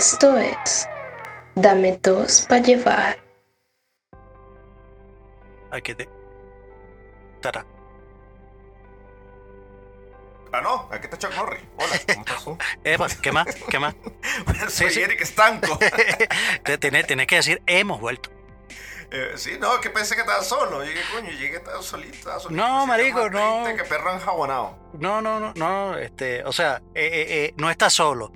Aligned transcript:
Esto 0.00 0.38
es 0.38 0.88
Dame 1.56 1.98
dos 2.02 2.46
para 2.48 2.62
llevar. 2.62 3.18
Ay, 5.70 5.82
que 5.82 5.94
te. 5.94 6.08
Tara. 7.42 7.66
Ah, 10.54 10.62
no, 10.62 10.88
aquí 10.90 11.04
está 11.04 11.18
Chuck 11.18 11.36
Norris. 11.36 11.62
Hola, 11.76 12.00
¿cómo 12.06 12.20
estás 12.22 12.44
tú? 12.44 12.58
Eva, 12.84 13.08
¿qué 13.20 13.30
más? 13.30 13.46
¿Qué 13.68 13.78
más? 13.78 13.94
Soy 14.70 14.88
sí. 14.88 15.02
Eric 15.02 15.20
Estanco. 15.20 15.78
Te- 16.64 16.78
Tenés, 16.78 17.06
tenés 17.06 17.26
que 17.26 17.36
decir, 17.36 17.62
hemos 17.66 18.00
vuelto. 18.00 18.30
Eh, 19.10 19.32
sí, 19.36 19.58
no, 19.60 19.82
que 19.82 19.90
pensé 19.90 20.14
que 20.14 20.22
estaba 20.22 20.42
solo. 20.42 20.82
Llegué, 20.82 21.00
coño, 21.14 21.30
llegué 21.30 21.56
estaba 21.56 21.82
solito. 21.82 22.14
Estaba 22.14 22.40
solito. 22.40 22.62
No, 22.66 22.86
marico, 22.86 23.28
no. 23.28 23.64
que 23.76 23.84
perro 23.84 24.14
enjabonado. 24.14 24.78
No, 24.94 25.20
no, 25.20 25.38
no, 25.38 25.52
no, 25.56 25.98
este, 25.98 26.42
o 26.44 26.52
sea, 26.52 26.80
eh, 26.94 27.04
eh, 27.04 27.26
eh, 27.44 27.54
no 27.58 27.70
estás 27.70 27.92
solo. 27.92 28.32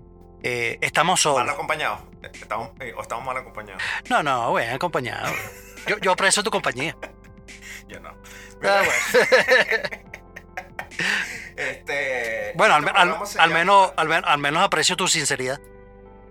Eh, 0.47 0.79
estamos 0.83 1.13
Mal 1.25 1.35
solos. 1.35 1.55
acompañados. 1.55 2.01
Eh, 2.23 2.31
Estamos, 2.35 2.71
eh, 2.81 2.93
o 2.97 3.01
estamos 3.01 3.25
mal 3.25 3.37
acompañados. 3.39 3.83
No, 4.11 4.23
no, 4.23 4.51
bueno, 4.51 4.75
acompañado. 4.75 5.33
Yo, 5.87 5.97
yo 5.99 6.13
aprecio 6.13 6.43
tu 6.43 6.51
compañía. 6.51 6.95
Yo 7.89 7.99
no. 8.01 8.11
Ah, 8.63 8.83
bueno. 8.85 9.89
Este. 11.57 12.53
Bueno, 12.57 12.75
al, 12.75 12.85
este 13.23 13.39
al- 13.41 13.51
menos, 13.51 13.93
al, 13.97 14.09
men- 14.09 14.25
al 14.25 14.39
menos 14.39 14.63
aprecio 14.63 14.97
tu 14.97 15.07
sinceridad. 15.09 15.61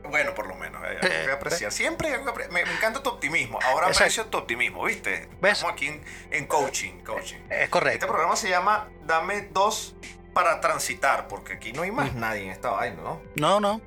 Bueno, 0.09 0.33
por 0.36 0.48
lo 0.48 0.55
menos. 0.55 0.83
Algo 0.83 1.00
que 1.00 1.31
apreciar. 1.31 1.72
Siempre 1.72 2.17
me, 2.52 2.66
me 2.66 2.73
encanta 2.73 3.02
tu 3.02 3.09
optimismo. 3.09 3.58
Ahora 3.64 3.88
Exacto. 3.88 4.03
aprecio 4.03 4.25
tu 4.27 4.38
optimismo, 4.38 4.83
¿viste? 4.83 5.30
¿Ves? 5.42 5.53
Estamos 5.53 5.73
aquí 5.73 5.88
en, 5.88 6.03
en 6.31 6.45
coaching. 6.48 7.00
coaching. 7.05 7.38
Es 7.50 7.52
Este 7.52 7.70
correcto. 7.70 8.08
programa 8.08 8.36
se 8.36 8.50
llama 8.50 8.89
Dame 9.05 9.44
dos 9.52 9.95
para 10.33 10.59
transitar, 10.59 11.27
porque 11.27 11.53
aquí 11.53 11.72
no 11.73 11.83
hay 11.83 11.92
más 11.92 12.14
nadie 12.16 12.44
en 12.44 12.50
esta 12.52 12.72
vaina, 12.72 13.02
¿no? 13.02 13.22
No, 13.36 13.59
no. 13.59 13.81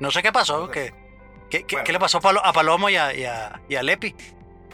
No 0.00 0.10
sé 0.10 0.22
qué 0.22 0.32
pasó. 0.32 0.70
¿Qué, 0.70 0.92
qué, 1.50 1.64
qué- 1.64 1.76
Bueno. 1.76 1.84
qué 1.84 1.92
le 1.92 1.98
pasó 2.00 2.18
a 2.18 2.20
Palo- 2.20 2.44
a 2.44 2.52
Palomo 2.52 2.88
y 2.88 2.96
a, 2.96 3.14
y 3.14 3.24
a- 3.24 3.60
y 3.68 3.74
a 3.76 3.82
Lepi? 3.82 4.14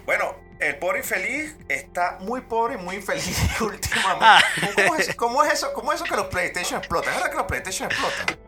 Bueno, 0.06 0.36
el 0.58 0.76
pobre 0.78 1.00
infeliz 1.00 1.56
está 1.68 2.16
muy 2.20 2.40
pobre 2.40 2.74
y 2.74 2.78
muy 2.78 2.96
infeliz 2.96 3.38
últimamente. 3.60 4.24
Ah. 4.24 4.40
¿Cómo, 4.74 4.94
es, 4.96 5.14
cómo 5.14 5.44
es 5.44 5.52
eso? 5.52 5.72
¿Cómo 5.72 5.92
es 5.92 6.00
eso 6.00 6.10
que 6.10 6.16
los 6.16 6.26
PlayStation 6.28 6.78
explotan? 6.78 7.10
¿Es 7.12 7.16
verdad 7.18 7.30
que 7.30 7.36
los 7.36 7.46
PlayStation 7.46 7.90
explotan? 7.90 8.38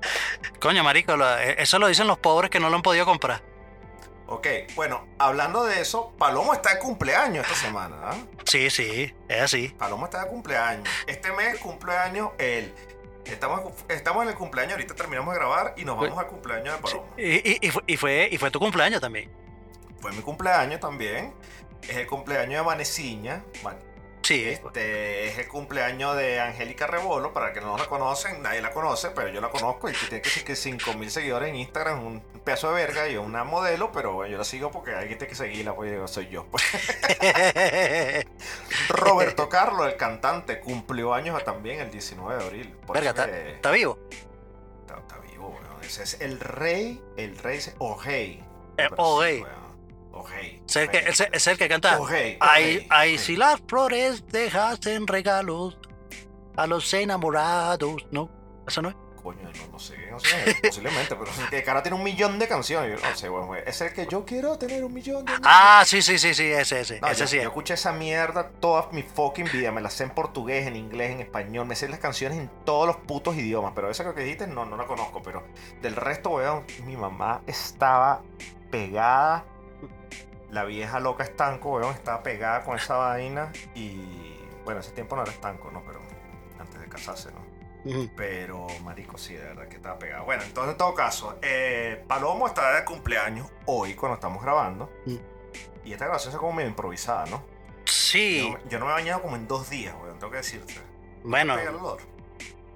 Coño, 0.61 0.83
marico, 0.85 1.15
eh, 1.39 1.57
eso 1.59 1.79
lo 1.79 1.87
dicen 1.89 2.07
los 2.07 2.19
pobres 2.19 2.51
que 2.51 2.61
no 2.61 2.71
lo 2.71 2.77
han 2.77 2.83
podido 2.83 3.05
comprar. 3.05 3.43
Ok, 4.33 4.47
bueno, 4.77 5.09
hablando 5.19 5.65
de 5.65 5.81
eso, 5.81 6.13
Palomo 6.17 6.53
está 6.55 6.75
de 6.75 6.79
cumpleaños 6.79 7.45
esta 7.45 7.59
semana, 7.59 7.97
¿ah? 8.01 8.17
Sí, 8.45 8.71
sí, 8.71 9.13
es 9.29 9.41
así. 9.43 9.69
Paloma 9.77 10.05
está 10.07 10.23
de 10.23 10.29
cumpleaños. 10.31 10.89
Este 11.09 11.33
mes 11.33 11.59
cumpleaños 11.59 12.31
él. 12.39 12.73
Estamos, 13.25 13.73
estamos 13.89 14.23
en 14.25 14.31
el 14.31 14.35
cumpleaños, 14.35 14.73
ahorita 14.75 14.95
terminamos 14.95 15.33
de 15.35 15.39
grabar 15.41 15.75
y 15.77 15.85
nos 15.85 15.97
vamos 15.99 16.19
al 16.19 16.27
cumpleaños 16.27 16.75
de 16.77 16.83
Paloma. 16.83 17.07
Y, 17.17 17.51
y- 17.53 17.59
y 17.61 17.71
fue, 17.71 17.83
y, 17.87 17.97
fue, 17.97 18.29
y 18.33 18.39
fue 18.39 18.51
tu 18.51 18.59
cumpleaños 18.59 19.01
también. 19.01 19.31
Fue 20.01 20.11
mi 20.13 20.23
cumpleaños 20.23 20.81
también. 20.81 21.33
Es 21.83 21.97
el 21.97 22.07
cumpleaños 22.07 22.61
de 22.63 22.67
Vaneciña. 22.67 23.43
Sí. 24.23 24.45
Este 24.49 25.29
es 25.29 25.39
el 25.39 25.49
cumpleaños 25.49 26.17
de 26.17 26.41
Angélica 26.41 26.87
Rebolo. 26.87 27.33
Para 27.33 27.53
que 27.53 27.61
no 27.61 27.77
la 27.77 27.87
conocen, 27.87 28.43
nadie 28.43 28.61
la 28.61 28.71
conoce, 28.73 29.11
pero 29.11 29.29
yo 29.29 29.41
la 29.41 29.49
conozco. 29.51 29.89
Y 29.89 29.93
que 29.93 30.07
tiene 30.07 30.23
que 30.23 30.45
que 30.45 30.57
5000 30.57 31.11
seguidores 31.11 31.49
en 31.49 31.57
Instagram 31.57 32.05
un 32.07 32.20
pedazo 32.45 32.69
de 32.69 32.75
verga 32.75 33.09
y 33.09 33.14
es 33.14 33.19
una 33.19 33.45
modelo. 33.45 33.91
Pero 33.92 34.13
bueno, 34.13 34.30
yo 34.33 34.39
la 34.39 34.45
sigo 34.45 34.70
porque 34.70 34.92
alguien 34.95 35.19
tiene 35.19 35.30
que 35.30 35.35
seguirla, 35.36 35.75
pues 35.75 35.92
yo 35.92 36.07
soy 36.07 36.29
yo. 36.29 36.47
pues. 36.47 36.63
Roberto 38.89 39.48
Carlos, 39.48 39.86
el 39.86 39.97
cantante, 39.97 40.61
cumplió 40.61 41.14
años 41.14 41.42
también 41.45 41.80
el 41.80 41.91
19 41.91 42.39
de 42.39 42.45
abril. 42.45 42.77
Verga, 42.92 43.11
está, 43.11 43.27
que- 43.27 43.59
vivo. 43.73 43.98
Está, 44.86 45.19
vivo, 45.19 45.48
weón. 45.48 45.83
Ese 45.83 46.03
es 46.03 46.20
el 46.20 46.39
rey, 46.41 47.03
el 47.17 47.36
rey 47.39 47.61
Ojei. 47.79 48.45
Eh, 48.77 48.89
Ojei. 48.97 49.45
Ojei. 50.13 50.63
Es 50.69 50.77
el 50.77 50.91
que, 50.91 50.98
es 50.98 51.21
el- 51.21 51.35
es 51.35 51.47
el 51.47 51.57
que 51.59 51.69
canta. 51.69 51.98
Ay, 52.41 52.87
Ojei. 52.91 53.19
si 53.19 53.37
las 53.37 53.61
flores 53.69 54.27
dejasen 54.27 55.07
regalos 55.07 55.79
a 56.57 56.67
los 56.67 56.93
enamorados. 56.95 58.07
No, 58.11 58.29
eso 58.67 58.83
no 58.83 58.89
es. 58.91 58.97
Coño, 59.23 59.43
no, 59.43 59.73
no 59.73 59.79
sé, 59.79 59.95
no 60.11 60.19
sé, 60.19 60.57
posiblemente, 60.63 61.15
pero 61.15 61.31
que 61.51 61.63
cara 61.63 61.83
tiene 61.83 61.95
un 61.98 62.03
millón 62.03 62.39
de 62.39 62.48
canciones. 62.48 62.98
Yo 62.98 63.07
no 63.07 63.15
sé, 63.15 63.29
weón. 63.29 63.55
Es 63.67 63.79
el 63.83 63.93
que 63.93 64.07
yo 64.07 64.25
quiero 64.25 64.57
tener 64.57 64.83
un 64.83 64.95
millón 64.95 65.27
de 65.27 65.33
Ah, 65.43 65.83
sí, 65.87 66.01
sí, 66.01 66.19
sí, 66.19 66.33
sí, 66.33 66.45
ese, 66.47 66.81
ese. 66.81 67.01
No, 67.03 67.09
ese 67.09 67.21
yo, 67.21 67.27
sí. 67.27 67.37
yo 67.37 67.42
es. 67.42 67.48
escuché 67.48 67.75
esa 67.75 67.92
mierda 67.92 68.48
toda 68.48 68.89
mi 68.92 69.03
fucking 69.03 69.51
vida. 69.53 69.73
Me 69.73 69.83
la 69.83 69.91
sé 69.91 70.05
en 70.05 70.11
portugués, 70.11 70.67
en 70.67 70.75
inglés, 70.75 71.11
en 71.11 71.21
español. 71.21 71.67
Me 71.67 71.77
sé 71.77 71.87
las 71.91 71.98
canciones 71.98 72.39
en 72.39 72.51
todos 72.65 72.87
los 72.87 72.97
putos 72.97 73.37
idiomas. 73.37 73.73
Pero 73.75 73.91
esa 73.91 74.15
que 74.15 74.23
dijiste 74.23 74.47
no, 74.47 74.65
no 74.65 74.79
la 74.79 74.87
conozco. 74.87 75.21
Pero 75.23 75.45
del 75.83 75.97
resto, 75.97 76.31
weón, 76.31 76.65
mi 76.87 76.97
mamá 76.97 77.42
estaba 77.47 78.23
pegada. 78.71 79.45
La 80.50 80.64
vieja 80.64 80.98
loca 81.00 81.22
estanco, 81.24 81.70
weón, 81.77 81.94
estaba 81.94 82.22
pegada 82.22 82.62
con 82.64 82.77
esa 82.77 82.96
vaina. 82.96 83.52
Y 83.74 84.36
bueno, 84.64 84.80
ese 84.80 84.90
tiempo 84.92 85.16
no 85.16 85.22
era 85.22 85.30
estanco, 85.33 85.70
¿no? 85.70 85.83
Pero 85.86 86.00
antes 86.58 86.80
de 86.80 86.88
casarse, 86.88 87.30
¿no? 87.33 87.50
Pero, 88.16 88.66
marico, 88.84 89.16
sí, 89.16 89.34
de 89.34 89.42
verdad 89.44 89.68
que 89.68 89.77
estaba 89.77 89.98
pegado. 89.98 90.24
Bueno, 90.24 90.42
entonces, 90.42 90.72
en 90.72 90.78
todo 90.78 90.94
caso, 90.94 91.38
eh, 91.40 92.05
Palomo 92.06 92.46
está 92.46 92.74
de 92.74 92.84
cumpleaños 92.84 93.48
hoy 93.66 93.94
cuando 93.94 94.14
estamos 94.16 94.42
grabando. 94.42 94.90
Mm. 95.06 95.16
Y 95.86 95.92
esta 95.92 96.05
grabación 96.05 96.33
es 96.34 96.38
como 96.38 96.52
medio 96.52 96.68
improvisada, 96.68 97.24
¿no? 97.27 97.42
Sí, 97.86 98.42
Yo, 98.42 98.50
no- 98.58 98.68
yo 98.68 98.78
no 98.80 98.84
me 98.86 98.90
he 98.92 98.94
bañado 98.94 99.22
como 99.22 99.36
en 99.36 99.48
dos 99.48 99.70
días, 99.70 99.94
weón, 100.02 100.18
tengo 100.18 100.30
que 100.30 100.36
decirte. 100.38 100.74
bueno, 101.24 101.56
Pega 101.56 101.70
el 101.70 101.77
olor. 101.77 101.98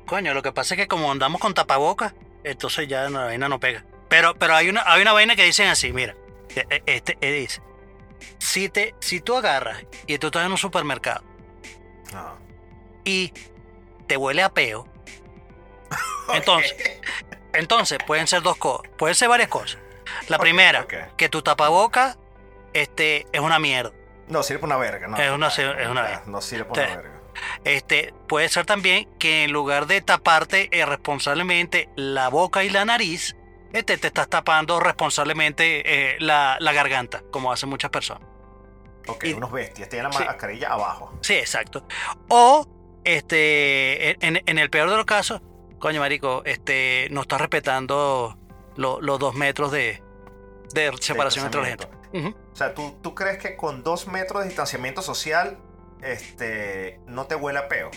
coño, 0.06 0.32
lo 0.32 0.42
que 0.42 0.52
pasa 0.52 0.74
es 0.74 0.80
que 0.80 0.88
como 0.88 1.10
andamos 1.12 1.40
con 1.40 1.52
tapabocas, 1.54 2.14
entonces 2.42 2.88
ya 2.88 3.08
la 3.10 3.24
vaina 3.26 3.48
no 3.48 3.60
pega. 3.60 3.84
Pero, 4.08 4.34
pero 4.36 4.54
hay 4.54 4.68
una, 4.70 4.82
hay 4.86 5.02
una 5.02 5.12
vaina 5.12 5.36
que 5.36 5.44
dicen 5.44 5.68
así, 5.68 5.92
mira, 5.92 6.14
este 6.86 7.18
eh, 7.20 7.32
dice, 7.32 7.60
si 8.38 8.68
te, 8.68 8.94
si 9.00 9.20
tú 9.20 9.36
agarras 9.36 9.84
y 10.06 10.18
tú 10.18 10.28
estás 10.28 10.44
en 10.46 10.52
un 10.52 10.58
supermercado 10.58 11.22
Ah. 12.14 12.34
y 13.04 13.32
te 14.06 14.16
huele 14.16 14.42
a 14.42 14.48
peo, 14.52 14.86
entonces, 16.32 16.74
entonces 17.52 17.98
pueden 18.06 18.26
ser 18.26 18.42
dos 18.42 18.56
cosas, 18.56 18.90
pueden 18.96 19.14
ser 19.14 19.28
varias 19.28 19.48
cosas. 19.48 19.78
La 20.28 20.38
primera, 20.38 20.86
que 21.16 21.28
tu 21.28 21.42
tapabocas 21.42 22.18
este, 22.72 23.26
es 23.32 23.40
una 23.40 23.58
mierda. 23.58 23.92
No, 24.28 24.42
sirve 24.42 24.60
para 24.60 24.76
una 24.76 24.84
verga, 24.84 25.06
¿no? 25.08 25.16
Es 25.16 25.30
una- 25.30 25.48
es 25.48 25.58
una 25.58 25.86
No, 25.86 25.92
verga. 26.02 26.22
No 26.26 26.40
sirve 26.40 26.64
para 26.64 26.86
una 26.86 26.96
verga. 26.96 27.20
Este, 27.64 28.14
puede 28.28 28.48
ser 28.48 28.64
también 28.64 29.08
que 29.18 29.44
en 29.44 29.52
lugar 29.52 29.86
de 29.86 30.00
taparte 30.00 30.68
eh, 30.72 30.86
responsablemente 30.86 31.88
la 31.96 32.28
boca 32.28 32.62
y 32.64 32.70
la 32.70 32.84
nariz, 32.84 33.36
este, 33.74 33.98
te 33.98 34.06
estás 34.06 34.28
tapando 34.28 34.80
responsablemente 34.80 35.82
eh, 36.14 36.16
la, 36.20 36.56
la 36.60 36.72
garganta, 36.72 37.22
como 37.30 37.52
hacen 37.52 37.68
muchas 37.68 37.90
personas. 37.90 38.26
Ok, 39.06 39.24
y- 39.24 39.32
unos 39.34 39.52
bestias. 39.52 39.88
Tienen 39.88 40.10
la 40.10 40.16
Sí. 40.16 40.24
mascarilla 40.24 40.72
abajo. 40.72 41.18
Sí, 41.20 41.34
exacto. 41.34 41.86
O, 42.28 42.66
este, 43.04 44.24
en, 44.26 44.42
en 44.46 44.58
el 44.58 44.70
peor 44.70 44.88
de 44.90 44.96
los 44.96 45.04
casos, 45.04 45.42
coño, 45.78 46.00
marico, 46.00 46.42
este, 46.46 47.08
no 47.10 47.22
estás 47.22 47.40
respetando 47.40 48.38
lo- 48.76 49.00
los 49.02 49.18
dos 49.18 49.34
metros 49.34 49.70
de, 49.72 50.02
de 50.72 50.90
separación 51.00 51.44
entre 51.46 51.60
la 51.60 51.66
gente. 51.68 51.88
O 52.52 52.56
sea, 52.56 52.72
¿tú, 52.74 52.96
¿tú 53.02 53.14
crees 53.14 53.38
que 53.38 53.56
con 53.56 53.82
dos 53.82 54.06
metros 54.06 54.42
de 54.42 54.48
distanciamiento 54.48 55.02
social 55.02 55.58
este, 56.00 57.00
no 57.06 57.26
te 57.26 57.34
huele 57.34 57.58
a 57.58 57.68
peo? 57.68 57.90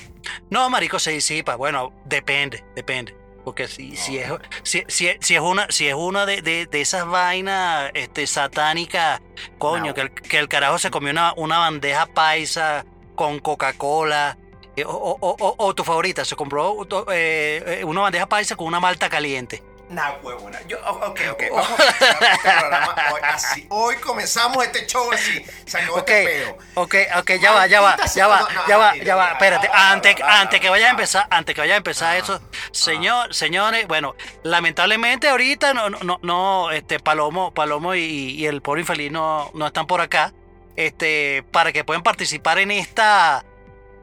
No, 0.50 0.70
marico, 0.70 0.98
se 1.00 1.12
disipa. 1.12 1.56
Bueno, 1.56 1.94
depende, 2.06 2.64
depende. 2.76 3.16
Porque 3.48 3.70
si, 3.70 3.92
No. 3.92 3.96
si, 3.96 4.18
es, 4.18 4.30
si, 4.64 4.84
si- 4.90 5.16
si 5.22 5.36
es 5.36 5.40
una, 5.40 5.68
si 5.70 5.88
es 5.88 5.94
una 5.96 6.26
de, 6.26 6.42
de- 6.42 6.66
de 6.66 6.82
esas 6.82 7.08
vainas 7.08 7.92
este, 7.94 8.28
satánicas, 8.28 9.22
coño, 9.58 9.86
No. 9.86 9.94
que, 9.94 10.02
el, 10.02 10.12
que 10.12 10.38
el 10.38 10.50
carajo 10.50 10.78
se 10.80 10.92
comió 10.92 11.12
una, 11.12 11.32
una 11.38 11.58
bandeja 11.60 12.08
paisa 12.08 12.86
con 13.16 13.40
Coca-Cola. 13.40 14.38
eh, 14.76 14.84
O, 14.84 14.92
o- 14.92 15.18
o- 15.22 15.36
o- 15.40 15.56
o 15.66 15.74
tu 15.74 15.86
favorita, 15.86 16.26
se 16.26 16.36
compró 16.36 16.76
eh, 17.14 17.80
eh, 17.80 17.84
una 17.86 18.02
bandeja 18.02 18.26
paisa 18.28 18.58
con 18.58 18.68
una 18.68 18.82
malta 18.82 19.08
caliente. 19.08 19.64
Nah, 19.90 20.16
huevona. 20.22 20.60
Yo, 20.68 20.78
ok, 20.86 21.20
ok. 21.32 21.44
Vamos 21.50 21.70
a 21.70 21.76
comenzar 21.78 22.34
este 22.34 22.50
programa 22.60 22.96
hoy 23.14 23.22
así. 23.24 23.68
Hoy 23.70 23.96
comenzamos 23.98 24.66
este 24.66 24.86
show 24.86 25.10
así. 25.14 25.46
Se 25.66 25.78
acabó 25.78 26.00
este 26.00 26.26
peo. 26.26 26.58
ok, 26.76 26.96
ok, 27.20 27.32
ya 27.40 27.52
va, 27.54 27.68
ya 27.68 27.80
va, 27.80 27.96
ya 28.14 28.28
va, 28.28 28.48
ya 28.68 28.78
va, 28.78 28.96
ya 28.98 29.16
va, 29.16 29.32
espérate, 29.32 29.70
antes, 29.74 30.16
antes 30.22 30.60
que 30.60 30.70
vaya 30.70 30.88
a 30.88 30.90
empezar, 30.90 31.26
antes 31.30 31.56
que 31.56 31.62
vaya 31.62 31.76
a 31.76 31.78
empezar 31.78 32.18
eso, 32.18 32.42
señor, 32.72 33.34
señores, 33.34 33.88
bueno, 33.88 34.16
lamentablemente 34.44 35.30
ahorita 35.30 35.74
no, 35.74 35.90
no, 35.90 36.20
no, 36.22 36.72
este, 36.72 37.00
Palomo, 37.00 37.54
Palomo 37.54 37.96
y, 37.96 38.02
y 38.02 38.46
el 38.46 38.62
pobre 38.62 38.82
infeliz 38.82 39.10
no, 39.10 39.50
no 39.54 39.68
están 39.68 39.88
por 39.88 40.02
acá, 40.02 40.34
este, 40.76 41.44
para 41.52 41.72
que 41.72 41.86
puedan 41.86 42.04
participar 42.04 42.60
en 42.60 42.72
esta, 42.72 43.46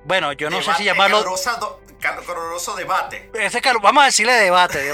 bueno, 0.05 0.33
yo 0.33 0.49
no 0.49 0.63
sé 0.63 0.73
si 0.75 0.85
llamarlo, 0.85 1.23
do- 1.23 1.83
Caloroso 2.05 2.75
debate. 2.77 3.31
ese 3.35 3.61
cal- 3.62 3.79
vamos 3.81 4.03
a 4.03 4.06
decirle 4.06 4.33
debate, 4.35 4.93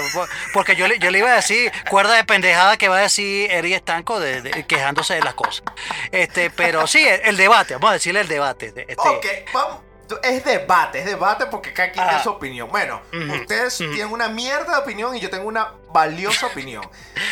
porque 0.53 0.75
yo 0.75 0.87
le, 0.87 0.97
yo 0.99 1.11
le 1.11 1.19
iba 1.19 1.29
a 1.31 1.35
decir 1.35 1.71
cuerda 1.89 2.13
de 2.15 2.23
pendejada 2.23 2.77
que 2.77 2.87
va 2.87 2.97
a 2.97 3.01
decir 3.01 3.51
Eri 3.51 3.73
Estanco 3.73 4.19
de- 4.19 4.41
de- 4.41 4.65
quejándose 4.65 5.15
de 5.15 5.21
las 5.21 5.33
cosas, 5.33 5.63
este, 6.11 6.49
pero 6.49 6.87
sí, 6.87 7.05
el, 7.05 7.21
el 7.25 7.37
debate, 7.37 7.73
vamos 7.73 7.89
a 7.89 7.93
decirle 7.93 8.21
el 8.21 8.27
debate, 8.27 8.67
este, 8.67 8.95
Ok, 8.97 9.25
vamos. 9.53 9.79
es 10.23 10.43
debate, 10.45 10.99
es 10.99 11.05
debate 11.05 11.45
porque 11.47 11.73
cada 11.73 11.91
quien 11.91 12.03
Ah. 12.05 12.09
tiene 12.09 12.23
su 12.23 12.29
opinión. 12.31 12.69
Bueno, 12.69 13.01
ustedes 13.41 13.77
tienen 13.77 14.07
una 14.11 14.27
mierda 14.29 14.75
de 14.75 14.81
opinión 14.81 15.15
y 15.15 15.19
yo 15.19 15.29
tengo 15.29 15.47
una 15.47 15.73
valiosa 15.91 16.47
opinión. 16.47 16.83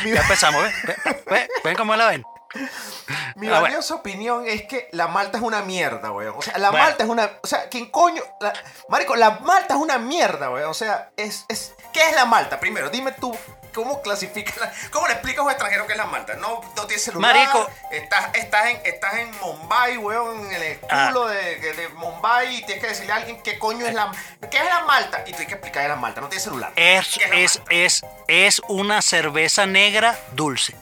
Mi, 0.04 0.12
Ya 0.12 0.22
empezamos. 0.22 0.62
¿Ven, 0.84 0.96
ven, 1.30 1.48
ven 1.64 1.76
cómo 1.76 1.96
la 1.96 2.08
ven? 2.08 2.24
mi 3.36 3.48
Ah, 3.48 3.52
bueno. 3.52 3.62
valiosa 3.62 3.96
opinión 3.96 4.48
es 4.48 4.64
que 4.64 4.88
la 4.92 5.08
malta 5.08 5.38
es 5.38 5.44
una 5.44 5.62
mierda, 5.62 6.12
weón. 6.12 6.36
O 6.38 6.42
sea, 6.42 6.58
la 6.58 6.72
Bueno. 6.72 6.86
malta 6.86 7.04
es 7.04 7.10
una. 7.10 7.30
O 7.42 7.48
sea, 7.48 7.70
¿quién 7.70 7.88
coño? 7.92 8.24
La- 8.40 8.54
marico, 8.90 9.16
la 9.16 9.32
malta 9.40 9.76
es 9.76 9.80
una 9.80 9.98
mierda, 9.98 10.50
weón. 10.50 10.70
O 10.70 10.74
sea, 10.74 11.12
es, 11.18 11.46
es. 11.48 11.74
¿Qué 11.94 12.08
es 12.10 12.16
la 12.16 12.26
malta? 12.26 12.60
Primero, 12.60 12.90
dime 12.90 13.12
tú. 13.14 13.36
¿Cómo 13.74 14.02
clasificas 14.02 14.58
la- 14.58 14.74
¿Cómo 14.92 15.06
le 15.08 15.14
explicas 15.14 15.42
a 15.42 15.44
un 15.44 15.52
extranjero 15.52 15.86
qué 15.86 15.92
es 15.94 15.98
la 15.98 16.08
malta? 16.08 16.34
No, 16.38 16.60
no 16.76 16.88
tienes 16.88 17.04
celular. 17.04 17.36
Marico. 17.36 17.70
Estás, 17.92 18.30
estás, 18.34 18.66
en, 18.66 18.82
estás 18.84 19.14
en 19.14 19.32
Mumbai, 19.40 19.96
weón, 19.98 20.52
en 20.52 20.62
el 20.62 20.80
Ah. 20.90 21.10
culo 21.10 21.28
de, 21.28 21.56
de 21.60 21.88
Mumbai 21.90 22.56
y 22.56 22.64
tienes 22.66 22.84
que 22.84 22.90
decirle 22.90 23.14
a 23.14 23.18
alguien 23.18 23.42
qué 23.44 23.60
coño 23.60 23.86
es 23.86 23.94
la. 23.94 24.12
¿Qué 24.50 24.58
es 24.58 24.66
la 24.66 24.86
malta? 24.86 25.20
Y 25.20 25.26
tú 25.32 25.38
tienes 25.38 25.48
que 25.50 25.54
explicarle 25.54 25.90
la 25.90 25.96
malta. 25.98 26.20
No 26.20 26.28
tienes 26.30 26.44
celular. 26.44 26.72
Es, 26.76 27.20
¿Qué 27.20 27.28
la 27.28 27.36
es, 27.36 27.62
es, 27.70 28.02
es 28.28 28.62
una 28.68 29.04
cerveza 29.04 29.68
negra 29.68 30.18
dulce. 30.32 30.74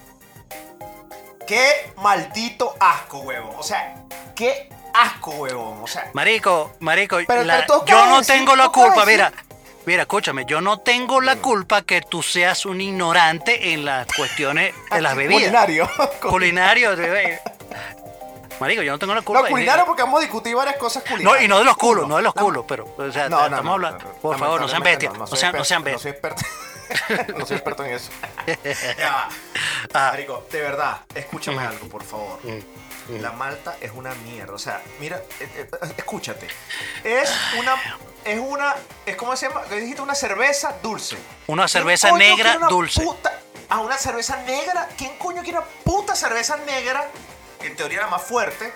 Qué 1.47 1.91
maldito 1.97 2.75
asco, 2.79 3.19
huevón. 3.19 3.55
O 3.57 3.63
sea, 3.63 3.95
qué 4.35 4.69
asco, 4.93 5.31
huevón. 5.31 5.79
O 5.81 5.87
sea, 5.87 6.09
Marico, 6.13 6.73
marico, 6.79 7.17
Pero 7.27 7.43
la- 7.43 7.65
toca 7.65 7.89
yo 7.91 8.05
no 8.07 8.19
decir, 8.19 8.35
tengo 8.35 8.55
la 8.55 8.69
culpa, 8.69 9.05
mira. 9.05 9.31
Mira, 9.85 10.01
escúchame, 10.01 10.43
yo 10.45 10.59
no 10.59 10.79
tengo 10.79 11.21
la 11.21 11.37
culpa 11.37 11.81
que 11.83 12.01
tú 12.01 12.21
seas 12.21 12.65
un 12.65 12.81
ignorante 12.81 13.71
en 13.73 13.85
las 13.85 14.05
cuestiones 14.07 14.75
de 14.91 15.01
las 15.01 15.15
bebidas. 15.15 15.41
culinario. 15.43 15.89
Culinario. 16.21 16.95
de- 16.97 17.39
Marico, 18.59 18.81
yo 18.81 18.91
no 18.91 18.99
tengo 18.99 19.13
la 19.15 19.21
culpa. 19.21 19.43
no, 19.43 19.47
culinario 19.49 19.85
porque 19.85 20.01
hemos 20.01 20.19
discutido 20.19 20.57
varias 20.57 20.77
cosas 20.77 21.03
No, 21.05 21.11
culinarias. 21.11 21.43
y 21.45 21.47
no 21.47 21.59
de 21.59 21.63
los 21.63 21.77
culos, 21.77 22.07
no 22.07 22.17
de 22.17 22.23
los 22.23 22.33
culos, 22.33 22.65
pero, 22.67 22.85
o 22.97 23.11
sea, 23.11 23.29
No, 23.29 23.37
no, 23.37 23.43
estamos 23.45 23.63
no, 23.65 23.73
hablando. 23.73 23.99
no, 24.03 24.09
no, 24.09 24.15
por 24.15 24.37
favor, 24.39 24.59
no 24.61 24.67
sean 24.67 24.81
bestias, 24.83 25.13
no, 25.13 25.27
sean, 25.27 25.55
no 25.55 25.63
sean 25.63 25.83
No 25.83 25.99
soy 25.99 26.11
bestias. 26.11 26.45
No 27.37 27.45
soy 27.45 27.57
experto 27.57 27.83
en 27.85 27.93
eso. 27.95 28.09
Ya 28.97 29.09
va. 29.11 29.29
Ah. 29.93 30.09
Marico, 30.11 30.45
de 30.51 30.61
verdad, 30.61 31.01
escúchame 31.13 31.57
Mm. 31.57 31.67
algo, 31.67 31.87
por 31.89 32.03
favor. 32.03 32.39
Mm. 32.43 33.21
La 33.21 33.31
malta 33.31 33.77
es 33.79 33.91
una 33.93 34.13
mierda. 34.15 34.53
O 34.53 34.59
sea, 34.59 34.81
mira, 34.99 35.17
eh, 35.39 35.49
eh, 35.55 35.69
escúchate. 35.97 36.47
Es 37.03 37.31
una. 37.57 37.75
Es 38.25 38.39
una. 38.39 38.75
Es 39.05 39.15
como 39.15 39.35
se 39.37 39.47
llama. 39.47 39.61
¿Qué 39.69 39.75
dijiste? 39.79 40.01
Una 40.01 40.15
cerveza 40.15 40.75
dulce. 40.83 41.17
Una 41.47 41.63
¿Quién 41.63 41.69
cerveza 41.69 42.11
negra 42.11 42.57
una 42.57 42.67
dulce. 42.67 43.01
puta- 43.03 43.39
ah, 43.69 43.79
una 43.79 43.97
cerveza 43.97 44.37
negra. 44.43 44.89
¿Quién 44.97 45.17
coño 45.17 45.41
quiere 45.41 45.59
una 45.59 45.67
puta 45.85 46.15
cerveza 46.15 46.57
negra? 46.57 47.07
Que 47.61 47.67
en 47.67 47.75
teoría 47.77 47.99
es 47.99 48.03
la 48.05 48.11
más 48.11 48.23
fuerte. 48.23 48.73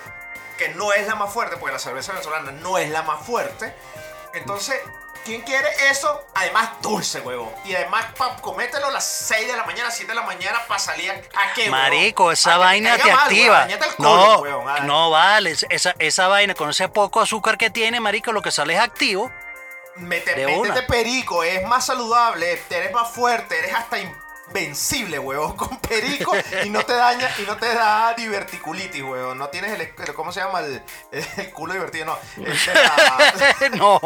Que 0.56 0.70
no 0.70 0.92
es 0.94 1.06
la 1.06 1.14
más 1.14 1.30
fuerte, 1.32 1.56
porque 1.58 1.72
la 1.74 1.78
cerveza 1.78 2.12
venezolana 2.12 2.52
no 2.52 2.78
es 2.78 2.88
la 2.90 3.02
más 3.02 3.24
fuerte. 3.26 3.74
Entonces, 4.34 4.76
¿quién 5.24 5.42
quiere 5.42 5.68
eso? 5.90 6.24
Además, 6.34 6.70
dulce, 6.80 7.20
huevón. 7.20 7.50
Y 7.64 7.74
además, 7.74 8.06
pa, 8.16 8.36
comételo 8.36 8.86
a 8.86 8.90
las 8.90 9.04
6 9.04 9.48
de 9.48 9.56
la 9.56 9.64
mañana, 9.64 9.90
7 9.90 10.10
de 10.10 10.14
la 10.14 10.22
mañana 10.22 10.60
para 10.66 10.80
salir 10.80 11.10
a, 11.10 11.14
¿a 11.14 11.52
qué, 11.54 11.62
huevón? 11.62 11.80
Marico, 11.80 12.32
esa 12.32 12.58
vaina 12.58 12.96
te 12.98 13.12
mal, 13.12 13.24
activa. 13.24 13.66
el 13.66 13.78
No, 13.98 14.44
no 14.84 15.10
vale. 15.10 15.56
Esa, 15.70 15.94
esa 15.98 16.28
vaina 16.28 16.54
con 16.54 16.70
ese 16.70 16.88
poco 16.88 17.20
azúcar 17.20 17.58
que 17.58 17.70
tiene, 17.70 18.00
marico, 18.00 18.32
lo 18.32 18.42
que 18.42 18.50
sale 18.50 18.74
es 18.74 18.80
activo. 18.80 19.30
Mete, 19.96 20.34
métete 20.34 20.58
una. 20.58 20.86
perico, 20.86 21.44
es 21.44 21.66
más 21.66 21.84
saludable, 21.86 22.58
eres 22.70 22.92
más 22.92 23.10
fuerte, 23.10 23.58
eres 23.58 23.74
hasta 23.74 23.98
invencible, 24.52 25.18
huevón, 25.18 25.56
con 25.56 25.78
perico 25.78 26.32
y 26.64 26.68
no 26.70 26.84
te 26.84 26.92
daña 26.94 27.30
y 27.38 27.42
no 27.42 27.56
te 27.56 27.74
da 27.74 28.14
diverticulitis, 28.14 29.02
huevón. 29.02 29.38
No 29.38 29.48
tienes 29.48 29.78
el, 29.78 29.94
¿cómo 30.14 30.32
se 30.32 30.40
llama? 30.40 30.60
El, 30.60 30.82
el 31.10 31.50
culo 31.52 31.72
divertido, 31.74 32.06
no. 32.06 32.18
La- 32.74 33.68
no, 33.76 34.00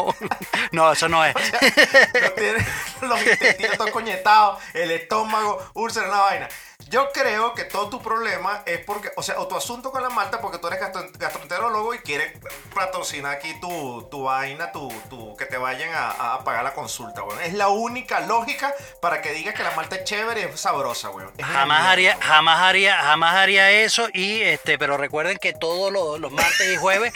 no, 0.72 0.92
eso 0.92 1.08
no 1.08 1.24
es. 1.24 1.34
no 2.22 2.30
tienes 2.32 2.66
los 3.00 3.20
intestinos 3.26 3.76
todos 3.76 3.90
coñetados, 3.90 4.62
el 4.74 4.90
estómago, 4.90 5.58
úlcera, 5.74 6.08
una 6.08 6.20
vaina. 6.20 6.48
Yo 6.88 7.10
creo 7.10 7.52
que 7.54 7.64
todo 7.64 7.88
tu 7.88 8.00
problema 8.00 8.62
es 8.64 8.78
porque, 8.78 9.10
o 9.16 9.22
sea, 9.22 9.40
o 9.40 9.48
tu 9.48 9.56
asunto 9.56 9.90
con 9.90 10.02
la 10.02 10.10
malta 10.10 10.40
porque 10.40 10.58
tú 10.58 10.68
eres 10.68 10.78
gastro- 10.80 11.10
gastroenterólogo 11.18 11.94
y 11.94 11.98
quieres 11.98 12.32
patrocinar 12.74 13.34
aquí 13.34 13.58
tu, 13.60 14.06
tu 14.08 14.22
vaina, 14.24 14.70
tu, 14.70 14.88
tu, 15.10 15.34
que 15.36 15.46
te 15.46 15.56
vayan 15.56 15.92
a, 15.94 16.34
a 16.34 16.44
pagar 16.44 16.62
la 16.62 16.74
consulta, 16.74 17.24
weón. 17.24 17.40
Es 17.42 17.54
la 17.54 17.68
única 17.68 18.20
lógica 18.20 18.72
para 19.00 19.20
que 19.20 19.32
digas 19.32 19.54
que 19.54 19.64
la 19.64 19.72
malta 19.72 19.96
es 19.96 20.04
chévere 20.04 20.35
es 20.36 20.60
sabrosa, 20.60 21.10
weón. 21.10 21.32
Es 21.36 21.44
Jamás 21.46 21.86
haría, 21.86 22.18
jamás 22.20 22.60
haría, 22.60 22.96
jamás 22.98 23.34
haría 23.34 23.70
eso 23.70 24.08
y 24.12 24.42
este, 24.42 24.78
pero 24.78 24.96
recuerden 24.96 25.38
que 25.38 25.52
todos 25.52 25.92
los, 25.92 26.20
los 26.20 26.32
martes 26.32 26.72
y 26.72 26.76
jueves 26.76 27.12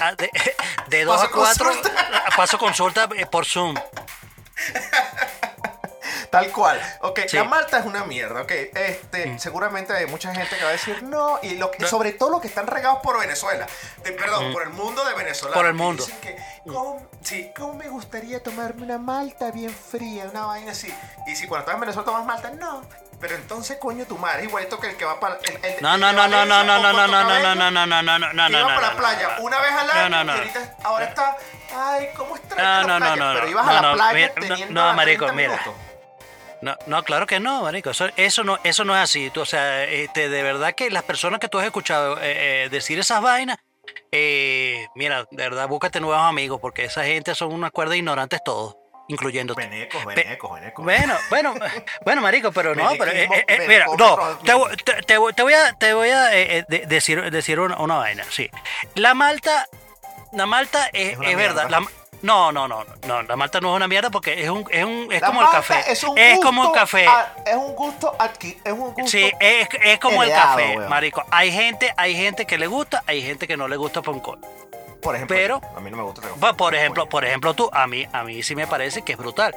ah, 0.00 0.14
de, 0.14 0.30
de 0.88 1.04
2 1.04 1.14
a 1.14 1.22
Paso 1.22 1.34
4 1.34 1.66
consulta. 1.66 2.24
paso 2.36 2.58
consulta 2.58 3.08
eh, 3.16 3.26
por 3.26 3.46
Zoom. 3.46 3.74
Tal 6.34 6.50
cual. 6.52 6.80
Ok, 7.02 7.20
Sí. 7.28 7.36
la 7.36 7.44
malta 7.44 7.78
es 7.78 7.86
una 7.86 8.04
mierda, 8.04 8.42
ok. 8.42 8.50
Este, 8.74 9.38
seguramente 9.38 9.92
hay 9.92 10.06
mucha 10.06 10.34
gente 10.34 10.56
que 10.56 10.62
va 10.62 10.70
a 10.70 10.72
decir 10.72 11.02
no, 11.02 11.38
y 11.42 11.56
lo 11.56 11.70
No. 11.78 11.86
sobre 11.88 12.12
todo 12.12 12.30
los 12.30 12.40
que 12.40 12.48
están 12.48 12.66
regados 12.66 12.98
por 13.02 13.18
Venezuela. 13.20 13.66
De- 14.02 14.12
perdón, 14.12 14.52
por 14.52 14.62
el 14.62 14.70
mundo 14.70 15.04
de 15.04 15.14
Venezuela. 15.14 15.54
Por 15.54 15.66
el 15.66 15.74
mundo. 15.74 16.04
Dicen 16.04 16.20
que, 16.20 16.36
¿cómo, 16.66 17.06
sí, 17.22 17.50
¿cómo 17.56 17.74
me 17.74 17.88
gustaría 17.88 18.42
tomarme 18.42 18.82
una 18.82 18.98
malta 18.98 19.50
bien 19.50 19.70
fría, 19.74 20.24
una 20.30 20.46
vaina 20.46 20.72
así? 20.72 20.92
Y 21.26 21.36
si 21.36 21.46
cuando 21.46 21.62
estás 21.62 21.74
en 21.74 21.80
Venezuela 21.80 22.04
tomas 22.04 22.24
malta, 22.26 22.50
no. 22.50 22.82
Pero 23.20 23.36
entonces, 23.36 23.78
coño, 23.78 24.04
tu 24.06 24.18
madre 24.18 24.40
es 24.42 24.48
igualito 24.48 24.78
que 24.78 24.88
el 24.90 24.96
que 24.96 25.04
va 25.04 25.18
para 25.20 25.36
el, 25.36 25.80
No, 25.82 25.96
no, 25.96 26.12
no, 26.12 26.28
no, 26.28 26.44
no, 26.44 26.64
no, 26.64 26.78
no, 26.78 26.92
no, 26.92 27.06
no, 27.06 27.24
no, 27.24 27.54
no, 27.54 27.70
no, 27.70 27.86
no, 27.86 28.02
no, 28.02 28.18
no, 28.18 28.32
no, 28.32 28.46
que 28.48 28.52
iba 28.52 28.60
no, 28.60 28.66
para 28.66 28.80
la 28.88 28.90
no, 28.92 28.98
playa 28.98 29.28
no. 29.38 29.44
una 29.44 29.60
vez 29.60 29.72
al 29.72 29.90
año 29.90 30.08
No, 30.10 30.24
no, 30.24 30.24
no. 30.24 30.34
y 30.34 30.38
ahorita, 30.40 30.74
ahora 30.82 31.04
está, 31.06 31.36
ay, 31.74 32.08
¿cómo 32.16 32.36
extraño 32.36 32.68
No, 32.68 32.76
la 32.76 32.82
no, 32.82 32.98
no, 32.98 32.98
playa? 32.98 33.16
no, 33.24 33.32
Pero 33.34 33.44
no, 33.44 33.50
ibas 33.50 33.64
no, 33.66 33.70
a 33.70 33.74
la 33.74 33.80
no, 33.82 33.94
playa 33.94 34.32
no, 34.36 34.46
teniendo 34.46 34.84
no, 34.84 34.94
marico, 34.94 35.26
30 35.26 35.36
mira. 35.36 35.62
No, 36.64 36.74
no, 36.86 37.02
claro 37.02 37.26
que 37.26 37.40
no, 37.40 37.62
marico. 37.62 37.90
Eso, 37.90 38.06
eso 38.16 38.42
no, 38.42 38.58
eso 38.64 38.84
no 38.84 38.96
es 38.96 39.02
así. 39.02 39.28
Tú, 39.30 39.42
o 39.42 39.44
sea, 39.46 39.84
este, 39.84 40.28
de 40.30 40.42
verdad 40.42 40.74
que 40.74 40.90
las 40.90 41.02
personas 41.02 41.38
que 41.38 41.48
tú 41.48 41.58
has 41.58 41.66
escuchado 41.66 42.16
eh, 42.22 42.64
eh, 42.64 42.68
decir 42.70 42.98
esas 42.98 43.20
vainas, 43.20 43.58
eh, 44.10 44.86
mira, 44.94 45.26
de 45.30 45.36
verdad, 45.42 45.68
búscate 45.68 46.00
nuevos 46.00 46.24
amigos, 46.24 46.58
porque 46.60 46.84
esa 46.84 47.04
gente 47.04 47.34
son 47.34 47.52
unas 47.52 47.70
cuerdas 47.70 47.96
ignorantes 47.98 48.40
todos, 48.44 48.76
incluyéndote. 49.08 49.60
Venecos, 49.66 50.04
venecos, 50.06 50.54
venecos. 50.54 50.84
Bueno, 50.84 51.14
bueno, 51.28 51.54
bueno, 52.04 52.22
marico, 52.22 52.50
pero 52.50 52.74
no, 52.74 52.92
pero 52.98 53.12
mira, 53.68 53.86
no, 53.98 54.16
te, 54.38 54.54
voy- 54.54 54.76
te- 54.76 55.02
te 55.02 55.18
voy- 55.42 55.52
a, 55.52 55.72
te 55.74 55.92
voy 55.92 56.08
a 56.08 56.24
de- 56.28 56.64
decir, 56.88 57.30
decir 57.30 57.60
una, 57.60 57.76
una 57.76 57.96
vaina, 57.98 58.24
sí. 58.30 58.48
La 58.94 59.12
malta, 59.12 59.68
la 60.32 60.46
malta 60.46 60.88
es, 60.94 61.12
Es 61.12 61.18
una 61.18 61.30
es 61.30 61.36
verdad. 61.36 61.68
la- 61.68 61.86
no, 62.24 62.50
no, 62.50 62.66
no, 62.66 62.84
no, 63.06 63.22
la 63.22 63.36
malta 63.36 63.60
no 63.60 63.70
es 63.72 63.76
una 63.76 63.86
mierda 63.86 64.10
porque 64.10 64.42
es 64.42 64.48
un, 64.50 64.64
es 64.70 64.84
un, 64.84 65.12
es 65.12 65.20
La 65.20 65.26
como 65.28 65.42
el 65.42 65.48
café. 65.50 65.92
Es, 65.92 66.02
un 66.04 66.16
como 66.42 66.62
el 66.62 66.68
gusto 66.68 66.72
café. 66.72 67.06
a- 67.06 67.34
es 67.46 67.54
un 67.54 67.74
gusto 67.74 68.16
aquí. 68.18 68.58
Es 68.64 68.72
un 68.72 68.92
gusto. 68.94 69.06
Sí, 69.06 69.30
es, 69.38 69.68
es 69.82 69.98
como 70.00 70.22
el 70.22 70.30
café, 70.30 70.76
weón. 70.76 70.88
marico. 70.88 71.22
Hay 71.30 71.52
gente, 71.52 71.92
hay 71.96 72.14
gente 72.16 72.46
que 72.46 72.58
le 72.58 72.66
gusta, 72.66 73.02
hay 73.06 73.22
gente 73.22 73.46
que 73.46 73.56
no 73.56 73.68
le 73.68 73.76
gusta 73.76 74.02
por 74.02 74.14
un 74.14 74.20
col. 74.20 74.38
por 75.02 75.14
ejemplo. 75.14 75.36
pero- 75.36 75.60
A 75.76 75.80
mí 75.80 75.90
no 75.90 75.96
me 75.98 76.02
gusta 76.02 76.22
el 76.26 76.28
café. 76.34 76.54
Por 76.54 76.74
ejemplo, 76.74 77.08
por 77.08 77.24
ejemplo, 77.24 77.54
tú, 77.54 77.68
a 77.72 77.86
mí, 77.86 78.06
a 78.12 78.24
mí 78.24 78.42
sí 78.42 78.54
me 78.56 78.66
parece 78.66 79.02
que 79.02 79.12
es 79.12 79.18
brutal. 79.18 79.54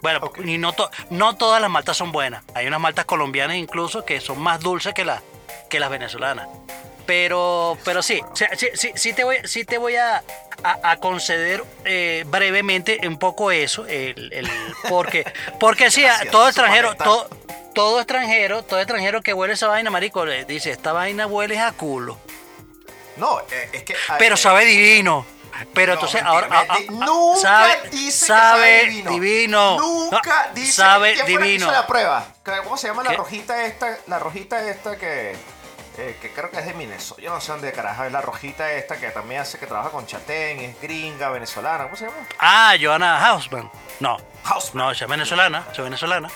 Bueno, 0.00 0.30
y 0.44 0.56
no, 0.58 0.72
to- 0.72 0.90
no 1.10 1.36
todas 1.36 1.60
las 1.60 1.68
maltas 1.70 1.96
son 1.96 2.12
buenas. 2.12 2.42
Hay 2.54 2.66
unas 2.66 2.80
maltas 2.80 3.04
colombianas 3.04 3.56
incluso 3.56 4.04
que 4.04 4.20
son 4.20 4.38
más 4.40 4.60
dulces 4.60 4.94
que, 4.94 5.04
las 5.04 5.22
que 5.68 5.78
las 5.80 5.90
venezolanas. 5.90 6.48
Pero, 7.06 7.76
pero 7.84 8.02
sí, 8.02 8.20
sí, 8.34 8.44
sí, 8.56 8.68
sí, 8.74 8.92
sí 8.94 9.12
te 9.12 9.24
voy, 9.24 9.38
sí 9.44 9.64
te 9.64 9.78
voy 9.78 9.96
a, 9.96 10.22
a- 10.64 10.90
a 10.90 10.96
conceder 10.98 11.64
eh, 11.84 12.24
brevemente 12.26 13.00
un 13.06 13.18
poco 13.18 13.50
eso, 13.50 13.86
el, 13.86 14.32
el- 14.32 14.50
porque, 14.88 15.24
porque 15.58 15.90
sí, 15.90 16.02
Gracias, 16.04 16.30
todo 16.30 16.46
extranjero, 16.48 16.94
todo, 16.96 17.28
todo 17.74 17.98
extranjero, 18.00 18.62
todo 18.62 18.78
extranjero 18.80 19.22
que 19.22 19.32
huele 19.34 19.54
esa 19.54 19.68
vaina, 19.68 19.90
marico, 19.90 20.24
le 20.26 20.44
dice, 20.44 20.70
esta 20.70 20.92
vaina 20.92 21.26
huele 21.26 21.58
a 21.58 21.72
culo. 21.72 22.18
No, 23.16 23.38
eh, 23.50 23.68
es 23.72 23.82
que. 23.84 23.94
Pero 24.18 24.34
eh, 24.34 24.38
sabe 24.38 24.64
divino. 24.64 25.26
Pero 25.74 25.92
No, 25.92 25.94
entonces 26.00 26.22
mentira, 26.22 26.30
ahora 26.30 26.48
ah, 26.50 26.64
ah, 26.70 26.78
nunca 26.90 27.40
sabe, 27.40 27.90
dice 27.90 28.04
que 28.06 28.12
sabe 28.32 28.80
sabe 28.80 28.86
divino. 28.86 29.10
divino. 29.10 29.78
Nunca 29.78 30.46
No, 30.48 30.54
dice 30.54 30.72
sabe 30.72 31.12
¿quién 31.14 31.26
fue 31.26 31.32
la 31.34 31.38
que 31.40 31.44
divino. 31.44 31.64
hizo 31.66 31.72
la 31.72 31.86
prueba? 31.86 32.26
¿Cómo 32.64 32.76
se 32.78 32.86
llama 32.86 33.02
la 33.02 33.12
rojita 33.12 33.64
esta? 33.66 33.98
La 34.06 34.18
rojita 34.18 34.66
esta 34.70 34.96
que. 34.96 35.36
Eh, 35.98 36.16
que 36.20 36.30
creo 36.32 36.50
que 36.50 36.58
es 36.58 36.66
de 36.66 36.74
Minnesota. 36.74 37.20
Yo 37.20 37.30
no 37.30 37.40
sé 37.40 37.52
dónde 37.52 37.72
carajo 37.72 38.04
es 38.04 38.12
la 38.12 38.20
rojita 38.20 38.70
esta 38.72 38.96
que 38.98 39.10
también 39.10 39.40
hace 39.42 39.58
que 39.58 39.66
trabaja 39.66 39.90
con 39.90 40.06
Chatén, 40.06 40.60
es 40.60 40.80
gringa, 40.80 41.28
venezolana. 41.30 41.84
¿Cómo 41.84 41.96
se 41.96 42.06
llama? 42.06 42.16
Ah, 42.38 42.74
Joana 42.80 43.24
Hausman. 43.26 43.70
No, 44.00 44.16
Hausman. 44.44 44.84
no, 44.86 44.90
ella 44.92 45.04
es 45.04 45.10
venezolana, 45.10 45.58
ella 45.66 45.72
es 45.72 45.78
venezolana. 45.84 46.28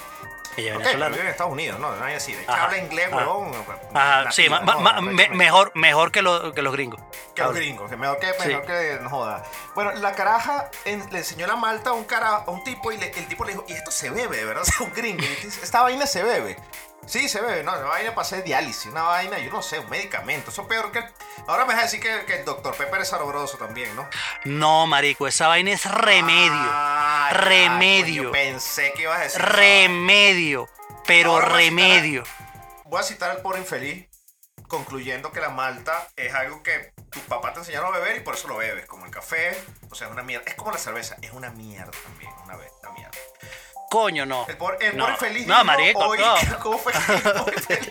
Ella 0.56 0.70
es 0.70 0.76
Ok, 0.76 0.82
pero 0.84 0.90
venezolana. 0.98 1.08
vive 1.16 1.22
en 1.24 1.30
Estados 1.30 1.52
Unidos, 1.52 1.80
¿no? 1.80 1.96
No 1.96 2.04
hay 2.04 2.14
así. 2.14 2.32
De 2.32 2.44
habla 2.46 2.78
inglés, 2.78 3.08
huevón. 3.12 3.52
Ajá, 3.92 4.30
sí, 4.30 4.48
ma- 4.48 4.60
¿no? 4.60 4.78
ma- 4.80 4.90
Arrecho, 4.90 5.02
me- 5.02 5.28
me- 5.28 5.34
mejor, 5.36 5.72
mejor 5.74 6.12
que, 6.12 6.22
lo- 6.22 6.52
que 6.54 6.62
los 6.62 6.72
gringos. 6.72 7.00
Que 7.34 7.42
los 7.42 7.54
gringos, 7.54 7.90
que 7.90 7.96
mejor 7.96 8.20
que, 8.20 8.32
Sí. 8.38 8.48
mejor 8.48 8.66
que 8.66 8.98
no 9.02 9.10
joda. 9.10 9.42
Bueno, 9.74 9.90
la 9.94 10.12
caraja 10.12 10.70
en- 10.84 11.10
le 11.10 11.18
enseñó 11.18 11.48
la 11.48 11.56
malta 11.56 11.90
a 11.90 11.92
un, 11.94 12.04
cara, 12.04 12.36
a 12.46 12.50
un 12.50 12.62
tipo 12.62 12.92
y 12.92 12.98
le- 12.98 13.10
el 13.18 13.26
tipo 13.26 13.44
le 13.44 13.52
dijo, 13.52 13.64
y 13.66 13.72
esto 13.72 13.90
se 13.90 14.10
bebe, 14.10 14.36
de 14.36 14.44
¿verdad? 14.44 14.62
O 14.62 14.64
sea, 14.66 14.86
un 14.86 14.92
gringo. 14.94 15.24
Esta 15.42 15.82
vaina 15.82 16.06
se 16.06 16.22
bebe. 16.22 16.56
Sí, 17.06 17.28
se 17.28 17.40
bebe, 17.40 17.62
no, 17.62 17.72
una 17.72 17.82
vaina 17.82 18.10
para 18.14 18.22
hacer 18.26 18.42
diálisis, 18.44 18.86
una 18.86 19.02
vaina, 19.02 19.38
yo 19.38 19.50
no 19.52 19.60
sé, 19.62 19.78
un 19.78 19.90
medicamento. 19.90 20.50
Eso 20.50 20.62
es 20.62 20.68
peor 20.68 20.90
que, 20.90 21.04
Ahora 21.46 21.64
me 21.66 21.74
vas 21.74 21.80
a 21.82 21.84
decir 21.84 22.00
que, 22.00 22.24
que 22.24 22.36
el 22.40 22.44
doctor 22.44 22.74
Pepper 22.76 23.02
es 23.02 23.08
sabroso 23.08 23.58
también, 23.58 23.94
¿no? 23.94 24.08
No, 24.44 24.86
marico, 24.86 25.26
esa 25.28 25.48
vaina 25.48 25.72
es 25.72 25.84
remedio. 25.84 26.50
Ah, 26.52 27.30
Remedio. 27.34 28.22
coño, 28.30 28.32
pensé 28.32 28.92
que 28.94 29.02
ibas 29.02 29.18
a 29.18 29.22
decir. 29.24 29.42
Remedio. 29.42 30.68
Pero 31.06 31.32
Ahora 31.32 31.48
voy 31.48 31.54
a 31.54 31.58
citar- 31.58 31.66
remedio. 31.78 32.22
Voy 32.86 33.00
a 33.00 33.02
citar 33.02 33.30
al 33.32 33.42
pobre 33.42 33.58
infeliz, 33.58 34.08
concluyendo 34.68 35.30
que 35.32 35.40
la 35.40 35.50
malta 35.50 36.08
es 36.16 36.32
algo 36.32 36.62
que 36.62 36.92
tu 37.10 37.20
papá 37.20 37.52
te 37.52 37.58
enseñaron 37.60 37.94
a 37.94 37.98
beber 37.98 38.16
y 38.16 38.20
por 38.20 38.34
eso 38.34 38.48
lo 38.48 38.56
bebes. 38.56 38.86
Como 38.86 39.04
el 39.04 39.10
café, 39.10 39.56
o 39.90 39.94
sea, 39.94 40.06
es 40.06 40.12
una 40.12 40.22
mierda. 40.22 40.44
Es 40.46 40.54
como 40.54 40.70
la 40.72 40.78
cerveza, 40.78 41.16
es 41.20 41.32
una 41.32 41.50
mierda 41.50 41.90
también, 42.04 42.32
una, 42.44 42.56
ve- 42.56 42.70
una 42.72 42.72
mierda. 42.72 42.73
Coño, 43.94 44.26
no. 44.26 44.44
El 44.48 44.56
pobre, 44.56 44.78
el 44.88 44.96
No, 44.96 45.04
pobre 45.04 45.12
infeliz 45.14 45.46
no, 45.46 45.54
dijo 45.54 45.64
marico, 45.64 45.98
hoy- 46.00 46.18
no. 46.18 46.34
¿Cómo 46.62 46.78
fue? 46.78 46.92
El 46.92 47.22
pobre 47.32 47.54
infeliz, 47.56 47.90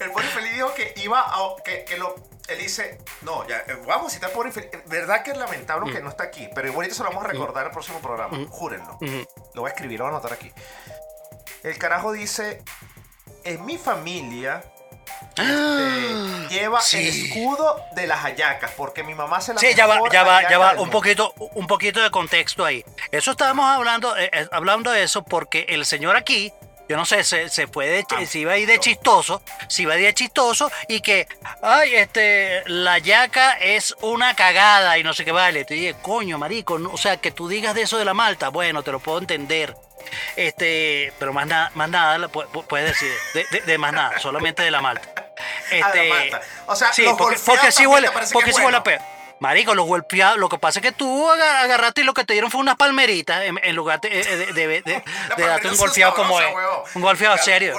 el 0.00 0.10
pobre 0.10 0.26
infeliz 0.26 0.52
dijo 0.54 0.74
que 0.74 0.92
iba 0.96 1.20
a... 1.20 1.38
Que, 1.64 1.84
que 1.84 1.96
lo, 1.96 2.14
él 2.48 2.58
dice... 2.58 2.98
No, 3.22 3.46
ya, 3.48 3.58
eh, 3.66 3.78
vamos 3.86 4.12
a 4.12 4.14
citar 4.14 4.30
pobre 4.32 4.48
infeliz. 4.50 4.70
Verdad 4.86 5.22
que 5.22 5.30
es 5.30 5.36
lamentable 5.38 5.90
Mm. 5.90 5.94
que 5.94 6.02
no 6.02 6.10
está 6.10 6.24
aquí, 6.24 6.48
pero 6.54 6.68
igualito 6.68 6.94
se 6.94 7.02
lo 7.02 7.08
vamos 7.10 7.24
a 7.24 7.28
recordar 7.28 7.62
en 7.62 7.66
el 7.68 7.72
próximo 7.72 7.98
programa. 8.00 8.38
Júrenlo. 8.50 8.94
Ujú. 9.00 9.26
Lo 9.54 9.62
voy 9.62 9.70
a 9.70 9.74
escribir, 9.74 9.98
lo 9.98 10.04
voy 10.04 10.12
a 10.12 10.16
anotar 10.16 10.32
aquí. 10.34 10.52
El 11.62 11.78
carajo 11.78 12.12
dice... 12.12 12.62
En 13.44 13.64
mi 13.64 13.78
familia... 13.78 14.62
este, 15.36 16.48
lleva 16.54 16.78
Ah, 16.78 16.82
sí. 16.82 16.98
el 17.08 17.08
escudo 17.26 17.84
de 17.94 18.06
las 18.06 18.20
hallacas 18.20 18.70
porque 18.76 19.02
mi 19.02 19.14
mamá 19.14 19.40
se 19.40 19.54
la 19.54 19.60
Sí, 19.60 19.68
ya 19.76 19.86
va, 19.86 20.00
ya 20.12 20.24
va, 20.24 20.48
ya 20.48 20.58
va, 20.58 20.74
un 20.78 20.90
poquito, 20.90 21.32
un 21.54 21.66
poquito 21.66 22.00
de 22.02 22.10
contexto 22.10 22.64
ahí. 22.64 22.84
Eso 23.10 23.30
estábamos 23.32 23.66
hablando, 23.66 24.16
eh, 24.16 24.30
eh, 24.32 24.48
hablando 24.52 24.90
de 24.90 25.02
eso 25.02 25.22
porque 25.24 25.66
el 25.68 25.84
señor 25.86 26.16
aquí, 26.16 26.52
yo 26.88 26.96
no 26.96 27.04
sé, 27.04 27.22
se, 27.24 27.48
se 27.50 27.66
fue 27.66 27.86
de, 27.86 28.04
Ah, 28.10 28.24
si 28.26 28.40
iba 28.40 28.52
a 28.52 28.58
ir 28.58 28.66
de 28.66 28.78
chistoso, 28.80 29.42
si 29.68 29.82
iba 29.82 29.94
a 29.94 29.98
ir 29.98 30.06
de 30.06 30.14
chistoso 30.14 30.70
y 30.88 31.00
que, 31.00 31.28
ay, 31.62 31.94
este, 31.96 32.62
la 32.66 32.98
yaca 32.98 33.52
es 33.52 33.94
una 34.00 34.34
cagada 34.34 34.96
y 34.98 35.02
no 35.04 35.12
sé 35.12 35.24
qué 35.24 35.32
vale. 35.32 35.64
Te 35.64 35.74
dije, 35.74 35.94
coño, 36.00 36.38
marico, 36.38 36.78
no- 36.78 36.90
o 36.90 36.96
sea, 36.96 37.18
que 37.18 37.30
tú 37.30 37.46
digas 37.48 37.74
de 37.74 37.82
eso 37.82 37.98
de 37.98 38.04
la 38.06 38.14
malta, 38.14 38.48
bueno, 38.48 38.82
te 38.82 38.90
lo 38.92 39.00
puedo 39.00 39.18
entender. 39.18 39.76
Este, 40.36 41.12
pero 41.18 41.32
más 41.32 41.46
nada, 41.46 41.70
más 41.74 41.88
nada 41.88 42.28
puedes 42.28 42.88
decir, 42.88 43.12
de, 43.34 43.44
de- 43.50 43.60
de 43.60 43.78
más 43.78 43.92
nada, 43.92 44.18
solamente 44.18 44.62
de 44.62 44.70
la 44.70 44.80
malta. 44.80 45.08
Ah, 45.70 45.90
Este, 45.92 46.08
malta. 46.08 46.40
O 46.66 46.74
sea, 46.74 46.92
sí, 46.92 47.02
los 47.04 47.14
porque, 47.16 47.36
porque 47.44 47.70
sí 47.70 47.86
huele, 47.86 48.10
porque 48.32 48.52
sí 48.52 48.60
huele 48.62 48.78
a 48.78 48.80
bueno. 48.80 48.84
peo. 48.84 48.98
Marico, 49.40 49.72
los 49.74 49.86
golpeados, 49.86 50.36
lo 50.38 50.48
que 50.48 50.58
pasa 50.58 50.80
es 50.80 50.82
que 50.82 50.90
tú 50.90 51.30
aga- 51.30 51.60
agarraste 51.60 52.00
y 52.00 52.04
lo 52.04 52.12
que 52.12 52.24
te 52.24 52.32
dieron 52.32 52.50
fue 52.50 52.60
unas 52.60 52.74
palmeritas 52.74 53.44
en, 53.44 53.60
en 53.62 53.76
lugar 53.76 54.00
de, 54.00 54.08
darte 55.36 55.68
un 55.68 55.74
es 55.74 55.78
golfeado 55.78 56.14
como 56.14 56.40
es. 56.40 56.46
Un 56.94 57.02
golfeado 57.02 57.36
Ya, 57.36 57.42
serio. 57.42 57.76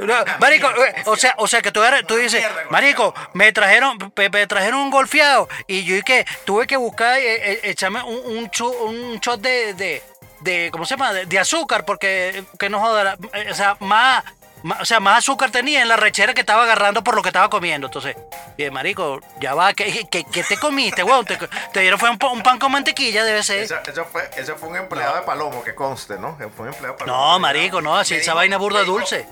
una- 0.00 0.22
una 0.22 0.38
Marico, 0.40 0.68
mierda, 0.72 0.88
eh, 1.00 1.02
o 1.06 1.14
sea, 1.16 1.34
o 1.38 1.46
sea 1.46 1.62
que 1.62 1.70
tú, 1.70 1.80
tú 2.08 2.16
dices, 2.16 2.44
Marico, 2.70 3.14
me 3.34 3.52
trajeron, 3.52 3.96
me, 4.16 4.28
me 4.28 4.46
trajeron 4.48 4.80
un 4.80 4.90
golfeado 4.90 5.48
y 5.68 5.84
yo 5.84 5.94
y 5.96 6.02
que 6.02 6.26
tuve 6.44 6.66
que 6.66 6.76
buscar, 6.76 7.16
eh, 7.18 7.60
echarme 7.62 8.02
un, 8.02 8.50
un 8.50 9.20
shot 9.20 9.40
de, 9.40 10.02
de, 10.40 10.68
¿cómo 10.72 10.84
se 10.84 10.94
llama? 10.96 11.12
De, 11.12 11.26
de 11.26 11.38
azúcar 11.38 11.84
porque, 11.84 12.44
que 12.58 12.68
no 12.68 12.80
joda, 12.80 13.16
eh, 13.32 13.48
o 13.50 13.54
sea, 13.54 13.76
más, 13.80 14.24
más- 14.62 14.80
o 14.80 14.84
sea, 14.84 15.00
más 15.00 15.18
azúcar 15.18 15.50
tenía 15.50 15.82
en 15.82 15.88
la 15.88 15.96
rechera 15.96 16.34
que 16.34 16.40
estaba 16.40 16.62
agarrando 16.64 17.02
por 17.04 17.14
lo 17.14 17.22
que 17.22 17.28
estaba 17.28 17.48
comiendo. 17.50 17.86
Entonces, 17.86 18.16
bien, 18.56 18.72
Marico, 18.72 19.20
ya 19.40 19.54
va, 19.54 19.72
¿qué, 19.74 20.06
qué, 20.10 20.24
qué 20.24 20.42
te 20.44 20.56
comiste, 20.58 21.02
weón? 21.02 21.24
Te, 21.24 21.38
te 21.72 21.80
dieron 21.80 21.98
fue 21.98 22.10
un, 22.10 22.18
pa- 22.18 22.28
un 22.30 22.42
pan 22.42 22.58
con 22.58 22.72
mantequilla, 22.72 23.24
debe 23.24 23.42
ser. 23.42 23.60
Eso, 23.60 23.76
eso 23.86 24.04
fue, 24.04 24.28
eso 24.36 24.56
fue 24.56 24.68
un 24.68 24.76
empleado 24.76 25.16
de 25.16 25.22
Palomo, 25.22 25.62
que 25.64 25.74
conste, 25.74 26.18
¿no? 26.18 26.36
Fue 26.56 26.66
un 26.66 26.72
empleado 26.72 26.94
de 26.94 27.04
Palomo. 27.04 27.18
No, 27.32 27.38
marico, 27.38 27.80
no, 27.80 27.96
así 27.96 28.14
esa 28.14 28.22
dijo- 28.32 28.36
vaina 28.36 28.56
burda 28.56 28.80
dijo- 28.80 28.92
dulce. 28.92 29.26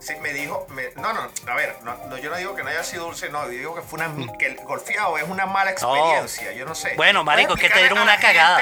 Sí, 0.00 0.14
me 0.20 0.32
dijo, 0.32 0.66
me- 0.70 0.90
no, 0.96 1.12
no, 1.12 1.28
a 1.48 1.54
ver, 1.54 1.76
no, 1.84 1.94
no, 2.08 2.18
yo 2.18 2.28
no 2.28 2.36
digo 2.36 2.56
que 2.56 2.64
no 2.64 2.70
haya 2.70 2.82
sido 2.82 3.04
dulce, 3.04 3.28
no, 3.28 3.44
yo 3.44 3.50
digo 3.50 3.74
que 3.76 3.82
fue 3.82 3.98
una, 4.00 4.08
mi- 4.08 4.36
que 4.36 4.46
el 4.46 4.56
golfeado 4.56 5.16
es 5.16 5.22
una 5.28 5.46
mala 5.46 5.70
experiencia, 5.70 6.50
yo 6.52 6.64
no 6.64 6.74
sé. 6.74 6.94
Bueno, 6.96 7.22
marico, 7.22 7.50
¿Puedes 7.54 7.68
que 7.68 7.72
te 7.72 7.78
dieron 7.78 8.00
una 8.00 8.16
cagada. 8.18 8.60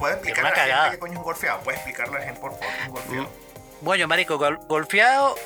¿Puedes 0.00 0.16
explicarle 0.16 0.40
Una 0.40 0.48
a 0.48 0.52
la 0.52 0.62
cagada. 0.62 0.82
gente 0.84 0.96
qué 0.96 1.00
coño 1.00 1.12
es 1.12 1.18
un 1.18 1.24
golfeado? 1.24 1.60
¿Puedes 1.60 1.78
explicarle 1.80 2.16
a 2.16 2.18
la 2.20 2.24
gente, 2.26 2.40
por 2.40 2.50
favor, 2.52 2.66
qué 2.68 2.80
es 2.82 2.88
un 2.88 2.94
golfeado? 2.94 3.28
Bueno, 3.82 4.08
Marico, 4.08 4.38
gol- 4.38 4.58
golfeado 4.68 5.36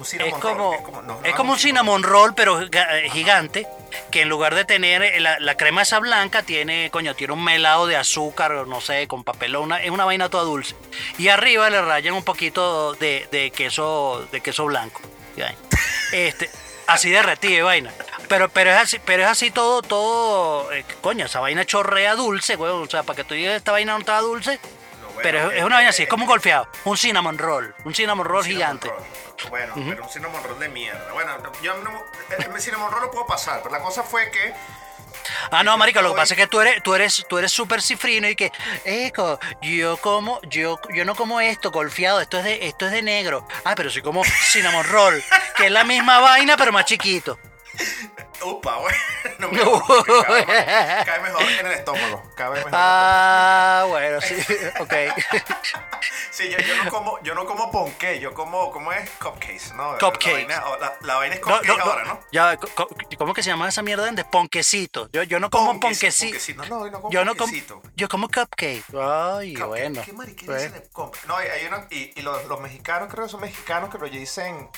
es 0.00 0.32
como, 0.34 0.70
roll, 0.76 0.92
no, 0.92 1.02
no 1.02 1.24
es 1.24 1.34
como 1.34 1.52
un 1.54 1.58
cinnamon 1.58 2.04
roll, 2.04 2.32
pero 2.34 2.60
eh, 2.62 3.10
gigante, 3.10 3.66
que 4.12 4.22
en 4.22 4.28
lugar 4.28 4.54
de 4.54 4.64
tener 4.64 5.02
eh, 5.02 5.18
la, 5.18 5.40
la 5.40 5.56
crema 5.56 5.82
esa 5.82 5.98
blanca, 5.98 6.44
tiene, 6.44 6.88
coño, 6.92 7.16
tiene 7.16 7.32
un 7.32 7.42
melado 7.42 7.88
de 7.88 7.96
azúcar, 7.96 8.52
no 8.68 8.80
sé, 8.80 9.08
con 9.08 9.24
papelón, 9.24 9.64
una- 9.64 9.82
es 9.82 9.90
una 9.90 10.04
vaina 10.04 10.28
toda 10.28 10.44
dulce. 10.44 10.76
Y 11.18 11.28
arriba 11.28 11.68
le 11.68 11.82
rayan 11.82 12.14
un 12.14 12.22
poquito 12.22 12.92
de, 12.94 13.26
de 13.32 13.50
queso, 13.50 14.24
de 14.30 14.40
queso 14.40 14.66
blanco. 14.66 15.00
Este, 16.12 16.48
así 16.86 17.10
derretido 17.10 17.66
vaina. 17.66 17.92
Pero, 18.28 18.48
pero 18.48 18.70
es 18.70 18.76
así, 18.76 18.98
pero 19.04 19.22
es 19.22 19.28
así 19.28 19.50
todo, 19.50 19.82
todo, 19.82 20.72
eh, 20.72 20.84
coño, 21.00 21.26
esa 21.26 21.40
vaina 21.40 21.64
chorrea 21.64 22.14
dulce, 22.14 22.56
weón. 22.56 22.82
O 22.82 22.90
sea, 22.90 23.02
para 23.02 23.16
que 23.16 23.24
tú 23.24 23.34
digas 23.34 23.56
esta 23.56 23.72
vaina 23.72 23.92
no 23.92 23.98
estaba 24.00 24.20
dulce, 24.20 24.60
bueno, 24.60 25.20
pero 25.22 25.38
es, 25.38 25.54
eh, 25.54 25.58
es 25.58 25.64
una 25.64 25.76
vaina 25.76 25.88
eh, 25.88 25.94
así, 25.94 26.02
es 26.02 26.08
como 26.08 26.24
un 26.24 26.28
golfeado, 26.28 26.68
un 26.84 26.96
cinnamon 26.96 27.38
roll, 27.38 27.74
un 27.84 27.94
cinnamon 27.94 28.26
roll 28.26 28.44
cinnamon 28.44 28.78
gigante. 28.80 28.88
roll. 28.88 29.50
Bueno, 29.50 29.74
pero 29.76 30.02
un 30.04 30.10
cinnamon 30.10 30.42
roll 30.44 30.58
de 30.58 30.68
mierda. 30.68 31.12
Bueno, 31.12 31.36
yo 31.62 31.74
no, 31.78 32.02
el, 32.36 32.54
el 32.54 32.60
cinnamon 32.60 32.90
roll 32.90 33.02
lo 33.02 33.10
puedo 33.10 33.26
pasar, 33.26 33.60
pero 33.62 33.74
la 33.74 33.82
cosa 33.82 34.02
fue 34.02 34.30
que 34.30 34.54
Ah, 35.50 35.62
no, 35.62 35.76
marico, 35.76 36.02
lo 36.02 36.10
que 36.10 36.16
pasa 36.16 36.34
es 36.34 36.38
que 36.38 36.46
tú 36.46 36.60
eres, 36.60 36.82
tú 36.82 36.94
eres, 36.94 37.24
tú 37.28 37.38
eres 37.38 37.52
súper 37.52 37.82
cifrino 37.82 38.28
y 38.28 38.36
que, 38.36 38.52
eco, 38.84 39.38
yo 39.62 39.96
como, 39.98 40.40
yo, 40.42 40.80
yo 40.94 41.04
no 41.04 41.14
como 41.14 41.40
esto, 41.40 41.70
golfeado, 41.70 42.20
esto 42.20 42.38
es 42.38 42.44
de, 42.44 42.66
esto 42.66 42.86
es 42.86 42.92
de 42.92 43.02
negro. 43.02 43.46
Ah, 43.64 43.74
pero 43.74 43.90
sí 43.90 44.02
como 44.02 44.22
cinnamon 44.24 44.86
roll, 44.86 45.22
que 45.56 45.66
es 45.66 45.72
la 45.72 45.84
misma 45.84 46.20
vaina, 46.20 46.56
pero 46.56 46.72
más 46.72 46.84
chiquito. 46.84 47.38
Upa, 48.44 48.76
güey. 48.76 48.94
No 49.38 49.48
me 49.50 49.58
mejor, 49.58 50.04
cae 50.06 51.20
mejor 51.20 51.42
en 51.42 51.66
el 51.66 51.72
estómago. 51.72 52.22
Cae 52.36 52.50
mejor 52.50 52.70
Ah, 52.72 53.84
bueno, 53.88 54.20
sí, 54.20 54.34
ok. 54.80 54.92
Sí, 56.30 56.48
yo, 56.50 56.58
yo 56.58 56.84
no 56.84 56.90
como, 56.90 57.22
yo 57.22 57.34
no 57.34 57.46
como 57.46 57.70
ponqué, 57.70 58.18
yo 58.20 58.34
como, 58.34 58.70
¿cómo 58.72 58.92
es? 58.92 59.08
Cupcakes, 59.10 59.74
¿no? 59.74 59.96
Cupcakes. 59.98 60.48
La 60.48 60.76
la, 60.80 60.96
la 61.02 61.14
vaina 61.16 61.34
es 61.36 61.40
cupcake 61.40 61.66
no, 61.68 61.76
no, 61.76 61.84
ahora, 61.84 62.04
¿no? 62.04 62.20
Ya, 62.32 62.56
¿cómo 63.16 63.32
que 63.34 63.42
se 63.42 63.50
llama 63.50 63.68
esa 63.68 63.82
mierda? 63.82 64.10
De 64.10 64.24
ponquecito. 64.24 65.08
Yo, 65.12 65.22
yo 65.24 65.38
no 65.40 65.50
como 65.50 65.78
Ponquecito. 65.78 66.64
No, 66.68 66.90
como 66.90 67.10
Yo 67.10 67.24
no 67.24 67.32
como, 67.34 67.46
ponquecito. 67.46 67.82
yo 67.96 68.08
como 68.08 68.28
cupcake. 68.28 68.84
Ay, 69.00 69.54
Cupcake. 69.54 69.66
bueno. 69.68 70.02
¿Qué 70.04 70.12
mariquera 70.12 70.54
dicen 70.56 70.84
comp- 70.92 71.16
No, 71.26 71.36
hay, 71.36 71.64
una, 71.66 71.86
y, 71.90 72.12
y 72.18 72.22
los, 72.22 72.44
los 72.46 72.60
mexicanos, 72.60 73.08
creo 73.12 73.26
que 73.26 73.30
son 73.30 73.40
mexicanos 73.40 73.90
que 73.90 73.98
lo 73.98 74.08
dicen 74.08 74.68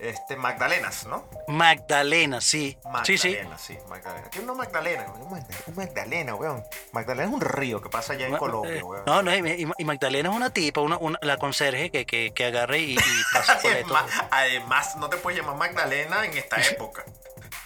este, 0.00 0.36
Magdalenas, 0.36 1.06
¿no? 1.06 1.28
Magdalena, 1.48 2.40
sí. 2.46 2.78
Sí, 3.04 3.18
sí. 3.18 3.28
Magdalena, 3.30 3.58
sí, 3.58 3.78
Magdalena. 3.88 4.30
¿Qué 4.30 4.38
es 4.38 4.44
una 4.44 4.54
Magdalena? 4.54 5.06
Magdalena, 5.30 5.46
Magdalena, 5.74 6.34
weón. 6.34 6.64
Magdalena 6.92 7.28
es 7.28 7.34
un 7.34 7.40
río 7.40 7.80
que 7.82 7.88
pasa 7.88 8.12
allá 8.14 8.26
en 8.26 8.32
Ma- 8.32 8.38
Colombia, 8.38 8.72
eh, 8.76 8.82
weón. 8.82 9.02
No, 9.06 9.22
no, 9.22 9.34
y, 9.34 9.38
y- 9.64 9.68
y 9.78 9.84
Magdalena 9.84 10.30
es 10.30 10.34
una 10.34 10.50
tipa, 10.50 10.80
una, 10.80 10.96
una- 10.98 11.18
la 11.22 11.36
conserje 11.36 11.90
que, 11.90 12.06
que, 12.06 12.32
que 12.34 12.44
agarre 12.44 12.78
y, 12.80 12.92
y 12.94 12.98
pasa 13.32 13.58
por. 13.58 13.70
Además, 13.72 14.04
además, 14.30 14.96
no 14.96 15.08
te 15.08 15.16
puedes 15.16 15.38
llamar 15.40 15.56
Magdalena 15.56 16.24
en 16.24 16.36
esta 16.36 16.56
época. 16.70 17.04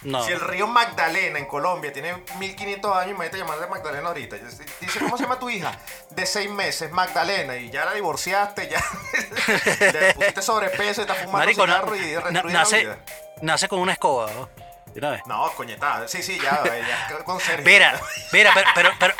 No. 0.03 0.23
Si 0.23 0.31
el 0.31 0.39
río 0.39 0.65
Magdalena 0.65 1.37
en 1.37 1.45
Colombia 1.45 1.93
tiene 1.93 2.15
1500 2.39 2.95
años, 2.97 3.11
imagínate 3.11 3.37
llamarle 3.37 3.67
Magdalena 3.67 4.07
ahorita. 4.07 4.35
Dice, 4.79 4.99
¿cómo 4.99 5.15
se 5.15 5.23
llama 5.23 5.37
tu 5.37 5.47
hija? 5.47 5.77
De 6.09 6.25
seis 6.25 6.49
meses, 6.49 6.89
Magdalena, 6.91 7.55
y 7.57 7.69
ya 7.69 7.85
la 7.85 7.93
divorciaste, 7.93 8.67
ya 8.67 8.83
le 9.93 10.13
pusiste 10.15 10.41
sobrepeso 10.41 11.01
y 11.01 11.03
estás 11.03 11.17
fumando 11.19 11.37
Marico, 11.37 11.67
na- 11.67 11.75
cigarro 11.81 11.95
y 11.95 11.99
na- 11.99 12.05
destruida 12.31 12.41
la 12.41 12.59
nace, 12.59 12.79
vida. 12.79 12.99
nace 13.43 13.67
con 13.67 13.77
una 13.79 13.93
escoba, 13.93 14.31
¿no? 14.33 14.49
De 14.93 14.99
una 14.99 15.11
vez. 15.11 15.21
No, 15.25 15.51
coñetada. 15.53 16.07
Sí, 16.07 16.21
sí, 16.21 16.37
ya, 16.41 16.61
ya 16.65 17.23
con 17.23 17.39
Sergio. 17.39 17.63
Mira, 17.65 17.99
mira, 18.33 18.51
pero, 18.75 18.91
pero, 18.99 19.13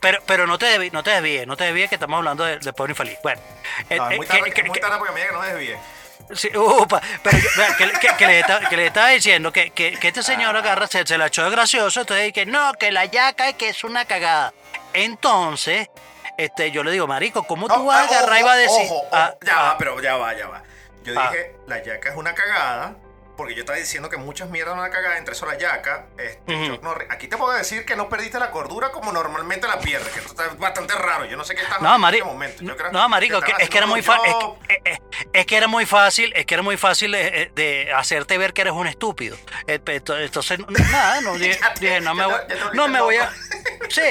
pero, 0.00 0.22
pero, 0.26 0.46
no 0.46 0.58
te 0.58 0.66
desvíes, 0.66 0.92
no 0.92 1.02
te 1.02 1.10
desvíes, 1.10 1.46
no 1.46 1.56
te 1.56 1.64
desvíes 1.64 1.88
que 1.88 1.96
estamos 1.96 2.16
hablando 2.18 2.44
de, 2.44 2.58
de 2.58 2.72
pobre 2.72 2.92
infeliz. 2.92 3.18
Bueno, 3.22 3.40
eh, 3.90 3.96
No, 3.96 4.08
es 4.08 4.14
eh, 4.14 4.16
muy 4.16 4.26
que- 4.26 4.32
tarde, 4.38 4.50
que- 4.52 4.60
es 4.62 4.66
muy 4.66 4.80
que- 4.80 4.86
porque 4.86 5.12
me 5.12 5.20
diga 5.20 5.28
que 5.28 5.34
no 5.34 5.40
me 5.42 5.48
desvíe. 5.54 5.78
sí, 6.34 6.50
upa, 6.56 7.00
pero 7.22 7.38
yo- 7.38 7.76
que, 7.76 7.90
que- 8.00 8.16
que 8.16 8.26
le 8.26 8.40
está- 8.40 8.60
que 8.68 8.76
le 8.76 8.86
estaba 8.86 9.08
diciendo 9.08 9.52
que, 9.52 9.72
este 10.02 10.22
señor 10.22 10.56
Ah. 10.56 10.60
agarra, 10.60 10.86
se, 10.86 11.06
se 11.06 11.18
la 11.18 11.26
echó 11.26 11.44
de 11.44 11.50
gracioso, 11.50 12.00
entonces 12.00 12.32
que 12.32 12.46
no, 12.46 12.72
que 12.74 12.90
la 12.90 13.04
yaca 13.04 13.48
es 13.50 13.54
que 13.56 13.68
es 13.68 13.84
una 13.84 14.04
cagada. 14.06 14.52
Entonces, 14.94 15.88
este, 16.36 16.70
yo 16.70 16.82
le 16.84 16.90
digo, 16.90 17.06
marico, 17.06 17.44
¿cómo 17.44 17.68
tú 17.68 17.76
No, 17.76 17.84
vas 17.84 17.98
a 17.98 18.00
ah, 18.02 18.18
agarrar 18.18 18.40
y 18.40 18.42
vas 18.42 18.54
a 18.54 18.56
decir? 18.56 18.86
ojo, 18.86 18.96
ojo, 19.02 19.08
Ah, 19.12 19.34
ya 19.44 19.56
va, 19.62 19.78
pero 19.78 20.00
ya 20.00 20.16
va, 20.16 20.34
ya 20.36 20.48
va. 20.48 20.62
Yo 21.04 21.14
Ah. 21.18 21.30
dije, 21.30 21.54
la 21.66 21.82
yaca 21.82 22.10
es 22.10 22.16
una 22.16 22.34
cagada, 22.34 22.94
porque 23.38 23.54
yo 23.54 23.60
estaba 23.60 23.78
diciendo 23.78 24.10
que 24.10 24.16
muchas 24.18 24.50
mierdas 24.50 24.72
son 24.72 24.80
una 24.80 24.90
cagada, 24.90 25.16
entre 25.16 25.32
eso 25.32 25.46
la 25.46 25.56
yaca. 25.56 26.06
Este. 26.18 26.66
Chuck 26.66 26.82
Norris. 26.82 27.08
Aquí 27.10 27.28
te 27.28 27.36
puedo 27.38 27.52
decir 27.52 27.84
que 27.86 27.94
no 27.96 28.08
perdiste 28.08 28.38
la 28.38 28.50
cordura 28.50 28.90
como 28.90 29.12
normalmente 29.12 29.66
la 29.68 29.78
pierdes, 29.78 30.08
que 30.12 30.18
esto 30.18 30.30
está 30.32 30.54
bastante 30.58 30.94
raro. 30.94 31.24
Yo 31.24 31.36
no 31.36 31.44
sé 31.44 31.54
qué 31.54 31.62
estás 31.62 31.80
No, 31.80 31.94
en 31.94 32.04
este 32.14 32.24
momento. 32.24 32.64
Yo 32.64 32.76
creo 32.76 32.90
No, 32.92 33.08
marico, 33.08 33.40
que, 33.40 33.54
es 33.60 33.70
que 33.70 33.78
era 33.78 33.86
muy 33.86 34.02
fácil. 34.02 34.30
Es, 34.68 34.78
que- 34.82 34.90
es- 34.90 34.98
es 35.32 35.46
que 35.46 35.56
era 35.56 35.68
muy 35.68 35.86
fácil, 35.86 36.32
es 36.34 36.44
que 36.46 36.54
era 36.54 36.62
muy 36.62 36.76
fácil 36.76 37.14
eh, 37.14 37.42
eh, 37.42 37.50
de 37.54 37.92
hacerte 37.92 38.36
ver 38.38 38.52
que 38.52 38.62
eres 38.62 38.72
un 38.74 38.86
estúpido. 38.88 39.36
Eh, 39.66 39.78
Entonces, 39.86 40.58
nada, 40.68 41.20
no 41.20 41.34
dije, 41.38 42.00
no 42.00 42.14
me 42.14 42.26
voy, 42.26 42.40
no 42.74 42.88
me 42.88 42.98
a, 43.18 43.32
sí, 43.88 44.02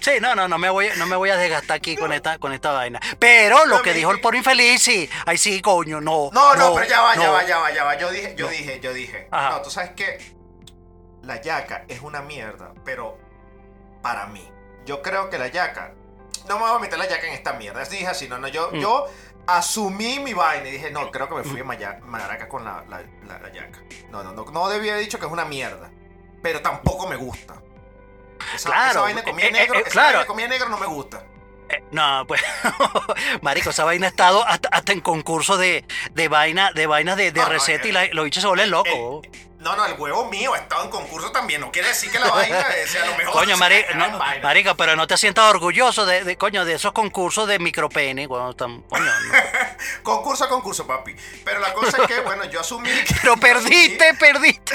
sí, 0.00 0.10
no, 0.20 0.34
no, 0.34 0.48
no 0.48 0.58
me 0.58 0.70
voy, 0.70 0.88
no 0.96 1.06
me 1.06 1.16
voy 1.16 1.30
a 1.30 1.36
desgastar 1.36 1.76
aquí 1.76 1.96
con 1.96 2.12
esta, 2.12 2.38
con 2.38 2.52
esta 2.52 2.72
vaina. 2.72 3.00
Pero 3.18 3.64
lo 3.66 3.80
que 3.82 3.92
dijo 3.94 4.10
el 4.10 4.20
por 4.20 4.34
infeliz, 4.34 4.82
sí, 4.82 5.08
ay 5.26 5.38
sí, 5.38 5.60
coño, 5.60 6.00
no. 6.00 6.30
No, 6.32 6.54
no, 6.54 6.74
pero 6.74 6.86
ya 6.88 7.00
va, 7.00 7.14
ya 7.14 7.30
va, 7.30 7.44
ya 7.44 7.58
va, 7.58 7.70
ya 7.70 7.84
va. 7.84 7.96
Yo 7.98 8.10
dije, 8.10 8.34
yo 8.36 8.48
dije, 8.48 8.71
yo 8.80 8.92
dije. 8.92 9.28
Ajá. 9.30 9.50
No, 9.50 9.62
tú 9.62 9.70
sabes 9.70 9.90
que 9.90 10.18
la 11.22 11.40
yaca 11.40 11.84
es 11.88 12.00
una 12.02 12.22
mierda, 12.22 12.72
pero 12.84 13.18
para 14.02 14.26
mí. 14.26 14.48
Yo 14.84 15.02
creo 15.02 15.30
que 15.30 15.38
la 15.38 15.48
yaca. 15.48 15.94
No 16.48 16.56
me 16.58 16.62
voy 16.66 16.76
a 16.76 16.78
meter 16.80 16.98
la 16.98 17.06
yaca 17.08 17.26
en 17.28 17.34
esta 17.34 17.52
mierda. 17.52 17.84
Dije 17.84 18.06
así, 18.08 18.28
no, 18.28 18.38
no. 18.38 18.48
Yo, 18.48 18.70
Mm. 18.72 18.80
yo 18.80 19.06
asumí 19.46 20.18
mi 20.18 20.34
vaina 20.34 20.68
y 20.68 20.72
dije, 20.72 20.90
no, 20.90 21.10
creo 21.10 21.28
que 21.28 21.34
me 21.36 21.44
fui 21.44 21.60
a 21.60 21.64
maya- 21.64 21.98
maraca 22.02 22.48
con 22.48 22.64
la, 22.64 22.84
la, 22.88 23.02
la- 23.26 23.38
la 23.38 23.52
yaca. 23.52 23.78
No, 24.10 24.22
no, 24.24 24.32
no. 24.32 24.44
No 24.46 24.68
debía 24.68 24.92
haber 24.92 25.04
dicho 25.04 25.18
que 25.20 25.26
es 25.26 25.32
una 25.32 25.44
mierda. 25.44 25.90
Pero 26.42 26.60
tampoco 26.60 27.06
me 27.06 27.14
gusta. 27.16 27.54
Esa, 28.54 28.70
Claro, 28.70 28.90
esa 28.90 29.00
vaina 29.02 29.20
de 29.22 29.30
comida 29.30 29.46
eh, 29.46 29.50
eh, 29.50 29.52
negro, 29.52 29.78
eh, 29.78 29.82
esa 29.82 29.90
claro. 29.90 30.06
vaina 30.08 30.20
de 30.20 30.26
comida 30.26 30.48
negro 30.48 30.68
no 30.68 30.78
me 30.78 30.86
gusta. 30.86 31.24
Eh, 31.72 31.82
no, 31.90 32.24
pues, 32.26 32.42
marico, 33.42 33.70
esa 33.70 33.84
vaina 33.84 34.06
ha 34.06 34.10
estado 34.10 34.46
hasta, 34.46 34.68
hasta 34.68 34.92
en 34.92 35.00
concurso 35.00 35.56
de, 35.56 35.84
de 36.12 36.28
vaina, 36.28 36.70
de 36.72 36.86
vainas 36.86 37.16
de, 37.16 37.32
de 37.32 37.40
No, 37.40 37.48
receta 37.48 37.84
eh, 37.86 37.88
y 37.88 37.92
la- 37.92 38.06
los 38.12 38.24
bichos 38.26 38.42
se 38.42 38.46
vuelven 38.48 38.70
locos. 38.70 39.26
No, 39.58 39.76
no, 39.76 39.86
el 39.86 39.92
huevo 39.96 40.28
mío 40.28 40.54
ha 40.54 40.58
estado 40.58 40.82
en 40.82 40.90
concurso 40.90 41.30
también. 41.30 41.60
No 41.60 41.70
quiere 41.70 41.86
decir 41.86 42.10
que 42.10 42.18
la 42.18 42.28
vaina 42.28 42.58
eh, 42.76 42.84
sea 42.88 43.06
lo 43.06 43.14
mejor. 43.16 43.32
Coño, 43.32 43.56
mari- 43.56 43.84
no, 43.94 44.18
marico, 44.42 44.74
pero 44.76 44.96
no 44.96 45.06
te 45.06 45.16
sientas 45.16 45.48
orgulloso 45.48 46.04
de, 46.04 46.24
de, 46.24 46.36
coño, 46.36 46.64
de 46.64 46.74
esos 46.74 46.90
concursos 46.92 47.46
de 47.46 47.60
micropene. 47.60 48.26
Cuando 48.26 48.50
están, 48.50 48.82
coño. 48.82 49.04
Concurso 50.02 50.44
a 50.44 50.48
concurso, 50.48 50.84
papi. 50.86 51.14
Pero 51.44 51.60
la 51.60 51.72
cosa 51.74 52.02
es 52.02 52.08
que, 52.08 52.20
bueno, 52.20 52.44
yo 52.46 52.60
asumí 52.60 52.88
que. 52.90 53.14
Pero 53.22 53.36
perdiste, 53.36 54.14
perdiste. 54.14 54.74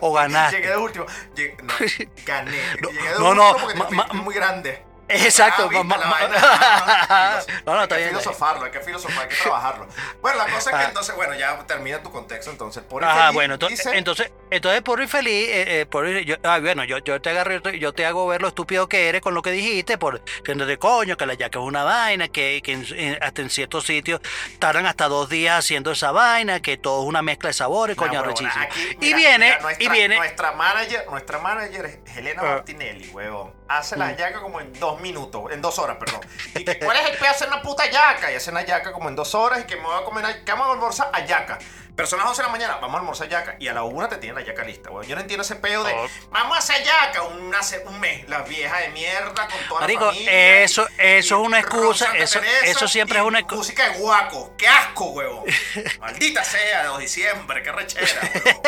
O 0.00 0.12
ganaste. 0.14 0.56
Llegué 0.56 0.68
de 0.70 0.76
último. 0.78 1.06
Llegué- 1.36 2.08
gané. 2.24 2.58
No, 2.80 2.88
Llegué 2.90 3.08
de 3.12 3.18
no, 3.18 3.28
último 3.30 3.58
porque 3.60 3.78
ma- 3.78 4.06
ma- 4.06 4.12
muy 4.14 4.34
grande. 4.34 4.84
Exacto. 5.10 5.64
Ah, 5.64 5.68
¿viste 5.68 5.84
ma- 5.84 5.96
la 5.98 6.06
ma- 6.06 6.12
vaina? 6.20 6.36
Ah, 6.42 7.40
No, 7.66 7.72
no, 7.74 7.78
hay 7.78 7.82
está 7.84 7.96
que 7.96 8.02
bien. 8.02 8.08
filosofarlo, 8.10 8.64
hay 8.64 8.70
que 8.70 8.80
filosofar, 8.80 9.22
hay 9.22 9.28
que 9.28 9.36
trabajarlo. 9.42 9.88
Bueno, 10.20 10.38
la 10.38 10.44
cosa 10.44 10.70
es 10.70 10.76
que 10.76 10.82
Ah. 10.82 10.88
entonces, 10.88 11.14
bueno, 11.16 11.34
ya 11.34 11.58
termina 11.66 12.02
tu 12.02 12.10
contexto. 12.10 12.50
Entonces, 12.50 12.82
por 12.82 13.04
Ajá, 13.04 13.14
infeliz 13.14 13.34
bueno, 13.34 13.54
entonces, 13.54 13.78
dice- 13.84 13.96
entonces, 13.98 14.32
entonces 14.50 14.82
por 14.82 15.00
ir 15.00 15.08
feliz, 15.08 15.48
eh, 15.48 15.80
eh, 15.80 15.86
por 15.86 16.06
ir- 16.06 16.24
yo, 16.24 16.36
ah, 16.44 16.58
bueno, 16.60 16.84
yo, 16.84 16.98
yo 16.98 17.20
te 17.20 17.30
agarro, 17.30 17.58
yo 17.70 17.92
te 17.92 18.06
hago 18.06 18.26
ver 18.26 18.42
lo 18.42 18.48
estúpido 18.48 18.88
que 18.88 19.08
eres 19.08 19.20
con 19.20 19.34
lo 19.34 19.42
que 19.42 19.50
dijiste, 19.52 19.98
por 19.98 20.22
que 20.22 20.54
no 20.54 20.66
de 20.66 20.78
coño, 20.78 21.16
que 21.16 21.26
la 21.26 21.34
yaca 21.34 21.58
es 21.58 21.64
una 21.64 21.84
vaina, 21.84 22.28
que, 22.28 22.60
que 22.62 22.72
en- 22.72 22.86
en- 22.96 23.22
hasta 23.22 23.42
en 23.42 23.50
ciertos 23.50 23.84
sitios 23.86 24.20
tardan 24.58 24.86
hasta 24.86 25.08
dos 25.08 25.28
días 25.28 25.58
haciendo 25.58 25.90
esa 25.92 26.12
vaina, 26.12 26.60
que 26.60 26.76
todo 26.76 27.02
es 27.02 27.08
una 27.08 27.22
mezcla 27.22 27.48
de 27.48 27.54
sabores, 27.54 27.96
No, 27.96 28.02
coño, 28.02 28.20
aquí, 28.20 28.96
Y 29.00 29.14
viene, 29.14 29.56
mira, 29.60 29.76
y 29.78 29.88
viene, 29.88 30.16
Nuestra 30.16 30.52
manager, 30.52 31.06
nuestra 31.10 31.38
manager 31.38 31.84
es 31.86 32.16
Helena 32.16 32.42
Ah. 32.44 32.50
Martinelli, 32.56 33.08
huevón. 33.08 33.52
Hace 33.70 33.96
la 33.96 34.16
yaca 34.16 34.40
como 34.40 34.60
en 34.60 34.72
dos 34.80 35.00
minutos, 35.00 35.44
en 35.52 35.62
dos 35.62 35.78
horas, 35.78 35.96
perdón. 35.96 36.20
Y 36.56 36.64
que, 36.64 36.80
¿cuál 36.80 36.96
es 36.96 37.04
el 37.04 37.12
pedo 37.12 37.22
de 37.22 37.28
hacer 37.28 37.46
una 37.48 37.62
puta 37.62 37.88
yaca? 37.88 38.32
Y 38.32 38.34
hace 38.34 38.50
una 38.50 38.62
yaca 38.62 38.90
como 38.92 39.08
en 39.08 39.14
dos 39.14 39.32
horas 39.36 39.60
y 39.60 39.64
que 39.64 39.76
me 39.76 39.82
voy 39.82 40.00
a 40.00 40.04
comer, 40.04 40.42
que 40.44 40.50
vamos 40.50 40.66
a 40.66 40.72
almorzar 40.72 41.08
a 41.12 41.24
yaca. 41.24 41.56
Pero 41.94 42.08
son 42.08 42.18
las 42.18 42.28
11 42.28 42.42
de 42.42 42.46
la 42.48 42.52
mañana, 42.52 42.76
vamos 42.80 42.96
a 42.96 42.98
almorzar 42.98 43.28
yaca. 43.28 43.54
Y 43.60 43.68
a 43.68 43.72
la 43.74 43.84
una 43.84 44.08
te 44.08 44.16
tienen 44.16 44.34
la 44.34 44.44
yaca 44.44 44.64
lista, 44.64 44.90
huevón. 44.90 45.06
Yo 45.06 45.14
no 45.14 45.20
entiendo 45.20 45.42
ese 45.42 45.54
pedo 45.54 45.84
de, 45.84 45.94
vamos 46.30 46.56
a 46.56 46.58
hacer 46.58 46.82
yaca 46.82 47.22
una 47.22 47.62
se- 47.62 47.84
un 47.86 48.00
mes. 48.00 48.28
La 48.28 48.42
vieja 48.42 48.78
de 48.78 48.88
mierda 48.88 49.46
con 49.46 49.60
toda 49.68 49.80
Marico, 49.82 50.06
la 50.06 50.12
familia. 50.12 50.62
eso- 50.64 50.88
eso 50.98 51.40
es 51.40 51.46
una 51.46 51.60
excusa, 51.60 52.16
eso- 52.16 52.40
Teresa 52.40 52.66
eso 52.70 52.88
siempre 52.88 53.18
es 53.20 53.24
una 53.24 53.40
excu- 53.40 53.54
Música 53.56 53.88
de 53.88 53.98
guaco. 53.98 54.54
¡Qué 54.56 54.66
asco, 54.66 55.10
huevón! 55.10 55.44
Maldita 56.00 56.42
sea, 56.42 56.80
de 56.82 56.88
2 56.88 56.96
de 56.98 57.02
diciembre, 57.04 57.62
qué 57.62 57.70
rechera, 57.70 58.20
huevón. 58.44 58.62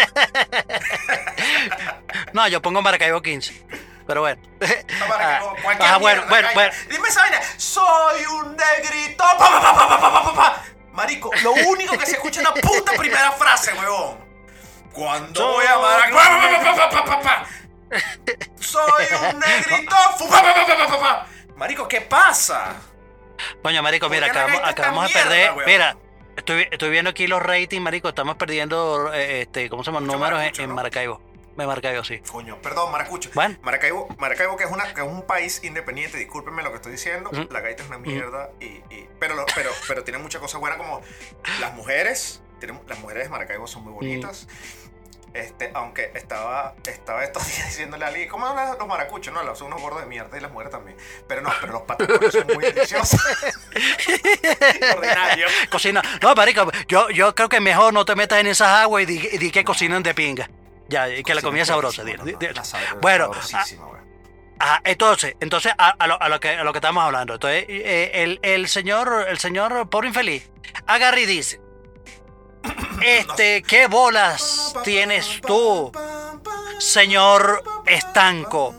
no, 2.33 2.47
yo 2.49 2.63
pongo 2.63 2.83
Maracaibo 2.83 3.21
15, 3.23 3.53
pero 4.07 4.21
bueno. 4.21 4.41
Ah, 5.81 5.99
bueno, 5.99 6.23
bueno, 6.29 6.49
bueno. 6.55 6.73
Dime 6.91 7.09
esa 7.09 7.23
vaina. 7.23 7.41
Soy 7.57 8.25
un 8.27 8.57
negrito. 8.57 9.25
Pa, 9.39 9.61
pa, 9.61 10.35
pa. 10.35 10.63
Marico, 10.93 11.31
lo 11.43 11.53
único 11.53 11.97
que 11.97 12.07
se 12.07 12.13
escucha 12.13 12.41
es 12.41 12.47
la 12.47 12.55
puta 12.55 12.93
primera 12.93 13.33
frase, 13.33 13.73
huevón. 13.73 14.19
Cuando 14.93 15.53
voy 15.53 15.65
a 15.67 15.75
amar. 15.75 16.11
Soy 18.61 19.05
un 19.33 19.39
negrito. 19.41 19.97
Marico, 21.57 21.89
¿qué 21.89 22.01
pasa? 22.01 22.77
Coño, 23.63 23.83
marico, 23.83 24.07
¿Por 24.07 24.15
mira, 24.17 24.27
acabamos, 24.27 24.61
acabamos 24.65 25.09
de 25.09 25.13
perder. 25.13 25.53
weón? 25.53 25.67
Mira, 25.67 25.97
estoy, 26.37 26.69
estoy 26.71 26.91
viendo 26.91 27.11
aquí 27.11 27.27
los 27.27 27.43
ratings, 27.43 27.83
marico. 27.83 28.09
Estamos 28.09 28.37
perdiendo, 28.37 29.13
eh, 29.13 29.43
este, 29.43 29.69
¿cómo 29.71 29.83
se 29.83 29.91
llama? 29.91 30.01
Números 30.07 30.43
en. 30.59 30.75
Maracaibo. 30.75 31.21
Me 31.57 31.67
Maracaibo, 31.67 32.03
sí. 32.03 32.19
Coño, 32.21 32.57
perdón, 32.63 32.91
Maracucho. 32.93 33.31
Bueno. 33.35 33.57
Maracaibo, 33.63 34.09
Maracaibo 34.19 34.57
que, 34.57 34.65
es 34.65 34.71
una, 34.71 34.85
que 34.95 35.01
es 35.03 35.07
un 35.07 35.23
país 35.27 35.61
independiente, 35.65 36.17
discúlpenme 36.17 36.63
lo 36.63 36.71
que 36.71 36.77
estoy 36.77 36.93
diciendo, 36.93 37.31
la 37.51 37.61
gaita 37.61 37.83
es 37.83 37.89
una 37.89 37.99
mierda, 37.99 38.51
y, 38.61 38.65
y- 38.65 39.09
pero, 39.19 39.35
lo- 39.35 39.45
pero, 39.55 39.71
pero 39.87 40.03
tiene 40.03 40.19
muchas 40.19 40.41
cosas 40.41 40.61
buenas 40.61 40.79
como 40.79 41.03
las 41.61 41.75
mujeres, 41.75 42.43
tienen- 42.59 42.81
las 42.89 42.99
mujeres 43.01 43.25
de 43.25 43.29
Maracaibo 43.29 43.67
son 43.67 43.83
muy 43.85 43.93
bonitas. 43.93 44.49
Este, 45.35 45.71
aunque 45.73 46.11
estaba, 46.15 46.75
estaba 46.87 47.25
estos 47.25 47.47
días 47.47 47.67
diciéndole 47.67 48.05
a 48.05 48.09
Ali, 48.09 48.27
¿cómo 48.29 48.47
hablan 48.47 48.77
los 48.79 48.87
maracuchos? 48.87 49.33
No, 49.33 49.55
son 49.55 49.69
unos 49.69 49.81
gordos 49.81 50.01
de 50.03 50.07
mierda 50.07 50.37
y 50.37 50.41
las 50.41 50.53
mujeres 50.53 50.71
también. 50.73 50.97
Pero 51.27 51.41
no, 51.41 51.51
pero 51.61 51.73
los 51.75 51.83
patacones 51.83 52.33
son 52.33 52.47
muy 52.49 52.65
deliciosos. 52.65 53.19
Ordinario. 54.97 55.47
Cocina. 55.71 56.03
No, 56.21 56.35
marico, 56.35 56.71
yo, 56.89 57.09
yo 57.11 57.35
creo 57.35 57.49
que 57.49 57.61
mejor 57.61 57.93
no 57.95 58.05
te 58.05 58.15
metas 58.15 58.41
en 58.41 58.47
esas 58.47 58.69
aguas 58.69 59.03
y 59.05 59.07
di, 59.07 59.19
di 59.39 59.51
que 59.51 59.65
cocinan 59.65 60.03
de 60.03 60.15
pinga. 60.15 60.51
Ya, 60.89 61.09
y 61.09 61.23
que 61.23 61.35
la 61.35 61.43
comida 61.43 61.63
es 61.63 61.69
sabrosa. 61.69 62.03
Bueno, 63.01 63.29
güey. 63.29 63.41
Ajá, 64.59 64.81
entonces, 64.85 65.35
entonces 65.41 65.73
a, 65.77 65.89
a 65.91 66.07
lo, 66.07 66.23
a 66.23 66.29
lo 66.29 66.39
que, 66.39 66.51
a 66.51 66.63
lo 66.63 66.73
que 66.73 66.79
estamos 66.79 67.03
hablando. 67.03 67.35
Entonces, 67.35 67.65
eh, 67.69 68.11
el, 68.15 68.39
el 68.43 68.69
señor, 68.69 69.27
el 69.29 69.39
señor 69.39 69.89
pobre 69.91 70.09
infeliz, 70.09 70.51
agarra 70.87 71.19
y 71.19 71.27
dice, 71.27 71.61
este, 73.03 73.63
¿qué 73.63 73.89
bolas 73.89 74.75
tienes 74.85 75.41
tú, 75.41 75.91
señor 76.79 77.65
estanco, 77.87 78.75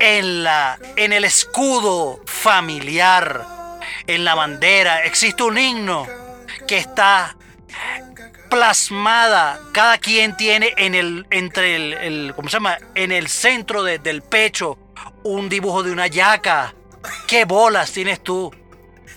en 0.00 0.42
la, 0.42 0.78
en 0.96 1.12
el 1.12 1.24
escudo 1.24 2.20
familiar, 2.26 3.46
en 4.08 4.24
la 4.24 4.34
bandera, 4.34 5.04
existe 5.04 5.44
un 5.44 5.58
himno 5.58 6.08
que 6.66 6.78
está 6.78 7.36
plasmada. 8.52 9.58
Cada 9.72 9.96
quien 9.98 10.36
tiene 10.36 10.74
en 10.76 10.94
el, 10.94 11.26
entre 11.30 11.74
el, 11.76 11.94
el- 11.94 12.32
¿cómo 12.36 12.48
se 12.50 12.54
llama? 12.56 12.78
En 12.94 13.10
el 13.10 13.28
centro 13.28 13.82
de- 13.82 13.98
del 13.98 14.20
pecho 14.22 14.78
un 15.24 15.48
dibujo 15.48 15.82
de 15.82 15.90
una 15.90 16.06
yaca. 16.06 16.74
¿Qué 17.26 17.44
bolas 17.46 17.90
tienes 17.92 18.22
tú? 18.22 18.54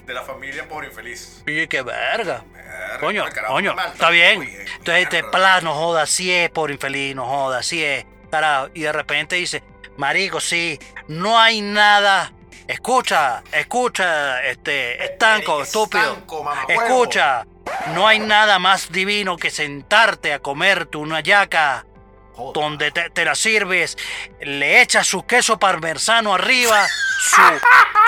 De 0.06 0.14
la 0.14 0.24
familia 0.24 0.68
pobre 0.68 0.88
infeliz. 0.88 1.44
Y 1.46 1.68
qué 1.68 1.82
verga. 1.82 2.44
Verga, 2.54 3.00
Coño, 3.00 3.26
carajo 3.34 3.54
coño, 3.54 3.76
está 3.94 4.10
bien. 4.10 4.42
Entonces 4.44 5.10
te 5.10 5.18
mierda. 5.22 5.32
plas, 5.32 5.64
no 5.64 5.74
joda, 5.74 6.04
así 6.04 6.32
es, 6.32 6.50
por 6.50 6.72
infeliz, 6.72 7.16
no 7.16 7.26
joda, 7.26 7.60
así 7.60 7.84
es. 7.84 8.06
Carajo. 8.32 8.70
Y 8.74 8.82
de 8.82 8.92
repente 8.92 9.36
dice, 9.36 9.64
marico, 9.98 10.40
sí, 10.40 10.80
no 11.08 11.38
hay 11.40 11.62
nada. 11.62 12.32
Escucha, 12.68 13.44
escucha, 13.52 14.44
este, 14.44 15.04
estanco, 15.04 15.62
estúpido. 15.62 16.14
Estanco. 16.14 16.56
Escucha, 16.68 17.46
no 17.94 18.08
hay 18.08 18.20
nada 18.20 18.58
más 18.58 18.92
divino 18.92 19.38
que 19.38 19.52
sentarte 19.52 20.34
a 20.34 20.40
comerte 20.40 20.98
una 20.98 21.20
yaca 21.20 21.86
Joder. 22.34 22.54
donde 22.54 22.92
te, 22.92 23.10
te 23.12 23.24
la 23.24 23.36
sirves, 23.36 23.98
le 24.42 24.82
echas 24.82 25.06
su 25.06 25.26
queso 25.26 25.60
parmesano 25.60 26.34
arriba, 26.34 26.88
su, 27.20 27.42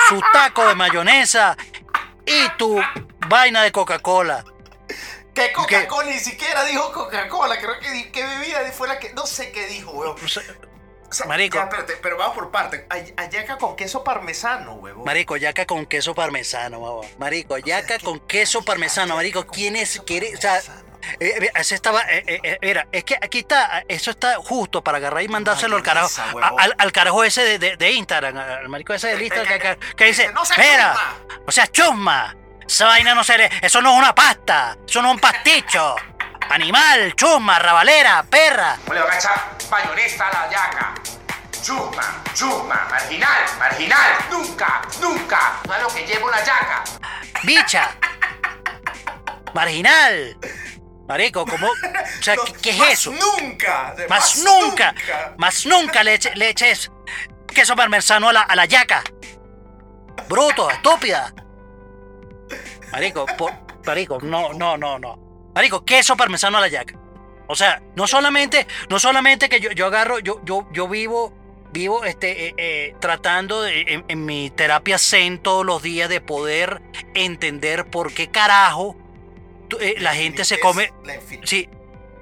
su 0.08 0.20
taco 0.32 0.66
de 0.66 0.74
mayonesa 0.74 1.56
y 2.26 2.48
tu 2.56 2.80
vaina 3.28 3.62
de 3.62 3.72
Coca-Cola. 3.72 4.44
¿Qué 5.34 5.52
Coca-Cola? 5.52 6.10
Ni 6.10 6.18
siquiera 6.18 6.64
dijo 6.64 6.92
Coca-Cola. 6.92 7.58
Creo 7.58 7.78
que, 7.78 8.10
que 8.10 8.26
bebida 8.26 8.58
fue 8.72 8.88
la 8.88 8.98
que. 8.98 9.12
No 9.14 9.24
sé 9.24 9.52
qué 9.52 9.66
dijo, 9.68 9.92
weón. 9.92 10.16
O 11.10 11.12
sea, 11.14 11.26
Marico. 11.26 11.56
ya, 11.56 11.64
espérate, 11.64 11.94
pero 12.02 12.18
vamos 12.18 12.34
por 12.34 12.50
partes. 12.50 12.82
Ay- 12.90 13.14
Ayaca 13.16 13.56
con 13.56 13.76
queso 13.76 14.04
parmesano, 14.04 14.74
weón. 14.74 15.04
Marico, 15.04 15.36
yaca 15.36 15.64
con 15.64 15.86
queso 15.86 16.14
parmesano, 16.14 16.80
mamá. 16.80 17.00
Marico, 17.18 17.56
yaca 17.58 17.96
¿qué- 17.98 18.04
con 18.04 18.20
queso 18.20 18.62
parmesano, 18.62 19.16
marico. 19.16 19.46
¿Quién 19.46 19.76
es? 19.76 20.02
quiere- 20.04 20.34
O 20.36 20.40
sea, 20.40 20.60
eh, 21.20 21.34
mira, 21.40 21.52
ese 21.58 21.74
estaba, 21.76 22.02
eh, 22.02 22.24
eh, 22.26 22.40
eh, 22.42 22.58
mira, 22.60 22.86
es 22.92 23.04
que 23.04 23.16
aquí 23.16 23.38
está, 23.38 23.84
eso 23.88 24.10
está 24.10 24.36
justo 24.36 24.84
para 24.84 24.98
agarrar 24.98 25.22
y 25.22 25.28
mandárselo 25.28 25.76
al 25.76 25.82
carajo, 25.82 26.10
a- 26.20 26.34
huevón. 26.34 26.60
al, 26.60 26.74
al 26.76 26.92
carajo 26.92 27.24
ese 27.24 27.42
de, 27.42 27.58
de- 27.58 27.76
de 27.78 27.90
Instagram, 27.92 28.36
al 28.36 28.68
marico 28.68 28.92
ese 28.92 29.16
de 29.16 29.24
Instagram 29.24 29.58
que, 29.60 29.76
que- 29.78 29.96
que 29.96 30.04
dice, 30.04 30.30
No 30.34 30.44
seas 30.44 30.58
mira, 30.58 30.92
chusma". 30.92 31.42
o 31.46 31.50
sea, 31.52 31.66
chusma, 31.68 32.36
esa 32.66 32.84
vaina 32.86 33.14
no 33.14 33.24
se 33.24 33.38
le, 33.38 33.50
eso 33.62 33.80
no 33.80 33.92
es 33.92 33.98
una 33.98 34.14
pasta, 34.14 34.76
eso 34.86 35.00
no 35.00 35.08
es 35.08 35.14
un 35.14 35.20
pasticho, 35.20 35.96
animal, 36.50 37.14
chusma, 37.14 37.58
rabalera, 37.58 38.22
perra, 38.28 38.76
Le 38.92 39.00
van 39.00 39.12
a 39.12 39.16
echar 39.16 39.56
mayonesa 39.70 40.28
a 40.28 40.32
la 40.32 40.50
yaca. 40.50 40.94
Chusma, 41.62 42.22
chusma, 42.34 42.86
marginal, 42.90 43.44
marginal. 43.58 44.12
Nunca, 44.30 44.82
nunca. 45.00 45.52
No 45.66 45.74
es 45.74 45.82
lo 45.82 45.88
que 45.88 46.06
lleva 46.06 46.26
una 46.26 46.38
yaca. 46.42 46.84
bicha, 47.44 47.90
marginal, 49.54 50.36
marico, 51.06 51.44
¿cómo? 51.46 51.66
O 51.68 52.22
sea, 52.22 52.34
No, 52.36 52.44
¿qué, 52.44 52.52
qué 52.62 52.70
es 52.70 52.78
más 52.78 52.88
eso? 52.92 53.12
Nunca. 53.12 53.94
Más 54.08 54.36
nunca, 54.38 54.94
más 55.36 55.66
nunca 55.66 56.02
le, 56.02 56.14
eche- 56.18 56.34
le 56.34 56.50
eches 56.50 56.90
queso 57.46 57.74
parmesano 57.76 58.28
a 58.28 58.32
la, 58.32 58.42
a 58.42 58.54
la 58.56 58.64
yaca. 58.64 59.02
Bruto, 60.28 60.70
estúpida. 60.70 61.32
Marico, 62.92 63.26
por- 63.26 63.52
marico, 63.84 64.18
no, 64.22 64.52
no, 64.52 64.76
no, 64.76 64.98
no. 64.98 65.27
Marico, 65.58 65.84
queso 65.84 66.16
parmesano 66.16 66.56
a 66.58 66.60
la 66.60 66.68
yaca. 66.68 66.94
O 67.48 67.56
sea, 67.56 67.82
no 67.96 68.06
solamente, 68.06 68.68
no 68.88 69.00
solamente 69.00 69.48
que 69.48 69.58
yo, 69.58 69.72
yo 69.72 69.86
agarro, 69.86 70.20
yo, 70.20 70.40
yo, 70.44 70.68
yo 70.72 70.86
vivo, 70.86 71.32
vivo 71.72 72.04
este, 72.04 72.46
eh, 72.50 72.54
eh, 72.56 72.94
tratando 73.00 73.62
de- 73.62 73.80
en, 73.88 74.04
en 74.06 74.24
mi 74.24 74.50
terapia 74.50 74.98
zen 74.98 75.40
todos 75.40 75.66
los 75.66 75.82
días 75.82 76.08
de 76.08 76.20
poder 76.20 76.80
entender 77.12 77.86
por 77.86 78.12
qué 78.14 78.28
carajo 78.30 78.94
eh, 79.80 79.96
la 79.98 80.14
gente 80.14 80.44
se 80.44 80.60
come. 80.60 80.92
Sí. 81.42 81.68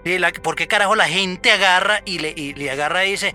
la- 0.04 0.32
¿Por 0.32 0.56
qué 0.56 0.66
carajo 0.66 0.94
la 0.96 1.06
gente 1.06 1.52
agarra 1.52 2.00
y 2.06 2.20
le, 2.20 2.30
y 2.34 2.54
le 2.54 2.70
agarra 2.70 3.04
y 3.04 3.10
dice, 3.10 3.34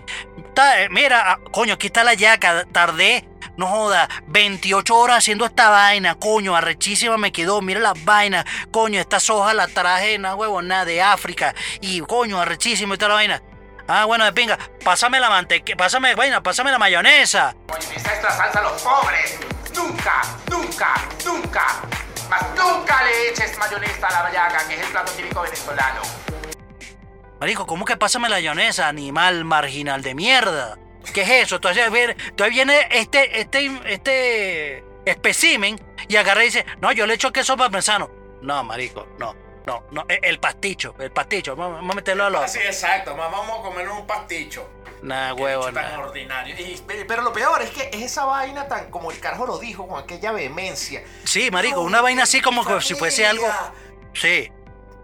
"Ta- 0.52 0.82
eh, 0.82 0.88
mira, 0.88 1.30
ah, 1.30 1.38
coño, 1.52 1.74
aquí 1.74 1.86
está 1.86 2.02
la 2.02 2.14
yaca, 2.14 2.66
tardé, 2.72 3.28
no 3.56 3.66
joda, 3.66 4.08
28 4.26 4.96
horas 4.96 5.18
haciendo 5.18 5.44
esta 5.44 5.68
vaina, 5.70 6.14
coño, 6.14 6.56
arrechísima 6.56 7.18
me 7.18 7.32
quedó, 7.32 7.60
mira 7.60 7.80
las 7.80 8.02
vainas, 8.04 8.44
coño, 8.70 9.00
estas 9.00 9.28
hojas 9.30 9.54
las 9.54 9.72
traje, 9.72 10.16
una 10.16 10.34
huevona 10.34 10.84
de 10.84 11.02
África, 11.02 11.54
y 11.80 12.00
coño, 12.00 12.40
arrechísimo 12.40 12.94
y 12.94 12.98
toda 12.98 13.10
la 13.10 13.14
vaina. 13.16 13.42
Ah, 13.88 14.04
bueno, 14.04 14.24
de 14.24 14.32
pinga, 14.32 14.58
pásame 14.84 15.20
la 15.20 15.28
mantequilla, 15.28 15.76
pásame, 15.76 16.14
vaina, 16.14 16.42
pásame 16.42 16.70
la 16.70 16.78
mayonesa. 16.78 17.54
Esta 17.94 18.30
salsa 18.30 18.60
a 18.60 18.62
los 18.62 18.80
pobres. 18.80 19.38
Nunca, 19.74 20.22
nunca, 20.50 20.94
nunca. 21.24 21.66
Más 22.30 22.42
nunca 22.56 23.02
le 23.02 23.30
eches 23.30 23.58
mayonesa 23.58 24.06
a 24.06 24.12
la 24.12 24.22
vallaga, 24.22 24.66
que 24.68 24.74
es 24.74 24.80
el 24.80 24.88
plato 24.88 25.12
típico 25.12 25.42
venezolano. 25.42 26.00
Marico, 27.40 27.66
¿cómo 27.66 27.84
que 27.84 27.96
pásame 27.96 28.28
la 28.28 28.36
mayonesa, 28.36 28.88
animal 28.88 29.44
marginal 29.44 30.02
de 30.02 30.14
mierda? 30.14 30.78
¿Qué 31.12 31.22
es 31.22 31.30
eso? 31.30 31.56
Entonces 31.56 31.90
viene, 31.90 32.16
entonces 32.28 32.54
viene 32.54 32.88
este, 32.90 33.40
este, 33.40 33.70
este 33.86 34.84
especimen 35.04 35.80
y 36.08 36.16
agarra 36.16 36.42
y 36.42 36.46
dice, 36.46 36.64
no, 36.80 36.92
yo 36.92 37.06
le 37.06 37.14
echo 37.14 37.32
queso 37.32 37.56
parmesano. 37.56 38.10
No, 38.40 38.62
marico, 38.64 39.06
no, 39.18 39.34
no, 39.66 39.84
no, 39.90 40.04
e- 40.08 40.20
el 40.22 40.38
pasticho, 40.40 40.94
el 40.98 41.10
pasticho, 41.12 41.54
vamos, 41.56 41.78
a 41.80 41.94
meterlo 41.94 42.24
a 42.24 42.30
los... 42.30 42.50
Sí, 42.50 42.58
exacto. 42.58 43.14
Vamos 43.16 43.58
a 43.58 43.62
comer 43.62 43.88
un 43.88 44.06
pasticho. 44.06 44.68
Nah, 45.02 45.32
huevo, 45.34 45.66
bicho 45.66 45.74
tan 45.74 45.92
nah. 45.92 46.06
ordinario. 46.06 46.54
Y- 46.58 46.80
pero, 47.06 47.22
lo 47.22 47.32
peor 47.32 47.60
es 47.62 47.70
que 47.70 47.90
es 47.92 48.02
esa 48.02 48.24
vaina 48.24 48.68
tan 48.68 48.90
como 48.90 49.10
el 49.10 49.18
carajo 49.18 49.46
lo 49.46 49.58
dijo, 49.58 49.86
con 49.88 50.02
aquella 50.02 50.32
vehemencia. 50.32 51.02
Sí, 51.24 51.50
marico, 51.50 51.76
No, 51.76 51.82
una 51.82 52.00
vaina 52.00 52.22
así 52.22 52.40
como 52.40 52.64
que 52.64 52.80
si 52.80 52.94
fuese 52.94 53.26
algo... 53.26 53.46
Sí. 54.14 54.50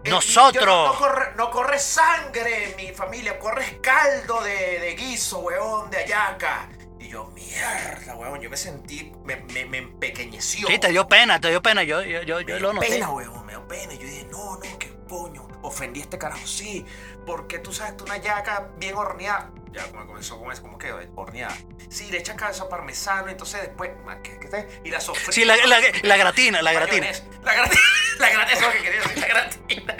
Eh, 0.03 0.09
yo 0.09 0.15
Nosotros... 0.15 0.65
No, 0.65 0.93
no 0.93 0.99
corre, 0.99 1.35
no 1.35 1.51
corre 1.51 1.79
sangre 1.79 2.69
en 2.71 2.75
mi 2.75 2.93
familia, 2.93 3.37
corre 3.39 3.79
caldo 3.81 4.41
de, 4.41 4.79
de 4.79 4.95
guiso, 4.95 5.39
weón, 5.39 5.89
de 5.89 5.97
ayaca. 5.97 6.69
Y 6.99 7.09
yo, 7.09 7.25
mierda, 7.27 8.15
weón, 8.15 8.39
yo 8.41 8.49
me 8.49 8.57
sentí, 8.57 9.11
me, 9.23 9.37
me, 9.37 9.65
me 9.65 9.77
empequeñeció. 9.77 10.67
Sí, 10.67 10.79
te 10.79 10.89
dio 10.89 11.07
pena, 11.07 11.39
te 11.39 11.49
dio 11.49 11.61
pena, 11.61 11.83
yo, 11.83 12.01
yo, 12.01 12.21
yo, 12.23 12.37
Me 12.37 12.45
yo 12.45 12.55
dio 12.55 12.59
lo 12.59 12.73
noté. 12.73 12.87
pena, 12.87 13.09
weón, 13.09 13.45
me 13.45 13.53
dio 13.53 13.67
pena. 13.67 13.93
Yo 13.93 14.05
dije, 14.05 14.27
no, 14.31 14.55
no, 14.55 14.59
qué 14.79 14.93
coño. 15.07 15.47
Ofendí 15.61 15.99
a 15.99 16.03
este 16.03 16.17
carajo, 16.17 16.45
sí. 16.47 16.85
Porque 17.25 17.59
tú 17.59 17.73
sabes, 17.73 17.97
tú 17.97 18.05
una 18.05 18.17
yaca 18.17 18.69
bien 18.77 18.95
horneada. 18.95 19.51
Ya 19.71 19.83
como 19.91 20.05
comenzó 20.07 20.39
con 20.39 20.51
eso, 20.51 20.61
¿cómo 20.63 20.77
quedó? 20.77 20.99
Horneada. 21.15 21.55
Sí, 21.89 22.09
le 22.11 22.17
echas 22.19 22.35
queso 22.35 22.67
parmesano, 22.67 23.29
entonces 23.29 23.61
después, 23.61 23.91
¿qué, 24.23 24.39
qué 24.39 24.67
y 24.83 24.89
la 24.89 24.99
sofrita. 24.99 25.31
Sí, 25.31 25.45
la, 25.45 25.55
la, 25.67 25.79
la 26.01 26.17
gratina, 26.17 26.61
la 26.61 26.73
gratina. 26.73 27.07
La 27.43 27.53
gratina. 27.53 27.81
La 28.19 28.29
gratina, 28.31 28.51
eso 28.53 28.61
es 28.61 28.67
lo 28.67 28.71
que 28.73 28.83
quería 28.83 29.01
decir, 29.01 29.17
la 29.19 29.27
gratina. 29.27 29.97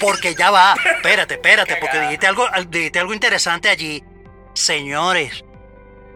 Porque 0.00 0.34
ya 0.34 0.50
va, 0.50 0.74
espérate, 0.96 1.34
espérate, 1.34 1.76
porque 1.76 1.98
dijiste 2.00 2.26
algo, 2.26 2.46
dijiste 2.68 2.98
algo 2.98 3.12
interesante 3.14 3.68
allí. 3.68 4.04
Señores, 4.54 5.44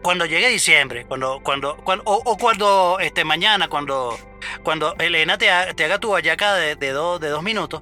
cuando 0.01 0.25
llegue 0.25 0.47
diciembre, 0.49 1.05
cuando, 1.05 1.41
cuando, 1.43 1.77
cuando 1.77 2.03
o, 2.05 2.21
o 2.25 2.37
cuando 2.37 2.97
este 3.01 3.23
mañana, 3.25 3.67
cuando, 3.67 4.17
cuando 4.63 4.95
Elena 4.99 5.37
te, 5.37 5.49
ha- 5.49 5.73
te 5.73 5.85
haga 5.85 5.99
tu 5.99 6.13
hallaca 6.15 6.55
de, 6.55 6.75
de, 6.75 6.89
dos, 6.91 7.19
de 7.19 7.29
dos 7.29 7.43
minutos, 7.43 7.81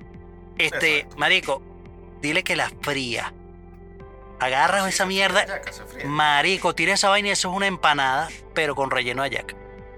este, 0.58 1.00
Exacto. 1.00 1.18
marico, 1.18 1.62
dile 2.22 2.44
que 2.44 2.56
la 2.56 2.72
fría. 2.82 3.34
Agarras 4.42 4.88
esa 4.88 5.06
mierda, 5.06 5.46
Yaca, 5.46 5.72
marico, 6.06 6.74
tira 6.76 6.94
esa 6.94 7.10
vaina 7.10 7.30
y 7.30 7.32
eso 7.32 7.50
es 7.52 7.56
una 7.56 7.68
empanada, 7.68 8.28
pero 8.54 8.76
con 8.76 8.90
relleno 8.92 9.22
de 9.24 9.30
hallaca. 9.30 9.56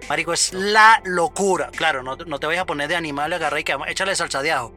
Marico, 0.09 0.33
es 0.33 0.51
la 0.53 1.01
locura. 1.05 1.69
Claro, 1.75 2.03
no, 2.03 2.17
no 2.17 2.39
te 2.39 2.45
vayas 2.47 2.63
a 2.63 2.65
poner 2.65 2.89
de 2.89 2.95
animal 2.97 3.31
agarrar 3.31 3.59
y 3.59 3.63
que 3.63 3.75
échale 3.87 4.15
salsa 4.15 4.41
de 4.41 4.51
ajo. 4.51 4.73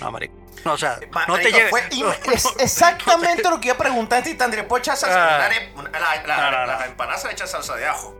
No, 0.00 0.10
marico. 0.10 0.34
No, 0.64 0.72
o 0.72 0.78
sea, 0.78 0.98
Ma- 1.10 1.26
no 1.26 1.36
te 1.38 1.52
lleves. 1.52 1.68
fue 1.70 1.82
es 2.34 2.46
exactamente 2.58 3.42
lo 3.48 3.60
que 3.60 3.68
iba 3.68 3.74
a 3.74 3.78
preguntar 3.78 4.20
a 4.20 4.22
ti, 4.22 4.34
Tandri. 4.34 4.62
¿Puedo 4.62 4.80
echar 4.80 4.96
salsa? 4.96 5.48
Una- 5.76 5.90
la, 5.90 6.22
la, 6.26 6.36
No, 6.36 6.50
no, 6.50 6.60
no. 6.60 6.66
la 6.78 6.86
empanada 6.86 7.18
se 7.18 7.26
le 7.28 7.34
echa 7.34 7.46
salsa 7.46 7.76
de 7.76 7.86
ajo. 7.86 8.16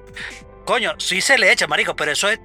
Coño, 0.66 0.92
sí 0.98 1.20
se 1.22 1.38
le 1.38 1.50
echa, 1.50 1.66
marico, 1.66 1.96
pero 1.96 2.12
eso 2.12 2.28
es. 2.28 2.38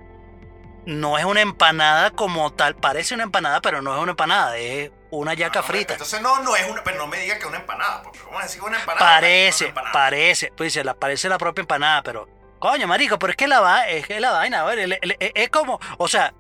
No 0.86 1.18
es 1.18 1.26
una 1.26 1.42
empanada 1.42 2.12
como 2.12 2.54
tal. 2.54 2.76
Parece 2.76 3.16
una 3.16 3.24
empanada, 3.24 3.62
pero 3.62 3.82
no 3.82 3.96
es 3.96 4.02
una 4.02 4.12
empanada. 4.12 4.58
Es 4.58 4.92
una 5.16 5.34
yaca 5.34 5.60
Ah, 5.60 5.62
no, 5.62 5.68
frita. 5.68 5.94
Entonces 5.94 6.22
no, 6.22 6.40
no 6.42 6.56
es 6.56 6.68
una, 6.70 6.84
pero 6.84 6.98
no 6.98 7.08
me 7.08 7.18
diga 7.20 7.36
que 7.36 7.42
es 7.42 7.46
una 7.48 7.58
empanada, 7.58 8.02
porque 8.04 8.20
vamos 8.26 8.40
a 8.42 8.44
decir 8.44 8.62
una 8.62 8.80
empanada. 8.80 9.06
no 9.06 9.12
Parece, 9.16 9.64
una 9.66 9.70
empanada. 9.70 9.94
parece. 9.94 10.52
Pues 10.56 10.74
dice, 10.74 10.84
la, 10.84 10.94
parece 10.94 11.30
la 11.30 11.38
propia 11.38 11.62
empanada, 11.62 12.02
pero. 12.04 12.28
Coño, 12.60 12.88
marico, 12.88 13.20
pero 13.20 13.32
es 13.32 13.38
que 13.38 13.48
la 13.48 13.60
va, 13.60 13.88
es 13.88 14.08
que 14.08 14.20
la 14.20 14.32
vaina, 14.32 14.62
a 14.62 14.66
ver, 14.66 14.80
el- 14.80 14.98
el- 15.02 15.18
es, 15.20 15.32
es 15.36 15.50
como, 15.50 15.80
o 15.98 16.08
sea, 16.08 16.34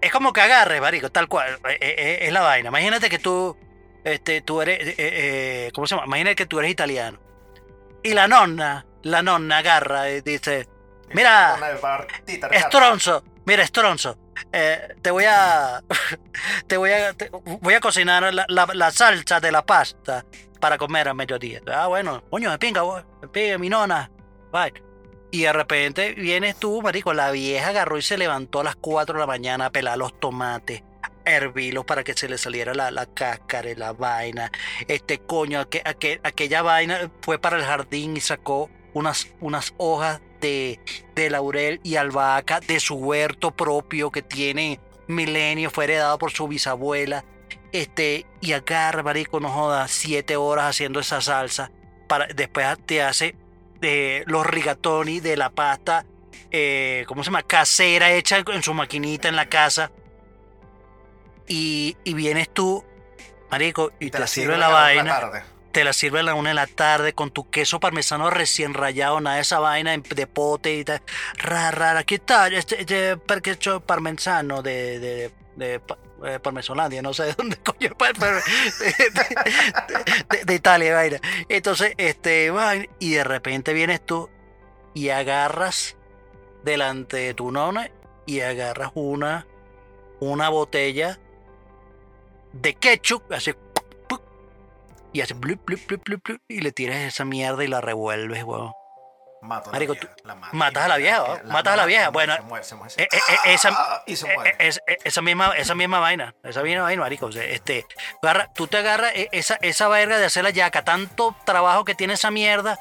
es 0.00 0.10
como 0.10 0.32
que 0.32 0.40
agarres, 0.40 0.80
marico, 0.80 1.10
tal 1.10 1.28
cual, 1.28 1.58
es, 1.68 1.78
es- 1.80 2.18
es 2.22 2.32
la 2.32 2.40
vaina. 2.40 2.70
Imagínate 2.70 3.08
que 3.10 3.18
tú, 3.18 3.56
este, 4.02 4.40
tú 4.40 4.62
eres, 4.62 4.80
eh, 4.80 4.94
eh, 4.98 5.70
¿cómo 5.74 5.86
se 5.86 5.94
llama? 5.94 6.06
Imagínate 6.06 6.34
que 6.36 6.46
tú 6.46 6.58
eres 6.58 6.70
italiano. 6.72 7.18
Y 8.02 8.14
la 8.14 8.26
nonna, 8.26 8.86
la 9.02 9.22
nonna 9.22 9.58
agarra 9.58 10.08
y 10.10 10.22
dice, 10.22 10.66
mira. 11.12 11.56
Estronzo, 12.50 13.22
mira, 13.44 13.62
Estronzo, 13.62 14.16
eh, 14.52 14.94
te 15.02 15.10
voy 15.10 15.24
a, 15.26 15.82
te 16.66 16.76
voy 16.76 16.90
a, 16.92 17.12
te- 17.12 17.30
voy 17.60 17.74
a 17.74 17.80
cocinar 17.80 18.32
la, 18.32 18.46
la- 18.48 18.90
salsa 18.90 19.40
de 19.40 19.52
la 19.52 19.64
pasta 19.64 20.24
para 20.60 20.76
comer 20.78 21.08
a 21.08 21.14
mediodía. 21.14 21.60
Ah, 21.72 21.86
bueno, 21.86 22.22
coño, 22.30 22.50
me 22.50 22.58
pinga, 22.58 22.82
me 23.22 23.28
pinga 23.28 23.58
mi 23.58 23.68
nona, 23.68 24.10
bye. 24.52 24.72
Y 25.32 25.42
de 25.42 25.52
repente 25.52 26.14
vienes 26.14 26.56
tú, 26.56 26.82
marico, 26.82 27.14
la 27.14 27.30
vieja 27.30 27.68
agarró 27.68 27.96
y 27.98 28.02
se 28.02 28.18
levantó 28.18 28.60
a 28.60 28.64
las 28.64 28.76
4 28.76 29.14
de 29.14 29.20
la 29.20 29.26
mañana 29.26 29.66
a 29.66 29.70
pelar 29.70 29.96
los 29.96 30.18
tomates, 30.18 30.82
a 31.02 31.30
hervirlos 31.30 31.84
para 31.84 32.02
que 32.02 32.14
se 32.14 32.28
le 32.28 32.36
saliera 32.36 32.74
la, 32.74 32.90
la 32.90 33.06
cáscara 33.06 33.70
y 33.70 33.76
la 33.76 33.92
vaina. 33.92 34.50
Este 34.88 35.18
coño, 35.20 35.60
aqu- 35.60 35.84
aqu- 35.84 36.20
aquella 36.24 36.62
vaina 36.62 37.10
fue 37.22 37.38
para 37.38 37.56
el 37.58 37.64
jardín 37.64 38.16
y 38.16 38.20
sacó 38.20 38.68
unas, 38.94 39.28
unas 39.40 39.74
hojas 39.76 40.20
de, 40.40 40.80
de 41.14 41.30
laurel 41.30 41.80
y 41.82 41.96
albahaca 41.96 42.60
de 42.60 42.80
su 42.80 42.94
huerto 42.94 43.50
propio 43.50 44.10
que 44.10 44.22
tiene 44.22 44.80
milenios, 45.06 45.72
fue 45.72 45.84
heredado 45.84 46.18
por 46.18 46.30
su 46.30 46.48
bisabuela. 46.48 47.24
Este, 47.72 48.26
y 48.40 48.52
agarra, 48.52 49.02
marico, 49.02 49.38
no 49.38 49.48
joda, 49.48 49.86
siete 49.88 50.36
horas 50.36 50.70
haciendo 50.70 51.00
esa 51.00 51.20
salsa. 51.20 51.70
Para, 52.08 52.26
después 52.26 52.66
te 52.84 53.02
hace 53.02 53.36
eh, 53.82 54.24
los 54.26 54.46
rigatoni 54.46 55.20
de 55.20 55.36
la 55.36 55.50
pasta, 55.50 56.04
eh, 56.50 57.04
¿cómo 57.06 57.22
se 57.22 57.28
llama? 57.28 57.42
Casera, 57.42 58.12
hecha 58.12 58.38
en 58.38 58.62
su 58.62 58.74
maquinita 58.74 59.28
en 59.28 59.36
la 59.36 59.48
casa. 59.48 59.92
Y, 61.46 61.96
y 62.04 62.14
vienes 62.14 62.48
tú, 62.52 62.84
marico, 63.50 63.92
y, 64.00 64.10
te, 64.10 64.26
sirve 64.26 64.56
la 64.56 64.68
vaina 64.68 65.04
la 65.04 65.20
tarde. 65.20 65.59
Te 65.72 65.84
la 65.84 65.92
sirve 65.92 66.20
a 66.20 66.22
la 66.22 66.34
una 66.34 66.50
de 66.50 66.54
la 66.54 66.66
tarde 66.66 67.12
con 67.12 67.30
tu 67.30 67.50
queso 67.50 67.80
parmesano 67.80 68.30
recién 68.30 68.74
rallado, 68.74 69.20
nada 69.20 69.36
de 69.36 69.42
esa 69.42 69.60
vaina 69.60 69.96
de 69.96 70.26
pote 70.26 70.76
y 70.76 70.84
tal. 70.84 71.02
Rara, 71.38 71.70
rara. 71.70 72.04
¿Qué 72.04 72.18
tal? 72.18 72.54
Este, 72.54 72.80
este 72.80 73.16
per- 73.16 73.42
queso 73.42 73.80
parmesano 73.80 74.62
de, 74.62 74.98
de, 74.98 75.30
de, 75.56 75.80
eh, 76.24 76.38
Parmesolandia, 76.40 77.02
no 77.02 77.14
sé 77.14 77.24
de 77.24 77.32
dónde 77.38 77.56
coño, 77.58 77.90
de, 80.46 80.54
Italia, 80.54 80.94
vaina. 80.94 81.20
Entonces, 81.48 81.94
este, 81.96 82.50
vaina, 82.50 82.86
y 82.98 83.12
de 83.12 83.24
repente 83.24 83.72
vienes 83.72 84.04
tú 84.04 84.28
y 84.92 85.10
agarras 85.10 85.96
delante 86.64 87.16
de 87.16 87.34
tu 87.34 87.52
nona 87.52 87.90
y 88.26 88.40
agarras 88.40 88.90
una, 88.94 89.46
una 90.18 90.48
botella 90.48 91.20
de 92.52 92.74
ketchup, 92.74 93.32
así 93.32 93.52
y 95.12 95.20
hace 95.20 95.34
blup, 95.34 95.64
blup, 95.64 95.80
blup, 95.86 96.02
blup, 96.04 96.22
blup, 96.24 96.40
y 96.48 96.60
le 96.60 96.72
tiras 96.72 96.96
esa 96.98 97.24
mierda 97.24 97.64
y 97.64 97.68
la 97.68 97.80
revuelves, 97.80 98.42
weón. 98.44 98.72
Mato 99.42 99.70
a 99.70 99.72
Marico, 99.72 99.94
la 99.94 100.00
vieja, 100.00 100.16
la 100.24 100.34
mato. 100.34 100.56
matas 100.56 100.84
a 100.84 100.88
la 100.88 100.96
vieja. 100.98 101.42
Matas 101.46 101.72
a 101.72 101.76
la 101.76 101.86
vieja. 101.86 102.08
Bueno, 102.10 102.34
se 102.36 102.42
muere, 102.42 102.64
se 102.64 102.74
muere, 102.74 102.90
se 102.94 103.02
Eh, 103.02 103.08
eh, 103.10 103.16
eh, 103.46 103.54
esa, 103.54 104.02
y 104.06 104.16
se 104.16 104.30
eh, 104.30 104.34
muere. 104.34 104.56
eh, 104.58 104.70
eh, 104.86 104.96
esa 105.02 105.22
misma, 105.22 105.56
esa 105.56 105.74
misma 105.74 105.98
vaina, 105.98 106.34
esa 106.44 106.62
misma 106.62 106.82
vaina, 106.82 107.00
marico. 107.00 107.24
o 107.26 107.32
sea, 107.32 107.44
este, 107.44 107.86
agarra- 108.22 108.52
tú 108.54 108.66
te 108.66 108.76
agarras 108.76 109.12
esa, 109.32 109.56
esa 109.62 109.88
verga 109.88 110.18
de 110.18 110.26
hacer 110.26 110.44
la 110.44 110.50
yaca, 110.50 110.84
tanto 110.84 111.34
trabajo 111.46 111.86
que 111.86 111.94
tiene 111.94 112.12
esa 112.14 112.30
mierda 112.30 112.78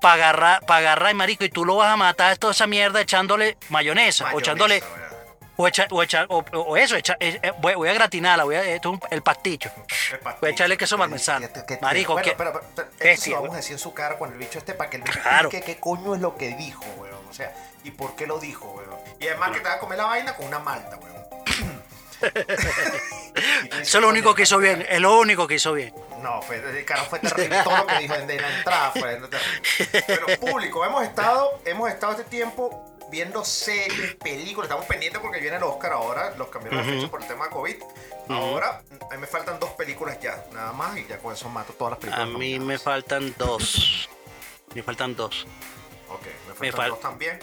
para 0.00 0.14
agarrar, 0.14 0.60
para 0.66 0.78
agarrar, 0.78 1.12
marico, 1.14 1.42
y 1.44 1.48
tú 1.48 1.64
lo 1.64 1.74
vas 1.74 1.92
a 1.92 1.96
matar 1.96 2.36
toda 2.38 2.52
esa 2.52 2.68
mierda 2.68 3.00
echándole 3.00 3.58
mayonesa, 3.70 4.24
o 4.24 4.26
Mayonesa, 4.28 4.38
echándole, 4.52 4.78
weón. 4.78 5.05
O, 5.56 5.66
echa- 5.68 5.86
o, 5.90 6.02
echa- 6.02 6.26
o- 6.28 6.44
o 6.60 6.76
eso, 6.76 6.96
echa- 6.96 7.16
eh, 7.20 7.38
eh, 7.42 7.52
voy, 7.60 7.74
voy 7.74 7.88
a 7.88 7.94
gratinarla, 7.94 8.44
voy 8.44 8.56
a, 8.56 8.64
esto 8.64 8.90
es 8.94 8.94
un- 8.94 9.08
el 9.10 9.22
pasticho. 9.22 9.70
El 9.76 10.18
pasticho, 10.18 10.38
Voy 10.40 10.50
a 10.50 10.52
echarle 10.52 10.76
queso 10.76 10.96
que- 10.96 11.00
parmesano. 11.00 11.48
que- 11.52 11.64
que- 11.66 11.78
Marico, 11.80 12.12
bueno, 12.12 12.28
que- 12.28 12.34
pero, 12.36 12.52
pero, 12.52 12.64
pero, 12.74 12.88
bestia, 12.98 13.12
eso 13.12 13.30
lo 13.30 13.36
vamos 13.42 13.54
a 13.54 13.56
decir 13.58 13.72
en 13.72 13.78
su 13.78 13.94
cara 13.94 14.18
con 14.18 14.32
el 14.32 14.38
bicho 14.38 14.58
este 14.58 14.74
para 14.74 14.90
que 14.90 14.96
el 14.98 15.02
bicho 15.02 15.20
Claro. 15.20 15.48
explique 15.48 15.64
qué 15.74 15.80
coño 15.80 16.14
es 16.14 16.20
lo 16.20 16.36
que 16.36 16.54
dijo, 16.56 16.84
weón. 16.98 17.16
O 17.28 17.32
sea, 17.32 17.52
y 17.84 17.90
por 17.90 18.16
qué 18.16 18.26
lo 18.26 18.38
dijo, 18.38 18.66
weón. 18.72 18.96
Y 19.20 19.26
además 19.28 19.50
que 19.52 19.58
te 19.60 19.64
vas 19.68 19.76
a 19.76 19.80
comer 19.80 19.98
la 19.98 20.04
vaina 20.06 20.34
con 20.36 20.46
una 20.46 20.58
malta, 20.58 20.96
weón. 20.96 21.16
Eso 23.82 23.98
es 23.98 24.02
lo 24.02 24.08
único 24.08 24.28
"Coño, 24.28 24.34
que 24.36 24.42
hizo 24.44 24.58
bien. 24.58 24.86
Es 24.88 25.00
lo 25.00 25.18
único 25.18 25.46
que 25.46 25.54
hizo 25.56 25.72
bien. 25.74 25.94
No, 26.22 26.40
fue, 26.42 26.56
el 26.56 26.84
carajo 26.84 27.10
fue 27.10 27.18
terrible. 27.18 27.62
Todo 27.62 27.76
lo 27.76 27.86
que 27.86 27.98
dijo 27.98 28.14
en, 28.14 28.30
en 28.30 28.40
la 28.42 28.56
entrada 28.58 28.90
fue 28.92 29.02
terrible. 29.16 30.02
Pero 30.06 30.26
público, 30.40 30.84
hemos 30.84 31.02
estado, 31.04 31.60
hemos 31.66 31.90
estado 31.90 32.12
este 32.12 32.24
tiempo 32.24 32.84
viendo 33.10 33.44
series, 33.44 34.14
películas. 34.16 34.68
Estamos 34.68 34.86
pendientes 34.86 35.20
porque 35.20 35.40
viene 35.40 35.56
el 35.56 35.62
Oscar 35.62 35.92
ahora. 35.92 36.34
Los 36.36 36.48
cambiaron 36.48 36.78
la 36.78 36.84
fecha 36.92 37.08
por 37.10 37.22
el 37.22 37.28
tema 37.28 37.44
de 37.46 37.50
COVID. 37.50 37.76
Ahora, 38.28 38.82
a 39.10 39.14
mí 39.14 39.20
me 39.20 39.26
faltan 39.26 39.58
dos 39.60 39.70
películas 39.70 40.18
ya, 40.20 40.44
nada 40.52 40.72
más. 40.72 40.96
Y 40.98 41.06
ya 41.06 41.18
con 41.18 41.32
eso 41.32 41.48
mato 41.48 41.72
todas 41.74 41.92
las 41.92 41.98
A 41.98 42.00
películas. 42.00 42.28
mí 42.38 42.58
me 42.58 42.78
faltan 42.78 43.34
dos. 43.38 44.08
Me 44.74 44.82
faltan 44.82 45.14
dos. 45.16 45.46
Ok, 46.08 46.22
me 46.48 46.54
me 46.60 46.72
faltan 46.72 46.72
fal- 46.72 46.88
dos 46.90 47.00
también. 47.00 47.38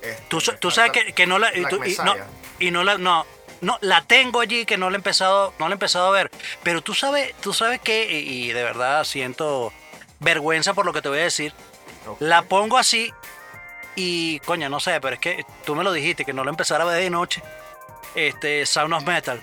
Este, 0.00 0.22
Tú, 0.28 0.38
tú 0.60 0.70
sabes 0.70 0.92
que, 0.92 1.12
que 1.12 1.26
no 1.26 1.38
la 1.38 1.54
y, 1.54 1.60
Black 1.60 1.70
tú- 1.70 1.84
y 1.84 1.96
no, 2.04 2.14
y 2.60 2.70
no 2.70 2.84
la 2.84 2.98
no 2.98 3.26
no 3.60 3.76
la 3.80 4.02
tengo 4.04 4.38
allí 4.40 4.64
que 4.64 4.78
no 4.78 4.88
la 4.88 4.94
he 4.96 5.00
empezado 5.00 5.52
no 5.58 5.66
la 5.68 5.72
he 5.72 5.74
empezado 5.74 6.06
a 6.06 6.10
ver 6.12 6.30
pero 6.62 6.80
tú 6.80 6.94
sabes 6.94 7.34
tú 7.40 7.52
sabes 7.52 7.80
que 7.80 8.08
y, 8.08 8.44
y 8.44 8.52
de 8.52 8.62
verdad 8.62 9.02
siento 9.02 9.72
vergüenza 10.20 10.74
por 10.74 10.86
lo 10.86 10.92
que 10.92 11.02
te 11.02 11.08
voy 11.08 11.18
a 11.18 11.22
decir 11.22 11.52
la 12.20 12.42
pongo 12.42 12.78
así 12.78 13.12
y 14.00 14.38
coño 14.40 14.68
no 14.68 14.78
sé 14.78 15.00
pero 15.00 15.14
es 15.14 15.20
que 15.20 15.44
tú 15.64 15.74
me 15.74 15.82
lo 15.82 15.92
dijiste 15.92 16.24
que 16.24 16.32
no 16.32 16.44
la 16.44 16.50
empezara 16.50 16.84
a 16.84 16.86
ver 16.86 17.02
de 17.02 17.10
noche. 17.10 17.42
Este 18.14 18.64
Sound 18.64 18.94
of 18.94 19.04
Metal. 19.04 19.40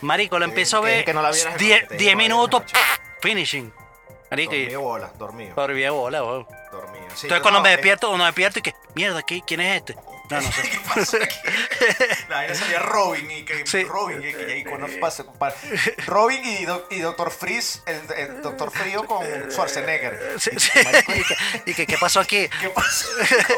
Marico 0.00 0.38
Te 0.38 0.44
empiezo 0.44 0.78
a 0.78 0.80
ver 0.80 1.04
que 1.04 1.14
no 1.14 1.22
la 1.22 1.30
vieras 1.30 1.54
de 1.54 1.58
10 1.64 1.82
noche, 1.82 1.86
te 1.88 1.94
dije 1.94 2.04
10 2.04 2.10
que 2.10 2.14
no 2.16 2.18
de 2.18 2.28
minutos 2.28 2.62
finishing. 3.20 3.72
Marico 4.30 4.54
y 4.54 4.60
Dormido 4.62 4.80
bola, 4.80 5.12
dormido. 5.18 5.66
bien 5.68 5.92
bola, 5.92 6.18
dormido. 6.18 6.46
Sí, 7.14 7.26
entonces 7.26 7.40
cuando 7.42 7.60
no, 7.60 7.62
me 7.62 7.70
es- 7.70 7.76
despierto 7.76 8.10
o 8.10 8.16
no 8.18 8.24
despierto 8.24 8.58
y 8.58 8.62
que 8.62 8.74
mierda 8.94 9.20
¿qui- 9.22 9.44
quién 9.46 9.60
es 9.60 9.76
este 9.76 9.96
no 10.30 10.40
no 10.40 10.52
sé 10.52 10.62
¿Qué 10.62 10.80
pasó 10.94 11.16
aquí? 11.22 11.36
La 12.28 12.36
vaina 12.36 12.54
salía 12.54 12.78
Robin 12.80 13.30
y 13.30 13.44
que 13.44 13.66
Sí. 13.66 13.84
Robin 13.84 14.18
y, 14.22 14.32
que- 14.32 14.58
y 14.58 14.64
cuando 14.64 14.86
pasa- 15.00 15.24
pa- 15.32 15.54
Robin 16.06 16.44
y, 16.44 16.64
Do- 16.64 16.86
y 16.90 17.00
Doctor 17.00 17.30
Freeze, 17.30 17.80
el, 17.86 18.00
el 18.16 18.42
Doctor 18.42 18.70
Frío 18.70 19.04
con 19.04 19.24
Schwarzenegger. 19.50 20.40
Sí, 20.40 20.50
sí. 20.58 20.70
Y, 21.14 21.22
que, 21.24 21.36
y 21.70 21.74
que, 21.74 21.86
¿qué 21.86 21.98
pasó 21.98 22.20
aquí? 22.20 22.48
¿Qué 22.60 22.70
pasó? 22.70 23.06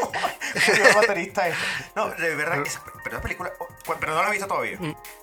¿Cómo 0.01 0.11
murió 0.67 0.85
el 0.87 0.95
baterista 0.95 1.47
este? 1.47 1.61
No, 1.95 2.09
de 2.09 2.35
verdad, 2.35 2.61
esa, 2.65 2.81
pero 3.03 3.15
la 3.17 3.21
película, 3.21 3.51
oh, 3.59 3.67
pero 3.99 4.13
no 4.13 4.19
la 4.21 4.25
has 4.27 4.31
visto 4.31 4.47
todavía. 4.47 4.77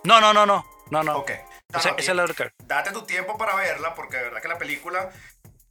No, 0.04 0.20
no, 0.20 0.32
no, 0.32 0.46
no. 0.46 0.66
No, 0.90 1.02
no. 1.02 1.18
Ok. 1.18 1.30
No, 1.70 1.78
Ese- 1.78 1.90
no, 1.90 1.96
es 1.98 2.08
el 2.08 2.20
otro. 2.20 2.50
Date 2.64 2.92
tu 2.92 3.02
tiempo 3.02 3.36
para 3.38 3.54
verla, 3.56 3.94
porque 3.94 4.16
de 4.18 4.24
verdad 4.24 4.40
que 4.42 4.48
la 4.48 4.58
película, 4.58 5.10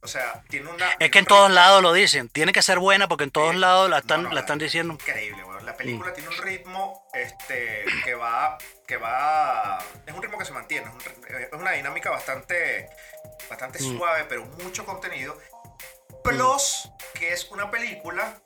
o 0.02 0.08
sea, 0.08 0.42
tiene 0.48 0.68
una. 0.70 0.90
Es 0.98 1.10
que 1.10 1.18
en 1.20 1.24
todos 1.26 1.50
lados 1.50 1.82
lo 1.82 1.92
dicen. 1.92 2.28
Tiene 2.28 2.52
que 2.52 2.62
ser 2.62 2.78
buena 2.78 3.08
porque 3.08 3.24
en 3.24 3.30
todos 3.30 3.54
lados 3.54 3.88
la 3.88 3.96
No, 3.96 4.00
están, 4.00 4.22
no, 4.24 4.30
la 4.32 4.40
están 4.40 4.58
diciendo. 4.58 4.94
Increíble, 4.94 5.42
weón. 5.44 5.53
La 5.64 5.76
película 5.76 6.10
Mm. 6.10 6.14
tiene 6.14 6.28
un 6.28 6.36
ritmo 6.38 7.08
este, 7.14 7.84
que 8.04 8.14
va. 8.14 8.58
que 8.86 8.96
va. 8.96 9.78
Es 10.06 10.14
un 10.14 10.22
ritmo 10.22 10.38
que 10.38 10.44
se 10.44 10.52
mantiene. 10.52 10.86
Es, 10.88 10.92
un 10.94 11.36
es 11.36 11.52
una 11.52 11.72
dinámica 11.72 12.10
bastante. 12.10 12.88
bastante 13.48 13.78
Mm. 13.82 13.96
suave, 13.98 14.24
pero 14.28 14.44
mucho 14.62 14.84
contenido. 14.86 15.38
Plus, 16.22 16.90
que 17.14 17.32
es 17.32 17.50
una 17.50 17.70
película 17.70 18.40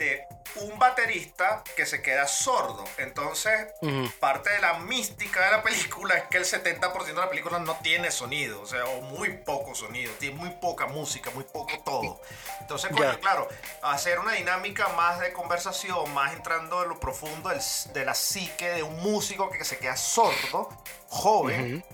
de 0.00 0.26
un 0.56 0.78
baterista 0.78 1.62
que 1.76 1.84
se 1.86 2.02
queda 2.02 2.26
sordo. 2.26 2.84
Entonces, 2.98 3.68
parte 4.18 4.50
de 4.50 4.60
la 4.60 4.74
mística 4.78 5.44
de 5.44 5.50
la 5.52 5.62
película 5.62 6.16
es 6.16 6.24
que 6.24 6.38
el 6.38 6.44
70% 6.44 7.04
de 7.04 7.12
la 7.12 7.28
película 7.28 7.58
no 7.60 7.76
tiene 7.76 8.10
sonido, 8.10 8.60
o 8.62 8.66
sea, 8.66 8.84
o 8.86 9.00
muy 9.02 9.36
poco 9.38 9.74
sonido, 9.76 10.12
tiene 10.14 10.34
muy 10.36 10.50
poca 10.50 10.86
música, 10.86 11.30
muy 11.30 11.44
poco 11.44 11.78
todo. 11.84 12.20
Entonces, 12.60 12.90
Ya. 12.98 13.18
claro, 13.20 13.46
hacer 13.82 14.18
una 14.18 14.32
dinámica 14.32 14.88
más 14.88 15.20
de 15.20 15.32
conversación, 15.32 16.12
más 16.14 16.32
entrando 16.32 16.82
en 16.82 16.88
lo 16.88 16.98
profundo 16.98 17.50
del- 17.50 17.60
de 17.92 18.04
la 18.04 18.14
psique 18.14 18.70
de 18.70 18.82
un 18.82 18.96
músico 19.00 19.50
que 19.50 19.64
se 19.64 19.78
queda 19.78 19.96
sordo, 19.96 20.68
joven. 21.10 21.84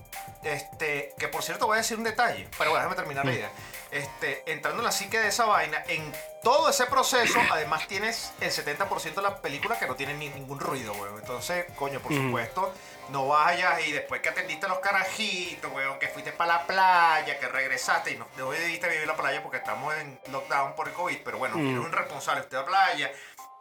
Este, 0.43 1.13
que 1.17 1.27
por 1.27 1.43
cierto 1.43 1.67
voy 1.67 1.75
a 1.75 1.81
decir 1.81 1.97
un 1.97 2.03
detalle, 2.05 2.47
pero 2.57 2.69
bueno, 2.71 2.85
déjame 2.85 2.95
terminar 2.95 3.25
la 3.25 3.33
idea. 3.33 3.51
Este, 3.91 4.43
entrando 4.51 4.79
en 4.81 4.85
la 4.85 4.91
psique 4.91 5.19
de 5.19 5.27
esa 5.27 5.45
vaina, 5.45 5.83
en 5.87 6.13
todo 6.47 6.69
ese 6.69 6.85
proceso, 6.85 7.37
además 7.51 7.85
tienes 7.89 8.31
el 8.39 8.49
70% 8.51 9.15
de 9.15 9.21
la 9.21 9.41
película 9.41 9.77
que 9.77 9.85
no 9.85 9.95
tiene 9.97 10.13
ni- 10.13 10.29
ningún 10.29 10.61
ruido, 10.61 10.93
weón. 10.93 11.19
Entonces, 11.19 11.65
coño, 11.75 11.99
por 11.99 12.13
supuesto, 12.13 12.73
no 13.09 13.27
vayas 13.27 13.85
y 13.85 13.91
después 13.91 14.21
que 14.21 14.29
atendiste 14.29 14.65
a 14.65 14.69
los 14.69 14.79
carajitos, 14.79 15.69
weón, 15.73 15.99
que 15.99 16.07
fuiste 16.07 16.31
para 16.31 16.53
la 16.59 16.65
playa, 16.65 17.37
que 17.37 17.49
regresaste 17.49 18.11
y 18.11 18.15
no, 18.17 18.25
debiste 18.49 18.87
vivir 18.87 19.05
la 19.05 19.17
playa 19.17 19.43
porque 19.43 19.57
estamos 19.57 19.93
en 19.95 20.17
lockdown 20.31 20.73
por 20.73 20.87
el 20.87 20.93
COVID, 20.93 21.17
pero 21.25 21.37
bueno, 21.37 21.57
eres 21.59 21.79
un 21.85 21.91
responsable, 21.91 22.39
usted 22.41 22.55
a 22.55 22.61
la 22.61 22.65
playa, 22.65 23.11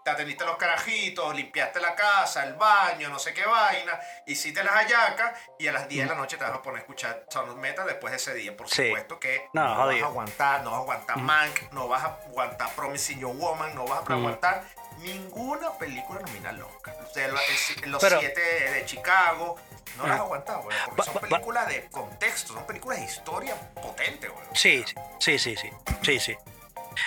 te 0.07 0.11
atendiste 0.13 0.45
los 0.45 0.57
carajitos, 0.57 1.35
limpiaste 1.35 1.81
la 1.81 1.97
casa, 1.97 2.45
el 2.45 2.55
baño, 2.55 3.09
no 3.09 3.19
sé 3.19 3.35
qué 3.35 3.45
vaina, 3.45 3.99
hiciste 4.25 4.63
las 4.63 4.73
hallacas 4.75 5.33
y 5.59 5.67
a 5.67 5.73
las 5.73 5.89
10 5.89 6.05
de 6.09 6.15
la 6.15 6.21
noche 6.21 6.37
te 6.37 6.45
vas 6.45 6.53
a 6.55 6.63
poner 6.63 6.77
a 6.77 6.81
escuchar 6.83 7.27
Sound 7.29 7.57
Metal 7.57 7.85
después 7.85 8.13
de 8.13 8.19
ese 8.19 8.33
día. 8.33 8.57
Por 8.57 8.69
Sí. 8.69 8.87
supuesto 8.87 9.19
que 9.19 9.49
No, 9.53 9.65
no, 9.75 9.87
vas 9.89 10.01
a 10.01 10.07
aguantar, 10.07 10.63
no 10.63 10.71
vas 10.71 10.79
a 10.79 10.83
aguantar 10.83 11.17
Mank, 11.19 11.73
no 11.73 11.89
vas 11.89 12.05
a 12.05 12.07
aguantar 12.29 12.71
Promising 12.77 13.19
Your 13.19 13.35
Woman, 13.35 13.75
no 13.75 13.85
vas 13.85 14.09
a 14.09 14.13
aguantar 14.13 14.63
ninguna 14.99 15.73
película 15.77 16.21
nominada 16.21 16.51
al 16.51 16.63
Oscar. 16.63 16.97
O 17.03 17.13
sea, 17.13 17.27
lo- 17.27 17.41
el- 17.83 17.91
los 17.91 18.01
Pero- 18.01 18.21
siete 18.21 18.41
de, 18.41 18.85
Chicago, 18.87 19.57
no 19.97 20.05
las 20.07 20.15
has 20.15 20.21
aguantado, 20.21 20.63
güey, 20.63 20.77
porque 20.87 21.03
son 21.03 21.15
películas 21.21 21.67
de 21.67 21.85
contexto, 21.91 22.53
son 22.53 22.65
películas 22.65 23.01
de 23.01 23.05
historia 23.07 23.57
potente, 23.75 24.29
güey. 24.29 24.47
Sí, 24.55 24.85
sí, 25.19 25.37
sí, 25.41 25.57
sí, 25.57 25.69
sí, 26.03 26.21
sí. 26.21 26.37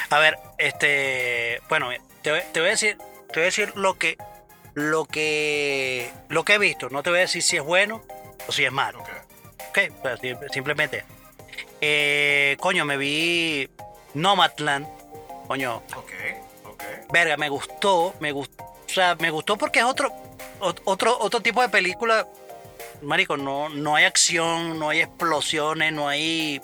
A 0.10 0.20
ver, 0.20 0.38
este, 0.58 1.62
bueno, 1.70 1.90
te, 2.22 2.32
voy- 2.32 2.42
te 2.52 2.60
voy 2.60 2.68
a 2.70 2.72
decir, 2.72 2.98
te 2.98 3.34
voy 3.36 3.42
a 3.42 3.46
decir 3.46 3.72
lo 3.76 3.98
que, 3.98 4.18
lo 4.74 5.06
que, 5.06 6.12
lo 6.30 6.44
que 6.44 6.54
he 6.56 6.58
visto. 6.60 6.90
No 6.90 7.04
te 7.04 7.10
voy 7.10 7.20
a 7.20 7.22
decir 7.24 7.42
si 7.44 7.58
es 7.58 7.64
bueno 7.64 8.04
o 8.48 8.52
si 8.52 8.66
es 8.66 8.72
malo. 8.72 9.00
Ok. 9.00 9.10
Ok, 9.70 9.80
pues, 10.02 10.20
sim- 10.20 10.38
simplemente. 10.52 11.04
Eh, 11.82 12.58
coño, 12.60 12.86
me 12.86 12.98
vi 12.98 13.70
Nomadland. 14.14 14.88
Coño, 15.48 15.78
Ok, 15.96 16.12
ok. 16.66 16.84
verga, 17.12 17.36
me 17.38 17.50
gustó, 17.50 18.14
me 18.20 18.32
gustó, 18.32 18.64
o 18.64 18.90
sea, 18.90 19.16
me 19.16 19.32
gustó 19.32 19.58
porque 19.58 19.80
es 19.80 19.86
otro, 19.86 20.12
ot- 20.60 20.82
otro, 20.86 21.18
otro 21.20 21.40
tipo 21.42 21.62
de 21.62 21.70
película. 21.70 22.28
Marico, 23.02 23.36
no, 23.38 23.70
no 23.70 23.96
hay 23.96 24.06
acción, 24.06 24.78
no 24.78 24.90
hay 24.90 25.02
explosiones, 25.02 25.92
no 25.94 26.08
hay, 26.08 26.62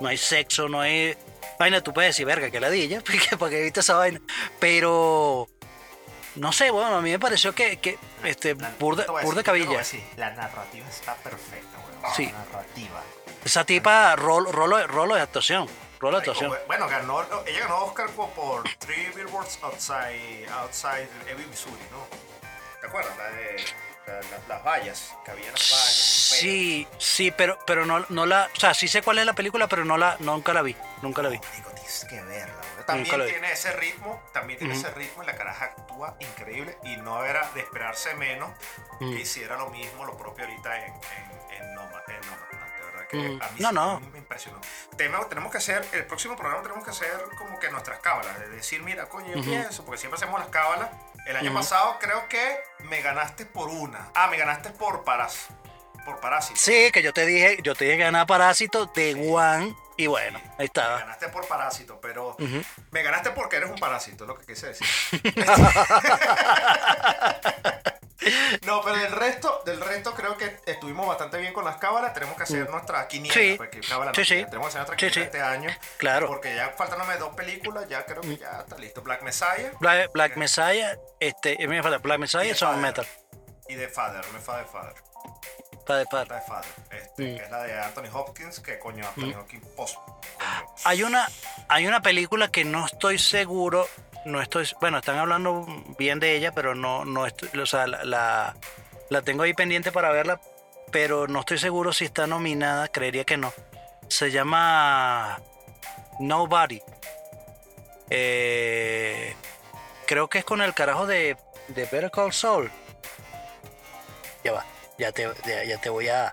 no 0.00 0.08
hay 0.08 0.16
sexo, 0.18 0.68
no 0.68 0.80
hay 0.80 1.16
vaina. 1.62 1.80
Tú 1.82 1.92
puedes 1.92 2.10
decir, 2.10 2.26
verga, 2.26 2.50
que 2.50 2.60
ladilla, 2.60 3.00
porque 3.04 3.36
porque 3.38 3.62
viste 3.62 3.80
esa 3.80 3.94
vaina. 3.96 4.20
Pero, 4.60 5.48
no 6.36 6.52
sé, 6.52 6.70
bueno, 6.70 6.96
a 6.96 7.00
mí 7.00 7.10
me 7.10 7.18
pareció 7.18 7.54
que, 7.54 7.78
que 7.78 7.98
este, 8.24 8.54
La- 8.54 8.70
burda, 8.78 9.04
decir, 9.20 9.42
cabilla. 9.42 9.80
La 10.16 10.30
narrativa 10.30 10.88
está 10.88 11.14
perfecta. 11.16 11.78
Sí. 12.16 12.26
La 12.26 12.38
narrativa. 12.44 13.02
Esa 13.44 13.64
tipa, 13.64 14.14
rolo, 14.16 14.52
rolo, 14.52 14.86
rolo 14.86 15.14
de 15.16 15.20
actuación, 15.20 15.68
rolo 15.98 16.18
de 16.18 16.22
actuación. 16.30 16.52
Bueno, 16.68 16.88
ganó, 16.88 17.22
ella 17.46 17.60
ganó 17.60 17.84
Oscar 17.86 18.08
por, 18.10 18.30
por 18.30 18.62
Three 18.78 19.10
Billboards 19.16 19.58
Outside, 19.62 20.48
outside 20.50 21.08
Ebbing, 21.28 21.48
Missouri, 21.50 21.82
¿no? 21.90 22.06
¿Te 22.80 22.86
acuerdas? 22.86 23.16
La 23.18 23.30
de 23.30 23.56
la- 24.06 24.14
la- 24.14 24.48
las 24.48 24.64
vallas, 24.64 25.14
que 25.24 25.30
había 25.30 25.50
las 25.50 25.70
vallas. 25.70 25.94
Sí, 26.40 26.86
sí, 26.98 27.30
pero, 27.30 27.58
pero 27.66 27.84
no, 27.86 28.04
no 28.08 28.26
la, 28.26 28.48
o 28.54 28.60
sea, 28.60 28.74
sí 28.74 28.88
sé 28.88 29.02
cuál 29.02 29.18
es 29.18 29.26
la 29.26 29.32
película, 29.34 29.68
pero 29.68 29.84
no 29.84 29.96
la, 29.96 30.16
nunca 30.20 30.52
la 30.52 30.62
vi, 30.62 30.76
nunca 31.02 31.22
la 31.22 31.28
vi. 31.28 31.38
Digo, 31.56 31.70
tienes 31.70 32.06
que 32.08 32.20
verla, 32.22 32.54
También 32.86 33.26
tiene 33.26 33.52
ese 33.52 33.72
ritmo, 33.74 34.20
también 34.32 34.58
tiene 34.58 34.74
Ujú. 34.76 34.86
ese 34.86 34.94
ritmo 34.94 35.22
y 35.22 35.26
la 35.26 35.36
caraja 35.36 35.66
actúa 35.66 36.16
increíble 36.20 36.76
y 36.82 36.96
no 36.96 37.24
era 37.24 37.48
de 37.54 37.60
esperarse 37.60 38.14
menos 38.14 38.50
Mm. 39.00 39.14
que 39.14 39.20
hiciera 39.20 39.56
lo 39.56 39.70
mismo, 39.70 40.04
lo 40.04 40.16
propio 40.16 40.44
ahorita 40.44 40.76
en, 40.84 40.92
en, 40.92 41.62
en 41.62 41.74
Nomad- 41.74 42.02
en. 42.08 42.20
De 42.20 42.84
verdad 42.86 43.06
que 43.08 43.16
Mm. 43.16 43.42
a 43.42 43.48
mí 43.50 43.60
No, 43.60 43.68
sí 43.68 43.74
no. 43.74 44.00
me 44.00 44.18
impresionó. 44.18 44.60
Tema- 44.96 45.28
tenemos 45.28 45.52
que 45.52 45.58
hacer, 45.58 45.86
el 45.92 46.04
próximo 46.06 46.34
programa 46.36 46.62
tenemos 46.62 46.82
que 46.84 46.90
hacer 46.90 47.12
como 47.38 47.58
que 47.60 47.70
nuestras 47.70 48.00
cábalas, 48.00 48.38
de 48.40 48.48
decir, 48.48 48.82
mira, 48.82 49.08
coño, 49.08 49.34
yo 49.36 49.42
pienso, 49.42 49.84
porque 49.84 49.98
siempre 49.98 50.16
hacemos 50.16 50.40
las 50.40 50.48
cábalas. 50.48 50.88
El 51.26 51.36
año 51.36 51.54
pasado 51.54 51.98
creo 52.00 52.28
que 52.28 52.58
me 52.80 53.00
ganaste 53.00 53.46
por 53.46 53.68
una. 53.68 54.10
Ah, 54.14 54.26
me 54.28 54.36
ganaste 54.36 54.70
por 54.70 55.04
paras, 55.04 55.46
por 56.04 56.20
parásito. 56.20 56.58
Sí, 56.58 56.90
que 56.92 57.02
yo 57.02 57.12
te 57.12 57.24
dije, 57.26 57.58
yo 57.62 57.74
te 57.74 57.84
dije 57.84 57.96
que 57.98 58.04
ganaba 58.04 58.26
Parásito 58.26 58.86
de 58.86 59.14
One 59.32 59.74
y 59.96 60.06
bueno, 60.08 60.38
ahí 60.38 60.54
Me 60.58 60.64
estaba. 60.64 60.98
ganaste 60.98 61.28
por 61.28 61.46
parásito, 61.46 62.00
pero 62.00 62.36
me 62.90 63.02
ganaste 63.02 63.30
porque 63.30 63.56
eres 63.56 63.70
un 63.70 63.78
parásito, 63.78 64.24
es 64.24 64.28
lo 64.28 64.38
que 64.38 64.46
quise 64.46 64.68
decir. 64.68 64.86
no, 68.66 68.82
pero 68.82 68.96
del 68.96 69.12
resto, 69.12 69.62
del 69.64 69.80
resto 69.80 70.14
creo 70.14 70.36
que 70.36 70.58
estuvimos 70.66 71.06
bastante 71.06 71.38
bien 71.38 71.52
con 71.52 71.64
las 71.64 71.76
cábalas. 71.76 72.12
Tenemos 72.14 72.36
que 72.36 72.42
hacer 72.44 72.68
nuestra 72.70 73.06
quiniela. 73.08 73.34
Mm. 73.34 73.38
Sí. 73.38 73.54
porque 73.56 73.80
cábala 73.80 74.10
no, 74.12 74.14
Sí, 74.14 74.24
sí. 74.24 74.44
Tenemos 74.44 74.66
que 74.72 74.78
hacer 74.78 74.80
nuestra 74.80 74.94
Sí, 74.96 74.96
quiniela 74.98 75.14
sí. 75.14 75.20
este 75.22 75.40
año. 75.42 75.70
Claro. 75.98 76.26
Porque 76.28 76.54
ya 76.54 76.70
faltándome 76.76 77.16
dos 77.16 77.34
películas, 77.34 77.88
ya 77.88 78.04
creo 78.06 78.20
que 78.20 78.36
ya 78.36 78.60
está 78.60 78.76
listo. 78.78 79.02
Black 79.02 79.22
Messiah 79.22 79.72
Black, 79.80 80.10
Black 80.12 80.36
Messiah, 80.36 80.96
este, 81.20 81.66
me 81.66 81.82
falta 81.82 81.98
Black 81.98 82.18
Messiah 82.18 82.44
y 82.44 82.54
Sound 82.54 82.80
Metal. 82.80 83.06
y 83.68 83.76
The 83.76 83.88
Father, 83.88 84.24
me 84.32 84.38
Father 84.40 84.66
Father. 84.66 84.94
Padre, 85.86 86.04
padre. 86.10 86.28
The 86.36 86.40
Father, 86.46 86.70
este, 86.90 87.22
Mm. 87.22 87.36
que 87.36 87.42
es 87.44 87.50
la 87.50 87.62
de 87.64 87.80
Anthony 87.80 88.08
Hopkins, 88.12 88.60
que 88.60 88.78
coño, 88.78 89.04
Anthony 89.06 89.34
Hopkins 89.38 89.66
post. 89.76 89.96
coño. 89.96 90.20
Hay 90.84 91.02
una, 91.02 91.26
hay 91.68 91.86
una 91.86 92.00
película 92.02 92.48
que 92.52 92.64
no 92.64 92.86
estoy 92.86 93.18
seguro, 93.18 93.88
no 94.24 94.40
estoy, 94.40 94.68
bueno, 94.80 94.98
están 94.98 95.18
hablando 95.18 95.66
bien 95.98 96.20
de 96.20 96.36
ella, 96.36 96.52
pero 96.52 96.74
no, 96.74 97.04
no 97.04 97.26
estoy, 97.26 97.48
o 97.58 97.66
sea, 97.66 97.86
la, 97.86 98.04
la, 98.04 98.56
La 99.10 99.22
tengo 99.22 99.42
ahí 99.42 99.52
pendiente 99.54 99.92
para 99.92 100.10
verla, 100.10 100.40
pero 100.90 101.26
no 101.28 101.40
estoy 101.40 101.58
seguro 101.58 101.92
si 101.92 102.04
está 102.06 102.26
nominada, 102.26 102.88
creería 102.88 103.24
que 103.24 103.36
no. 103.36 103.52
Se 104.08 104.30
llama 104.30 105.40
Nobody. 106.18 106.80
Eh, 108.10 109.34
creo 110.06 110.28
que 110.28 110.38
es 110.38 110.44
con 110.44 110.60
el 110.60 110.74
carajo 110.74 111.06
de, 111.06 111.36
de 111.68 111.84
Better 111.84 112.10
Call 112.10 112.32
Saul. 112.32 112.70
Ya 114.44 114.52
va, 114.52 114.64
ya 114.98 115.12
te, 115.12 115.30
ya, 115.46 115.64
ya 115.64 115.78
te 115.80 115.88
voy 115.88 116.08
a. 116.08 116.32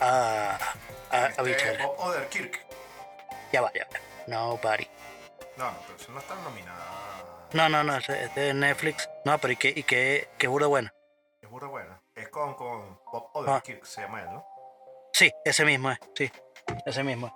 a. 0.00 0.58
a, 1.10 1.16
a 1.16 1.26
Este, 1.26 1.42
bichar. 1.42 1.90
Odenkirk. 1.98 2.66
Ya 3.52 3.60
va, 3.60 3.72
ya 3.74 3.86
va. 3.92 3.98
Nobody. 4.26 4.86
No, 5.58 5.70
no, 5.72 5.78
pero 5.86 5.98
eso 5.98 6.12
no 6.12 6.18
está 6.20 6.34
nominada. 6.36 7.24
No, 7.52 7.68
no, 7.68 7.82
no, 7.84 7.96
es 7.96 8.08
es 8.08 8.34
de 8.34 8.54
Netflix. 8.54 9.08
No, 9.24 9.38
pero 9.38 9.52
y 9.52 9.56
que, 9.56 9.72
y 9.74 9.82
que, 9.82 10.28
que 10.38 10.46
burda 10.46 10.66
buena. 10.66 10.92
Es 11.40 11.50
burda 11.50 11.66
buena. 11.68 12.00
Es 12.14 12.28
con, 12.28 12.54
con 12.54 12.98
Bob 13.12 13.30
Ah. 13.34 13.38
Odenkirk, 13.38 13.84
se 13.84 14.02
llama 14.02 14.20
él, 14.22 14.30
¿no? 14.30 14.44
Sí, 15.12 15.30
ese 15.44 15.64
mismo 15.64 15.90
es, 15.90 15.98
sí, 16.14 16.30
ese 16.86 17.02
mismo. 17.02 17.34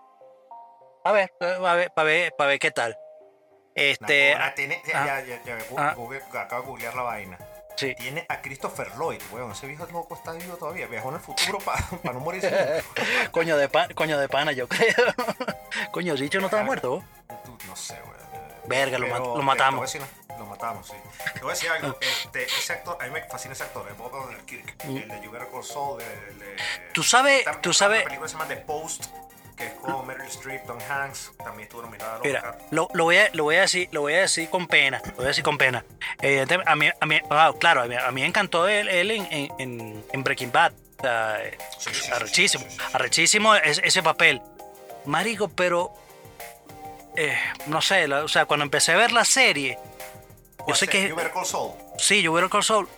A 1.05 1.13
ver, 1.13 1.33
eh, 1.41 1.59
a 1.65 1.75
ver, 1.75 1.91
para 1.95 2.07
ver, 2.07 2.33
para 2.37 2.49
ver 2.51 2.59
qué 2.59 2.71
tal. 2.71 2.97
Este, 3.75 4.35
Nah, 4.37 4.55
tiene, 4.55 4.81
ah, 4.95 5.05
ya, 5.07 5.21
ya, 5.25 5.43
ya, 5.45 5.59
gu- 5.69 5.75
ah. 5.79 5.95
Google- 5.97 6.23
acabo 6.39 6.63
de 6.63 6.69
googlear 6.69 6.95
la 6.95 7.03
vaina. 7.03 7.39
sí. 7.77 7.95
Tiene 7.97 8.27
a 8.29 8.41
Christopher 8.43 8.89
Lloyd, 8.99 9.21
weón. 9.33 9.53
Ese 9.53 9.67
viejo 9.67 9.87
loco 9.87 10.15
está 10.15 10.33
vivo 10.33 10.57
todavía. 10.57 10.87
Viajó 10.87 11.09
en 11.09 11.15
el 11.17 11.21
futuro 11.23 11.59
para 11.59 11.81
no 12.13 12.21
morirse. 12.21 12.85
Coño 13.33 13.57
de 13.57 13.69
pan, 13.69 13.93
coño 13.95 14.19
de 14.19 14.29
pana, 14.29 14.53
yo 14.53 14.69
creo. 14.69 14.95
coño, 15.91 16.15
Dicho 16.15 16.39
no 16.39 16.47
estaba 16.47 16.63
muerto, 16.65 16.91
vos? 16.91 17.05
No 17.67 17.75
sé, 17.77 17.95
weón. 18.03 18.12
Verga, 18.67 18.99
lo 18.99 19.07
mat- 19.09 19.19
lo 19.21 19.41
eh, 19.41 19.43
matamos. 19.43 19.93
decir- 19.93 20.07
lo 20.39 20.47
matamos, 20.47 20.87
sí. 20.87 20.95
Te 21.35 21.41
voy 21.41 21.51
a 21.51 21.55
decir 21.55 21.71
algo. 21.71 21.99
Este, 22.25 22.45
ese 22.45 22.73
actor, 22.73 22.97
a 23.01 23.05
mí 23.07 23.11
me 23.11 23.23
fascina 23.25 23.53
ese 23.53 23.65
actor, 23.65 23.87
el 23.89 23.95
Bob 23.95 24.13
Odenkirk. 24.15 24.85
El 24.85 25.09
de 25.09 25.21
You 25.23 25.63
Saul, 25.63 26.01
el 26.03 26.39
de... 26.39 26.47
Mm. 26.47 26.93
Tú 26.93 27.03
sabes, 27.03 27.45
tú 27.61 27.73
sabes, 27.73 28.05
película 28.05 28.27
que 28.27 28.29
se 28.33 28.39
llama 28.39 28.49
The 28.49 28.57
Post, 28.57 29.05
que 29.57 29.67
es 29.67 29.73
con 29.75 30.07
Meryl 30.07 30.27
Streep, 30.29 30.65
Tom 30.67 30.79
Hanks. 30.89 31.33
También 31.39 31.63
estuvo 31.65 31.83
nominada 31.83 32.19
mira, 32.25 32.57
lo, 32.71 32.89
lo 32.95 33.05
voy 33.05 33.19
a, 33.19 33.29
lo 33.35 33.45
voy 33.45 33.57
a 33.57 33.61
decir, 33.63 33.89
lo 33.93 34.01
voy 34.01 34.15
a 34.15 34.21
decir 34.23 34.49
con 34.49 34.67
pena, 34.67 35.03
lo 35.05 35.13
voy 35.17 35.25
a 35.27 35.29
decir 35.29 35.45
con 35.45 35.59
pena. 35.59 35.85
A 36.67 36.75
mí, 36.77 36.89
a 36.99 37.07
mí, 37.07 37.21
claro, 37.59 37.83
a 37.83 37.87
mí, 37.87 37.95
a 37.95 38.11
mí 38.11 38.21
me 38.23 38.27
encantó 38.27 38.67
él, 38.69 38.89
él 38.89 39.11
en, 39.11 39.27
en- 39.59 40.05
en, 40.11 40.25
Breaking 40.25 40.51
Bad. 40.53 40.73
O 40.99 41.03
sea, 41.03 41.41
Sí, 41.79 41.91
sí, 41.93 42.11
arrechísimo, 42.13 42.65
sí, 42.69 42.77
arrechísimo 42.93 43.55
es- 43.57 43.81
ese 43.85 44.03
papel. 44.03 44.41
Marico, 45.05 45.49
pero 45.49 45.93
eh, 47.17 47.39
no 47.67 47.81
sé, 47.83 48.09
la- 48.09 48.25
o 48.25 48.29
sea, 48.29 48.47
cuando 48.47 48.65
empecé 48.65 48.93
a 48.93 48.97
ver 48.97 49.13
la 49.13 49.25
serie, 49.25 49.79
yo 50.59 50.65
¿Cuál 50.65 50.77
sé 50.77 50.89
que 50.89 51.15
Call 51.33 51.47
Saul. 51.47 51.73
sí, 51.99 52.23
yo 52.23 52.51
Call 52.51 52.63
Saul, 52.65 52.89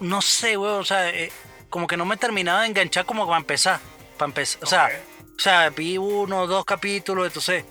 no 0.00 0.22
sé, 0.22 0.56
weón, 0.56 0.80
o 0.80 0.84
sea, 0.84 1.08
eh, 1.10 1.30
como 1.70 1.86
que 1.86 1.96
no 1.96 2.04
me 2.04 2.16
terminaba 2.16 2.62
de 2.62 2.68
enganchar 2.68 3.04
como 3.06 3.26
para 3.26 3.38
empezar, 3.38 3.80
para 4.18 4.28
empezar, 4.28 4.62
o 4.62 4.66
sea, 4.66 4.90
o 5.36 5.38
sea, 5.40 5.70
vi 5.70 5.98
uno 5.98 6.46
dos 6.46 6.64
capítulos, 6.64 7.26
entonces, 7.26 7.64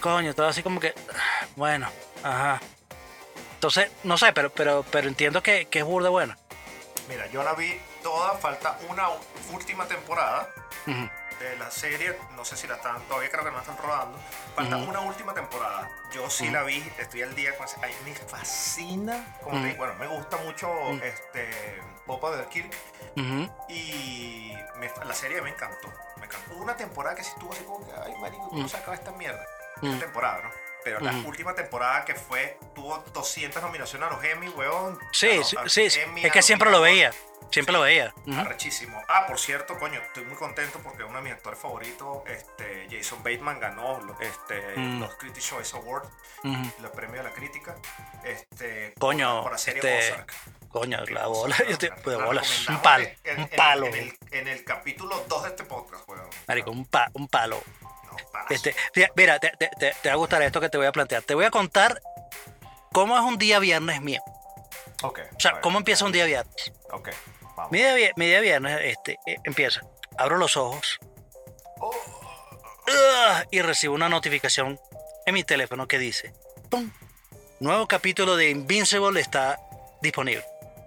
coño, 0.00 0.30
estaba 0.30 0.48
así 0.48 0.62
como 0.62 0.80
que, 0.80 0.94
bueno, 1.56 1.88
ajá. 2.22 2.60
Entonces, 3.54 3.90
no 4.02 4.18
sé, 4.18 4.32
pero, 4.32 4.50
pero, 4.50 4.84
pero 4.90 5.08
entiendo 5.08 5.42
que, 5.42 5.66
que 5.66 5.78
es 5.78 5.84
burda 5.84 6.10
buena. 6.10 6.36
Mira, 7.08 7.26
yo 7.30 7.42
la 7.42 7.54
vi 7.54 7.78
toda, 8.02 8.34
falta 8.38 8.78
una 8.90 9.08
última 9.52 9.86
temporada 9.86 10.48
Ujú. 10.86 11.08
De 11.40 11.56
la 11.56 11.70
serie. 11.70 12.18
No 12.36 12.44
sé 12.44 12.56
si 12.56 12.66
la 12.66 12.74
están, 12.76 13.00
todavía 13.02 13.30
creo 13.30 13.44
que 13.44 13.50
no 13.50 13.56
la 13.56 13.62
están 13.62 13.76
rodando. 13.78 14.18
Falta 14.54 14.76
una 14.76 15.00
última 15.00 15.34
temporada. 15.34 15.90
Yo 16.12 16.28
sí 16.30 16.50
la 16.50 16.62
vi, 16.62 16.78
estoy 16.98 17.22
al 17.22 17.34
día 17.34 17.56
con 17.56 17.66
esa. 17.66 17.78
A 17.82 17.86
mí 17.86 17.94
me 18.04 18.14
fascina, 18.14 19.24
como 19.42 19.60
te 19.60 19.66
digo, 19.68 19.78
bueno, 19.78 19.94
me 19.98 20.06
gusta 20.06 20.36
mucho 20.38 20.70
este 21.02 21.48
Bob 22.06 22.22
Odenkirk 22.22 22.72
Ujú. 23.16 23.50
y 23.68 24.54
me- 24.76 24.90
la 25.04 25.14
serie 25.14 25.40
me 25.42 25.50
encantó. 25.50 25.92
Me 26.18 26.26
encantó. 26.26 26.54
Una 26.56 26.76
temporada 26.76 27.14
que 27.16 27.24
sí 27.24 27.30
estuvo 27.34 27.52
así 27.52 27.64
como 27.64 27.84
que, 27.86 27.92
ay, 28.04 28.14
marico, 28.20 28.48
¿cómo 28.48 28.68
se 28.68 28.76
acaba 28.76 28.94
esta 28.94 29.10
mierda? 29.12 29.44
Temporada, 29.80 30.42
¿no? 30.44 30.63
Pero 30.84 31.00
la 31.00 31.12
última 31.24 31.54
temporada 31.54 32.04
que 32.04 32.14
fue, 32.14 32.58
tuvo 32.74 32.98
200 33.14 33.62
nominaciones 33.62 34.08
a 34.08 34.12
los 34.12 34.22
Emmy, 34.22 34.48
weón. 34.50 34.98
Sí, 35.12 35.42
sí, 35.42 35.56
sí, 35.66 35.90
sí, 35.90 36.00
Emmy, 36.00 36.24
es 36.24 36.30
que 36.32 36.42
siempre 36.42 36.70
lo 36.70 36.80
veía, 36.82 37.10
siempre 37.50 37.72
lo 37.72 37.80
veía. 37.80 38.12
Ujú. 38.26 38.38
Arrechísimo. 38.38 39.00
Ah, 39.08 39.26
por 39.26 39.38
cierto, 39.38 39.78
coño, 39.78 39.98
estoy 40.00 40.24
muy 40.26 40.36
contento 40.36 40.78
porque 40.80 41.02
uno 41.04 41.16
de 41.18 41.22
mis 41.24 41.32
actores 41.32 41.58
favoritos, 41.58 42.18
este, 42.26 42.86
Jason 42.90 43.22
Bateman, 43.22 43.58
ganó 43.60 43.98
este, 44.20 44.76
Mm. 44.76 45.00
los 45.00 45.14
Critics' 45.14 45.48
Choice 45.48 45.74
Awards, 45.76 46.08
los 46.82 46.90
premios 46.90 47.24
de 47.24 47.30
la 47.30 47.34
crítica, 47.34 47.74
este, 48.22 48.94
Coño, 48.98 49.42
por 49.42 49.52
la 49.52 49.58
serie 49.58 49.80
este, 49.82 50.12
Ozark. 50.12 50.32
Coño, 50.70 50.98
la 51.10 51.26
bola, 51.28 51.56
yo 51.68 51.78
te- 51.78 51.88
de 51.90 52.16
un 52.16 52.80
palo, 52.82 53.06
en- 53.24 53.36
un 53.38 53.42
en- 53.44 53.48
palo. 53.56 53.86
En, 53.86 53.94
el, 53.94 54.18
en 54.32 54.48
el 54.48 54.64
capítulo 54.64 55.24
2 55.28 55.42
de 55.44 55.48
este 55.50 55.64
podcast, 55.64 56.06
weón. 56.08 56.28
Marico, 56.48 56.70
un, 56.72 56.84
pa- 56.84 57.10
un 57.14 57.28
palo. 57.28 57.62
Este, 58.50 58.74
mira, 59.16 59.38
te, 59.38 59.50
te- 59.58 59.70
te- 59.78 59.94
te 60.02 60.08
va 60.08 60.14
a 60.14 60.16
gustar 60.18 60.42
esto 60.42 60.60
que 60.60 60.68
te 60.68 60.76
voy 60.78 60.86
a 60.86 60.92
plantear. 60.92 61.22
Te 61.22 61.34
voy 61.34 61.44
a 61.44 61.50
contar 61.50 62.00
cómo 62.92 63.16
es 63.16 63.22
un 63.24 63.38
día 63.38 63.58
viernes 63.58 64.00
mío. 64.00 64.22
Ok. 65.02 65.20
O 65.36 65.40
sea, 65.40 65.60
cómo 65.60 65.78
empieza 65.78 66.04
un 66.04 66.12
día 66.12 66.24
viernes. 66.24 66.72
Ok, 66.92 67.08
vamos. 67.56 67.72
Mi 67.72 67.78
día, 67.78 67.94
vi- 67.94 68.10
mi 68.16 68.26
día 68.26 68.40
viernes 68.40 68.78
este, 68.82 69.18
eh, 69.26 69.36
empieza. 69.44 69.80
Abro 70.16 70.36
los 70.36 70.56
ojos 70.56 70.98
Oh, 71.80 71.92
y 73.50 73.60
recibo 73.62 73.94
una 73.94 74.08
notificación 74.08 74.78
en 75.26 75.34
mi 75.34 75.42
teléfono 75.44 75.88
que 75.88 75.98
dice: 75.98 76.32
¡Pum! 76.70 76.90
Nuevo 77.60 77.86
capítulo 77.88 78.36
de 78.36 78.50
Invincible 78.50 79.20
está 79.20 79.58
disponible 80.02 80.44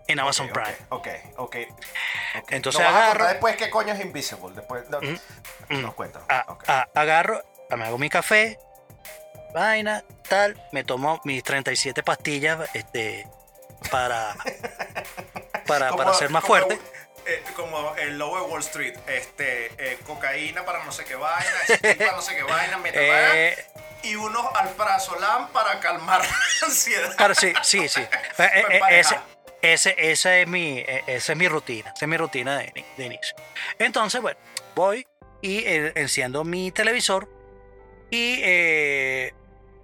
en 0.08 0.20
Amazon 0.20 0.50
Prime. 0.50 0.76
Ok, 0.90 1.08
ok. 1.38 1.56
ok. 2.40 2.52
Entonces 2.52 2.82
agarro- 2.82 3.28
después 3.28 3.56
qué 3.58 3.70
coño 3.70 3.94
es 3.94 4.00
Invisible. 4.02 4.56
Después 4.56 4.90
no, 4.90 5.00
Mm, 5.02 5.82
nos 5.82 5.94
cuentas. 5.96 6.24
A- 6.30 6.46
Ok. 6.48 6.64
a- 6.70 6.88
agarro, 6.96 7.44
me 7.76 7.86
hago 7.86 7.98
mi 7.98 8.10
café, 8.10 8.58
vaina, 9.54 10.04
tal, 10.30 10.62
me 10.72 10.84
tomo 10.84 11.20
mis 11.26 11.44
37 11.44 12.04
pastillas 12.04 12.70
este, 12.74 13.28
para, 13.92 14.36
para, 15.68 15.90
Como- 15.90 16.04
para 16.04 16.14
ser 16.14 16.30
más 16.30 16.44
como- 16.44 16.56
fuerte. 16.56 16.80
eh, 17.26 17.44
como 17.56 17.94
el 17.96 18.18
logo 18.18 18.38
de 18.40 18.44
Wall 18.52 18.62
Street, 18.62 18.98
este, 19.08 19.66
eh, 19.78 20.00
cocaína 20.06 20.64
para 20.66 20.84
no 20.86 20.92
sé 20.92 21.04
qué 21.04 21.16
vaina, 21.16 21.52
para 21.98 22.12
no 22.14 22.22
sé 22.22 22.36
qué 22.36 22.44
vaina, 22.44 22.78
metadona, 22.84 23.36
Eh, 23.36 23.66
y 24.04 24.16
unos 24.16 24.46
alprazolam 24.56 25.50
para 25.50 25.80
calmar 25.82 26.22
la 26.62 26.68
ansiedad. 26.68 27.16
claro, 27.18 27.36
sí, 27.36 27.54
sí, 27.64 27.90
sí. 27.90 28.02
Eh, 28.38 28.80
ese, 28.92 29.20
ese, 29.62 29.96
esa, 29.98 30.38
es 30.38 30.48
mi, 30.48 30.80
eh, 30.80 31.04
esa 31.08 31.34
es 31.34 31.38
mi 31.38 31.48
rutina, 31.48 31.92
esa 31.96 32.06
es 32.06 32.10
mi 32.10 32.18
rutina 32.18 32.58
de, 32.58 32.86
de 32.98 33.06
inicio. 33.06 33.36
Entonces, 33.80 34.22
bueno, 34.22 34.40
voy 34.76 35.08
y 35.42 35.60
eh, 35.60 35.94
enciendo 35.96 36.44
mi 36.44 36.72
televisor 36.72 37.30
y 38.10 38.40
eh, 38.44 39.34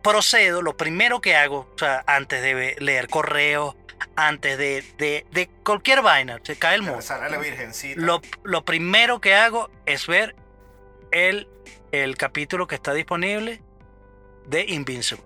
procedo, 0.02 0.62
lo 0.62 0.78
primero 0.78 1.22
que 1.22 1.36
hago, 1.36 1.70
o 1.74 1.78
sea, 1.78 2.04
antes 2.08 2.42
de 2.42 2.76
leer 2.80 3.08
correos, 3.08 3.76
antes 4.16 4.58
de, 4.58 4.84
de, 4.98 5.26
de 5.32 5.50
cualquier 5.64 6.02
vaina, 6.02 6.40
se 6.44 6.58
cae 6.58 6.76
el 6.76 6.82
mundo. 6.82 7.00
La 7.10 7.38
virgencita. 7.38 8.00
Lo, 8.00 8.22
lo 8.44 8.66
primero 8.66 9.22
que 9.22 9.34
hago 9.34 9.70
es 9.86 10.08
ver 10.08 10.36
el, 11.12 11.48
el 11.92 12.18
capítulo 12.18 12.68
que 12.68 12.76
está 12.76 12.94
disponible 12.94 13.62
de 14.46 14.66
Invincible. 14.68 15.24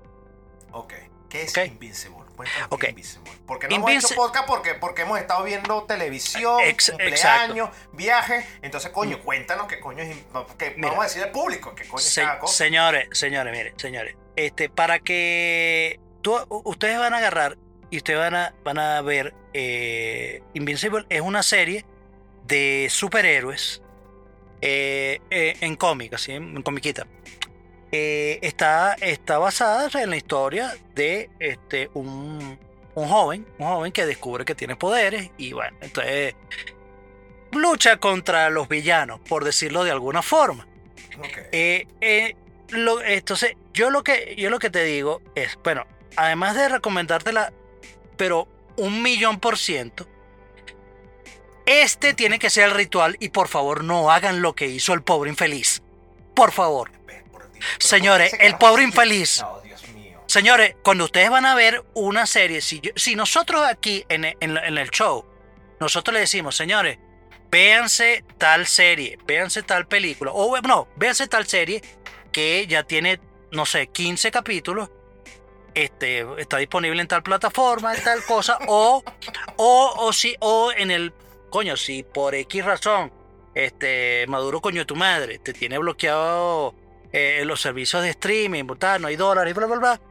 Ok. 0.71 0.93
¿Qué 1.29 1.41
es 1.43 1.57
Ok. 1.57 1.65
Invincible? 1.65 2.16
Cuéntanos 2.37 2.67
Ok. 2.69 2.79
qué 2.79 2.85
es 2.85 2.89
Invincible. 2.91 3.31
Porque 3.45 3.67
no 3.67 3.75
hemos 3.75 3.91
hecho 3.91 4.15
podcast 4.15 4.47
porque, 4.47 4.75
porque 4.75 5.01
hemos 5.01 5.19
estado 5.19 5.43
viendo 5.43 5.83
televisión, 5.83 6.61
Ex- 6.61 6.91
cumpleaños, 6.91 7.69
viajes. 7.91 8.45
Entonces, 8.61 8.91
coño, 8.91 9.19
cuéntanos 9.21 9.67
qué 9.67 9.79
coño 9.81 10.03
es. 10.03 10.15
Que 10.57 10.71
Mira. 10.77 10.89
vamos 10.89 11.03
a 11.05 11.07
decir 11.07 11.23
al 11.23 11.31
público 11.31 11.75
qué 11.75 11.85
coño 11.87 11.99
es 11.99 12.15
cada 12.15 12.39
cosa. 12.39 12.53
señores, 12.53 13.09
señores, 13.11 13.51
miren, 13.51 13.73
señores. 13.77 14.15
Este, 14.37 14.69
para 14.69 14.99
que 14.99 15.99
tú- 16.21 16.45
ustedes 16.63 16.97
van 16.99 17.13
a 17.13 17.17
agarrar 17.17 17.57
y 17.89 17.97
ustedes 17.97 18.19
van 18.19 18.35
a, 18.35 18.53
van 18.63 18.77
a 18.79 19.01
ver 19.01 19.33
eh, 19.53 20.43
Invincible 20.53 21.05
es 21.09 21.21
una 21.21 21.41
serie 21.41 21.85
de 22.45 22.87
superhéroes 22.91 23.81
eh, 24.61 25.19
eh, 25.31 25.57
en 25.61 25.75
cómic, 25.75 26.13
así, 26.13 26.31
en 26.33 26.61
comiquita. 26.61 27.07
Eh, 27.91 28.39
está, 28.41 28.93
está 28.95 29.37
basada 29.37 29.89
en 30.03 30.09
la 30.09 30.17
historia 30.17 30.75
de 30.93 31.29
este, 31.39 31.89
un, 31.93 32.59
un 32.95 33.07
joven, 33.07 33.47
un 33.59 33.67
joven 33.67 33.91
que 33.93 34.05
descubre 34.05 34.43
que 34.43 34.55
tiene 34.55 34.75
poderes 34.75 35.31
y 35.37 35.53
bueno, 35.53 35.77
entonces 35.81 36.35
lucha 37.51 37.97
contra 37.97 38.49
los 38.49 38.67
villanos, 38.67 39.19
por 39.21 39.45
decirlo 39.45 39.83
de 39.85 39.91
alguna 39.91 40.21
forma. 40.21 40.67
Eh, 41.53 41.87
eh, 42.01 42.35
lo- 42.69 43.01
entonces, 43.01 43.55
yo 43.73 43.89
lo, 43.89 44.03
que, 44.03 44.35
yo 44.37 44.49
lo 44.49 44.59
que 44.59 44.69
te 44.69 44.83
digo 44.83 45.21
es, 45.33 45.57
bueno, 45.63 45.85
además 46.17 46.55
de 46.55 46.67
recomendártela, 46.69 47.53
pero 48.17 48.47
un 48.75 49.01
millón 49.01 49.39
por 49.39 49.57
ciento, 49.57 50.05
este 51.65 52.13
tiene 52.13 52.37
que 52.39 52.49
ser 52.49 52.65
el 52.65 52.71
ritual 52.75 53.15
y 53.19 53.29
por 53.29 53.47
favor 53.47 53.83
no 53.83 54.11
hagan 54.11 54.41
lo 54.41 54.53
que 54.55 54.67
hizo 54.67 54.93
el 54.93 55.03
pobre 55.03 55.29
infeliz. 55.29 55.81
Por 56.33 56.51
favor. 56.51 56.91
Señores, 57.79 58.29
¿por 58.31 58.39
qué 58.39 58.45
ese 58.45 58.53
el 58.53 58.57
pobre 58.59 58.83
infeliz. 58.83 59.43
Señores, 60.25 60.75
cuando 60.83 61.05
ustedes 61.05 61.29
van 61.29 61.45
a 61.45 61.55
ver 61.55 61.83
una 61.93 62.25
serie, 62.25 62.61
si, 62.61 62.81
yo- 62.81 62.91
si 62.95 63.15
nosotros 63.15 63.63
aquí 63.65 64.05
en, 64.09 64.25
en 64.39 64.53
la- 64.53 64.67
en 64.67 64.77
el 64.77 64.89
show 64.89 65.25
nosotros 65.79 66.13
le 66.13 66.19
decimos, 66.21 66.55
señores, 66.55 66.97
véanse 67.49 68.25
tal 68.37 68.67
serie, 68.67 69.17
véanse 69.25 69.63
tal 69.63 69.87
película, 69.87 70.31
o 70.33 70.59
no, 70.61 70.87
véanse 70.97 71.27
tal 71.27 71.45
serie 71.47 71.81
que 72.31 72.65
ya 72.67 72.83
tiene, 72.83 73.19
no 73.51 73.65
sé, 73.65 73.87
15 73.87 74.31
capítulos, 74.31 74.89
este, 75.75 76.25
está 76.41 76.57
disponible 76.57 77.01
en 77.01 77.07
tal 77.07 77.23
plataforma, 77.23 77.95
en 77.95 78.03
tal 78.03 78.23
cosa, 78.25 78.57
o, 78.67 79.03
o, 79.55 79.93
o 79.97 80.13
si, 80.13 80.35
o 80.41 80.71
en 80.75 80.91
el, 80.91 81.13
coño, 81.49 81.77
si 81.77 82.03
por 82.03 82.35
X 82.35 82.65
razón, 82.65 83.13
este, 83.55 84.25
Maduro, 84.27 84.59
coño 84.59 84.85
tu 84.85 84.95
madre, 84.95 85.39
te 85.39 85.53
tiene 85.53 85.77
bloqueado 85.77 86.75
eh, 87.11 87.43
los 87.45 87.61
servicios 87.61 88.03
de 88.03 88.09
streaming, 88.09 88.65
tal, 88.77 89.01
no 89.01 89.07
hay 89.07 89.15
dólares, 89.15 89.53
bla, 89.53 89.65
bla, 89.65 89.77
bla, 89.77 90.01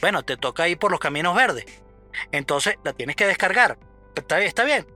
bueno, 0.00 0.24
te 0.24 0.36
toca 0.36 0.68
ir 0.68 0.78
por 0.78 0.90
los 0.90 1.00
caminos 1.00 1.34
verdes. 1.34 1.64
Entonces 2.32 2.76
la 2.84 2.92
tienes 2.92 3.16
que 3.16 3.26
descargar. 3.26 3.78
Está 4.14 4.36
bien, 4.36 4.48
está 4.48 4.64
bien. 4.64 4.86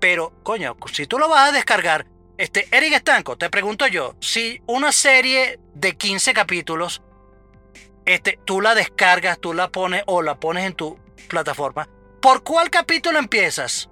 Pero, 0.00 0.32
coño, 0.42 0.76
si 0.92 1.06
tú 1.06 1.18
lo 1.18 1.28
vas 1.28 1.48
a 1.48 1.52
descargar, 1.52 2.06
este, 2.36 2.66
Eric 2.76 2.94
Estanco, 2.94 3.36
te 3.36 3.50
pregunto 3.50 3.86
yo, 3.86 4.16
si 4.20 4.60
una 4.66 4.90
serie 4.90 5.60
de 5.74 5.96
15 5.96 6.34
capítulos, 6.34 7.02
este, 8.04 8.38
tú 8.44 8.60
la 8.60 8.74
descargas, 8.74 9.38
tú 9.38 9.54
la 9.54 9.70
pones 9.70 10.02
o 10.06 10.22
la 10.22 10.40
pones 10.40 10.66
en 10.66 10.74
tu 10.74 10.98
plataforma, 11.28 11.88
¿por 12.20 12.42
cuál 12.42 12.68
capítulo 12.70 13.18
empiezas? 13.18 13.88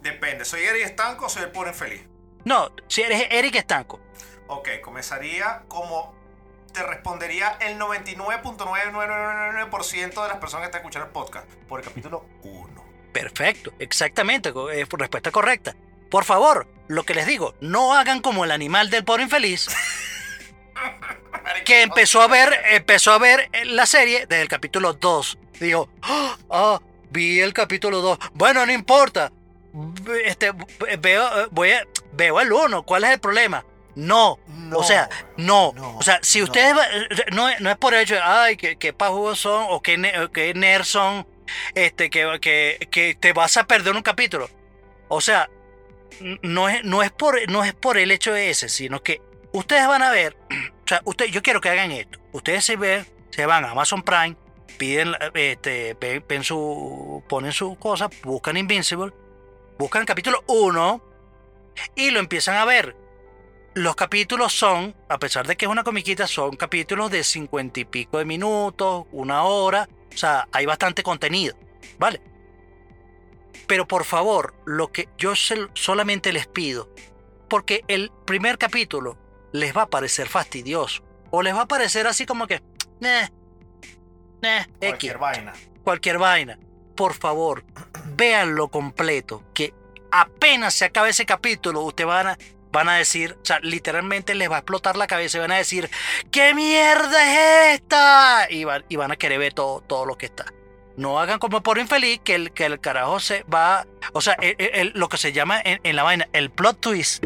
Depende, 0.00 0.44
¿soy 0.44 0.62
Eric 0.62 0.84
Estanco 0.84 1.26
o 1.26 1.28
soy 1.28 1.44
el 1.44 1.50
pobre 1.50 1.72
feliz? 1.72 2.02
No, 2.44 2.70
si 2.88 3.00
eres 3.00 3.26
Eric 3.30 3.54
Estanco. 3.54 4.03
Ok, 4.46 4.68
comenzaría 4.82 5.62
como 5.68 6.14
te 6.72 6.82
respondería 6.82 7.58
el 7.60 7.78
99.9999% 7.78 10.22
de 10.22 10.28
las 10.28 10.38
personas 10.38 10.62
que 10.62 10.66
están 10.66 10.80
escuchando 10.80 11.06
el 11.06 11.12
podcast 11.12 11.46
por 11.68 11.80
el 11.80 11.86
capítulo 11.86 12.24
1. 12.42 12.84
Perfecto, 13.12 13.72
exactamente, 13.78 14.52
es 14.72 14.88
respuesta 14.88 15.30
correcta. 15.30 15.76
Por 16.10 16.24
favor, 16.24 16.66
lo 16.88 17.04
que 17.04 17.14
les 17.14 17.26
digo, 17.26 17.54
no 17.60 17.94
hagan 17.94 18.20
como 18.20 18.44
el 18.44 18.50
animal 18.50 18.90
del 18.90 19.04
pobre 19.04 19.22
infeliz 19.22 19.68
que 21.64 21.82
empezó 21.82 22.20
a 22.20 22.26
ver 22.26 22.52
empezó 22.70 23.12
a 23.12 23.18
ver 23.18 23.48
la 23.64 23.86
serie 23.86 24.26
desde 24.26 24.42
el 24.42 24.48
capítulo 24.48 24.94
2. 24.94 25.38
Dijo, 25.60 25.88
ah, 26.50 26.80
vi 27.10 27.40
el 27.40 27.52
capítulo 27.52 28.00
2. 28.00 28.18
Bueno, 28.34 28.66
no 28.66 28.72
importa. 28.72 29.32
Este, 30.24 30.52
veo, 30.98 31.48
voy 31.50 31.72
a, 31.72 31.86
veo 32.12 32.40
el 32.40 32.52
1. 32.52 32.82
¿Cuál 32.84 33.04
es 33.04 33.10
el 33.10 33.20
problema? 33.20 33.64
No. 33.96 34.38
o 34.72 34.82
sea, 34.82 35.08
no. 35.36 35.68
o 35.68 36.02
sea, 36.02 36.18
si 36.22 36.42
ustedes. 36.42 36.74
No, 37.32 37.48
no, 37.60 37.70
es 37.70 37.76
por 37.76 37.94
hecho, 37.94 38.16
ay, 38.22 38.56
que, 38.56 38.76
que 38.76 38.94
son 39.34 39.66
o 39.70 39.80
que, 39.80 40.28
que 40.32 40.54
nerds 40.54 40.88
son, 40.88 41.26
este, 41.74 42.10
que, 42.10 42.38
que, 42.40 42.88
que, 42.90 43.14
te 43.14 43.32
vas 43.32 43.56
a 43.56 43.66
perder 43.66 43.94
un 43.94 44.02
capítulo. 44.02 44.48
O 45.08 45.20
sea, 45.20 45.48
no 46.42 46.68
es, 46.68 46.84
no, 46.84 47.02
es 47.02 47.12
por, 47.12 47.36
no 47.50 47.62
es 47.64 47.72
por 47.72 47.98
el 47.98 48.10
hecho 48.10 48.32
de 48.32 48.50
ese, 48.50 48.68
sino 48.68 49.02
que 49.02 49.22
ustedes 49.52 49.86
van 49.86 50.02
a 50.02 50.10
ver. 50.10 50.36
O 50.84 50.86
sea, 50.86 51.00
usted, 51.06 51.24
yo 51.28 51.42
quiero 51.42 51.62
que 51.62 51.70
hagan 51.70 51.92
esto. 51.92 52.18
Ustedes 52.32 52.62
se 52.62 52.76
ven, 52.76 53.06
se 53.30 53.46
van 53.46 53.64
a 53.64 53.70
Amazon 53.70 54.02
Prime, 54.02 54.36
piden, 54.76 55.14
este, 55.32 55.96
ven, 56.28 56.44
su, 56.44 57.24
ponen 57.26 57.52
su 57.52 57.74
cosa, 57.76 58.10
buscan 58.22 58.58
Invincible, 58.58 59.10
buscan 59.78 60.02
el 60.02 60.06
capítulo 60.06 60.44
1 60.46 61.02
y 61.94 62.10
lo 62.10 62.20
empiezan 62.20 62.56
a 62.56 62.66
ver 62.66 62.94
los 63.74 63.96
capítulos 63.96 64.52
son, 64.52 64.94
a 65.08 65.18
pesar 65.18 65.46
de 65.46 65.56
que 65.56 65.64
es 65.64 65.70
una 65.70 65.82
comiquita, 65.82 66.26
son 66.26 66.56
capítulos 66.56 67.10
de 67.10 67.24
cincuenta 67.24 67.80
y 67.80 67.84
pico 67.84 68.18
de 68.18 68.24
minutos, 68.24 69.06
una 69.12 69.42
hora. 69.44 69.88
O 70.12 70.16
sea, 70.16 70.48
hay 70.52 70.64
bastante 70.64 71.02
contenido, 71.02 71.56
¿vale? 71.98 72.20
Pero 73.66 73.88
por 73.88 74.04
favor, 74.04 74.54
lo 74.64 74.92
que 74.92 75.08
yo 75.18 75.34
solamente 75.34 76.32
les 76.32 76.46
pido, 76.46 76.88
porque 77.48 77.84
el 77.88 78.12
primer 78.24 78.58
capítulo 78.58 79.18
les 79.52 79.76
va 79.76 79.82
a 79.82 79.90
parecer 79.90 80.28
fastidioso, 80.28 81.02
o 81.30 81.42
les 81.42 81.54
va 81.54 81.62
a 81.62 81.68
parecer 81.68 82.06
así 82.06 82.26
como 82.26 82.46
que, 82.46 82.62
eh, 83.00 83.28
eh, 84.42 84.66
cualquier 84.78 85.18
vaina. 85.18 85.52
Cualquier 85.82 86.18
vaina. 86.18 86.58
Por 86.94 87.14
favor, 87.14 87.64
véanlo 88.16 88.68
completo, 88.68 89.42
que 89.52 89.74
apenas 90.12 90.74
se 90.74 90.84
acabe 90.84 91.10
ese 91.10 91.26
capítulo, 91.26 91.80
ustedes 91.80 92.06
van 92.06 92.26
a, 92.28 92.38
van 92.74 92.88
a 92.88 92.96
decir, 92.96 93.38
o 93.40 93.44
sea, 93.44 93.60
literalmente 93.60 94.34
les 94.34 94.50
va 94.50 94.56
a 94.56 94.58
explotar 94.58 94.96
la 94.96 95.06
cabeza 95.06 95.38
y 95.38 95.40
van 95.40 95.52
a 95.52 95.56
decir, 95.56 95.88
¿qué 96.32 96.54
mierda 96.54 97.70
es 97.70 97.80
esta? 97.80 98.48
Y 98.50 98.64
van, 98.64 98.84
y 98.88 98.96
van 98.96 99.12
a 99.12 99.16
querer 99.16 99.38
ver 99.38 99.54
todo, 99.54 99.80
todo 99.80 100.04
lo 100.04 100.18
que 100.18 100.26
está. 100.26 100.44
No 100.96 101.20
hagan 101.20 101.38
como 101.38 101.62
por 101.62 101.78
infeliz 101.78 102.20
que 102.24 102.34
el, 102.34 102.52
que 102.52 102.66
el 102.66 102.80
carajo 102.80 103.20
se 103.20 103.44
va, 103.44 103.86
o 104.12 104.20
sea, 104.20 104.36
lo 104.94 105.08
que 105.08 105.16
se 105.16 105.32
llama 105.32 105.62
en, 105.64 105.96
la 105.96 106.02
vaina, 106.02 106.28
el 106.32 106.50
plot 106.50 106.80
twist. 106.80 107.24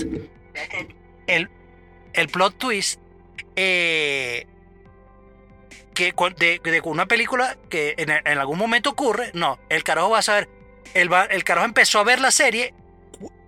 El, 1.27 1.51
el 2.13 2.29
plot 2.29 2.59
twist 2.59 3.01
eh, 3.57 4.47
que 5.95 6.13
de, 6.39 6.61
de, 6.63 6.81
una 6.85 7.07
película 7.07 7.57
que 7.71 7.95
en, 7.97 8.11
en, 8.11 8.39
algún 8.39 8.59
momento 8.59 8.91
ocurre, 8.91 9.31
no, 9.33 9.59
el 9.71 9.83
carajo 9.83 10.11
va 10.11 10.19
a 10.19 10.23
saber, 10.23 10.49
el, 10.93 11.11
el 11.31 11.45
carajo 11.45 11.67
empezó 11.67 12.01
a 12.01 12.05
ver 12.05 12.21
la 12.21 12.31
serie 12.31 12.75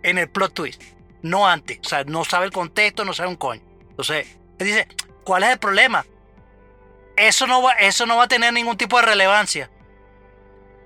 en 0.03 0.16
el 0.16 0.30
plot 0.30 0.55
twist 0.55 0.82
no 1.22 1.46
antes. 1.46 1.78
O 1.84 1.88
sea, 1.88 2.04
no 2.04 2.24
sabe 2.24 2.46
el 2.46 2.52
contexto, 2.52 3.04
no 3.04 3.12
sabe 3.12 3.28
un 3.28 3.36
coño. 3.36 3.62
Entonces, 3.90 4.26
él 4.58 4.66
dice, 4.66 4.88
¿cuál 5.24 5.42
es 5.44 5.50
el 5.50 5.58
problema? 5.58 6.04
Eso 7.16 7.46
no 7.46 7.62
va, 7.62 7.72
eso 7.74 8.06
no 8.06 8.16
va 8.16 8.24
a 8.24 8.28
tener 8.28 8.52
ningún 8.52 8.76
tipo 8.76 8.96
de 8.96 9.02
relevancia. 9.02 9.70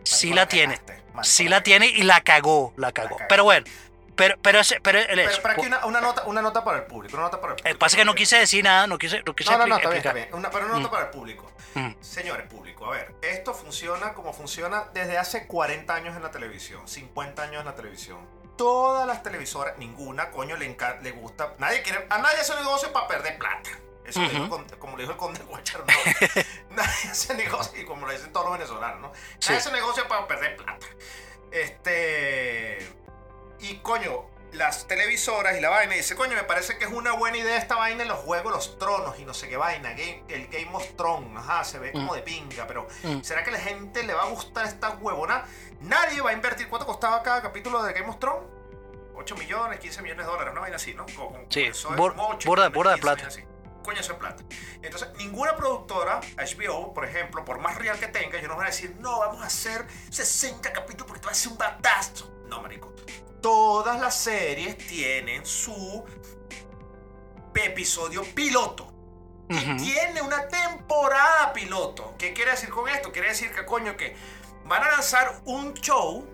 Sí 0.03 0.32
la 0.32 0.49
tiene. 0.49 0.80
Sí 1.22 1.49
la 1.49 1.62
tiene 1.62 1.87
y 1.87 2.03
la 2.03 2.20
cagó, 2.20 2.74
la 2.76 2.93
cagó. 2.93 3.16
Pero 3.28 3.45
bueno, 3.45 3.64
pero, 4.16 4.37
pero, 4.43 4.61
ese, 4.61 4.80
pero, 4.80 5.01
pero, 5.07 5.30
pero, 5.43 5.53
aquí 5.55 5.66
una, 5.66 5.85
una, 5.87 6.01
nota, 6.01 6.24
una 6.24 6.43
nota 6.43 6.64
para 6.64 6.78
el 6.78 6.85
público. 6.85 7.16
Una 7.16 7.24
nota 7.24 7.41
para 7.41 7.55
el 7.55 7.57
público. 7.59 7.78
pasa 7.78 7.97
que 7.97 8.05
no 8.05 8.14
quise 8.14 8.37
decir 8.37 8.62
nada, 8.62 8.87
no 8.87 8.99
quise, 8.99 9.22
no 9.24 9.35
quise 9.35 9.51
No, 9.51 9.59
no, 9.59 9.66
no, 9.66 9.76
está 9.76 9.89
bien, 9.89 9.99
está 9.99 10.12
bien. 10.12 10.28
Una, 10.32 10.51
pero 10.51 10.66
una 10.66 10.74
nota 10.74 10.89
mm. 10.89 10.91
para 10.91 11.05
el 11.05 11.11
público. 11.11 11.51
Mm. 11.74 11.93
Señores, 12.01 12.47
público, 12.49 12.87
a 12.87 12.91
ver, 12.91 13.14
esto 13.22 13.55
funciona 13.55 14.14
como 14.14 14.32
funciona 14.32 14.85
desde 14.93 15.18
hace 15.18 15.47
40 15.47 15.93
años 15.95 16.16
en 16.16 16.22
la 16.22 16.30
televisión, 16.30 16.87
50 16.87 17.43
años 17.43 17.61
en 17.61 17.66
la 17.66 17.74
televisión 17.74 18.18
todas 18.57 19.07
las 19.07 19.23
televisoras, 19.23 19.79
ninguna, 19.79 20.31
coño, 20.31 20.57
le, 20.57 20.77
le 21.03 21.11
gusta. 21.13 21.55
Nadie 21.59 21.83
quiere, 21.83 22.07
a 22.09 22.19
nadie 22.19 22.41
hace 22.41 22.55
negocio 22.55 22.93
para 22.93 23.09
perder 23.09 23.39
plata. 23.39 23.71
Eso 24.05 24.21
como 24.79 24.97
le 24.97 25.05
dijo 25.05 25.13
el 25.13 25.19
conde 25.19 25.41
Guachar, 25.45 25.81
no. 25.81 25.93
nadie 26.77 27.11
hace 27.11 27.35
negocio, 27.35 27.81
y 27.81 27.85
como 27.85 28.07
lo 28.07 28.13
dicen 28.13 28.33
todos 28.33 28.47
los 28.47 28.59
venezolanos, 28.59 29.01
¿no? 29.01 29.13
Nadie 29.43 29.57
hace 29.57 29.73
negocio 29.73 30.07
para 30.07 30.27
perder 30.27 30.57
plata. 30.57 30.87
Este. 31.51 32.87
Y 33.61 33.79
coño, 33.79 34.27
las 34.55 34.87
televisoras 34.87 35.57
y 35.57 35.61
la 35.61 35.71
vaina, 35.71 35.95
y 35.95 35.99
dice, 35.99 36.15
coño, 36.15 36.35
me 36.35 36.45
parece 36.45 36.79
que 36.79 36.85
es 36.85 36.91
una 36.93 37.13
buena 37.13 37.39
idea 37.39 37.57
esta 37.57 37.77
vaina 37.77 38.03
en 38.03 38.09
los 38.09 38.19
juegos, 38.19 38.53
los 38.53 38.79
tronos 38.79 39.19
y 39.19 39.25
no 39.25 39.35
sé 39.35 39.49
qué 39.49 39.57
vaina. 39.57 39.93
el 39.93 40.49
Game 40.49 40.71
of 40.73 40.97
Thrones, 40.97 41.37
ajá, 41.37 41.65
se 41.65 41.79
ve 41.79 41.93
como 41.93 42.13
mm. 42.13 42.17
de 42.17 42.23
pinga, 42.23 42.67
pero 42.67 42.87
mm. 43.03 43.23
¿será 43.23 43.43
que 43.43 43.51
la 43.51 43.59
gente 43.59 44.03
le 44.03 44.15
va 44.15 44.23
a 44.23 44.29
gustar 44.29 44.67
esta 44.67 44.91
huevona? 44.91 45.45
Nadie 45.85 46.20
va 46.20 46.30
a 46.30 46.32
invertir. 46.32 46.68
¿Cuánto 46.68 46.87
costaba 46.87 47.22
cada 47.22 47.43
capítulo 47.43 47.82
de 47.82 47.93
Game 47.93 48.09
of 48.09 48.18
Thrones? 48.18 48.49
8 49.16 49.37
millones, 49.37 49.78
15 49.78 50.03
millones 50.03 50.26
de 50.26 50.32
dólares, 50.32 50.53
una 50.53 50.61
vaina 50.62 50.76
así, 50.76 50.93
¿no? 50.93 51.07
sí, 51.49 51.70
borda, 51.97 52.68
de 52.95 52.99
plata. 52.99 53.28
Coño, 53.85 54.01
eso 54.01 54.12
es 54.12 54.18
plata. 54.18 54.43
Entonces, 54.82 55.09
ninguna 55.18 55.55
productora, 55.55 56.20
HBO, 56.37 56.93
por 56.93 57.05
ejemplo, 57.05 57.45
por 57.45 57.61
más 57.61 57.76
real 57.76 57.99
que 57.99 58.09
tenga, 58.09 58.39
ellos 58.39 58.49
no 58.49 58.57
van 58.57 58.66
a 58.66 58.70
decir, 58.70 58.97
no, 58.99 59.20
vamos 59.20 59.43
a 59.43 59.47
hacer 59.47 59.87
60 60.11 60.72
capítulos 60.72 61.07
porque 61.07 61.20
te 61.20 61.26
va 61.26 61.32
a 61.32 61.35
ser 61.35 61.53
un 61.53 61.59
batazo. 61.59 62.35
No, 62.49 62.61
marico 62.61 62.95
todas 63.45 64.01
las 64.01 64.16
series 64.16 64.78
tienen 64.78 65.45
su 65.45 66.03
episodio 67.55 68.24
piloto. 68.35 68.91
Y 69.51 69.76
tiene 69.76 70.22
una 70.22 70.49
temporada 70.49 71.53
piloto. 71.53 72.14
¿Qué 72.16 72.32
quiere 72.32 72.53
decir 72.53 72.70
con 72.70 72.89
esto? 72.89 73.12
Quiere 73.12 73.28
decir 73.28 73.55
que, 73.55 73.66
coño, 73.66 73.99
que 73.99 74.16
van 74.65 74.83
a 74.83 74.91
lanzar 74.91 75.41
un 75.45 75.75
show, 75.75 76.27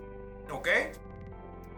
¿ok? 0.51 0.67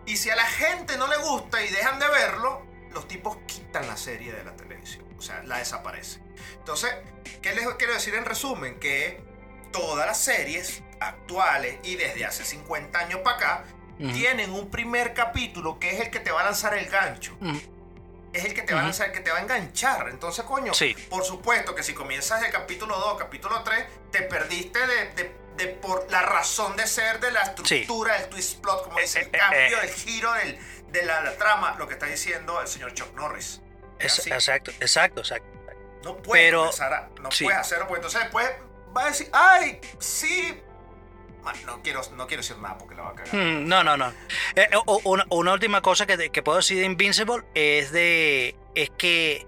Y 0.06 0.18
si 0.18 0.30
a 0.30 0.36
la 0.36 0.46
gente 0.46 0.98
no 0.98 1.08
le 1.08 1.18
gusta 1.18 1.64
y 1.64 1.70
dejan 1.70 2.00
de 2.00 2.08
verlo, 2.08 2.66
los 2.92 3.08
tipos 3.08 3.38
quitan 3.48 3.88
la 3.88 3.98
serie 3.98 4.34
de 4.34 4.44
la 4.44 4.56
televisión. 4.56 5.06
O 5.18 5.22
sea, 5.22 5.42
la 5.44 5.60
desaparece. 5.60 6.22
Entonces, 6.58 6.94
¿qué 7.42 7.54
les 7.54 7.66
quiero 7.76 7.94
decir 7.94 8.14
en 8.16 8.26
resumen? 8.26 8.80
Que 8.80 9.24
todas 9.72 10.06
las 10.06 10.20
series 10.20 10.84
actuales 11.00 11.80
y 11.84 11.96
desde 11.96 12.26
hace 12.26 12.46
50 12.46 12.98
años 13.00 13.22
para 13.22 13.38
acá 13.38 13.64
tienen 13.98 14.52
un 14.52 14.70
primer 14.70 15.14
capítulo 15.14 15.80
que 15.80 15.92
es 15.92 16.02
el 16.02 16.10
que 16.10 16.20
te 16.20 16.32
va 16.32 16.42
a 16.42 16.46
lanzar 16.46 16.78
el 16.78 16.90
gancho. 16.90 17.38
Es 18.34 18.46
el 18.46 18.54
que 18.54 18.64
te 18.64 18.74
va 18.74 18.82
a 18.82 18.84
lanzar, 18.84 19.08
el 19.08 19.14
que 19.14 19.20
te 19.20 19.32
va 19.32 19.38
a 19.38 19.42
enganchar. 19.42 20.10
Entonces, 20.10 20.44
coño, 20.44 20.74
por 21.10 21.24
supuesto 21.24 21.76
que 21.76 21.84
si 21.84 21.94
comienzas 21.94 22.44
el 22.44 22.52
capítulo 22.52 23.00
2, 23.00 23.18
capítulo 23.18 23.64
3, 23.64 23.86
te 24.12 24.24
perdiste 24.24 24.80
de, 25.16 25.36
por 25.82 26.10
la 26.12 26.22
razón 26.22 26.76
de 26.76 26.88
ser 26.88 27.20
de 27.20 27.32
la 27.32 27.42
estructura 27.42 28.20
del 28.20 28.30
twist 28.30 28.62
plot, 28.62 28.84
como 28.84 29.00
dice, 29.00 29.20
el 29.20 29.26
eh, 29.28 29.30
eh, 29.34 29.38
cambio, 29.38 29.82
eh. 29.82 29.84
el 29.84 29.90
giro 29.90 30.34
del, 30.34 30.60
de 30.90 31.06
la, 31.06 31.36
trama, 31.38 31.76
lo 31.78 31.88
que 31.88 31.94
está 31.94 32.06
diciendo 32.06 32.60
el 32.62 32.68
señor 32.68 32.94
Chuck 32.94 33.14
Norris. 33.16 33.62
exacto, 34.00 34.72
exacto, 34.80 35.22
exacto. 35.22 35.48
No 36.04 36.18
puedes, 36.18 36.52
no 36.54 37.30
puedes 37.30 37.58
hacerlo, 37.58 37.88
porque 37.88 38.00
entonces 38.00 38.22
después 38.22 38.50
va 38.96 39.04
a 39.04 39.08
decir, 39.08 39.30
ay, 39.32 39.80
sí, 40.00 40.62
No 41.66 41.82
quiero, 41.82 42.02
no 42.16 42.28
quiero 42.28 42.42
decir 42.42 42.58
nada 42.58 42.78
porque 42.78 42.96
la 42.96 43.04
va 43.04 43.10
a 43.12 43.16
cagar. 43.16 43.34
Mm, 43.34 43.68
No, 43.68 43.84
no, 43.84 43.96
no. 43.96 44.10
Eh, 44.56 44.70
eh, 44.72 44.78
una, 45.06 45.26
una 45.30 45.54
última 45.54 45.82
cosa 45.82 46.06
que, 46.06 46.44
puedo 46.44 46.58
decir 46.58 46.80
de 46.80 46.86
Invincible 46.86 47.44
es 47.54 47.92
de. 47.92 48.56
es 48.76 48.90
que 48.92 49.48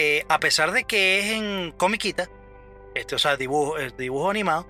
eh, 0.00 0.24
a 0.28 0.38
pesar 0.38 0.72
de 0.72 0.84
que 0.84 1.18
es 1.18 1.26
en 1.36 1.72
comiquita, 1.72 2.28
este, 2.94 3.14
o 3.14 3.18
sea, 3.18 3.36
dibujo, 3.36 3.78
eh, 3.78 3.92
dibujo 3.98 4.30
animado, 4.30 4.64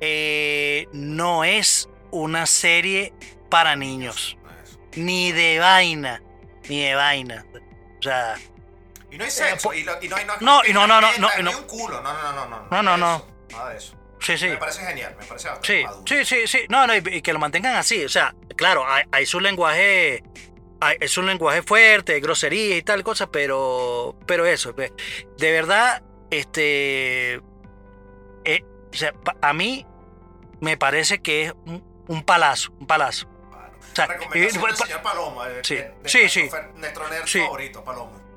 eh, 0.00 0.88
no 0.92 1.44
es 1.44 1.88
una 2.10 2.46
serie 2.46 3.12
para 3.50 3.76
niños. 3.76 4.36
No. 4.42 4.50
Ni 5.04 5.32
de 5.32 5.58
vaina. 5.58 6.22
Ni 6.68 6.82
de 6.82 6.94
vaina. 6.94 7.44
O 7.98 8.02
sea, 8.02 8.36
Y 9.10 9.18
no 9.18 9.24
hay 9.24 9.30
sexo. 9.30 9.68
po- 9.68 9.74
y, 9.74 9.82
lo- 9.84 10.02
y 10.02 10.08
no 10.08 10.16
hay 10.16 10.24
Eh, 10.24 10.28
No, 10.40 10.60
y 10.66 10.72
no, 10.72 10.86
no, 10.86 11.00
no, 11.00 11.08
no, 11.18 11.28
ni 11.38 11.42
no. 11.42 11.58
un 11.58 11.64
culo. 11.64 12.00
No, 12.02 12.12
no, 12.12 12.32
no, 12.32 12.46
no. 12.48 12.66
No, 12.70 12.82
no, 12.82 12.96
no. 12.96 13.26
Nada 13.50 13.70
de 13.70 13.78
eso. 13.78 13.94
sí, 14.20 14.36
sí. 14.36 14.48
Me 14.48 14.56
parece 14.56 14.84
genial. 14.84 15.14
Me 15.18 15.24
parece 15.26 15.48
Sí, 15.62 15.84
maduro. 15.84 16.04
sí, 16.06 16.24
sí, 16.24 16.46
sí. 16.46 16.58
No, 16.68 16.86
no, 16.86 16.94
y, 16.96 17.02
y 17.12 17.22
que 17.22 17.32
lo 17.32 17.38
mantengan 17.38 17.76
así. 17.76 18.04
O 18.04 18.08
sea, 18.08 18.34
claro, 18.56 18.84
hay, 18.86 19.04
hay 19.12 19.26
su 19.26 19.40
lenguaje. 19.40 20.22
hay- 20.80 20.96
es 21.00 21.16
un 21.16 21.26
lenguaje 21.26 21.62
fuerte, 21.62 22.18
grosería 22.20 22.76
y 22.76 22.82
tal 22.82 23.02
cosa, 23.04 23.30
pero. 23.30 24.16
Pero 24.26 24.44
eso. 24.46 24.72
ve, 24.74 24.92
De 25.38 25.52
verdad, 25.52 26.02
este. 26.30 27.40
Eh, 28.92 28.92
o 28.92 28.96
sea, 28.96 29.12
a 29.42 29.52
mí 29.52 29.86
me 30.60 30.76
parece 30.76 31.20
que 31.20 31.46
es 31.46 31.52
un, 31.66 31.84
un 32.08 32.22
palazo, 32.24 32.72
un 32.80 32.86
palazo. 32.86 33.28
Claro. 33.50 33.72
O 33.78 33.94
sea, 33.96 34.06
Recomendación 34.06 34.62
y- 34.62 34.66
del 34.66 34.76
pa- 34.76 34.86
señor 34.86 35.02
Palomo. 35.02 35.44
de- 35.44 35.64
Sí, 35.64 35.74
de- 35.76 35.82
de 36.02 36.08
sí, 36.08 36.18
nuestro 36.20 36.42
sí. 36.42 36.48
fer- 36.50 36.74
Nuestro 36.74 37.08
nerd 37.08 37.26
Sí. 37.26 37.40
favorito, 37.40 37.84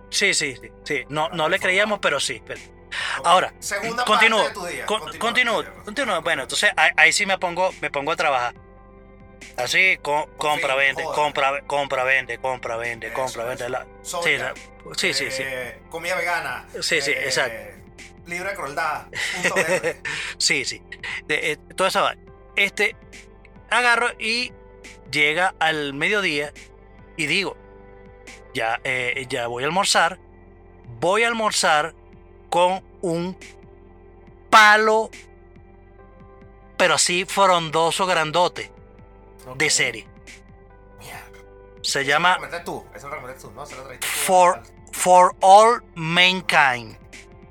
sí, 0.09 0.33
sí, 0.33 0.55
sí, 0.55 0.71
sí. 0.83 1.03
No, 1.09 1.29
no 1.29 1.49
le 1.49 1.59
creíamos, 1.59 1.99
pero 1.99 2.19
sí. 2.19 2.41
pero-. 2.45 2.59
Ahora, 3.23 3.53
Segunda 3.59 4.03
continúo. 4.03 4.43
parte 4.43 4.59
de 4.59 4.65
tu 4.65 4.65
día. 4.73 4.85
Con- 4.87 5.17
continúo, 5.19 5.63
continúo. 5.85 6.21
Bueno, 6.23 6.43
entonces 6.43 6.71
ahí, 6.75 6.91
ahí 6.97 7.13
sí 7.13 7.25
me 7.27 7.37
pongo, 7.37 7.71
me 7.81 7.91
pongo 7.91 8.11
a 8.11 8.15
trabajar. 8.15 8.55
Así, 9.57 9.97
co- 10.01 10.27
compra, 10.37 10.69
fin, 10.75 10.77
vende, 10.77 11.03
compra, 11.03 11.61
compra, 11.67 12.03
vende, 12.03 12.37
compra, 12.39 12.75
vende, 12.77 13.07
Eso, 13.07 13.15
compra, 13.15 13.43
vende. 13.45 13.69
la- 13.69 13.85
Soya, 14.01 14.53
sí, 14.97 15.13
sí, 15.13 15.13
sí, 15.13 15.31
sí. 15.31 15.43
eh, 15.45 15.81
Comida 15.89 16.15
vegana. 16.15 16.65
Sí, 16.81 17.01
sí, 17.01 17.11
eh, 17.11 17.25
exacto. 17.25 17.57
Libre 18.29 18.49
de 18.51 18.55
crueldad. 18.55 19.07
Sí, 20.37 20.63
sí. 20.65 20.81
De- 21.27 21.51
eh, 21.53 21.57
toda 21.75 21.89
esa 21.89 22.01
vaina. 22.01 22.21
Este, 22.55 22.95
agarro 23.69 24.07
y 24.19 24.51
llega 25.11 25.55
al 25.59 25.93
mediodía 25.93 26.53
y 27.17 27.25
digo, 27.25 27.57
ya, 28.53 28.79
eh, 28.83 29.25
ya 29.29 29.47
voy 29.47 29.63
a 29.63 29.67
almorzar. 29.67 30.19
Voy 30.99 31.23
a 31.23 31.27
almorzar 31.27 31.93
con 32.49 32.83
un 33.01 33.37
palo, 34.49 35.09
pero 36.77 36.95
así 36.95 37.25
frondoso, 37.25 38.05
grandote, 38.05 38.71
de 39.55 39.69
serie. 39.69 40.07
Se 41.81 42.03
llama 42.03 42.37
tú. 42.65 42.83
Eso 42.93 43.07
tú, 43.39 43.51
¿no? 43.51 43.65
Se 43.65 43.75
lo 43.75 43.83
trajiste 43.83 44.05
tú 44.05 44.13
For, 44.25 44.55
al- 44.57 44.63
for 44.91 45.35
All 45.39 45.81
Mankind. 45.95 46.97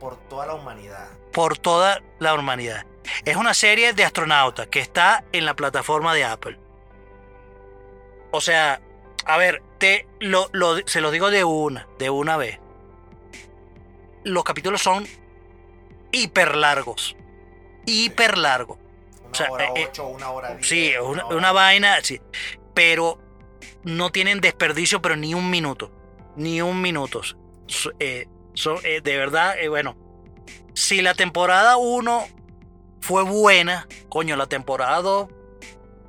Por 0.00 0.16
toda 0.28 0.46
la 0.46 0.54
humanidad. 0.54 1.08
por 1.32 1.58
toda 1.58 2.02
la 2.18 2.34
humanidad. 2.34 2.84
Es 3.24 3.36
una 3.36 3.54
serie 3.54 3.92
de 3.92 4.04
astronautas 4.04 4.66
que 4.68 4.80
está 4.80 5.24
en 5.32 5.44
la 5.44 5.54
plataforma 5.54 6.14
de 6.14 6.24
Apple. 6.24 6.58
O 8.30 8.40
sea, 8.40 8.80
a 9.24 9.36
ver, 9.38 9.62
te 9.78 10.06
lo, 10.20 10.48
lo- 10.52 10.86
se 10.86 11.00
los 11.00 11.12
digo 11.12 11.30
de 11.30 11.44
una, 11.44 11.86
de 11.98 12.10
una 12.10 12.36
vez. 12.36 12.58
Los 14.24 14.44
capítulos 14.44 14.82
son 14.82 15.06
hiper 16.12 16.56
largos. 16.56 17.16
Hiper 17.86 18.36
largos. 18.36 18.78
Una 19.22 19.30
O 19.30 19.34
sea, 19.34 19.50
hora 19.50 19.64
eh, 19.66 19.72
eh, 19.76 19.86
ocho, 19.90 20.06
una 20.08 20.30
hora 20.30 20.54
diez. 20.54 20.66
Sí, 20.68 20.92
una, 21.00 21.24
hora- 21.26 21.36
una 21.36 21.52
vaina, 21.52 21.98
sí. 22.02 22.20
Pero 22.74 23.18
no 23.84 24.10
tienen 24.10 24.40
desperdicio, 24.40 25.00
pero 25.00 25.16
ni 25.16 25.34
un 25.34 25.48
minuto. 25.50 25.90
Ni 26.36 26.60
un 26.60 26.80
minuto. 26.82 27.22
Eh, 27.98 28.26
eh, 28.84 29.00
de 29.02 29.16
verdad, 29.16 29.58
eh, 29.58 29.68
bueno. 29.68 29.96
Si 30.74 31.02
la 31.02 31.14
temporada 31.14 31.76
1 31.76 32.26
fue 33.00 33.22
buena, 33.24 33.86
coño, 34.08 34.36
la 34.36 34.46
temporada 34.46 35.00
2. 35.02 35.28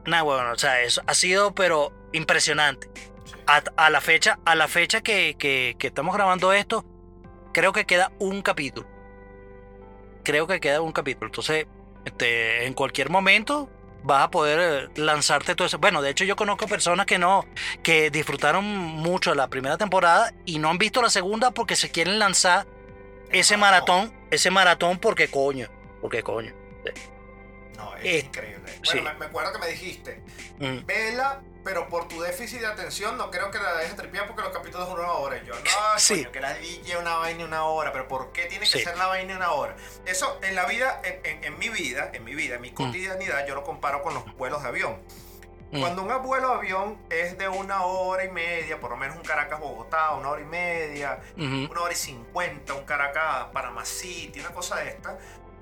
Nah, 0.06 0.22
bueno, 0.24 0.52
o 0.52 0.58
sea, 0.58 0.82
eso 0.82 1.02
ha 1.08 1.14
sido, 1.14 1.54
pero 1.56 1.92
impresionante. 2.14 2.90
Sí. 3.26 3.36
A, 3.48 3.64
a 3.78 3.90
la 3.90 4.02
fecha, 4.02 4.40
a 4.46 4.56
la 4.56 4.68
fecha 4.68 5.02
que, 5.02 5.36
que- 5.38 5.76
que 5.80 5.88
estamos 5.88 6.16
grabando 6.16 6.54
esto, 6.54 6.86
creo 7.54 7.72
que 7.74 7.86
queda 7.86 8.12
un 8.20 8.42
capítulo. 8.42 8.88
Creo 10.24 10.48
que 10.48 10.60
queda 10.60 10.82
un 10.82 10.92
capítulo. 10.92 11.28
Entonces, 11.28 11.66
este, 12.06 12.66
en 12.66 12.74
cualquier 12.74 13.10
momento 13.10 13.70
vas 14.04 14.24
a 14.24 14.32
poder 14.32 14.60
eh, 14.60 14.90
lanzarte 15.02 15.56
todo 15.56 15.68
eso. 15.68 15.78
Bueno, 15.80 16.02
de 16.02 16.10
hecho 16.10 16.24
yo 16.26 16.36
conozco 16.36 16.68
personas 16.68 17.06
que 17.06 17.18
no, 17.20 17.46
que 17.84 18.10
disfrutaron 18.10 18.66
mucho 18.66 19.36
la 19.36 19.48
primera 19.48 19.78
temporada 19.78 20.34
y 20.46 20.60
no 20.60 20.70
han 20.70 20.78
visto 20.78 21.02
la 21.02 21.10
segunda 21.10 21.52
porque 21.52 21.76
se 21.76 21.90
quieren 21.92 22.20
lanzar 22.20 22.66
ese 23.32 23.58
maratón, 23.58 24.14
ese 24.32 24.50
maratón 24.52 24.98
porque 25.00 25.28
coño, 25.30 25.68
porque 26.02 26.24
coño. 26.24 26.54
No, 27.78 27.96
es 27.98 28.06
Eh, 28.06 28.20
increíble. 28.26 28.60
Bueno, 28.66 28.82
sí. 28.84 29.00
me, 29.02 29.14
me 29.14 29.26
acuerdo 29.26 29.54
que 29.54 29.60
me 29.60 29.68
dijiste, 29.68 30.22
Mm. 30.60 30.86
vela, 30.86 31.42
pero 31.70 31.88
por 31.88 32.08
tu 32.08 32.20
déficit 32.20 32.62
de 32.62 32.66
atención 32.66 33.16
no 33.16 33.30
creo 33.30 33.52
que 33.52 33.60
la 33.60 33.76
dejes 33.78 33.96
tripear 33.96 34.26
porque 34.26 34.42
los 34.42 34.52
capítulos 34.52 34.90
duran 34.90 35.06
una 35.06 35.14
hora. 35.14 35.38
Y 35.38 35.46
yo, 35.46 35.54
no, 35.54 36.00
Sí. 36.00 36.16
coño, 36.24 36.32
que 36.32 36.40
la 36.42 36.56
DJ 36.56 36.98
una 36.98 37.18
vaina 37.18 37.46
una 37.46 37.64
hora, 37.66 37.92
pero 37.92 38.08
¿por 38.08 38.32
qué 38.32 38.46
tiene 38.48 38.66
que 38.66 38.72
Sí. 38.80 38.84
ser 38.84 38.98
la 38.98 39.06
vaina 39.06 39.36
una 39.36 39.52
hora? 39.52 39.76
Eso 40.08 40.40
en 40.42 40.56
la 40.56 40.66
vida, 40.66 41.00
en, 41.04 41.24
en- 41.24 41.44
en 41.44 41.60
mi 41.60 41.70
vida, 41.70 42.10
en 42.12 42.24
mi 42.24 42.34
vida, 42.34 42.56
Mm. 42.56 42.58
en 42.58 42.62
mi 42.64 42.72
cotidianidad, 42.72 43.46
yo 43.46 43.54
lo 43.54 43.64
comparo 43.64 44.02
con 44.02 44.16
los 44.16 44.26
vuelos 44.36 44.64
de 44.64 44.70
avión. 44.70 45.00
Mm. 45.72 45.80
Cuando 45.82 46.02
un 46.02 46.24
vuelo 46.24 46.48
de 46.50 46.56
avión 46.56 46.98
es 47.12 47.38
de 47.38 47.48
una 47.48 47.84
hora 47.84 48.24
y 48.26 48.30
media, 48.30 48.80
por 48.80 48.90
lo 48.90 48.98
menos 48.98 49.16
un 49.16 49.22
Caracas-Bogotá, 49.22 50.14
una 50.16 50.30
hora 50.30 50.42
y 50.42 50.46
media, 50.46 51.20
una 51.38 51.82
hora 51.82 51.94
y 51.94 51.96
cincuenta, 51.96 52.74
un 52.74 52.84
Caracas-Panamá 52.86 53.86
City, 53.86 54.40
una 54.40 54.50
cosa 54.50 54.78
de 54.78 54.90
esta. 54.90 55.20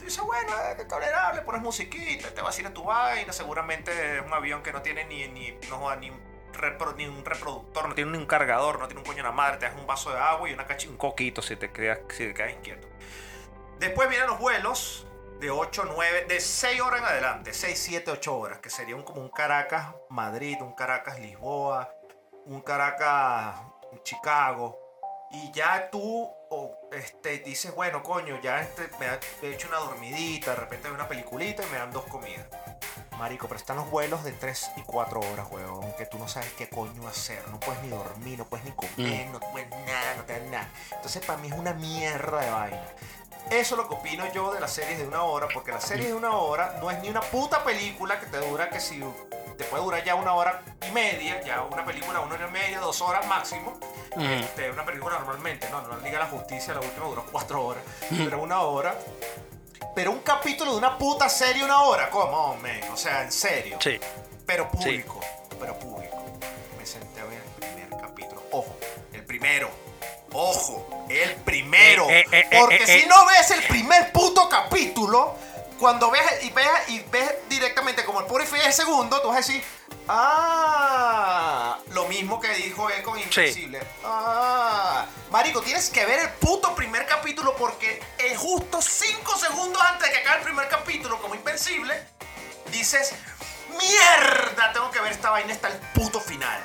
Tú 0.08 0.12
dices, 0.12 0.24
bueno, 0.24 0.54
es 0.80 0.88
tolerable, 0.88 1.42
pones 1.42 1.62
musiquita, 1.62 2.34
te 2.34 2.42
vacilas 2.42 2.74
tu 2.74 2.86
vaina, 2.86 3.34
seguramente 3.34 3.92
es 4.16 4.26
un 4.26 4.32
avión 4.32 4.64
que 4.64 4.72
no 4.72 4.82
tiene 4.82 5.04
ni, 5.04 5.28
ni, 5.28 5.52
no 5.70 5.94
ni, 5.98 6.10
ni 6.10 7.08
un 7.08 7.26
reproductor, 7.26 7.90
no 7.90 7.94
tiene 7.94 8.12
ni 8.12 8.18
un 8.18 8.26
cargador, 8.26 8.80
no 8.80 8.88
tiene 8.88 9.02
un 9.02 9.06
coño 9.06 9.18
en 9.18 9.26
la 9.26 9.34
madre, 9.34 9.58
te 9.58 9.66
das 9.66 9.76
un 9.76 9.86
vaso 9.86 10.12
de 10.12 10.18
agua 10.18 10.50
y 10.50 10.54
una 10.54 10.66
cachi, 10.66 10.88
un 10.88 10.96
coquito 10.96 11.42
si 11.42 11.58
te, 11.58 11.74
quedas, 11.74 12.00
si 12.08 12.28
te 12.28 12.34
quedas 12.34 12.54
inquieto. 12.54 12.88
Después 13.80 14.08
vienen 14.08 14.28
los 14.30 14.40
vuelos 14.40 15.06
de 15.42 15.52
8, 15.52 15.84
9, 15.94 16.26
de 16.30 16.40
6 16.40 16.80
horas 16.80 17.02
en 17.02 17.06
adelante, 17.06 17.54
6, 17.54 17.78
7, 17.78 18.12
8 18.12 18.38
horas, 18.38 18.60
que 18.60 18.70
sería 18.70 18.96
un, 18.96 19.04
como 19.04 19.20
un 19.20 19.30
Caracas 19.30 19.88
Madrid, 20.10 20.56
un 20.62 20.74
Caracas 20.74 21.20
Lisboa, 21.20 21.94
un 22.46 22.62
Caracas 22.62 23.58
Chicago. 24.04 24.87
Y 25.32 25.52
ya 25.52 25.90
tú 25.90 26.30
o, 26.50 26.80
este, 26.92 27.40
dices, 27.40 27.76
bueno, 27.76 28.02
coño, 28.02 28.40
ya 28.42 28.62
este, 28.62 28.90
me 29.00 29.08
he 29.48 29.54
hecho 29.54 29.68
una 29.68 29.78
dormidita, 29.78 30.52
de 30.52 30.58
repente 30.58 30.88
veo 30.88 30.96
una 30.96 31.08
peliculita 31.08 31.64
y 31.64 31.70
me 31.72 31.78
dan 31.78 31.92
dos 31.92 32.06
comidas. 32.06 32.46
Marico, 33.18 33.48
pero 33.48 33.60
están 33.60 33.78
los 33.78 33.90
vuelos 33.90 34.24
de 34.24 34.32
3 34.32 34.72
y 34.78 34.82
4 34.82 35.20
horas, 35.20 35.48
weón, 35.50 35.92
que 35.98 36.06
tú 36.06 36.20
no 36.20 36.28
sabes 36.28 36.54
qué 36.54 36.70
coño 36.70 37.08
hacer. 37.08 37.46
No 37.50 37.60
puedes 37.60 37.82
ni 37.82 37.90
dormir, 37.90 38.38
no 38.38 38.46
puedes 38.46 38.66
ni 38.66 38.72
comer, 38.72 39.28
no 39.32 39.40
puedes 39.40 39.70
nada, 39.70 40.16
no 40.18 40.24
te 40.24 40.34
dan 40.34 40.52
nada. 40.52 40.70
Entonces, 40.92 41.26
para 41.26 41.40
mí 41.40 41.48
es 41.48 41.56
una 41.56 41.74
mierda 41.74 42.40
de 42.40 42.52
vaina. 42.52 42.86
Eso 43.50 43.76
es 43.76 43.82
lo 43.82 43.88
que 43.88 43.96
opino 43.96 44.32
yo 44.34 44.54
de 44.54 44.60
las 44.60 44.72
series 44.74 45.00
de 45.00 45.08
una 45.08 45.24
hora, 45.24 45.48
porque 45.54 45.72
las 45.72 45.84
series 45.84 46.08
de 46.08 46.14
una 46.14 46.32
hora 46.32 46.78
no 46.82 46.92
es 46.92 47.00
ni 47.00 47.10
una 47.10 47.22
puta 47.22 47.64
película 47.64 48.20
que 48.20 48.26
te 48.26 48.38
dura 48.38 48.70
que 48.70 48.80
si 48.80 49.02
te 49.58 49.64
puede 49.66 49.84
durar 49.84 50.04
ya 50.04 50.16
una 50.16 50.34
hora 50.34 50.64
y 50.88 50.92
media, 50.92 51.42
ya 51.42 51.64
una 51.64 51.86
película 51.86 52.20
una 52.20 52.36
hora 52.36 52.48
y 52.48 52.52
media, 52.52 52.80
dos 52.80 53.02
horas 53.02 53.26
máximo. 53.28 53.80
Este, 54.18 54.70
una 54.72 54.84
película 54.84 55.18
normalmente, 55.20 55.70
no, 55.70 55.82
no 55.82 55.90
la 55.90 55.98
Liga 55.98 56.20
de 56.20 56.26
la 56.26 56.26
Justicia, 56.26 56.74
la 56.74 56.82
última 56.82 57.06
duró 57.06 57.26
cuatro 57.32 57.66
horas, 57.66 57.84
pero 58.10 58.42
una 58.42 58.62
hora. 58.62 58.96
Pero 59.96 60.12
un 60.12 60.20
capítulo 60.20 60.72
de 60.72 60.78
una 60.78 60.98
puta 60.98 61.30
serie 61.30 61.64
una 61.64 61.82
hora, 61.82 62.10
¿cómo, 62.10 62.56
man? 62.58 62.82
O 62.92 62.98
sea, 62.98 63.24
en 63.24 63.32
serio. 63.32 63.78
Sí. 63.82 64.00
Pero 64.46 64.70
público, 64.70 65.20
pero 65.60 65.78
público. 65.80 66.18
Me 66.78 66.86
senté 66.86 67.22
a 67.22 67.24
ver 67.26 67.42
el 67.42 67.66
primer 67.66 68.02
capítulo. 68.02 68.44
Ojo, 68.52 68.76
el 69.14 69.26
primero. 69.26 69.87
Ojo, 70.40 70.86
el 71.10 71.34
primero. 71.38 72.08
Eh, 72.12 72.24
eh, 72.32 72.48
eh, 72.52 72.60
Porque 72.60 72.86
si 72.86 73.08
no 73.08 73.26
ves 73.26 73.50
el 73.50 73.64
primer 73.64 74.12
puto 74.12 74.48
capítulo, 74.48 75.36
cuando 75.80 76.12
ves 76.12 76.22
y 76.44 76.52
ves, 76.52 76.68
y 76.90 77.00
ves 77.00 77.50
directamente 77.50 78.06
como 78.06 78.20
el 78.20 78.28
Purify 78.28 78.62
el 78.62 78.72
segundo, 78.72 79.20
tú 79.20 79.30
vas 79.30 79.38
a 79.38 79.40
decir, 79.40 79.64
ah, 80.08 81.80
lo 81.90 82.06
mismo 82.06 82.40
que 82.40 82.50
dijo 82.50 82.88
él 82.92 83.02
con 83.02 83.18
Invencible. 83.18 83.80
Ah, 84.04 85.08
marico, 85.32 85.64
tienes 85.64 85.90
que 85.90 86.06
ver 86.06 86.20
el 86.20 86.30
puto 86.34 86.76
primer 86.76 87.08
capítulo 87.08 87.56
porque 87.56 88.00
es 88.20 88.38
justo 88.38 88.80
5 88.80 89.38
segundos 89.38 89.82
antes 89.82 90.08
de 90.08 90.14
que 90.14 90.20
acabe 90.20 90.38
el 90.38 90.44
primer 90.44 90.68
capítulo 90.68 91.20
como 91.20 91.34
Invencible, 91.34 92.00
dices, 92.72 93.16
mierda, 93.72 94.72
tengo 94.72 94.92
que 94.92 95.02
ver 95.02 95.14
esta 95.14 95.32
vaina 95.32 95.52
hasta 95.52 95.70
el 95.70 95.78
puto 95.96 96.22
final. 96.22 96.62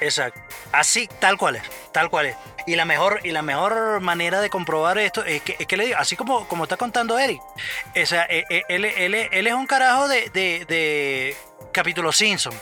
Exacto. 0.00 0.40
Así, 0.70 1.08
tal 1.18 1.36
cual 1.38 1.56
es. 1.56 1.62
Tal 1.90 2.08
cual 2.10 2.26
es. 2.26 2.36
Y 2.66 2.74
la 2.76 2.84
mejor, 2.84 3.20
y 3.22 3.30
la 3.30 3.42
mejor 3.42 4.00
manera 4.00 4.40
de 4.40 4.50
comprobar 4.50 4.98
esto 4.98 5.24
es 5.24 5.40
que, 5.42 5.56
es 5.58 5.66
que 5.66 5.76
le 5.76 5.86
digo, 5.86 5.98
así 5.98 6.16
como, 6.16 6.48
como 6.48 6.64
está 6.64 6.76
contando 6.76 7.16
Eric, 7.18 7.40
o 7.40 8.06
sea, 8.06 8.26
eh, 8.28 8.44
eh, 8.50 8.62
él, 8.68 8.84
él- 8.84 9.14
él 9.30 9.46
es 9.46 9.54
un 9.54 9.66
carajo 9.66 10.08
de, 10.08 10.30
de, 10.30 10.64
de 10.66 11.36
capítulo 11.72 12.10
Simpson. 12.12 12.52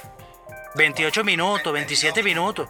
28 0.75 1.25
minutos, 1.25 1.73
27 1.73 2.23
minutos. 2.23 2.69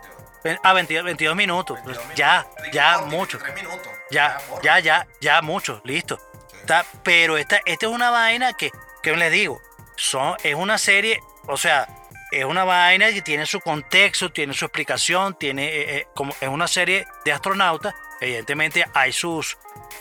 Ah, 0.63 0.75
22, 0.75 1.05
22 1.05 1.35
minutos. 1.37 1.79
Ya, 2.15 2.47
ya, 2.73 2.99
mucho. 2.99 3.39
Minutos. 3.55 3.89
Ya, 4.11 4.37
ya, 4.63 4.79
ya, 4.79 5.07
ya, 5.21 5.41
mucho, 5.43 5.81
listo. 5.85 6.21
Está- 6.61 6.85
pero 7.03 7.37
esta, 7.39 7.61
esta 7.65 7.87
es 7.87 7.93
una 7.93 8.11
vaina 8.11 8.53
que, 8.53 8.71
que 9.03 9.17
les 9.17 9.33
digo, 9.33 9.61
son, 9.97 10.37
es 10.43 10.55
una 10.55 10.77
serie, 10.79 11.21
o 11.47 11.57
sea, 11.57 11.89
es 12.35 12.45
una 12.45 12.65
vaina 12.65 13.13
que 13.13 13.23
tiene 13.23 13.47
su 13.47 13.61
contexto, 13.61 14.31
tiene 14.33 14.55
su 14.55 14.65
explicación, 14.65 15.37
tiene, 15.39 15.67
eh, 15.67 15.97
eh, 15.97 16.07
como 16.15 16.35
es 16.41 16.49
una 16.49 16.67
serie 16.67 17.07
de 17.25 17.33
astronautas, 17.33 17.95
evidentemente 18.21 18.85
hay 18.93 19.13
sus, 19.13 19.57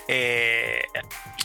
eh, 0.08 0.82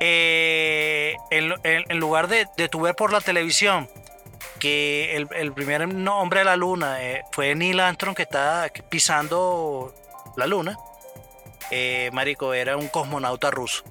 eh, 0.00 1.16
en, 1.30 1.52
en- 1.64 1.84
en 1.88 1.98
lugar 1.98 2.28
de, 2.28 2.46
de 2.56 2.68
tu 2.68 2.80
ver 2.80 2.94
por 2.94 3.12
la 3.12 3.20
televisión 3.20 3.88
que 4.58 5.16
el, 5.16 5.28
el 5.34 5.52
primer 5.52 5.82
hombre 5.82 6.40
de 6.40 6.44
la 6.44 6.56
luna 6.56 7.02
eh, 7.02 7.22
fue 7.32 7.54
Neil 7.54 7.80
Armstrong 7.80 8.14
que 8.14 8.22
está 8.22 8.70
pisando 8.88 9.94
la 10.36 10.46
luna. 10.46 10.76
Eh, 11.70 12.10
marico, 12.12 12.54
era 12.54 12.76
un 12.76 12.88
cosmonauta 12.88 13.50
ruso. 13.50 13.84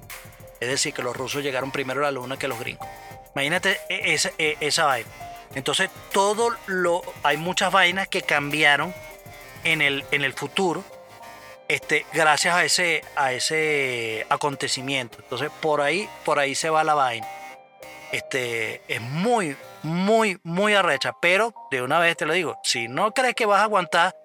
Es 0.60 0.70
decir, 0.70 0.94
que 0.94 1.04
los 1.04 1.16
rusos 1.16 1.44
llegaron 1.44 1.72
primero 1.72 2.02
a 2.02 2.04
la 2.04 2.12
luna 2.12 2.38
que 2.38 2.48
los 2.48 2.60
gringos. 2.60 2.88
Imagínate 3.36 3.80
e- 3.90 4.14
esa, 4.14 4.32
e- 4.38 4.58
esa 4.62 4.86
vaina. 4.86 5.10
Entonces, 5.54 5.90
todo 6.12 6.56
lo. 6.68 7.02
Hay 7.24 7.38
muchas 7.38 7.72
vainas 7.72 8.08
que 8.08 8.22
cambiaron 8.22 8.94
en 9.64 9.82
el, 9.82 10.06
en 10.12 10.24
el 10.24 10.34
futuro. 10.34 10.84
Este, 11.68 12.06
gracias 12.14 12.56
a 12.56 12.64
ese, 12.64 13.04
a 13.16 13.34
ese 13.34 14.26
acontecimiento. 14.30 15.18
Entonces, 15.20 15.50
por 15.62 15.82
ahí, 15.82 16.08
por 16.24 16.40
ahí 16.40 16.56
se 16.56 16.70
va 16.70 16.84
la 16.84 16.94
vaina 16.94 17.28
este, 18.16 18.82
es 18.88 19.02
muy, 19.02 19.58
muy, 19.84 20.40
muy 20.44 20.74
arrecha. 20.74 21.14
Pero 21.22 21.54
de 21.72 21.82
una 21.82 22.00
vez 22.00 22.18
te 22.18 22.26
lo 22.26 22.34
digo, 22.34 22.58
si 22.64 22.88
no 22.88 23.12
crees 23.12 23.36
que 23.36 23.46
vas 23.46 23.62
a 23.62 23.64
aguantar 23.64 24.16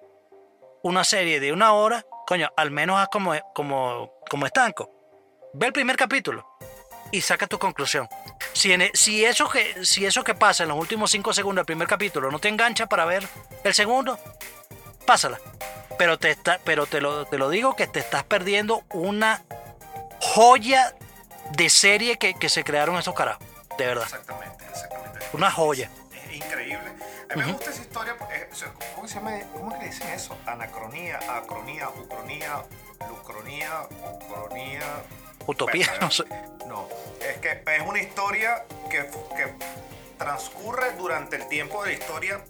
una 0.83 1.03
serie 1.03 1.39
de 1.39 1.53
una 1.53 1.73
hora, 1.73 2.05
coño, 2.25 2.49
al 2.55 2.71
menos 2.71 2.99
haz 2.99 3.09
como, 3.09 3.33
como, 3.53 4.13
como 4.29 4.45
estanco. 4.45 4.89
Ve 5.53 5.67
el 5.67 5.73
primer 5.73 5.97
capítulo 5.97 6.47
y 7.11 7.21
saca 7.21 7.47
tu 7.47 7.59
conclusión. 7.59 8.07
Si, 8.53 8.71
e- 8.71 8.91
eso 9.27 9.49
que, 9.49 9.85
si 9.85 10.05
eso 10.05 10.23
que 10.23 10.33
pasa 10.33 10.63
en 10.63 10.69
los 10.69 10.77
últimos 10.77 11.11
cinco 11.11 11.33
segundos 11.33 11.61
del 11.61 11.65
primer 11.65 11.87
capítulo 11.87 12.31
no 12.31 12.39
te 12.39 12.47
engancha 12.47 12.87
para 12.87 13.05
ver 13.05 13.27
el 13.63 13.73
segundo, 13.73 14.17
pásala. 15.05 15.39
Pero 15.97 16.17
te, 16.17 16.31
está, 16.31 16.59
pero 16.63 16.85
te, 16.85 17.01
lo, 17.01 17.25
te 17.25 17.37
lo 17.37 17.49
digo 17.49 17.75
que 17.75 17.85
te 17.85 17.99
estás 17.99 18.23
perdiendo 18.23 18.83
una 18.91 19.43
joya 20.21 20.95
de 21.51 21.69
serie 21.69 22.17
que, 22.17 22.33
que 22.33 22.49
se 22.49 22.63
crearon 22.63 22.97
esos 22.97 23.13
carajos. 23.13 23.50
De 23.81 23.87
verdad. 23.87 24.03
Exactamente, 24.05 24.65
exactamente. 24.69 25.19
Una 25.33 25.51
joya. 25.51 25.89
Es 26.25 26.33
increíble. 26.35 26.91
A 27.31 27.35
mí 27.35 27.43
me 27.45 27.51
gusta 27.53 27.71
esa 27.71 27.81
historia. 27.81 28.15
eh, 28.33 28.49
¿Cómo 28.95 29.07
se 29.07 29.15
llama? 29.15 29.31
¿Cómo 29.53 29.75
le 29.77 29.85
dicen 29.85 30.07
eso? 30.09 30.37
Anacronía, 30.45 31.19
acronía, 31.29 31.89
ucronía, 31.89 32.63
lucronía, 33.07 33.87
ucronía. 34.13 34.81
Utopía, 35.47 35.87
no 36.01 36.11
sé. 36.11 36.23
No, 36.67 36.87
es 37.19 37.37
que 37.37 37.63
es 37.65 37.81
una 37.81 37.99
historia 37.99 38.63
que, 38.89 39.09
que 39.35 39.53
transcurre 40.17 40.91
durante 40.93 41.35
el 41.37 41.47
tiempo 41.47 41.83
de 41.83 41.91
la 41.93 41.97
historia 41.97 42.41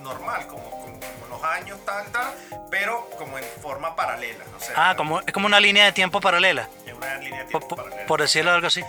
normal, 0.00 0.46
como, 0.48 0.68
como, 0.70 0.82
como 0.98 1.26
los 1.30 1.42
años, 1.44 1.78
tal, 1.86 2.04
tal, 2.10 2.34
pero 2.70 3.08
como 3.18 3.38
en 3.38 3.44
forma 3.62 3.94
paralela. 3.94 4.44
No 4.52 4.58
sé, 4.58 4.72
Ah, 4.74 4.94
como, 4.96 5.20
es 5.20 5.32
como 5.32 5.46
una 5.46 5.60
línea 5.60 5.84
de 5.84 5.92
tiempo 5.92 6.20
paralela. 6.20 6.68
en 6.86 6.96
una 6.96 7.14
línea 7.18 7.44
de 7.44 7.50
Por, 7.50 7.60
tiempo 7.60 7.68
por- 7.68 7.84
paralela. 7.84 8.06
por 8.08 8.20
decirlo 8.20 8.50
algo 8.50 8.66
así. 8.66 8.82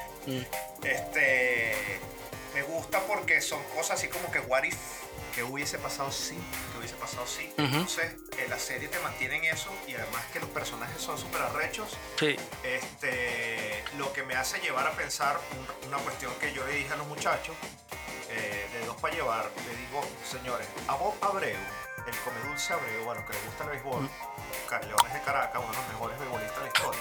Este 0.83 1.32
porque 3.23 3.39
son 3.39 3.63
cosas 3.73 3.91
así 3.99 4.09
como 4.09 4.29
que 4.31 4.39
what 4.41 4.63
if, 4.63 4.75
que 5.33 5.43
hubiese 5.43 5.77
pasado 5.77 6.11
si, 6.11 6.35
que 6.35 6.77
hubiese 6.77 6.95
pasado. 6.95 7.23
Ujú. 7.23 7.41
Entonces, 7.57 8.15
en 8.37 8.49
la 8.49 8.59
serie 8.59 8.89
te 8.89 8.99
mantiene 8.99 9.37
en 9.37 9.45
eso 9.45 9.69
y 9.87 9.95
además 9.95 10.25
que 10.33 10.41
los 10.41 10.49
personajes 10.49 11.01
son 11.01 11.17
súper 11.17 11.41
arrechos. 11.41 11.97
Sí. 12.19 12.35
Este, 12.63 13.81
lo 13.97 14.11
que 14.11 14.23
me 14.23 14.35
hace 14.35 14.59
llevar 14.59 14.85
a 14.87 14.91
pensar 14.91 15.39
un- 15.57 15.87
una 15.87 15.99
cuestión 15.99 16.33
que 16.35 16.51
yo 16.51 16.67
le 16.67 16.73
dije 16.73 16.91
a 16.91 16.97
los 16.97 17.07
muchachos, 17.07 17.55
eh, 18.29 18.67
de 18.73 18.85
dos 18.85 18.97
para 18.97 19.15
llevar, 19.15 19.49
le 19.69 19.75
digo, 19.77 20.05
señores, 20.29 20.67
a 20.89 20.95
Bob 20.95 21.15
Abreu, 21.21 21.55
el 22.05 22.17
comedulce 22.25 22.73
Abreu, 22.73 23.05
bueno, 23.05 23.25
que 23.25 23.31
le 23.31 23.39
gusta 23.45 23.63
el 23.63 23.69
béisbol, 23.69 24.09
Leones 24.85 25.13
de 25.13 25.21
Caracas, 25.21 25.61
uno 25.63 25.71
de 25.71 25.77
los 25.77 25.87
mejores 25.87 26.19
beisbolistas 26.19 26.57
de 26.57 26.63
la 26.63 26.67
historia, 26.67 26.99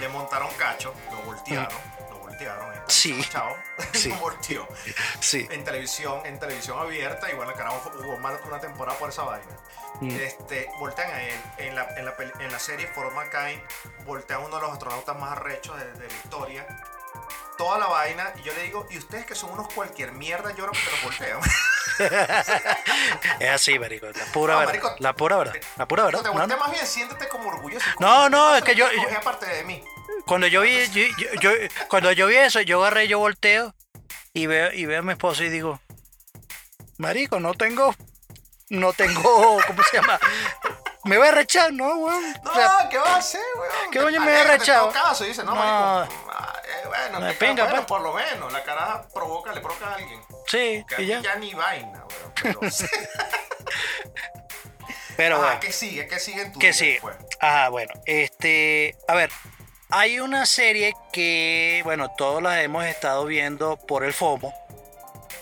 le 0.00 0.08
montaron 0.08 0.48
cacho, 0.54 0.94
lo 1.10 1.18
voltearon, 1.22 1.78
voltearon, 2.48 2.74
eh, 2.74 2.82
Sí. 2.88 3.24
chao, 3.30 3.56
Sí. 3.92 4.10
volteó 4.20 4.66
Sí. 5.20 5.46
en 5.50 5.64
televisión, 5.64 6.24
en 6.24 6.38
televisión 6.38 6.78
abierta, 6.78 7.30
y 7.30 7.34
bueno, 7.34 7.50
el 7.52 7.56
carajo 7.56 7.90
jugó 7.94 8.16
más 8.18 8.40
de 8.42 8.48
una 8.48 8.60
temporada 8.60 8.98
por 8.98 9.10
esa 9.10 9.22
vaina. 9.22 9.56
Mm. 10.00 10.10
Este, 10.20 10.68
voltean 10.78 11.10
a 11.10 11.22
él, 11.22 11.40
en 11.58 11.74
la, 11.74 11.84
en 11.96 12.04
la, 12.06 12.14
en 12.38 12.52
la 12.52 12.58
serie 12.58 12.86
Forma 12.88 13.28
Kain, 13.28 13.62
voltean 14.04 14.40
a 14.42 14.46
uno 14.46 14.56
de 14.56 14.62
los 14.62 14.72
astronautas 14.72 15.16
más 15.18 15.32
arrechos 15.32 15.78
de, 15.78 15.92
de 15.92 16.06
la 16.08 16.14
historia. 16.14 16.66
Toda 17.58 17.76
la 17.78 17.86
vaina, 17.86 18.32
y 18.38 18.42
yo 18.42 18.54
le 18.54 18.62
digo, 18.62 18.86
y 18.88 18.96
ustedes 18.96 19.26
que 19.26 19.34
son 19.34 19.50
unos 19.50 19.70
cualquier 19.74 20.12
mierda 20.12 20.50
lloran 20.54 20.72
porque 20.72 20.90
los 20.90 21.02
voltean. 21.02 21.40
Es 23.40 23.50
así, 23.50 23.78
marico. 23.78 24.06
La 24.06 24.24
pura 24.32 24.54
No, 24.54 24.60
verdad. 24.60 24.72
marico, 24.72 24.94
la 24.98 25.12
pura 25.12 25.36
verdad. 25.36 25.54
La 25.76 25.86
pura 25.86 26.04
verdad. 26.04 26.20
te 26.22 26.28
No, 26.34 26.46
no. 26.46 26.56
más 26.56 26.70
bien, 26.72 26.86
siéntete 26.86 27.28
como 27.28 27.50
orgulloso. 27.50 27.84
y 27.86 28.02
No, 28.02 28.08
como- 28.08 28.28
no, 28.30 28.56
es 28.56 28.64
que 28.64 28.74
yo- 28.74 28.90
yo- 28.90 29.18
aparte 29.18 29.44
de 29.46 29.64
mí. 29.64 29.84
Cuando 30.30 30.46
yo 30.46 30.60
vi, 30.60 30.88
yo, 30.90 31.02
yo- 31.40 31.50
cuando 31.88 32.12
yo 32.12 32.28
vi 32.28 32.36
eso, 32.36 32.60
yo 32.60 32.80
agarré, 32.80 33.08
yo 33.08 33.18
volteo 33.18 33.74
y 34.32 34.46
veo, 34.46 34.72
y 34.72 34.86
veo 34.86 35.00
a 35.00 35.02
mi 35.02 35.10
esposa 35.10 35.42
y 35.42 35.48
digo, 35.48 35.80
marico, 36.98 37.40
no 37.40 37.52
tengo, 37.54 37.96
no 38.68 38.92
tengo, 38.92 39.58
¿cómo 39.66 39.82
se 39.90 39.96
llama? 39.96 40.20
Me 41.02 41.18
voy 41.18 41.26
a 41.26 41.32
rechar, 41.32 41.72
¿no, 41.72 41.96
weón? 41.96 42.32
No, 42.44 42.50
O 42.52 42.54
sea, 42.54 42.88
¿qué 42.88 42.98
va 42.98 43.14
a 43.14 43.16
hacer, 43.16 43.40
weón? 43.56 43.90
¿qué 43.90 43.98
coño 43.98 44.20
me 44.20 44.44
rechado? 44.44 44.86
En 44.86 44.92
todo 44.94 45.02
caso, 45.02 45.24
dice, 45.24 45.42
no, 45.42 45.52
No. 45.52 45.56
marico, 45.56 46.30
ah, 46.30 46.62
eh, 46.64 46.86
bueno, 46.86 47.20
Me 47.26 47.32
pinga, 47.34 47.64
bueno, 47.64 47.78
pues. 47.78 47.86
por 47.86 48.00
lo 48.02 48.12
menos, 48.14 48.52
la 48.52 48.62
caraja 48.62 49.08
provoca, 49.12 49.52
le 49.52 49.60
provoca 49.60 49.88
a 49.88 49.94
alguien. 49.96 50.20
sí, 50.46 50.84
Que 50.88 50.94
a 50.94 51.00
y 51.00 51.06
ya. 51.06 51.20
ya 51.22 51.34
ni 51.34 51.54
vaina, 51.54 52.04
weón. 52.06 52.32
Pero, 52.40 52.60
Pero 55.16 55.36
Ajá, 55.36 55.44
bueno. 55.44 55.60
¿qué 55.60 55.72
sigue? 55.72 56.06
¿Qué 56.06 56.18
sigue 56.20 56.42
en 56.42 56.52
tu 56.52 56.58
¿Qué 56.60 56.72
sigue? 56.72 56.92
después? 56.92 57.16
Ajá, 57.40 57.68
bueno, 57.68 57.92
este, 58.06 58.96
a 59.08 59.14
ver, 59.14 59.30
hay 59.90 60.20
una 60.20 60.46
serie 60.46 60.94
que, 61.12 61.80
bueno, 61.84 62.10
todos 62.16 62.42
la 62.42 62.62
hemos 62.62 62.84
estado 62.84 63.26
viendo 63.26 63.76
por 63.76 64.04
el 64.04 64.12
FOMO. 64.12 64.54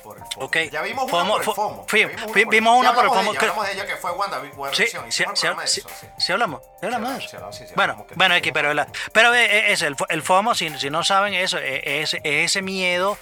Por 0.09 0.17
el 0.19 0.25
FOMO. 0.25 0.47
Ok. 0.47 0.57
Ya 0.73 0.81
vimos 0.83 1.05
una 1.05 1.11
FOMO, 1.11 1.33
por 1.33 1.43
el 1.43 1.47
fo- 1.49 1.55
FOMO. 1.55 1.85
fui- 1.87 2.01
Ya 2.01 2.09
fui- 2.29 2.45
por 2.45 2.53
vimos 2.55 2.73
ya 2.75 2.81
una 2.81 2.95
por 2.95 3.05
el 3.05 3.11
FOMO, 3.11 3.31
ella, 3.33 3.41
Hablamos 3.41 3.67
de 3.67 3.73
ella 3.75 3.87
que 3.87 3.97
fue 3.97 4.11
Wanda, 4.13 4.41
Sí, 4.73 4.87
sí, 4.87 4.97
sí, 5.11 5.25
de 5.25 5.65
eso, 5.65 5.89
sí. 6.19 6.33
hablamos, 6.33 6.63
hablamos 6.83 7.19
de 7.19 7.25
eso. 7.27 7.75
Bueno, 7.77 8.07
bueno, 8.15 8.35
aquí, 8.35 8.51
pero, 8.53 8.73
la- 8.73 8.87
pero 9.13 9.35
eh, 9.35 9.71
es 9.73 9.83
el, 9.83 9.97
el 10.09 10.23
FOMO, 10.23 10.55
si, 10.55 10.71
si 10.79 10.89
no 10.89 11.05
saben 11.05 11.35
eso, 11.35 11.59
eh, 11.59 12.01
es, 12.01 12.15
es 12.15 12.21
ese 12.25 12.63
miedo 12.63 13.19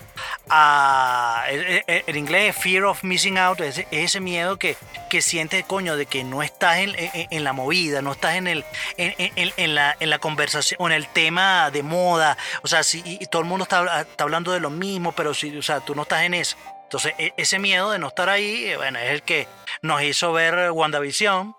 a, 0.48 1.44
eh, 1.48 1.82
eh, 1.86 2.04
en 2.06 2.16
inglés 2.16 2.54
es 2.56 2.62
fear 2.62 2.84
of 2.84 3.02
missing 3.02 3.36
out, 3.38 3.60
es, 3.60 3.78
es 3.78 3.86
ese 3.90 4.20
miedo 4.20 4.56
que, 4.58 4.76
que 5.10 5.22
sientes, 5.22 5.64
coño, 5.64 5.96
de 5.96 6.06
que 6.06 6.22
no 6.24 6.42
estás 6.42 6.78
en, 6.78 6.94
en- 6.96 7.26
en 7.30 7.44
la 7.44 7.52
movida, 7.52 8.00
no 8.02 8.12
estás 8.12 8.36
en, 8.36 8.46
el, 8.46 8.64
en, 8.96 9.14
en- 9.18 9.52
en 9.56 9.74
la, 9.74 9.96
en 9.98 10.10
la 10.10 10.18
conversación, 10.18 10.76
o 10.80 10.86
en 10.86 10.92
el 10.94 11.08
tema 11.08 11.70
de 11.72 11.82
moda, 11.82 12.36
o 12.62 12.68
sea, 12.68 12.82
si 12.84 13.02
y 13.04 13.26
todo 13.26 13.42
el 13.42 13.48
mundo 13.48 13.64
está, 13.64 14.02
está 14.02 14.24
hablando 14.24 14.52
de 14.52 14.60
lo 14.60 14.70
mismo, 14.70 15.12
pero 15.12 15.34
si, 15.34 15.56
o 15.56 15.62
sea, 15.62 15.80
tú 15.80 15.94
no 15.94 16.02
estás 16.02 16.22
en 16.22 16.34
eso. 16.34 16.56
Entonces, 16.86 17.14
e- 17.18 17.34
ese 17.36 17.58
miedo 17.58 17.90
de 17.90 17.98
no 17.98 18.08
estar 18.08 18.28
ahí, 18.28 18.66
eh, 18.66 18.76
bueno, 18.76 18.98
es 19.00 19.10
el 19.10 19.22
que 19.22 19.48
nos 19.82 20.02
hizo 20.02 20.32
ver 20.32 20.70
WandaVision, 20.70 21.54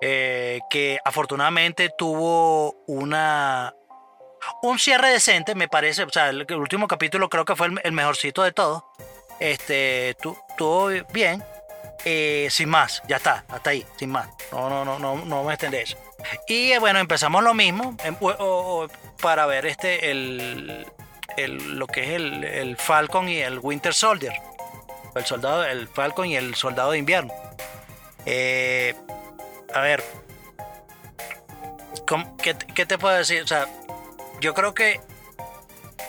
eh, 0.00 0.60
que 0.70 0.98
afortunadamente 1.04 1.90
tuvo 1.98 2.72
una 2.86 3.74
un 4.62 4.78
cierre 4.78 5.10
decente, 5.10 5.54
me 5.54 5.68
parece. 5.68 6.04
O 6.04 6.10
sea, 6.10 6.28
el, 6.30 6.46
último 6.54 6.88
capítulo 6.88 7.28
creo 7.28 7.44
que 7.44 7.56
fue 7.56 7.68
el, 7.82 7.92
mejorcito 7.92 8.42
de 8.42 8.52
todo. 8.52 8.86
Este, 9.40 10.16
tu- 10.20 10.36
estuvo 10.48 10.88
bien. 11.12 11.42
Eh, 12.04 12.48
sin 12.50 12.68
más, 12.68 13.00
ya 13.06 13.16
está, 13.16 13.44
hasta 13.48 13.70
ahí, 13.70 13.86
sin 13.96 14.10
más. 14.10 14.28
No, 14.50 14.68
no, 14.68 14.84
no, 14.84 14.98
no, 14.98 15.24
no 15.24 15.44
me 15.44 15.52
extendé 15.54 15.82
eso. 15.82 15.96
Y 16.48 16.76
bueno, 16.78 16.98
empezamos 16.98 17.44
lo 17.44 17.54
mismo 17.54 17.96
em, 18.02 18.16
para 19.20 19.46
ver 19.46 19.66
este 19.66 20.10
el, 20.10 20.84
el- 21.36 21.78
lo 21.78 21.86
que 21.86 22.02
es 22.02 22.10
el, 22.10 22.42
el 22.42 22.76
Falcon 22.76 23.28
y 23.28 23.38
el 23.38 23.60
Winter 23.60 23.94
Soldier. 23.94 24.32
El 25.14 25.24
soldado, 25.26 25.64
el 25.64 25.88
Falcon 25.88 26.26
y 26.26 26.36
el 26.36 26.54
soldado 26.54 26.92
de 26.92 26.98
invierno. 26.98 27.32
Eh, 28.24 28.94
a 29.74 29.80
ver, 29.80 30.02
¿cómo- 32.06 32.36
qué, 32.36 32.54
te- 32.54 32.66
qué 32.66 32.86
te 32.86 32.98
puedo 32.98 33.14
decir? 33.16 33.42
O 33.42 33.46
sea, 33.46 33.66
yo 34.40 34.54
creo 34.54 34.74
que 34.74 35.00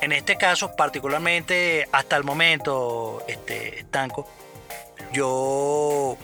en 0.01 0.11
este 0.11 0.37
caso, 0.37 0.75
particularmente 0.75 1.87
hasta 1.91 2.15
el 2.17 2.23
momento, 2.23 3.23
este 3.27 3.85
Tanco, 3.91 4.27
yo 5.11 6.17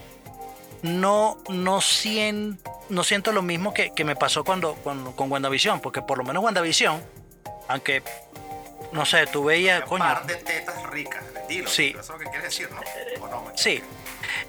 no, 0.81 1.37
no, 1.49 1.81
sien- 1.81 2.59
no 2.89 3.03
siento 3.03 3.31
lo 3.31 3.41
mismo 3.41 3.73
que, 3.73 3.93
que 3.93 4.03
me 4.03 4.15
pasó 4.15 4.43
cuando, 4.43 4.75
cuando- 4.75 5.15
con 5.15 5.31
WandaVision, 5.31 5.79
porque 5.81 6.01
por 6.01 6.17
lo 6.17 6.23
menos 6.23 6.43
WandaVision, 6.43 7.01
aunque, 7.67 8.03
no 8.91 9.05
sé, 9.05 9.27
tú 9.27 9.43
veías, 9.45 9.83
Un 9.83 9.89
coño, 9.89 10.03
par 10.03 10.25
de 10.25 10.35
tetas 10.35 10.83
ricas. 10.89 11.23
Dilo, 11.49 11.69
Sí. 11.69 11.89
eso 11.89 11.99
es 11.99 12.09
lo 12.09 12.17
que 12.19 12.25
quieres 12.25 12.43
decir, 12.43 12.69
¿no? 12.71 12.81
¿O 13.25 13.27
no? 13.27 13.51
Sí. 13.57 13.83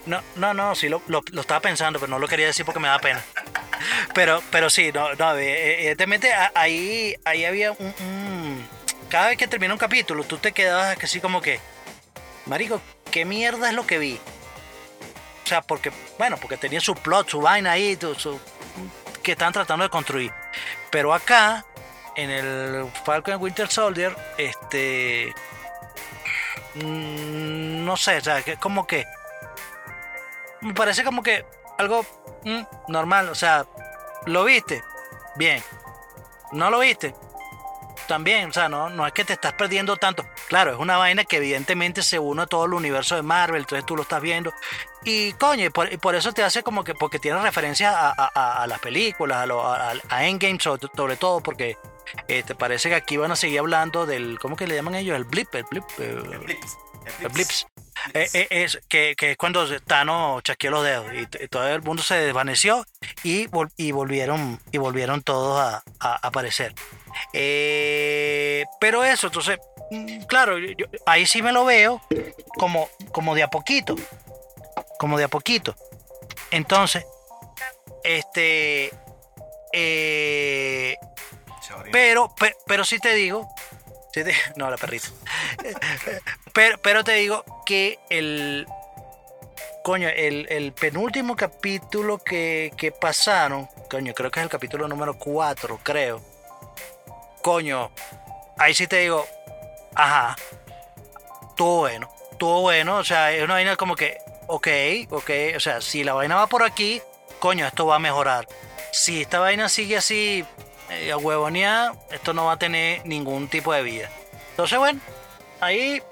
No, 0.06 0.22
no, 0.36 0.54
no, 0.54 0.74
sí 0.74 0.88
lo, 0.88 1.02
lo- 1.08 1.22
lo 1.32 1.40
estaba 1.40 1.60
pensando, 1.60 1.98
pero 1.98 2.10
no 2.10 2.18
lo 2.18 2.28
quería 2.28 2.46
decir 2.46 2.64
porque 2.64 2.80
me 2.80 2.88
da 2.88 2.98
pena. 2.98 3.22
Pero, 4.14 4.42
pero 4.50 4.68
sí, 4.70 4.92
no, 4.92 5.14
no, 5.14 5.36
eh, 5.36 5.76
evidentemente 5.78 6.32
a- 6.32 6.52
ahí, 6.54 7.16
ahí 7.24 7.44
había 7.44 7.72
un, 7.72 7.94
un- 8.00 8.68
Cada 9.08 9.28
vez 9.28 9.38
que 9.38 9.48
termina 9.48 9.72
un 9.72 9.78
capítulo, 9.78 10.22
tú 10.24 10.36
te 10.38 10.52
quedabas 10.52 10.96
así 11.02 11.20
como 11.20 11.40
que. 11.42 11.58
Marico, 12.46 12.80
¿qué 13.10 13.24
mierda 13.24 13.68
es 13.68 13.74
lo 13.74 13.86
que 13.86 13.98
vi? 13.98 14.20
O 15.44 15.48
sea, 15.48 15.62
porque, 15.62 15.90
bueno, 16.18 16.36
porque 16.36 16.56
tenía 16.56 16.80
su 16.80 16.94
plot, 16.94 17.28
su 17.28 17.40
vaina 17.40 17.72
ahí, 17.72 17.98
su- 18.18 18.40
que 19.22 19.32
están 19.32 19.52
tratando 19.52 19.82
de 19.84 19.90
construir. 19.90 20.32
Pero 20.90 21.12
acá, 21.12 21.64
en 22.16 22.30
el 22.30 22.86
Falcon 23.04 23.40
Winter 23.40 23.68
Soldier, 23.68 24.14
este. 24.38 25.34
Mm, 26.74 27.84
No 27.84 27.96
sé, 27.96 28.18
o 28.18 28.20
sea, 28.20 28.42
que 28.42 28.56
como 28.56 28.86
que 28.86 29.04
me 30.60 30.74
parece 30.74 31.04
como 31.04 31.22
que 31.22 31.44
algo 31.78 32.04
mm, 32.44 32.62
normal. 32.88 33.28
O 33.30 33.34
sea, 33.34 33.66
¿lo 34.26 34.44
viste? 34.44 34.82
Bien. 35.36 35.62
¿No 36.52 36.70
lo 36.70 36.80
viste? 36.80 37.14
También, 38.06 38.50
o 38.50 38.52
sea, 38.52 38.68
no, 38.68 38.90
no 38.90 39.06
es 39.06 39.12
que 39.12 39.24
te 39.24 39.34
estás 39.34 39.52
perdiendo 39.52 39.96
tanto. 39.96 40.24
Claro, 40.48 40.72
es 40.72 40.78
una 40.78 40.96
vaina 40.96 41.24
que 41.24 41.36
evidentemente 41.36 42.02
se 42.02 42.18
une 42.18 42.42
a 42.42 42.46
todo 42.46 42.64
el 42.64 42.74
universo 42.74 43.14
de 43.14 43.22
Marvel, 43.22 43.60
entonces 43.60 43.86
tú 43.86 43.94
lo 43.94 44.02
estás 44.02 44.20
viendo. 44.20 44.52
Y 45.04 45.32
coño, 45.34 45.64
y 45.64 45.70
por, 45.70 46.14
eso 46.16 46.32
te 46.32 46.42
hace 46.42 46.64
como 46.64 46.82
que, 46.82 46.94
porque 46.94 47.20
tiene 47.20 47.40
referencia 47.40 48.10
a, 48.10 48.66
las 48.66 48.80
películas, 48.80 49.38
a, 49.38 49.46
lo- 49.46 49.64
a, 49.64 50.24
Endgame 50.24 50.58
sobre 50.60 51.16
todo, 51.16 51.40
porque 51.40 51.78
eh, 52.28 52.42
parece 52.58 52.88
que 52.88 52.94
aquí 52.94 53.16
van 53.16 53.32
a 53.32 53.36
seguir 53.36 53.58
hablando 53.60 54.06
del, 54.06 54.38
¿cómo 54.38 54.56
que 54.56 54.66
le 54.66 54.74
llaman 54.74 54.94
ellos? 54.94 55.16
El 55.16 55.24
blip, 55.24 55.54
el 55.54 55.64
blip. 55.70 55.84
eh, 55.98 56.10
El 56.32 56.38
blips. 56.38 56.78
el 57.20 57.28
blips. 57.28 57.66
Eh, 58.14 58.28
eh, 58.32 58.46
es 58.50 58.80
que, 58.88 59.14
que 59.14 59.32
es 59.32 59.36
cuando 59.36 59.66
Thanos 59.82 60.42
chasqueó 60.42 60.70
los 60.70 60.84
dedos 60.84 61.06
y, 61.12 61.26
todo 61.48 61.68
el 61.68 61.82
mundo 61.82 62.02
se 62.02 62.14
desvaneció 62.14 62.86
y, 63.22 63.46
vol- 63.48 63.70
y 63.76 63.92
volvieron 63.92 64.58
y 64.72 64.78
volvieron 64.78 65.22
todos 65.22 65.60
a, 65.60 65.82
a 66.00 66.26
aparecer. 66.26 66.74
Eh, 67.34 68.64
pero 68.80 69.04
eso, 69.04 69.26
entonces, 69.26 69.58
mm, 69.90 70.22
claro, 70.22 70.56
yo- 70.58 70.72
yo- 70.78 70.86
ahí 71.04 71.26
sí 71.26 71.42
me 71.42 71.52
lo 71.52 71.66
veo 71.66 72.00
como, 72.58 72.88
como 73.12 73.34
de 73.34 73.42
a 73.42 73.48
poquito, 73.48 73.96
como 74.98 75.18
de 75.18 75.24
a 75.24 75.28
poquito. 75.28 75.74
Entonces, 76.50 77.04
este, 78.02 78.90
pero, 81.92 82.34
pe- 82.34 82.56
pero 82.66 82.84
sí 82.84 82.98
te 82.98 83.14
digo. 83.14 83.48
no, 84.56 84.70
la 84.70 84.76
perrita. 84.76 85.08
pero, 86.52 86.78
pero 86.78 87.04
te 87.04 87.12
digo 87.12 87.44
que 87.66 87.98
el. 88.10 88.66
Coño, 89.82 90.08
el, 90.08 90.46
el 90.50 90.72
penúltimo 90.72 91.36
capítulo 91.36 92.18
que, 92.18 92.72
que 92.76 92.92
pasaron. 92.92 93.66
Coño, 93.90 94.12
creo 94.14 94.30
que 94.30 94.40
es 94.40 94.44
el 94.44 94.50
capítulo 94.50 94.86
número 94.88 95.16
4, 95.18 95.80
creo. 95.82 96.20
Coño, 97.42 97.90
ahí 98.58 98.74
sí 98.74 98.86
te 98.86 98.98
digo. 98.98 99.26
Ajá. 99.94 100.36
Todo 101.56 101.78
bueno. 101.80 102.10
Todo 102.38 102.60
bueno. 102.62 102.96
O 102.96 103.04
sea, 103.04 103.32
es 103.32 103.42
una 103.42 103.54
vaina 103.54 103.76
como 103.76 103.96
que. 103.96 104.18
Ok, 104.48 104.68
ok. 105.10 105.30
O 105.56 105.60
sea, 105.60 105.80
si 105.80 106.04
la 106.04 106.12
vaina 106.12 106.36
va 106.36 106.46
por 106.46 106.62
aquí, 106.62 107.00
coño, 107.38 107.66
esto 107.66 107.86
va 107.86 107.96
a 107.96 108.00
mejorar. 108.00 108.46
Si 108.92 109.22
esta 109.22 109.38
vaina 109.38 109.68
sigue 109.68 109.96
así, 109.96 110.44
eh, 110.90 111.12
a 111.12 111.16
huevonear, 111.16 111.92
esto 112.10 112.32
no 112.32 112.46
va 112.46 112.52
a 112.52 112.58
tener 112.58 113.04
ningún 113.06 113.48
tipo 113.48 113.72
de 113.72 113.82
vida. 113.82 114.10
Entonces, 114.50 114.78
bueno, 114.78 115.00
ahí, 115.60 116.02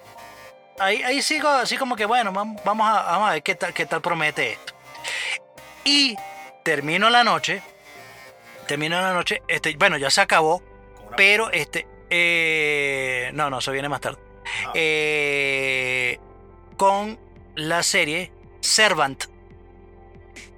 ahí, 0.79 1.03
ahí 1.03 1.23
sigo 1.23 1.49
así 1.49 1.77
como 1.77 1.97
que, 1.97 2.07
bueno, 2.07 2.33
vam- 2.33 2.61
vamos 2.65 2.89
a, 2.89 3.03
vamos 3.03 3.29
a 3.29 3.33
ver 3.33 3.43
qué 3.43 3.55
tal, 3.55 3.75
qué 3.75 3.87
tal 3.87 4.01
promete 4.01 4.53
esto. 4.53 4.75
Y 5.85 6.17
termino 6.65 7.11
la 7.11 7.25
noche, 7.25 7.63
termino 8.67 9.01
la 9.01 9.13
noche, 9.13 9.43
este, 9.49 9.75
bueno, 9.77 9.97
ya 9.97 10.11
se 10.11 10.21
acabó, 10.21 10.63
pero 11.17 11.51
este, 11.51 11.87
eh, 12.11 13.31
no, 13.35 13.51
no, 13.51 13.59
eso 13.59 13.73
viene 13.73 13.89
más 13.89 14.01
tarde. 14.01 14.19
Ah. 14.67 14.73
Eh, 14.75 16.19
con 16.77 17.19
la 17.55 17.83
serie 17.83 18.33
Servant. 18.61 19.25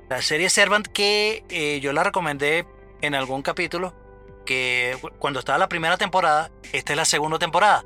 La 0.08 0.20
serie 0.22 0.50
Servant 0.50 0.86
que 0.88 1.44
eh, 1.48 1.78
yo 1.80 1.92
la 1.92 2.02
recomendé 2.02 2.66
en 3.00 3.14
algún 3.14 3.42
capítulo. 3.42 3.94
Que 4.44 4.96
cu- 5.00 5.10
cuando 5.18 5.38
estaba 5.40 5.58
la 5.58 5.68
primera 5.68 5.96
temporada, 5.96 6.50
esta 6.72 6.92
es 6.92 6.96
la 6.96 7.04
segunda 7.04 7.38
temporada. 7.38 7.84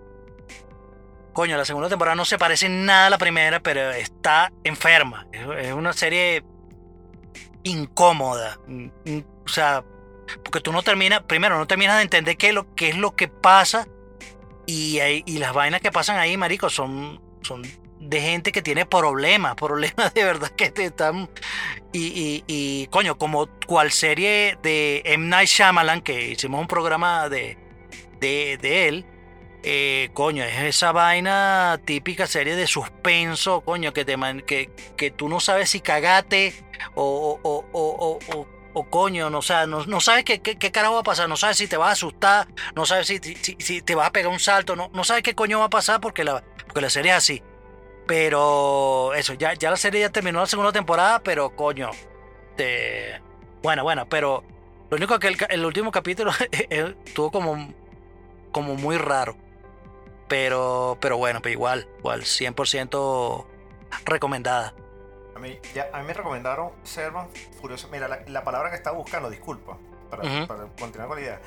Coño, 1.32 1.57
la 1.57 1.64
segunda 1.64 1.88
temporada 1.88 2.14
no 2.14 2.24
se 2.24 2.38
parece 2.38 2.66
en 2.66 2.86
nada 2.86 3.07
a 3.09 3.11
la 3.11 3.18
primera, 3.18 3.61
pero 3.61 3.90
está 3.90 4.52
enferma. 4.62 5.26
Es, 5.32 5.72
una 5.72 5.92
serie 5.92 6.44
incómoda. 7.64 8.59
Mm, 8.66 8.86
mm, 9.05 9.24
O 9.44 9.48
sea, 9.48 9.84
porque 10.42 10.61
tú 10.61 10.72
no 10.72 10.82
terminas, 10.82 11.22
primero, 11.24 11.59
no 11.59 11.66
terminas 11.66 11.96
de 11.96 12.02
entender 12.02 12.36
qué 12.36 12.48
es 12.48 12.55
lo, 12.55 12.74
qué 12.74 12.90
es 12.90 12.96
lo 12.96 13.14
que 13.14 13.28
pasa. 13.28 13.86
Y, 14.66 14.98
y 15.00 15.38
las 15.38 15.52
vainas 15.52 15.80
que 15.80 15.92
pasan 15.92 16.16
ahí, 16.18 16.36
marico, 16.36 16.70
son, 16.70 17.20
son 17.42 17.62
de 18.05 18.20
gente 18.20 18.52
que 18.52 18.62
tiene 18.62 18.86
problemas, 18.86 19.55
problemas 19.57 20.14
de 20.14 20.24
verdad 20.24 20.50
que 20.50 20.70
te 20.70 20.86
están... 20.86 21.28
Y, 21.92 22.07
y, 22.09 22.44
y, 22.46 22.86
coño, 22.88 23.16
como 23.18 23.48
cual 23.66 23.92
serie 23.92 24.59
de 24.62 25.02
M. 25.05 25.26
Night 25.28 25.48
Shyamalan, 25.48 26.00
que 26.00 26.30
hicimos 26.30 26.61
un 26.61 26.66
programa 26.66 27.28
de, 27.28 27.57
de, 28.18 28.59
de 28.61 28.88
él, 28.88 29.07
eh, 29.62 30.11
coño, 30.12 30.42
es 30.44 30.61
esa 30.62 30.90
vaina 30.92 31.80
típica 31.84 32.26
serie 32.26 32.57
de 32.57 32.66
suspenso, 32.66 33.61
coño, 33.61 33.92
que, 33.92 34.05
te 34.05 34.16
que, 34.44 34.70
que 34.96 35.11
tú 35.12 35.28
no 35.28 35.38
sabes 35.40 35.70
si 35.70 35.80
cagate 35.80 36.52
o, 36.96 37.38
o, 37.42 37.64
o, 37.72 38.46
o, 38.74 38.90
coño, 38.90 39.30
no, 39.30 39.38
o 39.38 39.42
sea, 39.42 39.66
no, 39.66 39.86
no 39.86 40.00
sabes 40.00 40.24
qué, 40.24 40.40
qué, 40.42 40.57
qué 40.57 40.72
carajo 40.72 40.94
va 40.94 41.00
a 41.00 41.05
pasar, 41.05 41.28
no 41.28 41.36
sabes 41.36 41.57
si 41.59 41.68
te 41.68 41.76
vas 41.76 41.88
a 41.90 41.92
asustar, 41.92 42.48
no 42.74 42.84
sabes 42.86 43.07
si, 43.07 43.18
si- 43.20 43.57
si 43.61 43.82
te 43.82 43.94
vas 43.94 44.09
a 44.09 44.12
pegar 44.12 44.32
un 44.32 44.40
salto, 44.40 44.74
no, 44.74 44.90
no 44.92 45.05
sabes 45.05 45.22
qué 45.22 45.34
coño 45.34 45.61
va 45.61 45.66
a 45.66 45.70
pasar 45.70 46.00
porque 46.00 46.24
la, 46.24 46.42
porque 46.66 46.80
la 46.80 46.90
serie 46.90 47.12
es 47.12 47.18
así. 47.18 47.42
Pero 48.07 49.14
eso, 49.14 49.34
ya, 49.34 49.55
ya 49.55 49.70
la 49.70 49.76
serie 49.76 50.00
ya 50.00 50.11
terminó 50.11 50.40
la 50.40 50.46
segunda 50.46 50.72
temporada, 50.72 51.20
pero 51.22 51.57
coño, 51.57 51.90
te... 52.57 53.20
bueno, 53.62 53.82
bueno, 53.82 54.07
pero 54.09 54.44
lo 54.90 54.96
único 54.96 55.18
que 55.18 55.34
el, 55.48 55.64
último 55.64 55.90
capítulo 55.90 56.30
estuvo 56.70 57.30
como, 57.30 57.72
como 58.52 58.74
muy 58.74 58.98
raro. 58.98 59.36
Pero, 60.28 60.98
pero 61.00 61.16
bueno, 61.16 61.40
pero 61.42 61.52
igual, 61.52 61.88
igual, 61.98 62.22
100% 62.22 63.46
recomendada. 64.05 64.74
A 65.34 65.38
mí, 65.38 65.59
ya, 65.74 65.88
a 65.92 66.00
mí 66.00 66.07
me 66.07 66.14
recomendaron 66.14 66.70
Servant 66.82 67.30
Furioso. 67.61 67.88
Mira, 67.90 68.09
la, 68.09 68.20
la 68.26 68.44
palabra 68.44 68.70
que 68.70 68.76
estaba 68.76 68.96
buscando, 68.96 69.28
disculpa, 69.30 69.76
para, 70.11 70.22
continuar 70.78 71.09
con 71.09 71.16
la 71.16 71.22
idea, 71.22 71.40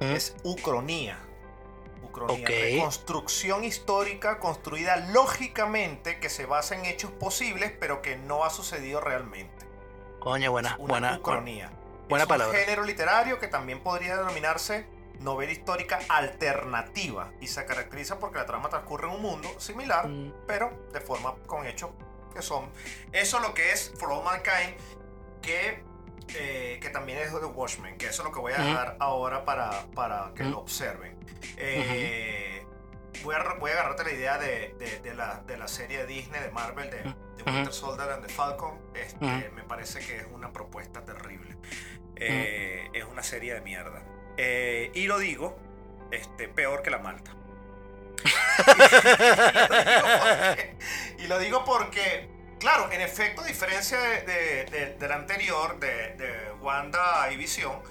es 0.00 0.36
ucronía. 0.44 1.18
Ucronía, 2.12 2.44
Ok. 2.44 2.48
reconstrucción 2.50 3.64
histórica 3.64 4.38
construida 4.38 4.96
lógicamente 4.96 6.20
que 6.20 6.28
se 6.28 6.44
basa 6.46 6.74
en 6.76 6.84
hechos 6.84 7.10
posibles, 7.10 7.72
pero 7.80 8.02
que 8.02 8.16
no 8.16 8.44
ha 8.44 8.50
sucedido 8.50 9.00
realmente. 9.00 9.66
Coño, 10.20 10.50
buena, 10.52 10.76
Una 10.78 10.88
buena, 10.92 11.18
ucronía. 11.18 11.70
buena 12.08 12.24
es 12.24 12.28
palabra. 12.28 12.56
un 12.58 12.64
género 12.64 12.84
literario 12.84 13.38
que 13.40 13.48
también 13.48 13.80
podría 13.82 14.16
denominarse 14.18 14.86
novela 15.20 15.52
histórica 15.52 15.98
alternativa 16.08 17.32
y 17.40 17.46
se 17.46 17.64
caracteriza 17.64 18.18
porque 18.18 18.38
la 18.38 18.46
trama 18.46 18.68
transcurre 18.68 19.08
en 19.08 19.14
un 19.14 19.22
mundo 19.22 19.48
similar, 19.58 20.06
Mm, 20.08 20.32
pero 20.46 20.70
de 20.92 21.00
forma 21.00 21.34
con 21.46 21.66
hechos 21.66 21.90
que 22.34 22.42
son 22.42 22.70
eso 23.12 23.38
lo 23.40 23.54
que 23.54 23.72
es 23.72 23.92
For 23.98 24.10
All 24.12 24.24
Mankind 24.24 24.74
que 25.42 25.82
eh, 26.34 26.78
que 26.80 26.90
también 26.90 27.18
es 27.18 27.32
de 27.32 27.38
Watchmen 27.44 27.96
que 27.98 28.06
eso 28.06 28.22
es 28.22 28.28
lo 28.28 28.32
que 28.34 28.40
voy 28.40 28.52
a 28.52 28.58
dejar 28.58 28.96
ahora 29.00 29.44
para, 29.44 29.86
para 29.94 30.32
que 30.34 30.44
lo 30.44 30.58
observen 30.58 31.16
Eh, 31.56 32.64
voy 33.24 33.34
a, 33.34 33.54
voy 33.58 33.70
a 33.70 33.74
agarrarte 33.74 34.04
la 34.04 34.12
idea 34.12 34.38
de, 34.38 34.74
de- 34.78 35.00
de 35.00 35.14
la, 35.14 35.40
de 35.46 35.56
la 35.56 35.68
serie 35.68 35.98
de 35.98 36.06
Disney, 36.06 36.40
de 36.40 36.50
Marvel, 36.50 36.90
de. 36.90 37.14
Winter 37.44 37.72
Soldier 37.72 38.08
and 38.10 38.24
the 38.24 38.32
Falcon. 38.32 38.78
Este. 38.94 39.50
Me 39.54 39.64
parece 39.64 39.98
que 39.98 40.18
es 40.18 40.26
una 40.32 40.52
propuesta 40.52 41.04
terrible. 41.04 41.56
Eh, 42.14 42.88
Es 42.92 43.04
una 43.04 43.22
serie 43.24 43.54
de 43.54 43.60
mierda. 43.60 44.02
Y 44.94 45.06
lo 45.08 45.18
digo, 45.18 45.58
este, 46.12 46.46
peor 46.48 46.82
que 46.82 46.90
la 46.90 46.98
Malta. 46.98 47.34
y 51.18 51.26
lo 51.26 51.38
digo 51.38 51.64
porque, 51.64 52.28
claro, 52.62 52.90
en 52.90 53.00
efecto, 53.02 53.42
a 53.42 53.46
diferencia 53.46 53.98
de, 53.98 54.22
de- 54.22 54.64
de- 54.66 54.94
del 54.94 55.12
anterior, 55.12 55.78
de, 55.78 56.52
Wanda 56.60 57.28
y 57.30 57.36
Visión, 57.36 57.82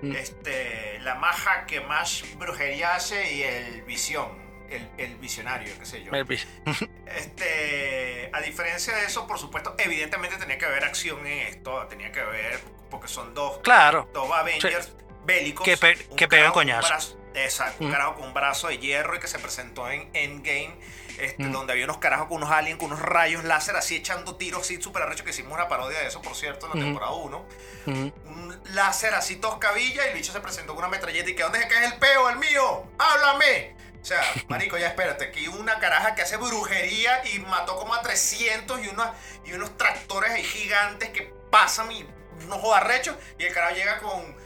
Mm. 0.00 0.12
este, 0.14 0.98
la 1.00 1.16
maja 1.16 1.66
que 1.66 1.80
más 1.80 2.22
brujería 2.36 2.94
hace 2.94 3.32
y 3.34 3.42
el 3.42 3.82
visión, 3.82 4.28
el, 4.70 4.88
el 4.96 5.16
visionario, 5.16 5.72
qué 5.78 5.84
sé 5.86 6.04
yo. 6.04 6.12
Este, 7.06 8.30
a 8.32 8.40
diferencia 8.40 8.94
de 8.96 9.06
eso, 9.06 9.26
por 9.26 9.38
supuesto, 9.38 9.74
evidentemente 9.78 10.36
tenía 10.36 10.58
que 10.58 10.66
haber 10.66 10.84
acción 10.84 11.26
en 11.26 11.48
esto, 11.48 11.86
tenía 11.88 12.12
que 12.12 12.20
haber, 12.20 12.60
porque 12.90 13.08
son 13.08 13.34
dos, 13.34 13.58
Claro. 13.58 14.08
dos 14.12 14.30
Avengers 14.30 14.92
bélicos. 15.24 15.64
Que 15.64 15.76
pe- 15.76 16.06
un 16.10 16.16
que 16.16 16.28
pegan 16.28 16.52
con 16.52 16.62
un 16.66 16.72
coñazo. 16.72 16.88
brazo- 16.88 17.18
Exacto, 17.44 17.84
un 17.84 17.90
Mm. 17.90 17.92
carajo 17.92 18.14
con 18.16 18.24
un 18.24 18.34
brazo 18.34 18.68
de 18.68 18.78
hierro 18.78 19.16
y 19.16 19.20
que 19.20 19.28
se 19.28 19.38
presentó 19.38 19.88
en 19.90 20.10
Endgame, 20.14 20.76
este, 21.18 21.44
Mm. 21.44 21.52
donde 21.52 21.72
había 21.72 21.84
unos 21.84 21.98
carajos 21.98 22.28
con 22.28 22.38
unos 22.38 22.50
aliens, 22.50 22.78
con 22.78 22.92
unos 22.92 23.00
rayos 23.00 23.44
láser 23.44 23.76
así 23.76 23.96
echando 23.96 24.36
tiros 24.36 24.62
así 24.62 24.80
súper 24.80 25.02
arrecho, 25.02 25.24
que 25.24 25.30
hicimos 25.30 25.52
una 25.52 25.68
parodia 25.68 25.98
de 26.00 26.06
eso, 26.06 26.22
por 26.22 26.34
cierto, 26.36 26.66
en 26.66 26.70
la 26.70 26.76
Ujú. 26.76 26.84
temporada 26.84 27.12
1. 27.12 27.46
Ujú. 27.86 28.12
Un 28.26 28.60
láser 28.74 29.14
así 29.14 29.36
toscabilla 29.36 30.04
y 30.06 30.08
el 30.10 30.14
bicho 30.14 30.32
se 30.32 30.40
presentó 30.40 30.74
con 30.74 30.84
una 30.84 30.88
metralleta 30.88 31.28
y 31.30 31.34
que 31.34 31.42
¿dónde 31.42 31.58
es 31.60 31.66
que 31.66 31.74
es 31.74 31.92
el 31.92 31.98
peo, 31.98 32.28
el 32.30 32.36
mío? 32.36 32.84
¡Háblame! 32.98 33.76
O 34.00 34.04
sea, 34.04 34.20
marico, 34.48 34.78
ya 34.78 34.88
espérate, 34.88 35.24
aquí 35.24 35.48
una 35.48 35.78
caraja 35.80 36.14
que 36.14 36.22
hace 36.22 36.36
brujería 36.36 37.20
y 37.34 37.40
mató 37.40 37.76
como 37.76 37.94
a 37.94 38.00
300 38.02 38.80
y, 38.84 38.88
unos 38.88 39.08
y 39.44 39.52
unos 39.52 39.76
tractores 39.76 40.30
ahí 40.30 40.44
gigantes 40.44 41.10
que 41.10 41.32
pasan 41.50 41.90
y 41.90 42.06
unos 42.44 42.60
jodarrechos 42.60 43.16
y 43.38 43.44
el 43.44 43.52
carajo 43.52 43.74
llega 43.74 43.98
con 43.98 44.36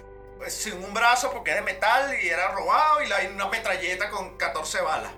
pues, 0.43 0.55
sin 0.57 0.75
un 0.85 0.93
brazo 0.93 1.31
porque 1.33 1.51
es 1.51 1.57
de 1.57 1.63
metal 1.63 2.15
y 2.21 2.29
era 2.29 2.49
robado 2.51 3.01
y 3.03 3.07
la- 3.07 3.21
una 3.33 3.47
metralleta 3.49 4.11
con 4.11 4.37
14 4.37 4.81
balas. 4.81 5.13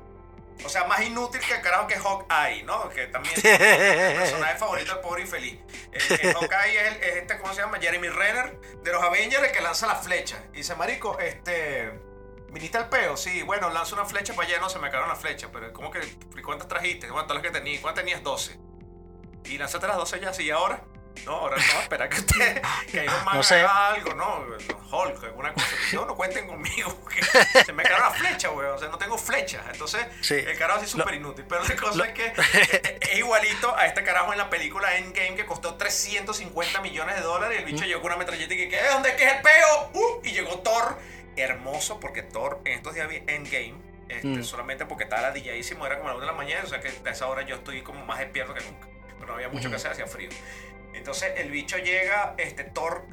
O 0.65 0.69
sea, 0.69 0.85
más 0.85 1.01
inútil 1.03 1.41
que 1.41 1.55
el 1.55 1.61
carajo 1.63 1.87
que 1.89 1.97
Hawkeye, 1.97 2.63
¿no? 2.63 2.89
Que 2.91 3.07
también 3.09 3.35
es 3.37 3.45
el 3.45 4.17
personaje 4.21 4.57
favorito 4.59 4.93
del 4.93 5.01
pobre 5.01 5.23
infeliz. 5.23 5.59
El, 5.93 6.21
el 6.29 6.35
Hawkeye 6.35 6.77
es, 6.79 6.93
el- 6.97 7.03
es 7.03 7.17
este, 7.17 7.39
¿cómo 7.39 7.53
se 7.55 7.61
llama? 7.63 7.79
Jeremy 7.81 8.09
Renner 8.09 8.61
de 8.83 8.93
los 8.93 9.03
Avengers, 9.03 9.43
el 9.45 9.53
que 9.53 9.61
lanza 9.61 9.87
la 9.87 9.97
flecha. 9.97 10.39
Y 10.53 10.59
dice, 10.59 10.75
marico, 10.77 11.19
este... 11.19 11.93
¿Viniste 12.51 12.79
al 12.79 12.89
peo? 12.89 13.17
Sí, 13.17 13.43
bueno, 13.43 13.69
lanza 13.71 13.97
una 13.97 14.05
flecha 14.05 14.33
para 14.35 14.47
allá, 14.47 14.61
no 14.61 14.69
se 14.69 14.79
me 14.79 14.89
cagaron 14.89 15.09
la 15.09 15.17
flecha. 15.17 15.49
Pero 15.53 15.73
¿cómo 15.73 15.91
que? 15.91 15.99
¿Cuántas 16.45 16.69
trajiste? 16.69 17.09
¿Cuántas 17.09 17.35
las 17.35 17.43
que 17.43 17.51
tenías? 17.51 17.81
¿Cuántas 17.83 18.05
tenías? 18.05 18.23
12. 18.23 18.57
Y 19.47 19.59
lanzaste 19.59 19.89
las 19.89 19.97
12 19.97 20.21
ya, 20.21 20.33
sí, 20.33 20.45
¿y 20.45 20.51
ahora? 20.53 20.85
No, 21.25 21.33
ahora 21.33 21.57
no, 21.57 21.81
espera 21.81 22.09
que 22.09 22.17
usted, 22.19 22.63
que 22.91 23.05
Iron 23.05 23.25
Man 23.25 23.37
No 23.37 23.43
sé. 23.43 23.61
haga 23.61 23.95
algo, 23.95 24.15
¿no? 24.15 24.45
Hulk, 24.91 25.25
alguna 25.25 25.55
cosa. 25.55 25.67
Yo 25.91 26.05
no 26.05 26.15
cuenten 26.17 26.47
conmigo, 26.47 26.99
se 27.65 27.73
me 27.73 27.83
cagaron 27.83 28.11
las 28.11 28.19
flechas, 28.19 28.53
güey. 28.53 28.67
O 28.69 28.79
sea, 28.79 28.89
no 28.89 28.99
tengo 28.99 29.17
flechas. 29.17 29.65
Entonces, 29.73 30.07
Sí. 30.21 30.35
el 30.35 30.59
carajo 30.59 30.81
así 30.81 30.89
súper 30.91 31.15
inútil. 31.15 31.45
Pero 31.49 31.63
la 31.65 31.77
cosa 31.77 31.97
lo- 31.97 32.05
es 32.05 32.13
que 32.13 32.27
eh, 32.27 32.99
es 33.01 33.19
igualito 33.19 33.75
a 33.77 33.87
este 33.87 34.03
carajo 34.05 34.33
en 34.33 34.39
la 34.39 34.51
película 34.51 34.97
Endgame 34.97 35.35
que 35.37 35.47
costó 35.47 35.75
350 35.77 36.81
millones 36.83 37.17
de 37.17 37.23
dólares. 37.23 37.59
Y 37.59 37.63
el 37.65 37.73
bicho 37.73 37.85
llegó 37.87 38.03
con 38.03 38.11
una 38.13 38.19
metralleta 38.19 38.53
y 38.53 38.57
que, 38.57 38.69
¿qué? 38.69 38.81
¿Dónde 38.93 39.11
es 39.11 39.15
que 39.17 39.25
es 39.25 39.33
el 39.35 39.41
peo? 39.43 39.91
Uh, 39.95 40.21
y 40.25 40.33
llegó 40.33 40.59
Thor. 40.61 40.99
Hermoso, 41.37 41.99
porque 41.99 42.23
Thor 42.23 42.61
en 42.65 42.75
estos 42.75 42.95
días 42.95 43.09
vi 43.09 43.17
Endgame. 43.27 43.75
Este, 44.09 44.27
Mm. 44.29 44.45
Solamente 44.45 44.85
porque 44.85 45.05
estaba 45.05 45.23
ladilladísimo, 45.23 45.87
era 45.87 45.97
como 45.97 46.11
a 46.11 46.13
la 46.13 46.17
una 46.19 46.27
de 46.27 46.33
la 46.33 46.37
mañana. 46.39 46.63
O 46.65 46.67
sea 46.69 46.81
que 46.81 46.93
a 47.05 47.11
esa 47.11 47.27
hora 47.27 47.43
yo 47.43 47.57
estoy 47.57 47.83
como 47.83 48.05
más 48.05 48.19
despierto 48.19 48.53
que 48.55 48.61
nunca. 48.61 48.87
Pero 49.19 49.27
no 49.29 49.35
había 49.35 49.49
mucho 49.49 49.71
que 49.71 49.77
hacer, 49.77 49.91
hacía 49.93 50.07
frío. 50.07 50.29
Entonces 50.95 51.33
el 51.37 51.51
bicho 51.51 51.77
llega, 51.79 52.35
este 52.39 52.65
Thor 52.65 53.07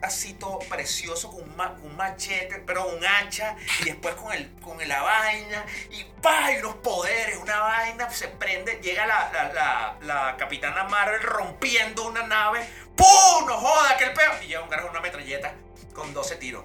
precioso, 0.70 1.32
con 1.32 1.44
un, 1.44 1.56
ma- 1.56 1.76
un 1.84 1.96
machete, 1.96 2.60
pero 2.60 2.86
un 2.88 3.06
hacha, 3.06 3.56
y 3.82 3.86
después 3.86 4.16
con, 4.16 4.32
el, 4.34 4.52
con 4.62 4.78
la 4.88 5.02
vaina, 5.02 5.66
y 5.90 6.04
pa, 6.22 6.52
y 6.52 6.58
unos 6.58 6.76
poderes, 6.76 7.38
una 7.38 7.60
vaina, 7.60 8.10
se 8.10 8.28
prende, 8.28 8.80
llega 8.82 9.06
la, 9.06 9.32
la, 9.54 9.98
la, 10.02 10.38
capitana 10.38 10.84
Marvel 10.86 11.22
rompiendo 11.22 12.06
una 12.08 12.24
nave, 12.24 12.66
¡pum! 12.96 13.46
¡No 13.48 13.58
joda, 13.58 13.98
que 13.98 14.06
el 14.06 14.14
peo! 14.14 14.32
Y 14.44 14.48
llega 14.48 14.62
un 14.62 14.70
carajo 14.70 14.90
una 14.90 15.02
metralleta 15.02 15.54
con 15.94 16.14
12 16.14 16.36
tiros. 16.38 16.64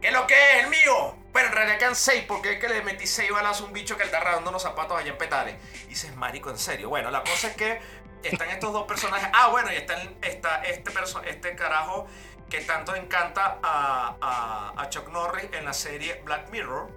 ¿Qué 0.00 0.08
es 0.08 0.12
lo 0.12 0.26
que 0.26 0.34
es? 0.34 0.64
¡El 0.64 0.70
mío! 0.70 1.16
Bueno, 1.32 1.48
en 1.48 1.54
realidad 1.54 1.78
quedan 1.78 1.94
6 1.96 2.24
porque 2.28 2.52
es 2.52 2.58
que 2.60 2.68
le 2.68 2.82
metí 2.82 3.06
6 3.06 3.30
balas 3.30 3.60
a 3.60 3.64
un 3.64 3.72
bicho 3.72 3.96
que 3.96 4.04
está 4.04 4.18
arrastrando 4.18 4.50
unos 4.50 4.62
zapatos 4.62 4.98
allá 4.98 5.10
en 5.10 5.18
Petare. 5.18 5.58
Y 5.84 5.88
dices, 5.88 6.14
marico, 6.16 6.50
en 6.50 6.58
serio. 6.58 6.88
Bueno, 6.90 7.10
la 7.10 7.22
cosa 7.22 7.48
es 7.48 7.56
que 7.56 7.80
están 8.22 8.50
estos 8.50 8.72
dos 8.72 8.86
personajes. 8.86 9.28
Ah, 9.32 9.48
bueno, 9.48 9.72
y 9.72 9.76
está, 9.76 9.94
está 10.22 10.62
este, 10.64 10.90
este 11.26 11.54
carajo 11.56 12.06
que 12.50 12.60
tanto 12.60 12.94
encanta 12.94 13.58
a, 13.62 14.16
a, 14.20 14.72
a 14.82 14.88
Chuck 14.90 15.08
Norris 15.08 15.48
en 15.52 15.64
la 15.64 15.72
serie 15.72 16.20
Black 16.24 16.50
Mirror, 16.50 16.88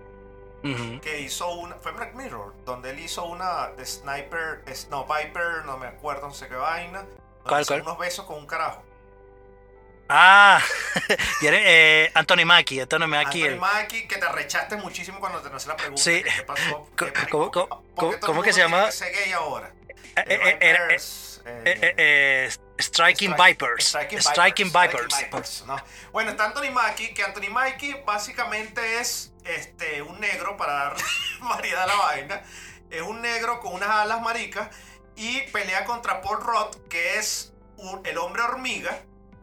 que 1.01 1.21
hizo 1.21 1.49
una. 1.51 1.75
Fue 1.75 1.91
Black 1.93 2.13
Mirror, 2.13 2.53
donde 2.65 2.91
él 2.91 2.99
hizo 2.99 3.23
una 3.25 3.67
de 3.69 3.85
Sniper. 3.85 4.63
No, 4.89 5.05
Viper, 5.05 5.65
no 5.65 5.77
me 5.77 5.87
acuerdo, 5.87 6.27
no 6.27 6.33
sé 6.33 6.47
qué 6.47 6.55
vaina. 6.55 7.05
¿Cuál, 7.43 7.65
cuál? 7.65 7.81
Unos 7.81 7.97
besos 7.97 8.25
con 8.25 8.37
un 8.37 8.45
carajo. 8.45 8.83
Ah, 10.11 10.59
eh, 11.43 12.11
Anthony 12.15 12.43
Mackie, 12.45 12.81
Anthony 12.81 13.07
Mackie. 13.07 13.43
Anthony 13.47 13.59
Mackie, 13.61 14.07
que 14.07 14.17
te 14.17 14.25
arrechaste 14.25 14.75
muchísimo 14.77 15.19
cuando 15.19 15.39
te 15.41 15.49
nace 15.51 15.67
la 15.67 15.77
pregunta. 15.77 16.01
Sí. 16.01 16.23
que 16.23 16.29
¿Qué 16.31 16.41
pasó? 16.43 16.87
¿Qué? 16.97 17.13
¿cómo- 17.29 17.51
cómo- 17.51 17.67
¿Por 17.69 17.79
qué 17.79 17.95
cómo- 17.95 17.95
todo 17.95 18.11
el 18.13 18.19
cómo 18.21 18.41
que 18.41 18.51
se 18.53 18.59
llama? 18.61 18.89
gay 18.89 19.31
ahora. 19.33 19.71
Striking 22.79 23.35
Vipers. 23.35 23.85
Striking 23.85 24.19
Vipers. 24.19 24.25
Striking 24.25 24.71
Vipers, 24.71 25.63
¿no? 25.67 25.77
Bueno, 26.11 26.31
está 26.31 26.45
Anthony 26.45 26.71
Mackie, 26.71 27.13
que 27.13 27.23
Anthony 27.23 27.49
Mackie 27.51 28.01
básicamente 28.05 28.99
es 28.99 29.33
este, 29.45 30.01
un 30.01 30.19
negro, 30.19 30.55
para 30.57 30.73
darle 30.73 31.03
variedad 31.41 31.83
a 31.83 31.87
la 31.87 31.95
vaina, 31.95 32.41
es 32.89 33.01
un 33.01 33.21
negro 33.21 33.59
con 33.59 33.73
unas 33.73 33.89
alas 33.89 34.21
maricas 34.21 34.69
y 35.15 35.41
pelea 35.51 35.85
contra 35.85 36.21
Paul 36.21 36.41
Roth, 36.41 36.87
que 36.89 37.17
es 37.17 37.53
un- 37.77 38.01
el 38.05 38.17
hombre 38.17 38.41
hormiga, 38.43 38.99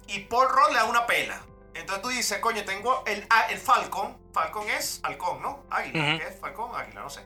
y 0.07 0.21
Paul 0.21 0.49
Roth 0.49 0.69
le 0.71 0.77
da 0.77 0.85
una 0.85 1.07
pela. 1.07 1.43
Entonces 1.75 2.03
tú 2.03 2.09
dices, 2.09 2.39
coño, 2.39 2.65
tengo 2.65 3.05
el, 3.07 3.27
ah, 3.29 3.47
el 3.51 3.59
Falcon, 3.59 4.17
Falcon 4.33 4.67
es 4.71 5.01
halcón, 5.03 5.43
¿no? 5.43 5.67
Águila. 5.71 6.19
¿qué 6.19 6.29
es? 6.29 6.41
Falcon, 6.41 6.75
águila, 6.75 7.03
no 7.03 7.11
sé. 7.11 7.21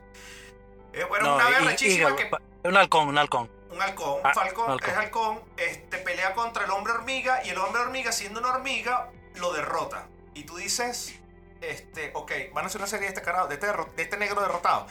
Eh, 0.93 1.05
bueno, 1.05 1.27
No, 1.27 1.35
una 1.37 1.71
y- 1.71 1.75
que 2.17 2.29
Un 2.63 2.77
halcón, 2.77 3.07
un 3.07 3.17
halcón. 3.17 3.49
un 3.71 3.81
halcón, 3.81 4.19
Ah, 4.23 4.33
Falcon 4.33 4.65
un 4.65 4.71
halcón. 4.71 4.89
es 4.89 4.97
halcón, 4.97 5.41
este, 5.57 5.97
pelea 5.97 6.33
contra 6.33 6.65
el 6.65 6.71
hombre 6.71 6.93
hormiga 6.93 7.41
y 7.43 7.49
el 7.49 7.57
hombre 7.57 7.81
hormiga, 7.81 8.11
siendo 8.11 8.39
una 8.39 8.53
hormiga, 8.53 9.09
lo 9.35 9.53
derrota. 9.53 10.07
Y 10.33 10.43
tú 10.43 10.57
dices, 10.57 11.15
este, 11.61 12.11
ok, 12.13 12.31
van 12.53 12.65
a 12.65 12.67
hacer 12.67 12.79
una 12.81 12.87
serie 12.87 13.07
de 13.07 13.13
este 13.13 13.21
carajo, 13.21 13.47
de 13.47 13.55
este, 13.55 13.67
de 13.67 14.03
este 14.03 14.17
negro 14.17 14.41
derrotado. 14.41 14.87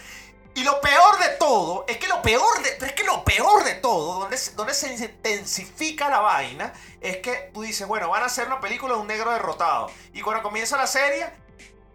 Y 0.54 0.64
lo 0.64 0.80
peor 0.80 1.18
de 1.18 1.28
todo, 1.38 1.84
es 1.86 1.98
que 1.98 2.08
lo 2.08 2.20
peor 2.22 2.60
de, 2.62 2.84
es 2.86 2.92
que 2.92 3.04
lo 3.04 3.24
peor 3.24 3.62
de 3.62 3.74
todo, 3.74 4.20
donde, 4.20 4.36
donde 4.56 4.74
se 4.74 4.92
intensifica 4.92 6.08
la 6.08 6.18
vaina, 6.18 6.72
es 7.00 7.18
que 7.18 7.50
tú 7.54 7.62
dices, 7.62 7.86
bueno, 7.86 8.08
van 8.08 8.24
a 8.24 8.26
hacer 8.26 8.48
una 8.48 8.60
película 8.60 8.94
de 8.94 9.00
un 9.00 9.06
negro 9.06 9.30
derrotado. 9.30 9.90
Y 10.12 10.22
cuando 10.22 10.42
comienza 10.42 10.76
la 10.76 10.88
serie, 10.88 11.28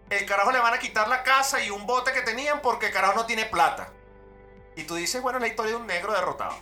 el 0.09 0.25
carajo 0.25 0.51
le 0.53 0.59
van 0.59 0.73
a 0.73 0.79
quitar 0.79 1.09
la 1.09 1.23
casa 1.23 1.61
y 1.61 1.69
un 1.69 1.85
bote 1.85 2.13
que 2.13 2.21
tenían 2.21 2.61
porque 2.61 2.87
el 2.87 2.93
carajo 2.93 3.15
no 3.15 3.25
tiene 3.25 3.45
plata. 3.45 3.89
Y 4.75 4.83
tú 4.83 4.95
dices, 4.95 5.21
bueno, 5.21 5.37
es 5.37 5.41
la 5.41 5.47
historia 5.47 5.71
de 5.71 5.77
un 5.77 5.87
negro 5.87 6.13
derrotado. 6.13 6.57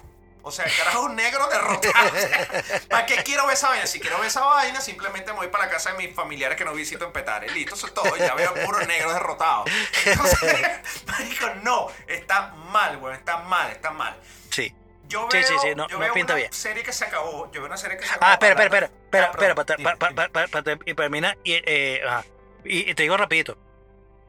O 0.45 0.51
sea, 0.51 0.65
el 0.65 0.75
carajo 0.75 0.99
es 1.03 1.05
un 1.05 1.15
negro 1.15 1.47
derrotado. 1.47 2.09
O 2.13 2.17
sea, 2.17 2.81
¿Para 2.89 3.05
qué 3.05 3.15
quiero 3.23 3.45
ver 3.47 3.53
esa 3.55 3.69
vaina? 3.69 3.87
Si 3.87 3.99
quiero 4.01 4.17
ver 4.17 4.27
esa 4.27 4.41
vaina, 4.43 4.81
simplemente 4.81 5.31
me 5.31 5.37
voy 5.37 5.47
para 5.47 5.65
la 5.65 5.71
casa 5.71 5.93
de 5.93 5.97
mis 6.05 6.13
familiares 6.13 6.57
que 6.57 6.65
no 6.65 6.73
visito 6.73 7.05
en 7.05 7.13
Petare. 7.13 7.49
Listo, 7.51 7.75
eso 7.75 7.87
es 7.87 7.93
todo. 7.93 8.15
Ya 8.17 8.33
veo 8.35 8.53
puro 8.65 8.85
negro 8.85 9.13
derrotado. 9.13 9.63
Entonces, 10.05 10.67
marico, 11.07 11.47
no. 11.63 11.87
Está 12.07 12.47
mal, 12.71 12.97
güey. 12.97 13.15
Está 13.15 13.37
mal, 13.37 13.71
está 13.71 13.91
mal. 13.91 14.17
Sí. 14.49 14.75
Yo 15.07 15.27
Sí, 15.31 15.37
veo, 15.37 15.47
sí, 15.47 15.53
sí, 15.61 15.75
no- 15.75 15.87
yo 15.87 15.95
no 15.95 15.99
veo 15.99 16.13
pinta 16.13 16.33
una 16.33 16.39
bien. 16.41 16.53
serie 16.53 16.83
que 16.83 16.91
se 16.91 17.05
acabó. 17.05 17.45
Yo 17.51 17.61
veo 17.61 17.65
una 17.67 17.77
serie 17.77 17.97
que 17.97 18.03
se 18.05 18.13
acabó. 18.13 18.25
Ah, 18.29 18.33
espera, 18.33 18.51
espera, 18.63 18.85
espera, 18.85 18.85
espera, 19.11 19.25
Ah, 19.27 19.31
para, 19.31 19.55
para, 19.55 19.75
dime. 19.77 19.95
para, 19.97 20.29
para- 20.29 20.47
para- 20.47 21.35
y 21.43 21.53
eh, 21.53 22.01
ajá. 22.05 22.25
y, 22.65 22.89
y 22.89 22.95
te 22.95 23.03
digo 23.03 23.15
rapidito, 23.15 23.57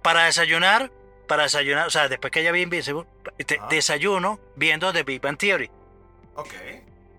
para 0.02 0.24
desayunar, 0.24 0.90
para 1.26 1.44
desayunar, 1.44 1.86
o 1.86 1.90
sea, 1.90 2.08
después 2.08 2.30
que 2.30 2.42
ya 2.42 2.52
vi 2.52 2.62
Invincible, 2.62 3.06
te- 3.46 3.60
desayuno 3.70 4.40
viendo 4.56 4.92
The 4.92 5.02
Big 5.02 5.20
Bang 5.20 5.36
Theory. 5.38 5.70
Ok. 6.34 6.52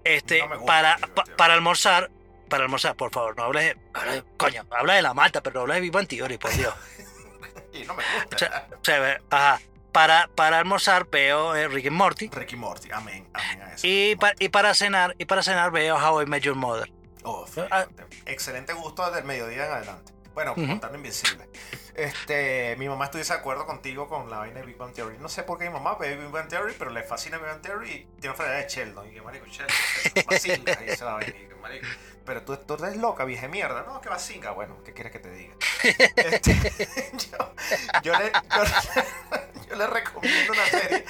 Este, 0.04 0.40
No 0.40 0.48
me 0.50 0.56
gusta 0.58 0.66
para, 0.68 0.98
pa- 1.14 1.24
para 1.38 1.54
almorzar, 1.56 2.12
para 2.50 2.64
almorzar, 2.64 2.96
por 2.96 3.12
favor, 3.12 3.36
no 3.38 3.44
hables 3.44 3.76
de, 3.76 4.24
coño, 4.38 4.66
habla 4.72 4.94
de 4.96 5.02
la 5.02 5.14
mata, 5.14 5.42
pero 5.42 5.56
no 5.56 5.62
habla 5.62 5.76
de 5.76 5.82
Big 5.82 5.92
Bang 5.92 6.08
Theory, 6.08 6.38
por 6.38 6.52
Dios. 6.52 6.74
Y 7.74 7.84
no 7.84 7.94
me 7.94 8.04
O 8.04 8.22
gusta. 8.22 8.38
sea, 8.38 8.68
o 8.72 8.86
sea, 8.86 9.22
ajá, 9.30 9.62
para, 9.92 10.30
para 10.34 10.60
almorzar 10.60 11.08
veo 11.10 11.54
eh, 11.56 11.68
Rick 11.68 11.88
and 11.88 11.96
Morty. 11.98 12.30
Ricky 12.30 12.56
Morty. 12.56 12.90
Amén. 12.92 13.28
Amén 13.34 13.62
a 13.64 13.74
eso. 13.74 13.86
Y, 13.86 14.16
pa- 14.16 14.34
y 14.40 14.48
para 14.48 14.74
cenar, 14.74 15.14
y 15.18 15.26
para 15.26 15.44
cenar 15.44 15.72
veo 15.72 15.98
How 15.98 16.22
I 16.22 16.26
Met 16.26 16.44
Your 16.44 16.56
Mother. 16.56 16.90
Oh, 17.24 17.46
Ah. 17.72 17.86
Excelente 18.28 18.72
gusto 18.74 19.06
desde 19.08 19.20
el 19.20 19.26
mediodía 19.26 19.66
en 19.66 19.72
adelante. 19.74 20.14
Bueno, 20.36 20.54
contando 20.54 20.98
Invencible. 20.98 21.48
Este, 21.96 22.76
mi 22.78 22.90
mamá 22.90 23.06
estuviese 23.06 23.32
de 23.32 23.40
acuerdo 23.40 23.66
contigo 23.66 24.10
con 24.10 24.30
la 24.30 24.40
vaina 24.40 24.60
de 24.60 24.66
Big 24.66 24.76
Bang 24.76 24.94
Theory. 24.94 25.18
No 25.18 25.30
sé 25.30 25.44
por 25.44 25.58
qué 25.58 25.64
mi 25.64 25.72
mamá 25.72 25.96
ve 25.96 26.18
Big 26.18 26.30
Bang 26.30 26.50
Theory, 26.50 26.76
pero 26.78 26.92
le 26.92 27.04
fascina 27.04 27.38
Big 27.38 27.48
Bang 27.48 27.62
Theory 27.62 27.90
y 27.90 28.20
tiene 28.20 28.36
una 28.36 28.46
de 28.46 28.68
Sheldon. 28.68 29.10
Y 29.10 29.14
que 29.14 29.22
marico, 29.22 29.46
Sheldon, 29.46 30.26
vacinga. 30.30 30.78
y 30.86 30.90
esa 30.90 31.14
vaina. 31.14 31.38
Y 31.40 31.48
que, 31.48 31.56
marico, 31.56 31.88
pero 32.26 32.42
tú, 32.42 32.58
tú 32.58 32.74
eres 32.84 32.98
loca, 32.98 33.24
vieja 33.24 33.48
mierda. 33.48 33.84
No, 33.84 34.02
que 34.02 34.10
vacinga. 34.10 34.52
Bueno, 34.52 34.84
¿qué 34.84 34.92
quieres 34.92 35.14
que 35.14 35.20
te 35.20 35.32
diga? 35.32 35.56
Este, 36.18 36.54
yo, 37.32 37.54
yo, 38.04 38.20
le, 38.20 38.32
yo, 38.34 39.64
yo, 39.70 39.76
le 39.78 39.88
recomiendo 39.88 40.52
una 40.52 40.66
serie. 40.66 41.06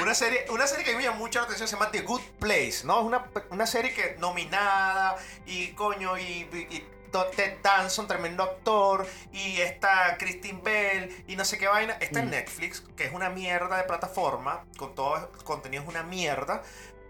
Una 0.00 0.14
serie, 0.14 0.44
una 0.48 0.66
serie 0.68 0.84
que 0.84 0.94
me 0.94 1.02
llama 1.02 1.18
mucho 1.18 1.40
la 1.40 1.46
atención 1.46 1.66
se 1.66 1.74
llama 1.74 1.90
The 1.90 2.02
Good 2.02 2.22
Place, 2.38 2.82
¿no? 2.84 3.00
Es 3.00 3.06
una, 3.06 3.24
una 3.50 3.66
serie 3.66 3.92
que 3.92 4.14
nominada 4.20 5.16
y 5.44 5.72
coño 5.72 6.16
y, 6.16 6.46
y 6.52 6.86
Ted 7.10 7.58
Danson, 7.62 8.06
tremendo 8.06 8.42
actor, 8.42 9.06
y 9.32 9.60
está 9.60 10.16
Christine 10.18 10.60
Bell, 10.62 11.24
y 11.26 11.36
no 11.36 11.44
sé 11.44 11.58
qué 11.58 11.66
vaina. 11.66 11.94
Está 12.00 12.20
en 12.20 12.28
mm. 12.28 12.30
Netflix, 12.30 12.80
que 12.96 13.04
es 13.04 13.12
una 13.12 13.30
mierda 13.30 13.76
de 13.76 13.84
plataforma, 13.84 14.64
con 14.76 14.94
todo 14.94 15.16
el 15.16 15.44
contenido 15.44 15.82
es 15.82 15.88
una 15.88 16.02
mierda, 16.02 16.62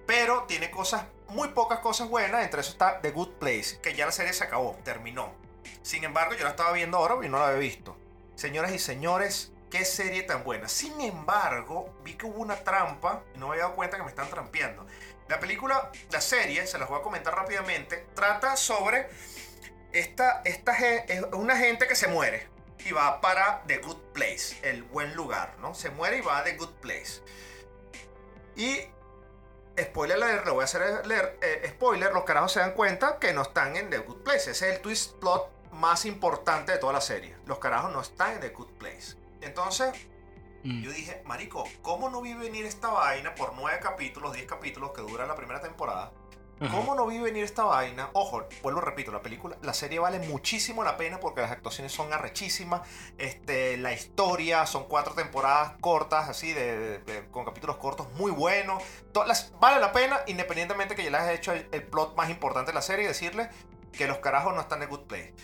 pero 0.06 0.44
tiene 0.44 0.70
cosas, 0.70 1.04
muy 1.28 1.48
pocas 1.48 1.80
cosas 1.80 2.08
buenas, 2.08 2.42
entre 2.42 2.60
eso 2.60 2.72
está 2.72 3.00
The 3.00 3.10
Good 3.12 3.38
Place, 3.38 3.78
que 3.80 3.94
ya 3.94 4.06
la 4.06 4.12
serie 4.12 4.32
se 4.32 4.44
acabó, 4.44 4.76
terminó. 4.84 5.32
Sin 5.82 6.04
embargo, 6.04 6.34
yo 6.34 6.44
la 6.44 6.50
estaba 6.50 6.72
viendo 6.72 6.98
ahora 6.98 7.14
y 7.24 7.28
no 7.28 7.38
la 7.38 7.48
había 7.48 7.60
visto. 7.60 7.96
Señoras 8.34 8.72
y 8.72 8.78
señores, 8.78 9.52
qué 9.70 9.84
serie 9.84 10.22
tan 10.24 10.44
buena. 10.44 10.68
Sin 10.68 11.00
embargo, 11.00 11.94
vi 12.04 12.14
que 12.14 12.26
hubo 12.26 12.40
una 12.40 12.56
trampa 12.56 13.22
y 13.34 13.38
no 13.38 13.46
me 13.46 13.52
había 13.52 13.64
dado 13.64 13.76
cuenta 13.76 13.96
que 13.96 14.02
me 14.02 14.08
están 14.08 14.28
trampeando. 14.28 14.86
La 15.28 15.38
película, 15.38 15.92
la 16.10 16.20
serie, 16.20 16.66
se 16.66 16.76
las 16.76 16.88
voy 16.88 16.98
a 16.98 17.02
comentar 17.02 17.34
rápidamente, 17.34 18.08
trata 18.14 18.56
sobre 18.56 19.08
esta, 19.92 20.42
esta 20.44 20.72
es 20.78 21.22
una 21.32 21.56
gente 21.56 21.86
que 21.86 21.94
se 21.94 22.08
muere 22.08 22.48
y 22.84 22.92
va 22.92 23.20
para 23.20 23.62
The 23.66 23.78
Good 23.78 24.12
Place, 24.12 24.56
el 24.62 24.82
buen 24.84 25.14
lugar, 25.14 25.56
¿no? 25.60 25.74
Se 25.74 25.90
muere 25.90 26.18
y 26.18 26.20
va 26.20 26.38
a 26.38 26.44
The 26.44 26.56
Good 26.56 26.74
Place. 26.80 27.22
Y 28.56 28.80
spoiler 29.80 30.46
lo 30.46 30.54
voy 30.54 30.62
a 30.62 30.64
hacer 30.64 31.06
leer, 31.06 31.38
eh, 31.42 31.66
spoiler, 31.68 32.12
los 32.12 32.24
carajos 32.24 32.52
se 32.52 32.60
dan 32.60 32.72
cuenta 32.72 33.18
que 33.18 33.32
no 33.32 33.42
están 33.42 33.76
en 33.76 33.90
The 33.90 33.98
Good 33.98 34.22
Place. 34.22 34.50
Ese 34.50 34.68
es 34.68 34.76
el 34.76 34.80
twist 34.80 35.14
plot 35.14 35.50
más 35.72 36.04
importante 36.04 36.72
de 36.72 36.78
toda 36.78 36.92
la 36.92 37.00
serie. 37.00 37.36
Los 37.46 37.58
carajos 37.58 37.92
no 37.92 38.00
están 38.00 38.34
en 38.34 38.40
The 38.40 38.50
Good 38.50 38.72
Place. 38.78 39.16
Entonces, 39.40 39.94
mm. 40.64 40.82
yo 40.82 40.90
dije, 40.90 41.22
marico, 41.24 41.64
¿cómo 41.82 42.10
no 42.10 42.20
vi 42.20 42.34
venir 42.34 42.66
esta 42.66 42.88
vaina 42.88 43.34
por 43.34 43.54
nueve 43.54 43.78
capítulos, 43.80 44.32
diez 44.32 44.46
capítulos 44.46 44.92
que 44.92 45.02
dura 45.02 45.26
la 45.26 45.36
primera 45.36 45.60
temporada? 45.60 46.12
¿Cómo 46.68 46.94
no 46.94 47.06
vi 47.06 47.18
venir 47.18 47.42
esta 47.42 47.64
vaina? 47.64 48.10
Ojo, 48.12 48.46
vuelvo 48.62 48.82
repito, 48.82 49.10
la 49.10 49.22
película, 49.22 49.56
la 49.62 49.72
serie 49.72 49.98
vale 49.98 50.18
muchísimo 50.18 50.84
la 50.84 50.98
pena 50.98 51.18
porque 51.18 51.40
las 51.40 51.50
actuaciones 51.50 51.90
son 51.90 52.12
arrechísimas. 52.12 52.82
Este, 53.16 53.78
la 53.78 53.94
historia, 53.94 54.66
son 54.66 54.84
cuatro 54.84 55.14
temporadas 55.14 55.72
cortas, 55.80 56.28
así, 56.28 56.52
de, 56.52 57.26
con 57.30 57.46
capítulos 57.46 57.78
cortos 57.78 58.12
muy 58.12 58.30
buenos. 58.30 58.82
Todas 59.10 59.52
vale 59.58 59.80
la 59.80 59.92
pena, 59.92 60.20
independientemente 60.26 60.94
que 60.94 61.02
ya 61.02 61.10
les 61.10 61.20
haya 61.22 61.32
hecho 61.32 61.52
el, 61.52 61.82
plot 61.84 62.14
más 62.14 62.28
importante 62.28 62.72
de 62.72 62.74
la 62.74 62.82
serie, 62.82 63.08
decirles 63.08 63.48
que 63.90 64.06
los 64.06 64.18
carajos 64.18 64.54
no 64.54 64.60
están 64.60 64.82
en 64.82 64.90
Good 64.90 65.06
Place. 65.06 65.34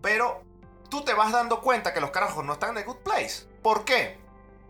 Pero 0.00 0.42
tú 0.88 1.04
te 1.04 1.12
vas 1.12 1.32
dando 1.32 1.60
cuenta 1.60 1.92
que 1.92 2.00
los 2.00 2.12
carajos 2.12 2.46
no 2.46 2.54
están 2.54 2.74
The 2.74 2.84
Good 2.84 3.02
Place. 3.04 3.46
¿Por 3.62 3.84
qué? 3.84 4.18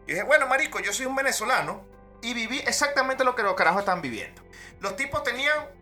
Y 0.08 0.14
dije, 0.14 0.24
bueno, 0.24 0.48
marico, 0.48 0.80
yo 0.80 0.92
soy 0.92 1.06
un 1.06 1.14
venezolano 1.14 1.84
y 2.22 2.34
viví 2.34 2.58
exactamente 2.58 3.22
lo 3.22 3.36
que 3.36 3.44
los 3.44 3.54
carajos 3.54 3.80
están 3.80 4.02
viviendo. 4.02 4.42
Los 4.80 4.96
tipos 4.96 5.22
tenían 5.22 5.80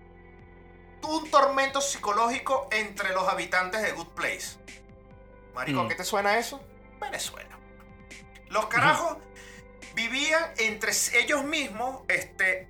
un 1.03 1.31
tormento 1.31 1.81
psicológico 1.81 2.69
entre 2.71 3.13
los 3.13 3.29
habitantes 3.29 3.83
de 3.83 3.93
Good 3.93 4.09
Place. 4.09 4.59
Marico, 5.55 5.85
mm. 5.85 5.89
¿qué 5.89 5.95
te 5.95 6.05
suena 6.05 6.39
eso? 6.39 6.63
Venezuela. 7.01 7.59
Los 8.49 8.67
carajos 8.67 9.19
vivían 9.95 10.53
entre 10.59 10.93
ellos 11.15 11.45
mismos, 11.45 12.03
este, 12.09 12.69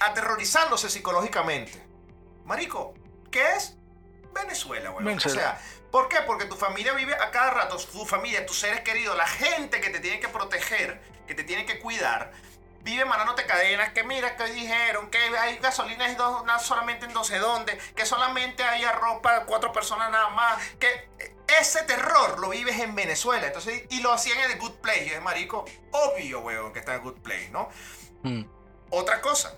aterrorizándose 0.00 0.88
psicológicamente. 0.88 1.82
Marico, 2.44 2.94
¿qué 3.30 3.56
es? 3.56 3.76
Venezuela, 4.32 4.90
güey. 4.90 5.16
O 5.16 5.20
sea, 5.20 5.60
¿por 5.90 6.08
qué? 6.08 6.18
Porque 6.26 6.46
tu 6.46 6.56
familia 6.56 6.92
vive 6.94 7.14
a 7.14 7.30
cada 7.30 7.50
rato, 7.50 7.76
tu 7.76 8.06
familia, 8.06 8.46
tus 8.46 8.58
seres 8.58 8.80
queridos, 8.80 9.16
la 9.16 9.26
gente 9.26 9.80
que 9.80 9.90
te 9.90 10.00
tiene 10.00 10.20
que 10.20 10.28
proteger, 10.28 11.00
que 11.26 11.34
te 11.34 11.44
tiene 11.44 11.66
que 11.66 11.78
cuidar, 11.80 12.32
vive 12.82 13.04
mandándote 13.04 13.46
cadenas, 13.46 13.92
que 13.92 14.04
mira 14.04 14.36
que 14.36 14.44
dijeron, 14.44 15.10
que 15.10 15.18
hay 15.18 15.58
gasolina 15.58 16.06
solamente 16.58 17.06
en 17.06 17.12
no 17.12 17.24
sé 17.24 17.38
dónde, 17.38 17.78
que 17.94 18.06
solamente 18.06 18.62
hay 18.62 18.84
arroz 18.84 19.20
para 19.22 19.44
cuatro 19.44 19.72
personas 19.72 20.10
nada 20.10 20.30
más, 20.30 20.62
que 20.78 21.08
ese 21.60 21.82
terror 21.82 22.38
lo 22.38 22.50
vives 22.50 22.78
en 22.78 22.94
Venezuela, 22.94 23.46
entonces, 23.46 23.84
y 23.90 24.00
lo 24.00 24.12
hacían 24.12 24.38
en 24.38 24.52
The 24.52 24.58
Good 24.58 24.76
Place, 24.80 25.06
y 25.06 25.10
es 25.10 25.22
marico, 25.22 25.64
obvio, 25.90 26.40
weón, 26.40 26.72
que 26.72 26.78
está 26.78 26.94
en 26.94 27.02
Good 27.02 27.20
Place, 27.20 27.50
¿no? 27.50 27.68
Hmm. 28.22 28.44
Otra 28.90 29.20
cosa, 29.20 29.54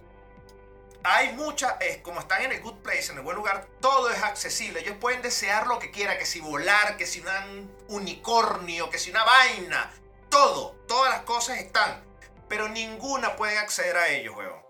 hay 1.04 1.32
muchas, 1.32 1.74
como 2.02 2.20
están 2.20 2.42
en 2.42 2.52
el 2.52 2.60
good 2.60 2.76
place, 2.82 3.10
en 3.10 3.18
el 3.18 3.24
buen 3.24 3.36
lugar, 3.36 3.66
todo 3.80 4.10
es 4.10 4.22
accesible. 4.22 4.80
Ellos 4.80 4.96
pueden 5.00 5.20
desear 5.20 5.66
lo 5.66 5.78
que 5.78 5.90
quieran, 5.90 6.18
que 6.18 6.26
si 6.26 6.40
volar, 6.40 6.96
que 6.96 7.06
si 7.06 7.20
un 7.20 7.74
unicornio, 7.88 8.88
que 8.88 8.98
si 8.98 9.10
una 9.10 9.24
vaina. 9.24 9.90
Todo, 10.28 10.76
todas 10.86 11.12
las 11.12 11.22
cosas 11.22 11.58
están 11.58 12.04
pero 12.48 12.68
ninguna 12.68 13.36
puede 13.36 13.58
acceder 13.58 13.96
a 13.96 14.08
ellos, 14.08 14.36
weón. 14.36 14.62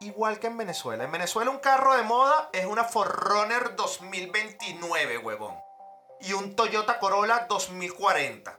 Igual 0.00 0.38
que 0.38 0.46
en 0.46 0.56
Venezuela. 0.56 1.04
En 1.04 1.10
Venezuela 1.10 1.50
un 1.50 1.58
carro 1.58 1.96
de 1.96 2.02
moda 2.02 2.50
es 2.52 2.66
una 2.66 2.84
Forerunner 2.84 3.74
2029, 3.74 5.18
huevón. 5.18 5.56
Y 6.20 6.32
un 6.32 6.54
Toyota 6.54 6.98
Corolla 6.98 7.46
2040. 7.48 8.58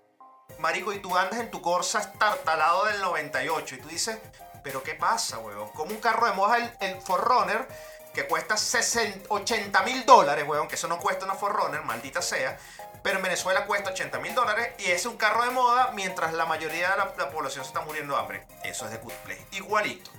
Marico, 0.60 0.92
y 0.92 1.00
tú 1.00 1.16
andas 1.16 1.40
en 1.40 1.50
tu 1.50 1.62
Corsa 1.62 2.00
estartalado 2.00 2.86
del 2.86 3.00
98 3.02 3.76
y 3.76 3.78
tú 3.80 3.88
dices, 3.88 4.20
pero 4.64 4.84
¿qué 4.84 4.96
pasa, 4.96 5.40
huevón? 5.40 5.70
Como 5.70 5.92
un 5.92 6.02
carro 6.02 6.26
de 6.28 6.34
moda 6.34 6.58
el, 6.58 6.72
el 6.82 7.02
Forerunner 7.02 7.68
que 8.14 8.28
cuesta 8.28 8.58
60, 8.58 9.28
80 9.30 9.82
mil 9.84 10.06
dólares, 10.06 10.46
huevón, 10.48 10.68
que 10.68 10.76
eso 10.76 10.88
no 10.88 11.00
cuesta 11.00 11.26
una 11.26 11.36
Forerunner, 11.36 11.84
maldita 11.84 12.22
sea 12.22 12.58
pero 13.04 13.18
en 13.18 13.24
Venezuela 13.24 13.66
cuesta 13.66 13.92
80 13.92 14.20
mil 14.20 14.34
dólares 14.36 14.74
y 14.80 14.86
es 14.92 15.06
un 15.06 15.18
carro 15.18 15.44
de 15.44 15.52
moda 15.52 15.92
mientras 15.94 16.34
la 16.34 16.46
mayoría 16.46 16.92
de 16.92 16.98
la, 16.98 17.30
población 17.30 17.64
se 17.64 17.70
está 17.70 17.82
muriendo 17.82 18.14
de 18.14 18.20
hambre. 18.20 18.48
Eso 18.64 18.86
es 18.86 18.92
de 18.92 18.98
Good 18.98 19.14
Play. 19.26 19.46
Igualito. 19.52 20.12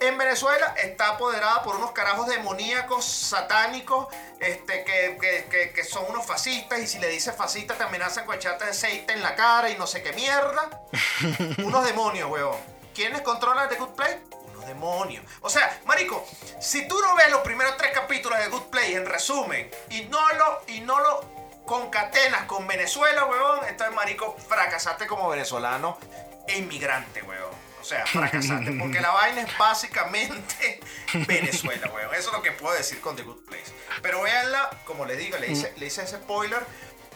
En 0.00 0.18
Venezuela 0.18 0.74
está 0.82 1.10
apoderada 1.10 1.62
por 1.62 1.76
unos 1.76 1.92
carajos 1.92 2.26
demoníacos, 2.26 3.04
satánicos, 3.04 4.08
este, 4.40 4.82
que, 4.82 5.72
que, 5.72 5.84
son 5.84 6.06
unos 6.08 6.26
fascistas 6.26 6.80
y 6.80 6.88
si 6.88 6.98
le 6.98 7.06
dices 7.06 7.36
fascista 7.36 7.74
te 7.74 7.84
amenazan 7.84 8.26
con 8.26 8.34
echarte 8.34 8.64
aceite 8.64 9.12
en 9.12 9.22
la 9.22 9.36
cara 9.36 9.70
y 9.70 9.76
no 9.76 9.86
sé 9.86 10.02
qué 10.02 10.12
mierda. 10.12 10.82
unos 11.58 11.84
demonios, 11.84 12.28
weón. 12.28 12.56
¿Quiénes 12.92 13.22
controlan 13.22 13.68
The 13.68 13.76
Good 13.76 13.90
Play? 13.90 14.20
Unos 14.52 14.66
demonios. 14.66 15.24
O 15.40 15.48
sea, 15.48 15.80
marico, 15.84 16.26
si 16.60 16.88
tú 16.88 17.00
no 17.00 17.14
ves 17.14 17.30
los 17.30 17.42
primeros 17.42 17.76
tres 17.76 17.92
capítulos 17.92 18.40
de 18.40 18.48
Good 18.48 18.70
Play 18.70 18.94
en 18.94 19.06
resumen 19.06 19.70
y 19.90 20.02
no 20.06 20.28
lo, 20.30 20.62
y 20.66 20.80
no 20.80 20.98
lo 20.98 21.41
concatenas 21.66 22.44
con 22.44 22.66
Venezuela, 22.66 23.24
weón, 23.26 23.60
entonces, 23.68 23.94
marico, 23.94 24.36
fracasaste 24.48 25.06
como 25.06 25.28
venezolano 25.28 25.98
e 26.46 26.58
inmigrante, 26.58 27.22
weón. 27.22 27.52
O 27.80 27.84
sea, 27.84 28.06
fracasaste. 28.06 28.72
Porque 28.78 29.00
la 29.00 29.10
vaina 29.10 29.42
es 29.42 29.58
básicamente 29.58 30.80
Venezuela, 31.26 31.90
weón. 31.92 32.14
Eso 32.14 32.30
es 32.30 32.36
lo 32.36 32.42
que 32.42 32.52
puedo 32.52 32.74
decir 32.74 33.00
con 33.00 33.16
The 33.16 33.22
Good 33.22 33.44
Place. 33.44 33.72
Pero 34.02 34.22
véanla, 34.22 34.70
como 34.84 35.04
les 35.04 35.18
digo, 35.18 35.36
le 35.38 35.50
hice, 35.50 35.72
le 35.76 35.86
hice 35.86 36.02
ese 36.02 36.16
spoiler. 36.16 36.64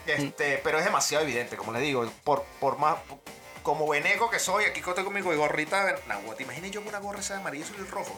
Este, 0.05 0.59
pero 0.63 0.77
es 0.79 0.85
demasiado 0.85 1.23
evidente, 1.23 1.57
como 1.57 1.73
les 1.73 1.81
digo, 1.81 2.09
por, 2.23 2.43
por 2.59 2.77
más. 2.77 2.97
Como 3.63 3.85
veneco 3.89 4.29
que 4.29 4.39
soy, 4.39 4.63
aquí 4.63 4.81
tengo 4.95 5.11
mi 5.11 5.19
gorrita. 5.19 5.95
¿Te 6.37 6.43
imaginas 6.43 6.71
yo 6.71 6.79
con 6.79 6.87
una 6.87 6.99
gorra 6.99 7.19
esa 7.19 7.33
de 7.33 7.41
amarillo 7.41 7.65
y 7.77 7.81
el 7.81 7.87
rojo? 7.89 8.17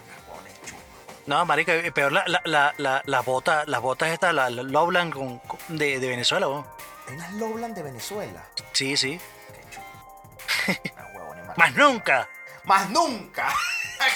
No, 1.30 1.46
marica, 1.46 1.76
eh, 1.76 1.92
peor 1.92 2.12
la, 2.12 2.24
la, 2.26 2.42
la, 2.44 2.74
la, 2.78 3.04
las 3.06 3.24
botas, 3.24 3.68
las 3.68 3.82
botas 3.82 4.10
estas, 4.10 4.34
la, 4.34 4.50
Lowland 4.50 5.14
con, 5.14 5.40
de, 5.68 6.00
de, 6.00 6.08
Venezuela, 6.10 6.48
¿no? 6.48 6.66
¿Unas 7.08 7.34
Lowland 7.34 7.76
de 7.76 7.84
Venezuela? 7.84 8.44
Sí, 8.72 8.98
sí. 8.98 9.22
Qué 10.66 10.82
más 11.56 11.76
nunca. 11.76 12.28
Más 12.64 12.90
nunca. 12.90 13.54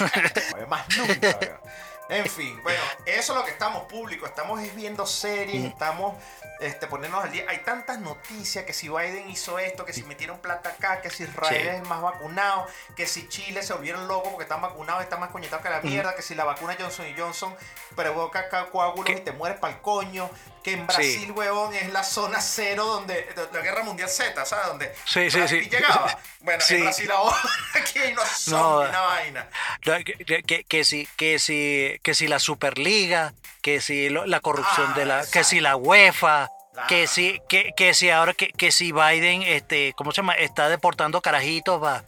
más 0.68 0.84
nunca. 0.96 1.60
En 2.08 2.26
fin, 2.26 2.60
bueno, 2.64 2.82
eso 3.06 3.32
es 3.32 3.38
lo 3.38 3.44
que 3.44 3.52
estamos 3.52 3.84
público, 3.84 4.26
estamos 4.26 4.60
viendo 4.74 5.06
series, 5.06 5.62
mm. 5.62 5.66
estamos 5.66 6.16
este, 6.64 6.86
ponernos 6.86 7.24
al 7.24 7.30
día. 7.30 7.44
Hay 7.48 7.58
tantas 7.58 7.98
noticias 7.98 8.64
que 8.64 8.72
si 8.72 8.88
Biden 8.88 9.30
hizo 9.30 9.58
esto, 9.58 9.84
que 9.84 9.92
si 9.92 10.02
metieron 10.04 10.38
plata 10.38 10.70
acá, 10.70 11.00
que 11.00 11.10
si 11.10 11.24
Israel 11.24 11.68
es 11.68 11.88
más 11.88 12.00
vacunado, 12.00 12.66
que 12.96 13.06
si 13.06 13.28
Chile 13.28 13.62
se 13.62 13.74
volvieron 13.74 14.08
locos 14.08 14.28
porque 14.30 14.44
están 14.44 14.62
vacunados, 14.62 15.02
están 15.02 15.20
más 15.20 15.30
coñetados 15.30 15.62
que 15.62 15.70
la 15.70 15.80
mierda, 15.80 16.14
que 16.14 16.22
si 16.22 16.34
la 16.34 16.44
vacuna 16.44 16.76
Johnson 16.78 17.06
y 17.06 17.18
Johnson 17.18 17.54
provoca 17.94 18.48
coágulos 18.70 19.10
y 19.10 19.20
te 19.20 19.32
mueres 19.32 19.58
para 19.58 19.74
el 19.74 19.80
coño, 19.80 20.30
que 20.64 20.72
en 20.72 20.86
Brasil, 20.86 21.30
huevón, 21.32 21.74
es 21.74 21.92
la 21.92 22.02
zona 22.02 22.40
cero 22.40 22.86
donde 22.86 23.28
la 23.52 23.60
guerra 23.60 23.82
mundial 23.84 24.08
Z, 24.08 24.44
¿sabes? 24.46 24.66
Donde 24.66 24.94
sí, 25.04 25.30
sí, 25.30 25.46
sí. 25.46 25.60
llegaba. 25.68 26.18
Bueno, 26.44 26.62
en 26.68 26.82
Brasil 26.82 27.10
ahora 27.10 27.38
aquí 27.74 27.98
hay 27.98 28.12
una 28.12 28.26
zona, 28.26 28.90
una 28.90 29.00
vaina. 29.00 29.48
Que, 29.80 30.64
que, 30.68 30.84
si, 30.84 31.08
que, 31.16 31.38
si, 31.38 31.98
que 32.02 32.12
si 32.12 32.28
la 32.28 32.38
Superliga, 32.38 33.32
que 33.62 33.80
si 33.80 34.10
la 34.10 34.40
corrupción 34.40 34.92
de 34.92 35.06
la, 35.06 35.24
que 35.24 35.42
si 35.42 35.60
la 35.60 35.76
UEFA, 35.76 36.50
que 36.88 37.06
si, 37.06 37.40
que, 37.48 37.72
que 37.76 37.94
si 37.94 38.10
ahora 38.10 38.32
que, 38.34 38.48
que 38.48 38.72
si 38.72 38.92
Biden, 38.92 39.42
este, 39.42 39.92
¿cómo 39.96 40.12
se 40.12 40.16
llama? 40.16 40.34
Está 40.34 40.68
deportando 40.68 41.20
carajitos 41.20 41.80
para, 41.80 42.04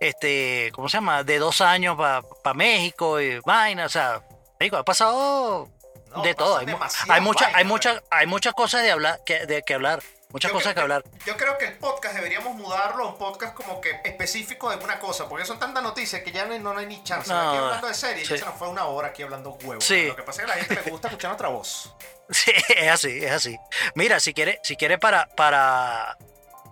este, 0.00 0.70
¿cómo 0.74 0.88
se 0.88 0.96
llama? 0.96 1.22
De 1.24 1.38
dos 1.38 1.60
años 1.60 1.96
para 1.96 2.54
México 2.54 3.20
y 3.20 3.38
vaina, 3.40 3.86
o 3.86 3.88
sea, 3.88 4.22
México 4.58 4.76
ha 4.76 4.84
pasado 4.84 5.68
No, 6.14 6.22
de 6.22 6.34
todo. 6.34 6.58
Hay, 6.58 6.66
hay 7.08 7.20
muchas, 7.20 7.54
hay 7.54 7.64
muchas, 7.64 8.02
hay 8.10 8.26
muchas 8.26 8.54
cosas 8.54 8.82
de 8.82 8.90
hablar, 8.90 9.20
que, 9.24 9.46
de 9.46 9.62
que 9.62 9.74
hablar, 9.74 10.02
muchas 10.32 10.50
Yo 10.50 10.56
cosas 10.56 10.74
que 10.74 10.80
hablar. 10.80 11.04
Yo 11.26 11.36
creo 11.36 11.58
que 11.58 11.66
el 11.66 11.78
podcast 11.78 12.14
deberíamos 12.14 12.54
mudarlo 12.54 13.04
a 13.04 13.08
un 13.08 13.18
podcast 13.18 13.54
como 13.54 13.80
que 13.80 14.00
específico 14.04 14.70
de 14.70 14.76
una 14.82 14.98
cosa, 14.98 15.28
porque 15.28 15.44
son 15.44 15.58
tantas 15.58 15.82
noticias 15.82 16.22
que 16.22 16.32
ya 16.32 16.44
no 16.44 16.52
hay, 16.52 16.58
no 16.58 16.76
hay 16.76 16.86
ni 16.86 17.02
chance. 17.02 17.30
No, 17.32 17.38
aquí 17.38 17.58
hablando 17.58 17.86
de 17.86 17.94
series, 17.94 18.26
sí. 18.26 18.34
ya 18.34 18.40
se 18.40 18.44
nos 18.46 18.54
fue 18.56 18.68
una 18.68 18.84
hora 18.86 19.08
aquí 19.08 19.22
hablando 19.22 19.50
huevos. 19.62 19.84
Sí. 19.84 20.06
Lo 20.06 20.16
que 20.16 20.22
pasa 20.22 20.42
es 20.42 20.46
que 20.46 20.52
a 20.52 20.56
la 20.56 20.64
gente 20.64 20.82
le 20.84 20.90
gusta 20.90 21.08
escuchar 21.08 21.32
otra 21.32 21.48
voz. 21.48 21.94
Sí, 22.32 22.52
es 22.76 22.88
así, 22.88 23.24
es 23.24 23.32
así. 23.32 23.58
Mira, 23.96 24.20
si 24.20 24.32
quiere, 24.32 24.60
si 24.62 24.76
quiere 24.76 24.98
para, 24.98 25.26
para, 25.34 26.16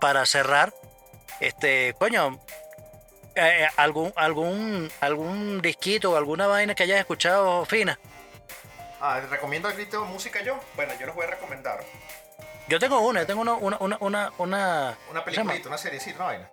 para 0.00 0.24
cerrar, 0.24 0.72
este, 1.40 1.94
coño, 1.98 2.40
eh, 3.34 3.68
algún, 3.76 4.12
algún, 4.14 4.88
algún 5.00 5.60
disquito 5.60 6.12
o 6.12 6.16
alguna 6.16 6.46
vaina 6.46 6.76
que 6.76 6.84
hayas 6.84 7.00
escuchado 7.00 7.64
fina. 7.64 7.98
Ah, 9.00 9.20
¿recomiendo 9.30 9.68
el 9.68 9.74
grito 9.76 10.00
de 10.00 10.08
música 10.08 10.42
yo? 10.42 10.58
Bueno, 10.74 10.92
yo 10.98 11.06
les 11.06 11.14
voy 11.14 11.24
a 11.24 11.30
recomendar 11.30 11.84
Yo 12.68 12.78
tengo 12.78 13.00
una, 13.00 13.20
yo 13.20 13.26
tengo 13.26 13.40
una, 13.42 13.54
una, 13.54 13.76
una, 13.80 13.96
una, 14.00 14.32
una- 14.38 14.98
una 15.10 15.24
peliculita, 15.24 15.68
una 15.68 15.78
serie, 15.78 16.00
sí, 16.00 16.12
una 16.14 16.24
vaina. 16.24 16.50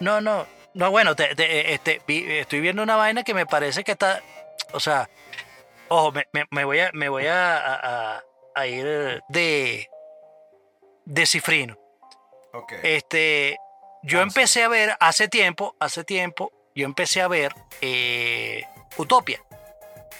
No, 0.00 0.20
no, 0.20 0.46
no, 0.74 0.90
bueno, 0.90 1.14
te- 1.14 1.34
te- 1.34 1.74
este, 1.74 2.00
estoy 2.40 2.60
viendo 2.60 2.82
una 2.82 2.96
vaina 2.96 3.22
que 3.22 3.34
me 3.34 3.46
parece 3.46 3.84
que 3.84 3.92
está, 3.92 4.22
o 4.72 4.80
sea, 4.80 5.08
ojo, 5.88 6.12
me, 6.12 6.26
me- 6.32 6.46
me 6.50 6.64
voy 6.64 6.80
a, 6.80 6.90
me 6.94 7.08
voy 7.08 7.26
a, 7.26 7.56
a- 7.58 8.22
a- 8.54 8.66
ir 8.66 9.22
de, 9.28 9.88
de 11.04 11.26
cifrino. 11.26 11.76
Ok. 12.54 12.72
Este, 12.82 13.58
yo 14.02 14.18
Vamos. 14.18 14.34
empecé 14.36 14.64
a 14.64 14.68
ver 14.68 14.96
hace 15.00 15.28
tiempo, 15.28 15.76
hace 15.80 16.02
tiempo, 16.04 16.50
yo 16.74 16.86
empecé 16.86 17.20
a 17.20 17.28
ver 17.28 17.52
eh, 17.82 18.64
Utopia, 18.96 19.40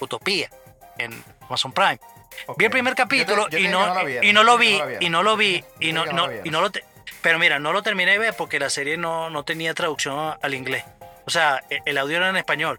Utopía, 0.00 0.50
en 0.98 1.24
Amazon 1.42 1.72
Prime. 1.72 1.98
Ok. 2.46 2.58
Vi 2.58 2.64
el 2.66 2.70
primer 2.70 2.94
capítulo 2.94 3.46
y, 3.58 3.68
no, 3.68 3.86
no 4.32 4.44
lo 4.44 4.58
vi, 4.58 4.80
y 5.00 5.08
no 5.10 5.22
lo 5.22 5.36
vi, 5.36 5.64
y 5.80 5.92
no, 5.92 6.04
no- 6.06 6.26
y 6.44 6.50
no 6.50 6.60
lo 6.60 6.70
te- 6.70 6.84
pero 7.22 7.38
mira, 7.38 7.58
no 7.58 7.72
lo 7.72 7.82
terminé 7.82 8.12
de 8.12 8.18
ver 8.18 8.34
porque 8.34 8.58
la 8.58 8.70
serie 8.70 8.96
no, 8.96 9.30
no 9.30 9.44
tenía 9.44 9.74
traducción 9.74 10.36
al 10.40 10.54
inglés. 10.54 10.84
O 11.26 11.30
sea, 11.30 11.62
e- 11.70 11.80
el 11.84 11.98
audio 11.98 12.18
era 12.18 12.28
en 12.28 12.36
español. 12.36 12.78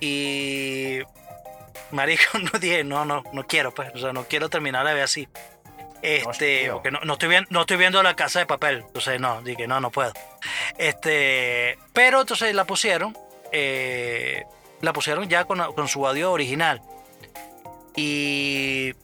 Y 0.00 1.00
marico, 1.90 2.38
no 2.52 2.58
dije, 2.58 2.84
no, 2.84 3.04
no, 3.04 3.22
no 3.32 3.46
quiero, 3.46 3.72
pues, 3.74 3.90
o 3.94 3.98
sea, 3.98 4.12
no 4.12 4.24
quiero 4.24 4.48
terminar 4.48 4.86
de 4.86 4.94
ver 4.94 5.02
así. 5.04 5.28
Este, 6.02 6.62
tío. 6.62 6.74
porque 6.74 6.90
no, 6.90 7.00
no 7.00 7.12
estoy 7.14 7.28
viendo, 7.28 7.48
no 7.50 7.60
estoy 7.60 7.76
viendo 7.76 8.02
la 8.02 8.16
casa 8.16 8.38
de 8.38 8.46
papel, 8.46 8.84
entonces 8.86 9.20
no, 9.20 9.42
dije, 9.42 9.66
no, 9.66 9.80
no 9.80 9.90
puedo. 9.90 10.12
Este, 10.78 11.78
pero 11.92 12.22
entonces 12.22 12.54
la 12.54 12.64
pusieron, 12.64 13.16
eh, 13.52 14.44
la 14.80 14.92
pusieron 14.94 15.28
ya 15.28 15.44
con, 15.44 15.58
con 15.74 15.88
su 15.88 16.06
audio 16.06 16.32
original. 16.32 16.80
Y 18.02 18.94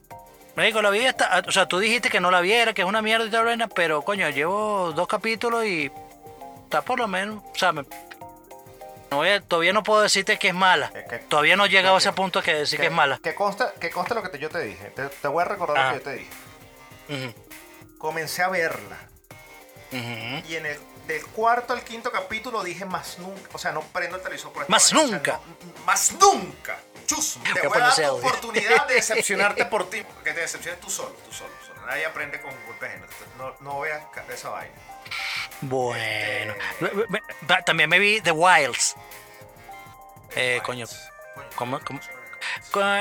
Marico, 0.55 0.81
la 0.81 0.89
vi 0.91 1.05
hasta, 1.07 1.43
o 1.47 1.53
sea, 1.53 1.67
tú 1.69 1.79
dijiste 1.79 2.09
que 2.09 2.19
no 2.19 2.31
la 2.31 2.41
viera, 2.41 2.73
que 2.73 2.81
es 2.83 2.89
una 2.89 3.03
mierda 3.03 3.27
y 3.27 3.31
tal 3.31 3.45
vaina, 3.45 3.69
pero 3.69 4.01
coño, 4.03 4.29
llevo 4.31 4.93
dos 4.93 5.07
capítulos 5.07 5.67
y 5.67 5.91
está 6.65 6.81
por 6.81 6.99
lo 6.99 7.07
menos, 7.07 7.43
o 7.45 7.55
sea, 7.59 7.73
me- 7.73 7.83
no 9.11 9.23
todavía 9.47 9.73
no 9.75 9.83
puedo 9.83 10.01
decirte 10.01 10.39
que 10.39 10.49
es 10.49 10.55
mala. 10.55 10.91
Que- 10.91 11.05
que- 11.05 11.19
Todavía 11.19 11.57
no 11.57 11.67
he 11.67 11.69
llegado 11.69 11.95
a 11.97 11.99
ese 11.99 12.09
que- 12.09 12.15
punto 12.15 12.43
que 12.43 12.55
decir 12.55 12.81
que 12.81 12.87
es 12.87 12.93
mala. 12.93 13.19
Que 13.23 13.35
consta, 13.35 13.73
que 13.79 13.91
consta 13.91 14.15
lo 14.15 14.23
que 14.23 14.31
te- 14.31 14.39
yo 14.39 14.49
te 14.49 14.61
dije. 14.61 14.87
Te, 14.97 15.09
te 15.09 15.29
voy 15.29 15.43
a 15.43 15.45
recordar 15.45 15.77
Ah. 15.79 15.93
lo 15.93 15.99
que 16.03 16.05
yo 16.05 16.11
te 16.11 16.17
dije. 17.19 17.35
Comencé 17.99 18.43
a 18.43 18.49
verla. 18.49 18.97
Y 19.93 20.55
en 20.57 20.67
el 20.67 20.79
del 21.07 21.25
cuarto 21.27 21.73
al 21.73 21.83
quinto 21.83 22.11
capítulo 22.11 22.65
dije 22.65 22.85
más 22.85 23.19
nunca. 23.19 23.49
O 23.53 23.59
sea, 23.59 23.73
no 23.73 23.81
prendo 23.83 24.17
el 24.17 24.23
televisor 24.23 24.53
por 24.53 24.63
esta 24.63 24.71
Más 24.73 24.91
vaina, 24.93 25.05
o 25.05 25.09
sea, 25.09 25.17
nunca. 25.19 25.33
no- 25.79 25.85
más 25.87 26.13
nunca. 26.21 26.79
Chus, 27.07 27.39
te 27.55 27.67
Voy 27.69 27.77
a 27.77 27.81
dar 27.81 27.91
audio. 27.93 28.15
oportunidad 28.17 28.87
de 28.87 28.95
decepcionarte 28.97 29.65
por 29.67 29.89
ti. 29.91 30.03
Que 30.25 30.33
te 30.33 30.41
decepciones 30.41 30.81
tú 30.81 30.91
solo, 30.91 31.11
tú 31.25 31.33
solo. 31.33 31.51
solo. 31.67 31.87
Nadie 31.87 32.05
aprende 32.07 32.41
con 32.41 32.51
golpes 32.67 32.89
ajenos. 32.91 33.09
No, 33.39 33.55
no 33.61 33.81
veas 33.81 34.03
esa 34.31 34.51
vaina. 34.51 34.75
Bueno. 35.61 36.55
Este- 36.81 37.07
me- 37.09 37.63
También 37.65 37.89
me 37.89 37.99
vi 37.99 38.21
The 38.21 38.33
Wilds. 38.33 38.97
Eh, 40.35 40.61
coño. 40.65 40.87
Coño, 40.87 41.49
¿Cómo- 41.55 41.81
cómo? 41.81 42.01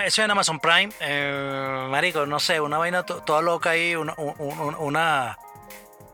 Eso 0.06 0.22
en 0.24 0.32
Amazon 0.32 0.60
Prime. 0.60 0.91
eh, 0.99 1.88
marico, 1.89 2.26
no 2.26 2.39
sé, 2.39 2.60
una 2.62 2.78
vaina 2.78 3.03
to- 3.03 3.22
toda 3.24 3.41
loca 3.41 3.72
ahí. 3.72 3.95
Una, 3.95 4.14
un- 4.18 4.36
un- 4.38 4.76
una, 4.76 5.38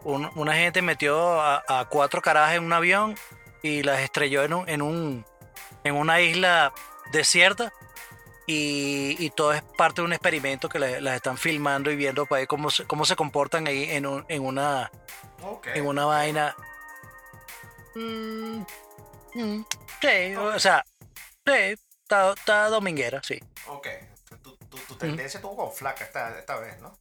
un- 0.04 0.32
una 0.36 0.54
gente 0.56 0.82
metió 0.82 1.40
a, 1.42 1.64
a 1.68 1.86
cuatro 1.86 2.22
carajas 2.22 2.56
en 2.56 2.64
un 2.64 2.74
avión 2.74 3.18
y 3.62 3.84
las 3.84 4.00
estrelló 4.00 4.44
en 4.44 4.54
un, 4.54 4.70
en 4.70 4.82
un 4.82 5.26
en 5.84 5.96
una 5.96 6.22
isla 6.22 6.74
desierta. 7.12 7.72
Y, 8.48 9.16
y 9.20 9.30
todo 9.30 9.54
es 9.54 9.62
parte 9.78 10.02
de 10.02 10.06
un 10.06 10.14
experimento 10.14 10.68
que 10.68 10.80
la- 10.80 11.00
las 11.00 11.16
están 11.16 11.38
filmando 11.38 11.92
y 11.92 11.96
viendo 11.96 12.26
para 12.26 12.40
ver 12.40 12.48
cómo 12.48 12.70
se, 12.72 12.86
cómo 12.86 13.06
se 13.06 13.16
comportan 13.16 13.68
ahí 13.68 13.84
en, 13.92 14.06
un- 14.06 14.26
en 14.28 14.44
una 14.46 14.92
en 15.74 15.86
una 15.88 16.06
vaina. 16.06 16.56
Mm, 17.96 18.62
mm, 19.36 19.66
sí, 20.02 20.36
o 20.36 20.60
sea, 20.60 20.84
sí, 21.46 21.54
está, 22.04 22.32
está 22.34 22.70
dominguera, 22.70 23.22
sí. 23.24 23.40
Ok. 23.68 23.88
Tu, 24.42 24.56
tu- 24.58 24.78
tu 24.78 24.96
tendencia 24.96 25.38
estuvo 25.38 25.56
con 25.56 25.72
flaca 25.74 26.04
esta, 26.06 26.38
esta 26.40 26.56
vez, 26.58 26.80
¿no? 26.80 26.98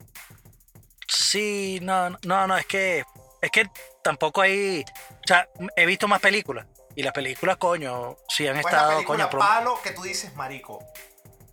Sí, 1.08 1.78
no, 1.82 2.10
no, 2.10 2.46
no, 2.46 2.56
es 2.56 2.66
que, 2.66 3.04
es 3.40 3.50
que 3.50 3.68
tampoco 4.02 4.40
hay, 4.42 4.82
o 5.10 5.26
sea, 5.26 5.48
he 5.76 5.86
visto 5.86 6.06
más 6.08 6.20
películas 6.20 6.66
y 6.94 7.02
las 7.02 7.12
películas, 7.12 7.56
coño, 7.56 8.16
sí 8.28 8.46
han 8.46 8.54
¿Cuál 8.54 8.58
es 8.58 8.64
la 8.64 8.70
estado, 8.70 8.90
película 8.96 9.30
coño, 9.30 9.38
palo 9.38 9.80
que 9.82 9.92
tú 9.92 10.02
dices, 10.02 10.34
marico? 10.34 10.84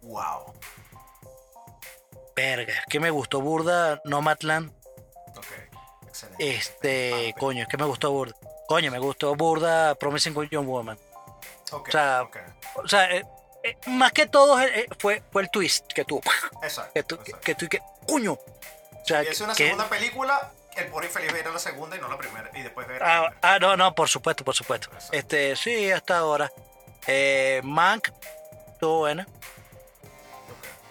Wow. 0.08 0.53
verga, 2.36 2.74
es 2.74 2.86
que 2.89 2.99
me 2.99 3.10
gustó 3.10 3.41
burda 3.41 3.99
Nomadland, 4.05 4.72
Ok. 5.36 5.45
Excelente. 6.08 6.49
este, 6.55 7.34
Ah, 7.36 7.39
coño, 7.39 7.64
es 7.64 7.68
que 7.68 7.78
me 7.78 7.86
gustó 7.86 8.12
burda, 8.12 8.36
coño, 8.68 8.91
me 8.91 8.99
gustó 8.99 9.36
burda 9.36 9.95
Promising 9.95 10.34
Young 10.49 10.68
Woman, 10.68 10.97
Ok, 11.72 11.88
o 11.89 11.91
sea, 11.91 12.30
o 12.76 12.88
sea, 12.88 13.12
eh, 13.16 13.26
eh, 13.64 13.76
más 13.88 14.12
que 14.14 14.28
todo 14.28 14.60
eh, 14.62 14.88
fue, 14.99 15.22
fue 15.32 15.41
el 15.41 15.49
twist 15.49 15.88
que 15.93 16.05
tuvo, 16.05 16.22
Exacto. 16.64 16.91
que 16.93 17.03
tú, 17.03 17.18
que, 17.18 17.32
exacto. 17.32 17.58
que 17.58 17.70
que, 17.70 17.82
coño, 18.08 18.34
o 18.34 19.05
sea, 19.05 19.24
Y 19.24 19.28
es 19.28 19.41
una 19.41 19.53
que- 19.53 19.64
segunda 19.66 19.89
película, 19.89 20.51
el 20.76 20.88
pobre 20.88 21.08
infeliz 21.08 21.34
ver 21.34 21.47
la 21.47 21.58
segunda 21.60 21.95
y 21.97 21.99
no 21.99 22.08
la 22.08 22.18
primera. 22.20 22.51
Y 22.53 22.62
después 22.62 22.88
ver 22.88 23.01
Ah, 23.03 23.34
ah, 23.41 23.58
no, 23.60 23.76
no, 23.76 23.95
por 23.95 24.08
supuesto, 24.10 24.45
por 24.45 24.53
supuesto. 24.53 24.90
Exacto. 24.94 25.18
Este, 25.18 25.56
sí, 25.56 25.91
hasta 25.91 26.19
ahora. 26.19 26.52
Eh, 27.07 27.61
Mank, 27.64 28.10
todo 28.80 28.99
bueno, 28.99 29.23
Ok, 29.23 29.57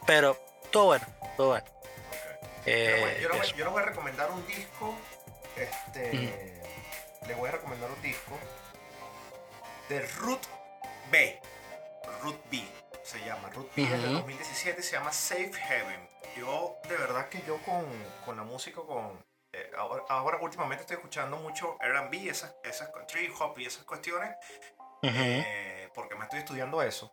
pero 0.07 0.37
todo 0.71 0.87
bueno, 0.87 1.07
todo 1.37 1.49
bueno. 1.49 1.67
ok. 1.67 2.63
Eh, 2.67 3.19
yo, 3.23 3.29
les 3.29 3.39
voy, 3.39 3.49
yo 3.59 3.65
les 3.65 3.73
voy 3.73 3.83
a 3.83 3.87
recomendar 3.87 4.31
un 4.31 4.47
disco. 4.47 4.95
Este. 5.57 6.63
Les 7.27 7.37
voy 7.37 7.49
a 7.49 7.53
recomendar 7.53 7.91
un 7.91 8.03
disco. 8.03 8.39
De 9.89 10.01
Root 10.19 10.41
B. 11.11 11.41
Root 12.23 12.37
B 12.51 12.63
se 13.03 13.21
llama. 13.25 13.49
Root 13.51 13.73
B 13.75 13.83
es 13.85 13.91
del 13.91 14.05
Ujú. 14.07 14.13
2017 14.15 14.83
se 14.83 14.93
llama 14.93 15.13
Safe 15.13 15.53
Heaven. 15.53 16.09
Yo, 16.37 16.77
de 16.89 16.97
verdad 16.97 17.29
que 17.29 17.41
yo 17.47 17.59
con, 17.63 17.85
con 18.25 18.37
la 18.37 18.43
música, 18.43 18.81
con. 18.83 19.25
eh, 19.53 19.71
ahora, 19.79 20.03
ahora 20.09 20.39
últimamente 20.41 20.83
estoy 20.83 20.97
escuchando 20.97 21.37
mucho 21.37 21.79
RB, 21.81 22.29
esas, 22.29 22.55
esas 22.65 22.91
trip 23.07 23.33
hop 23.41 23.59
y 23.59 23.67
esas 23.67 23.85
cuestiones. 23.85 24.37
Ujú. 25.03 25.13
eh, 25.15 25.89
porque 25.95 26.15
me 26.17 26.25
estoy 26.25 26.41
estudiando 26.41 26.83
eso. 26.83 27.13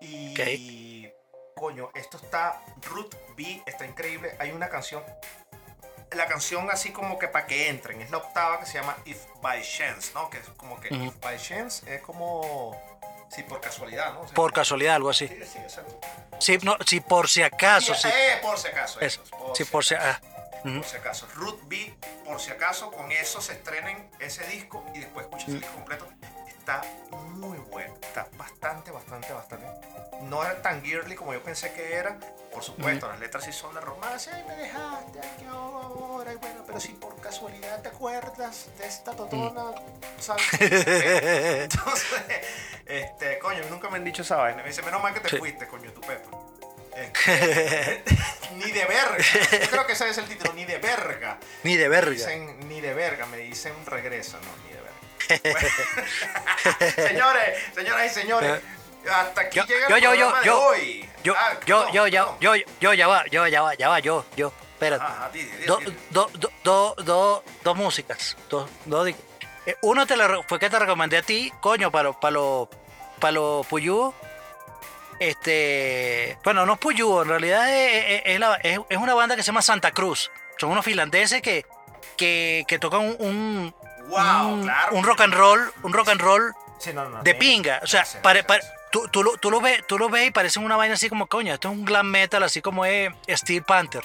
Y 0.00 1.08
coño, 1.54 1.90
esto 1.94 2.16
está 2.16 2.60
Root 2.82 3.14
B, 3.36 3.62
está 3.66 3.84
increíble. 3.86 4.36
Hay 4.38 4.50
una 4.52 4.68
canción, 4.68 5.02
la 6.12 6.26
canción 6.26 6.70
así 6.70 6.92
como 6.92 7.18
que 7.18 7.28
para 7.28 7.46
que 7.46 7.68
entren, 7.68 8.00
es 8.00 8.10
la 8.10 8.18
octava 8.18 8.60
que 8.60 8.66
se 8.66 8.74
llama 8.74 8.96
If 9.04 9.18
by 9.42 9.62
Chance, 9.62 10.12
¿no? 10.14 10.30
Que 10.30 10.38
es 10.38 10.48
como 10.56 10.80
que. 10.80 10.88
If 10.94 11.18
by 11.20 11.38
Chance 11.38 11.94
es 11.94 12.02
como 12.02 12.76
si 13.30 13.42
por 13.44 13.60
casualidad, 13.60 14.12
¿no? 14.14 14.22
O 14.22 14.26
sea, 14.26 14.34
Por 14.34 14.52
casualidad, 14.52 14.96
algo 14.96 15.10
así. 15.10 15.28
Sí, 15.28 15.38
sí, 15.44 15.58
exacto. 15.58 16.00
Sí, 16.40 16.58
no, 16.62 16.76
sí, 16.86 17.00
por 17.00 17.28
si 17.28 17.42
acaso, 17.42 17.94
sí. 17.94 18.08
Eh, 18.08 18.38
por 18.42 18.58
si 18.58 18.68
acaso. 18.68 19.00
Eso, 19.00 19.22
eso, 19.22 19.54
sí, 19.54 19.64
por 19.64 19.84
si 19.84 19.94
ah, 19.94 20.20
ujú. 20.64 20.76
por 20.80 20.84
si 20.86 20.96
acaso. 20.96 21.28
Root 21.34 21.60
B, 21.68 21.94
por 22.24 22.40
si 22.40 22.50
acaso, 22.50 22.90
con 22.90 23.12
eso 23.12 23.40
se 23.40 23.52
estrenen 23.52 24.10
ese 24.18 24.44
disco 24.46 24.84
y 24.94 25.00
después 25.00 25.26
escuchas 25.26 25.48
el 25.48 25.54
Mm. 25.56 25.58
disco 25.60 25.74
completo. 25.74 26.08
Está 26.70 26.82
muy 27.32 27.58
bueno. 27.58 27.94
Está 28.02 28.28
bastante, 28.36 28.90
bastante, 28.90 29.32
bastante. 29.32 29.66
No 30.22 30.44
era 30.44 30.60
tan 30.62 30.82
girly 30.84 31.14
como 31.16 31.32
yo 31.32 31.42
pensé 31.42 31.72
que 31.72 31.94
era. 31.94 32.16
Por 32.52 32.62
supuesto, 32.62 33.08
las 33.08 33.18
letras 33.18 33.44
sí 33.44 33.52
son 33.52 33.74
de 33.74 33.80
romance. 33.80 34.30
Ay, 34.32 34.44
me 34.46 34.54
dejaste, 34.56 35.20
ay, 35.20 35.30
qué 35.38 35.46
ahora. 35.46 36.32
Y 36.32 36.36
bueno, 36.36 36.62
pero 36.66 36.78
si 36.80 36.88
por 36.92 37.16
casualidad 37.20 37.80
te 37.82 37.88
acuerdas 37.88 38.68
de 38.78 38.86
esta 38.86 39.12
totona, 39.12 39.72
¿sabes? 40.18 40.44
Entonces, 40.60 42.20
este, 42.86 43.38
coño, 43.38 43.62
nunca 43.70 43.88
me 43.90 43.96
han 43.98 44.04
dicho 44.04 44.22
esa 44.22 44.36
vaina. 44.36 44.62
Me 44.62 44.68
dice, 44.68 44.82
menos 44.82 45.02
mal 45.02 45.14
que 45.14 45.20
te 45.20 45.28
Sí. 45.30 45.38
fuiste, 45.38 45.66
coño, 45.66 45.90
tu 45.92 46.00
pepa. 46.00 46.28
Este, 47.00 48.02
ni 48.56 48.70
de 48.72 48.84
verga. 48.84 49.16
Yo 49.62 49.70
creo 49.70 49.86
que 49.86 49.92
ese 49.92 50.08
es 50.10 50.18
el 50.18 50.26
título, 50.28 50.52
ni 50.52 50.64
de 50.66 50.76
verga. 50.78 51.38
Ni 51.62 51.76
de 51.76 51.84
Me 51.84 51.96
verga. 51.96 52.10
dicen, 52.10 52.68
ni 52.68 52.80
de 52.80 52.92
verga, 52.92 53.24
me 53.26 53.38
dicen 53.38 53.72
regresa, 53.86 54.38
no, 54.38 54.48
ni 54.66 54.74
de 54.74 54.80
verga. 54.82 54.89
Señores, 56.96 57.58
señoras 57.74 58.06
y 58.06 58.08
señores, 58.08 58.60
hasta 59.10 59.40
aquí 59.42 59.58
Yo- 59.58 59.64
llega 59.64 59.88
yo- 59.88 59.96
el 59.96 60.02
yo- 60.02 60.14
yo- 60.14 60.42
yo- 60.42 60.60
hoy. 60.62 61.08
Yo, 61.22 61.34
Ah, 61.36 61.52
yo, 61.66 61.84
no, 61.86 61.92
yo, 61.92 62.06
ya, 62.06 62.20
no. 62.22 62.36
yo, 62.40 62.54
yo, 62.80 62.94
ya 62.94 63.06
va, 63.06 63.24
yo, 63.30 63.46
ya 63.46 63.62
va, 63.62 63.74
ya 63.74 63.88
va, 63.88 63.98
yo, 64.00 64.24
yo, 64.36 64.52
espérate. 64.72 65.04
Ajá, 65.04 65.14
ajá, 65.16 65.30
di, 65.30 65.42
di, 65.42 65.56
di, 65.58 65.66
Do- 65.66 65.80
do- 66.10 66.30
do- 66.64 66.94
do- 67.04 67.44
dos 67.62 67.76
músicas. 67.76 68.36
Dos, 68.48 68.70
dos 68.86 69.08
eh, 69.66 69.76
uno 69.82 70.06
te 70.06 70.16
la 70.16 70.42
fue 70.48 70.58
que 70.58 70.70
te 70.70 70.78
recomendé 70.78 71.18
a 71.18 71.22
ti, 71.22 71.52
coño, 71.60 71.90
para, 71.90 72.12
para 72.12 72.30
los 72.32 72.68
para 73.18 73.32
los 73.32 73.66
Puyú. 73.66 74.14
Este. 75.18 76.38
Bueno, 76.42 76.64
no 76.64 76.74
es 76.74 76.78
Puyú, 76.78 77.20
en 77.22 77.28
realidad 77.28 77.68
es, 77.70 78.04
es- 78.06 78.22
es 78.24 78.40
la- 78.40 78.54
es- 78.62 78.80
es 78.88 78.96
una 78.96 79.12
banda 79.14 79.36
que 79.36 79.42
se 79.42 79.48
llama 79.48 79.60
Santa 79.62 79.90
Cruz. 79.92 80.30
Son 80.58 80.70
unos 80.70 80.84
finlandeses 80.84 81.42
que, 81.42 81.66
que, 82.16 82.64
que 82.66 82.78
tocan 82.78 83.00
un, 83.00 83.16
un, 83.18 83.74
Wow, 84.10 84.52
un- 84.54 84.62
claro. 84.64 84.96
un 84.96 85.04
rock 85.04 85.20
and 85.22 85.34
roll, 85.34 85.72
un 85.82 85.92
rock 85.92 86.08
and 86.08 86.20
roll 86.20 86.52
Sí, 86.78 86.92
no, 86.92 87.08
no, 87.08 87.22
de 87.22 87.34
pinga. 87.34 87.80
O 87.82 87.86
sea, 87.86 88.04
tú, 88.90 89.06
tú, 89.12 89.22
lo, 89.22 89.36
tú, 89.36 89.50
lo 89.50 89.60
ves, 89.60 89.86
tú 89.86 89.98
lo 89.98 90.08
ves 90.08 90.28
y 90.28 90.30
parece 90.30 90.58
una 90.58 90.76
vaina 90.76 90.94
así 90.94 91.08
como, 91.08 91.26
coño, 91.26 91.52
esto 91.54 91.68
es 91.68 91.74
un 91.74 91.84
glam 91.84 92.06
metal, 92.06 92.42
así 92.42 92.62
como 92.62 92.84
es 92.86 93.12
Steel 93.28 93.62
Panther. 93.62 94.02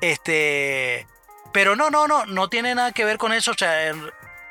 Este. 0.00 1.06
Pero 1.52 1.76
no, 1.76 1.90
no, 1.90 2.06
no, 2.06 2.26
no 2.26 2.48
tiene 2.48 2.74
nada 2.74 2.92
que 2.92 3.04
ver 3.04 3.18
con 3.18 3.32
eso. 3.32 3.50
O 3.50 3.54
sea, 3.54 3.92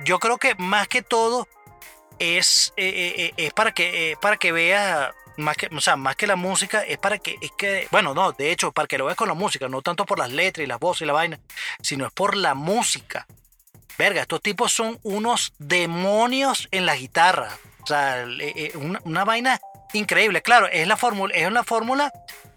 yo 0.01 0.19
creo 0.19 0.37
que 0.37 0.55
más 0.55 0.87
que 0.87 1.01
todo 1.01 1.47
es, 2.19 2.73
eh, 2.75 2.87
eh, 2.87 3.13
eh, 3.25 3.33
es 3.47 3.53
para 3.53 3.71
que, 3.71 4.11
eh, 4.11 4.17
para 4.21 4.37
que 4.37 4.51
veas. 4.51 5.11
Más 5.37 5.55
que, 5.55 5.67
o 5.67 5.79
sea, 5.81 5.95
más 5.95 6.15
que 6.15 6.25
la 6.25 6.35
música, 6.35 6.81
es 6.81 6.97
para 6.97 7.19
que, 7.19 7.37
es 7.41 7.51
que, 7.55 7.87
bueno, 7.91 8.15
no, 8.15 8.31
de 8.31 8.51
hecho, 8.51 8.71
para 8.71 8.87
que 8.87 8.97
lo 8.97 9.05
veas 9.05 9.15
con 9.15 9.27
la 9.27 9.35
música, 9.35 9.69
no 9.69 9.83
tanto 9.83 10.03
por 10.03 10.17
las 10.17 10.31
letras 10.31 10.63
y 10.63 10.67
las 10.67 10.79
voces 10.79 11.03
y 11.03 11.05
la 11.05 11.13
vaina, 11.13 11.39
sino 11.79 12.07
es 12.07 12.11
por 12.11 12.35
la 12.35 12.55
música. 12.55 13.27
Verga, 13.97 14.21
estos 14.21 14.41
tipos 14.41 14.71
son 14.71 14.99
unos 15.03 15.53
demonios 15.57 16.67
en 16.71 16.85
la 16.85 16.95
guitarra. 16.95 17.57
O 17.83 17.87
sea, 17.87 18.23
eh, 18.23 18.53
eh, 18.55 18.99
una, 19.05 19.23
vaina 19.23 19.59
increíble. 19.93 20.41
Claro, 20.41 20.67
es 20.67 20.87
la 20.87 20.97
fórmula, 20.97 21.33
es 21.33 21.47
una 21.47 21.63
fórmula 21.63 22.11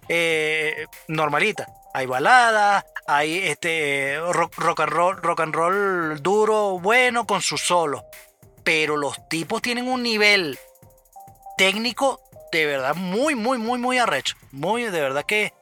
eh, 0.08 0.86
normalita. 1.08 1.66
Hay 1.94 2.06
baladas, 2.06 2.84
hay 3.06 3.38
este 3.38 4.18
rock, 4.32 4.80
and 4.80 4.92
roll, 4.92 5.16
rock 5.16 5.40
and 5.40 5.54
roll 5.54 6.22
duro, 6.22 6.78
bueno, 6.78 7.26
con 7.26 7.40
su 7.40 7.56
solo. 7.56 8.04
Pero 8.62 8.96
los 8.96 9.28
tipos 9.28 9.62
tienen 9.62 9.88
un 9.88 10.02
nivel 10.02 10.58
técnico 11.56 12.20
de 12.52 12.66
verdad 12.66 12.94
muy, 12.94 13.34
muy, 13.34 13.56
muy, 13.58 13.78
muy 13.78 13.98
arrecho. 13.98 14.36
Muy, 14.52 14.82
de 14.82 15.00
verdad 15.00 15.24
que. 15.24 15.54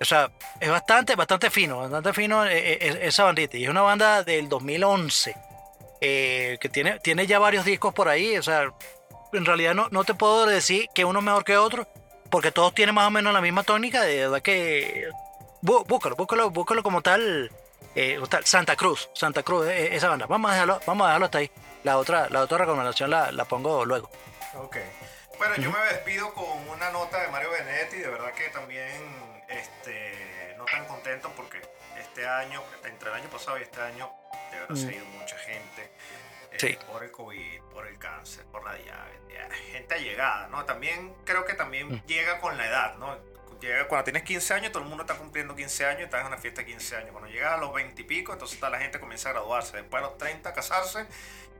O 0.00 0.04
sea, 0.04 0.30
es 0.60 0.70
bastante, 0.70 1.16
bastante 1.16 1.50
fino, 1.50 1.78
bastante 1.80 2.12
fino 2.12 2.44
eh, 2.46 2.74
eh, 2.80 2.98
esa 3.02 3.24
bandita. 3.24 3.56
Y 3.56 3.64
es 3.64 3.70
una 3.70 3.82
banda 3.82 4.22
del 4.22 4.48
2011 4.48 5.34
eh, 6.00 6.56
que 6.60 6.68
tiene, 6.68 7.00
tiene 7.00 7.26
ya 7.26 7.38
varios 7.38 7.64
discos 7.64 7.92
por 7.94 8.08
ahí. 8.08 8.36
O 8.38 8.42
sea, 8.42 8.72
en 9.32 9.44
realidad 9.44 9.74
no, 9.74 9.88
no 9.90 10.04
te 10.04 10.14
puedo 10.14 10.46
decir 10.46 10.88
que 10.94 11.04
uno 11.04 11.18
es 11.18 11.24
mejor 11.24 11.44
que 11.44 11.56
otro, 11.56 11.88
porque 12.30 12.52
todos 12.52 12.74
tienen 12.74 12.94
más 12.94 13.08
o 13.08 13.10
menos 13.10 13.32
la 13.32 13.40
misma 13.40 13.62
tónica. 13.64 14.02
De 14.02 14.16
verdad 14.18 14.40
que. 14.42 15.08
bú- 15.62 15.84
Búscalo, 15.86 16.14
búscalo, 16.16 16.50
búscalo 16.50 16.82
como 16.84 17.02
tal. 17.02 17.50
eh, 17.96 18.20
Santa 18.44 18.76
Cruz, 18.76 19.10
Santa 19.14 19.42
Cruz, 19.42 19.66
eh, 19.66 19.96
esa 19.96 20.08
banda. 20.10 20.26
Vamos 20.26 20.50
a 20.50 20.54
dejarlo, 20.54 20.80
vamos 20.86 21.04
a 21.04 21.08
dejarlo 21.08 21.24
hasta 21.26 21.38
ahí. 21.38 21.50
La 21.82 21.98
otra, 21.98 22.28
la 22.30 22.40
otra 22.42 22.58
recomendación 22.58 23.10
la, 23.10 23.32
la 23.32 23.44
pongo 23.46 23.84
luego. 23.84 24.10
Ok. 24.54 24.76
Bueno, 25.38 25.56
yo 25.56 25.70
me 25.72 25.78
despido 25.92 26.32
con 26.34 26.68
una 26.68 26.90
nota 26.90 27.20
de 27.20 27.28
Mario 27.28 27.50
Benedetti. 27.50 27.96
De 27.96 28.08
verdad 28.08 28.32
que 28.34 28.48
también 28.50 29.37
este, 29.48 30.54
no 30.56 30.64
tan 30.64 30.84
contento 30.86 31.32
porque 31.36 31.60
este 31.98 32.26
año, 32.26 32.62
entre 32.84 33.08
el 33.10 33.14
año 33.16 33.28
pasado 33.28 33.58
y 33.58 33.62
este 33.62 33.80
año, 33.80 34.10
de 34.52 34.60
verdad 34.60 34.74
se 34.76 34.88
ha 34.88 34.92
ido 34.92 35.04
mucha 35.06 35.36
gente. 35.38 35.82
eh, 36.52 36.56
Sí. 36.58 36.78
Por 36.90 37.04
el 37.04 37.10
COVID, 37.10 37.60
por 37.72 37.86
el 37.86 37.98
cáncer, 37.98 38.44
por 38.46 38.64
la 38.64 38.74
diabetes. 38.74 39.18
Gente 39.70 39.94
allegada, 39.94 40.48
¿no? 40.48 40.64
También 40.64 41.14
creo 41.24 41.44
que 41.44 41.54
también 41.54 41.88
Mm. 41.92 42.02
llega 42.06 42.40
con 42.40 42.56
la 42.56 42.66
edad, 42.66 42.94
¿no? 42.96 43.16
Llega, 43.60 43.86
cuando 43.88 44.04
tienes 44.04 44.22
15 44.22 44.54
años, 44.54 44.72
todo 44.72 44.82
el 44.82 44.88
mundo 44.88 45.02
está 45.04 45.14
cumpliendo 45.16 45.54
15 45.54 45.84
años 45.84 46.00
y 46.00 46.04
estás 46.04 46.20
en 46.22 46.28
una 46.28 46.38
fiesta 46.38 46.62
de 46.62 46.66
15 46.68 46.96
años. 46.96 47.10
Cuando 47.10 47.28
llegas 47.28 47.52
a 47.52 47.56
los 47.58 47.72
20 47.74 48.00
y 48.02 48.04
pico, 48.04 48.32
entonces 48.32 48.58
toda 48.58 48.70
la 48.70 48.78
gente 48.78 48.98
comienza 49.00 49.28
a 49.30 49.32
graduarse. 49.32 49.76
Después 49.76 50.02
a 50.02 50.06
los 50.06 50.16
30 50.18 50.48
a 50.50 50.52
casarse. 50.54 51.06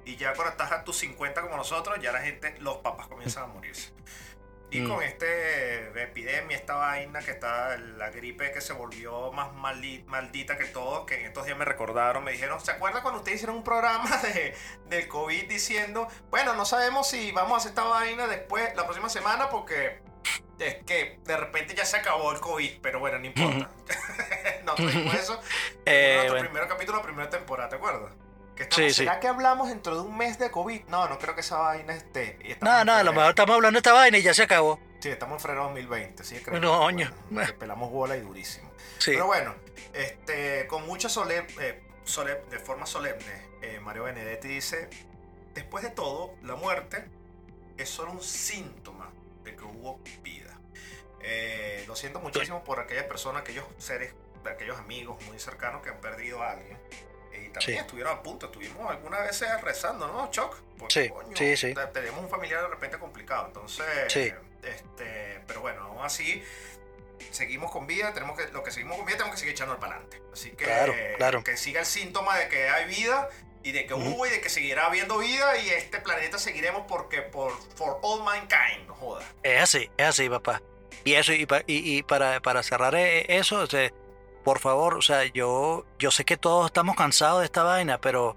Y 0.04 0.16
ya 0.16 0.32
cuando 0.32 0.52
estás 0.52 0.72
a 0.72 0.84
tus 0.84 0.96
50 0.98 1.42
como 1.42 1.56
nosotros, 1.56 1.98
ya 2.00 2.12
la 2.12 2.20
gente, 2.20 2.54
los 2.60 2.78
papás 2.78 3.08
comienzan 3.08 3.42
a 3.44 3.46
morirse. 3.48 3.90
Y 4.70 4.80
Mm. 4.82 4.88
con 4.88 5.02
este 5.02 6.02
epidemia, 6.02 6.54
esta 6.56 6.74
vaina 6.74 7.20
que 7.20 7.30
está, 7.30 7.78
la 7.78 8.10
gripe 8.10 8.52
que 8.52 8.60
se 8.60 8.74
volvió 8.74 9.32
más 9.32 9.52
mali- 9.54 10.04
maldita 10.06 10.58
que 10.58 10.66
todo, 10.66 11.06
que 11.06 11.20
en 11.20 11.26
estos 11.26 11.46
días 11.46 11.56
me 11.56 11.64
recordaron, 11.64 12.22
me 12.22 12.32
dijeron, 12.32 12.60
¿se 12.60 12.72
acuerdan 12.72 13.00
cuando 13.02 13.20
ustedes 13.20 13.36
hicieron 13.36 13.56
un 13.56 13.64
programa 13.64 14.04
de, 14.22 14.54
del 14.86 15.08
COVID 15.08 15.48
diciendo, 15.48 16.06
bueno, 16.30 16.52
no 16.54 16.66
sabemos 16.66 17.08
si 17.08 17.32
vamos 17.32 17.52
a 17.52 17.56
hacer 17.56 17.70
esta 17.70 17.84
vaina 17.84 18.26
después, 18.26 18.74
la 18.76 18.84
próxima 18.84 19.08
semana, 19.08 19.48
porque 19.48 20.00
es 20.58 20.74
que 20.84 21.18
de 21.24 21.36
repente 21.38 21.74
ya 21.74 21.86
se 21.86 21.96
acabó 21.96 22.30
el 22.32 22.40
COVID, 22.40 22.80
pero 22.82 22.98
bueno, 23.00 23.18
no 23.18 23.24
importa. 23.26 23.70
no 24.64 24.74
dijimos 24.74 25.14
eso. 25.14 25.40
Eh, 25.86 26.26
bueno. 26.28 26.46
primer 26.50 26.68
capítulo, 26.68 27.00
primera 27.00 27.30
temporada, 27.30 27.70
¿te 27.70 27.76
acuerdas? 27.76 28.12
Que 28.58 28.64
Sí, 28.64 28.68
estamos, 28.70 28.92
sí. 28.92 28.94
¿Será 29.04 29.20
que 29.20 29.28
hablamos 29.28 29.68
dentro 29.68 29.94
de 29.94 30.00
un 30.00 30.16
mes 30.16 30.36
de 30.38 30.50
COVID? 30.50 30.86
No, 30.88 31.08
no 31.08 31.16
creo 31.18 31.34
que 31.36 31.42
esa 31.42 31.58
vaina 31.58 31.94
esté. 31.94 32.38
No, 32.60 32.84
no, 32.84 32.92
a 32.92 33.04
lo 33.04 33.12
mejor 33.12 33.30
estamos 33.30 33.54
hablando 33.54 33.76
de 33.76 33.78
esta 33.78 33.92
vaina 33.92 34.18
y 34.18 34.22
ya 34.22 34.34
se 34.34 34.42
acabó. 34.42 34.80
Sí, 34.98 35.10
estamos 35.10 35.36
en 35.36 35.40
febrero 35.40 35.64
2020, 35.64 36.24
sí, 36.24 36.40
creo. 36.40 36.58
No. 36.58 36.80
Bueno, 37.30 37.46
que 37.46 37.52
pelamos 37.52 37.92
bola 37.92 38.16
y 38.16 38.20
durísimo. 38.20 38.68
Sí. 38.98 39.12
Pero 39.12 39.26
bueno, 39.26 39.54
este, 39.92 40.66
con 40.66 40.86
mucha 40.88 41.08
solemn, 41.08 41.46
eh, 41.60 41.82
de 42.50 42.58
forma 42.58 42.84
solemne, 42.84 43.48
eh, 43.62 43.78
Mario 43.80 44.04
Benedetti 44.04 44.48
dice, 44.48 44.90
después 45.54 45.84
de 45.84 45.90
todo, 45.90 46.34
la 46.42 46.56
muerte 46.56 47.04
es 47.76 47.88
solo 47.88 48.10
un 48.10 48.22
síntoma 48.22 49.12
de 49.44 49.54
que 49.54 49.62
hubo 49.62 50.00
vida. 50.22 50.58
Eh, 51.20 51.84
lo 51.86 51.94
siento 51.94 52.18
muchísimo 52.18 52.64
por 52.64 52.80
aquellas 52.80 53.04
personas, 53.04 53.42
aquellos 53.42 53.66
seres, 53.78 54.14
aquellos 54.44 54.78
amigos 54.78 55.22
muy 55.26 55.38
cercanos 55.38 55.82
que 55.82 55.90
han 55.90 56.00
perdido 56.00 56.42
a 56.42 56.52
alguien. 56.52 56.76
Y 57.48 57.52
también 57.52 57.78
Sí. 57.78 57.80
estuvieron 57.80 58.18
a 58.18 58.22
punto, 58.22 58.46
estuvimos 58.46 58.90
algunas 58.90 59.22
veces 59.22 59.48
rezando, 59.62 60.06
¿no, 60.06 60.30
Choc? 60.30 60.56
Porque, 60.78 61.04
Sí, 61.04 61.08
coño, 61.08 61.36
sí, 61.36 61.56
sí. 61.56 61.74
te- 61.74 61.86
Tenemos 61.86 62.20
un 62.20 62.28
familiar 62.28 62.62
de 62.62 62.68
repente 62.68 62.98
complicado, 62.98 63.46
entonces, 63.46 63.86
Sí. 64.12 64.32
este, 64.62 65.40
pero 65.46 65.60
bueno, 65.60 65.82
aún 65.82 66.04
así, 66.04 66.42
seguimos 67.30 67.70
con 67.70 67.86
vida, 67.86 68.12
tenemos 68.14 68.36
que, 68.38 68.48
lo 68.52 68.62
que 68.62 68.70
seguimos 68.70 68.96
con 68.96 69.06
vida 69.06 69.16
tenemos 69.16 69.34
que 69.36 69.40
seguir 69.40 69.54
echando 69.54 69.78
para 69.78 69.94
adelante. 69.94 70.22
Así 70.32 70.50
que, 70.50 70.64
Claro, 70.64 70.94
claro. 71.16 71.44
que 71.44 71.56
siga 71.56 71.80
el 71.80 71.86
síntoma 71.86 72.36
de 72.38 72.48
que 72.48 72.68
hay 72.68 72.86
vida 72.86 73.28
y 73.62 73.72
de 73.72 73.86
que 73.86 73.94
hubo 73.94 74.26
y 74.26 74.30
de 74.30 74.40
que 74.40 74.48
seguirá 74.48 74.86
habiendo 74.86 75.18
vida 75.18 75.56
y 75.58 75.70
este 75.70 75.98
planeta 76.00 76.38
seguiremos 76.38 76.84
porque 76.88 77.22
por 77.22 77.52
for 77.74 77.98
all 78.02 78.22
mankind, 78.22 78.86
no 78.86 78.94
joda. 78.94 79.24
Es 79.42 79.60
así, 79.62 79.90
es 79.96 80.06
así, 80.06 80.28
papá. 80.28 80.62
Y 81.04 81.14
eso, 81.14 81.32
y, 81.32 81.46
pa- 81.46 81.62
y, 81.66 81.96
y 81.98 82.02
para, 82.02 82.40
para 82.40 82.62
cerrar 82.62 82.94
eh, 82.94 83.24
eso, 83.36 83.60
o 83.60 83.66
sea, 83.66 83.90
por 84.48 84.60
favor, 84.60 84.94
o 84.94 85.02
sea, 85.02 85.26
yo, 85.26 85.84
yo 85.98 86.10
sé 86.10 86.24
que 86.24 86.38
todos 86.38 86.64
estamos 86.64 86.96
cansados 86.96 87.40
de 87.40 87.44
esta 87.44 87.64
vaina, 87.64 88.00
pero, 88.00 88.34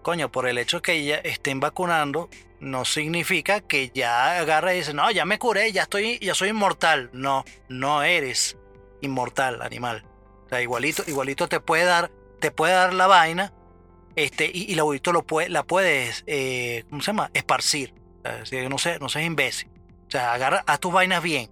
coño, 0.00 0.32
por 0.32 0.48
el 0.48 0.56
hecho 0.56 0.80
que 0.80 1.04
ya 1.04 1.16
estén 1.16 1.60
vacunando, 1.60 2.30
no 2.60 2.86
significa 2.86 3.60
que 3.60 3.90
ya 3.94 4.38
agarre 4.38 4.74
y 4.74 4.78
dice, 4.78 4.94
no, 4.94 5.10
ya 5.10 5.26
me 5.26 5.38
curé, 5.38 5.70
ya 5.70 5.82
estoy, 5.82 6.18
ya 6.20 6.34
soy 6.34 6.48
inmortal. 6.48 7.10
No, 7.12 7.44
no 7.68 8.02
eres 8.02 8.56
inmortal, 9.02 9.60
animal. 9.60 10.06
O 10.46 10.48
sea, 10.48 10.62
igualito, 10.62 11.04
igualito 11.06 11.46
te 11.46 11.60
puede 11.60 11.84
dar, 11.84 12.10
te 12.38 12.50
puede 12.50 12.72
dar 12.72 12.94
la 12.94 13.06
vaina, 13.06 13.52
este, 14.16 14.46
y, 14.46 14.62
y 14.62 14.76
la 14.76 14.84
lo 15.12 15.26
puede, 15.26 15.50
la 15.50 15.62
puedes, 15.64 16.24
eh, 16.26 16.84
¿cómo 16.88 17.02
se 17.02 17.08
llama? 17.08 17.30
Esparcir. 17.34 17.92
O 18.24 18.46
sea, 18.46 18.66
no 18.70 18.78
seas, 18.78 18.98
no 18.98 19.10
seas 19.10 19.26
imbécil. 19.26 19.68
O 20.08 20.10
sea, 20.10 20.32
agarra, 20.32 20.64
haz 20.66 20.80
tus 20.80 20.90
vainas 20.90 21.22
bien. 21.22 21.50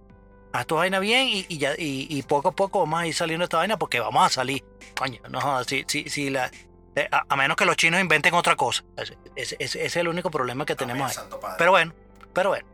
Haz 0.51 0.65
tus 0.65 0.77
vainas 0.77 1.01
bien 1.01 1.27
y, 1.27 1.45
y 1.47 1.57
ya, 1.59 1.73
y, 1.77 2.07
y 2.09 2.23
poco 2.23 2.49
a 2.49 2.51
poco 2.51 2.79
vamos 2.79 3.01
a 3.01 3.07
ir 3.07 3.13
saliendo 3.13 3.43
de 3.43 3.45
esta 3.45 3.57
vaina 3.57 3.77
porque 3.77 3.99
vamos 3.99 4.25
a 4.25 4.29
salir. 4.29 4.63
Coño, 4.97 5.21
no 5.29 5.63
si, 5.63 5.85
si, 5.87 6.09
si 6.09 6.29
la, 6.29 6.49
eh, 6.95 7.07
a, 7.11 7.23
a 7.29 7.35
menos 7.35 7.55
que 7.55 7.65
los 7.65 7.75
chinos 7.75 8.01
inventen 8.01 8.33
otra 8.33 8.55
cosa. 8.55 8.83
Ese, 9.35 9.57
es 9.59 9.95
el 9.95 10.07
único 10.07 10.31
problema 10.31 10.65
que 10.65 10.75
tenemos 10.75 11.17
ahí. 11.17 11.25
Pero 11.57 11.71
bueno, 11.71 11.93
pero 12.33 12.49
bueno. 12.49 12.67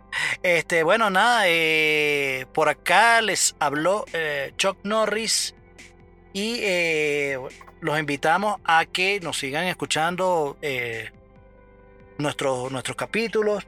Este, 0.43 0.83
bueno, 0.83 1.09
nada, 1.09 1.43
eh, 1.47 2.45
por 2.53 2.69
acá 2.69 3.21
les 3.21 3.55
habló 3.59 4.05
eh, 4.13 4.53
Chuck 4.55 4.77
Norris 4.83 5.53
y 6.31 6.59
eh, 6.61 7.37
los 7.81 7.99
invitamos 7.99 8.61
a 8.63 8.85
que 8.85 9.19
nos 9.19 9.37
sigan 9.37 9.65
escuchando 9.65 10.57
nuestros, 12.17 12.71
nuestros 12.71 12.95
capítulos. 12.95 13.67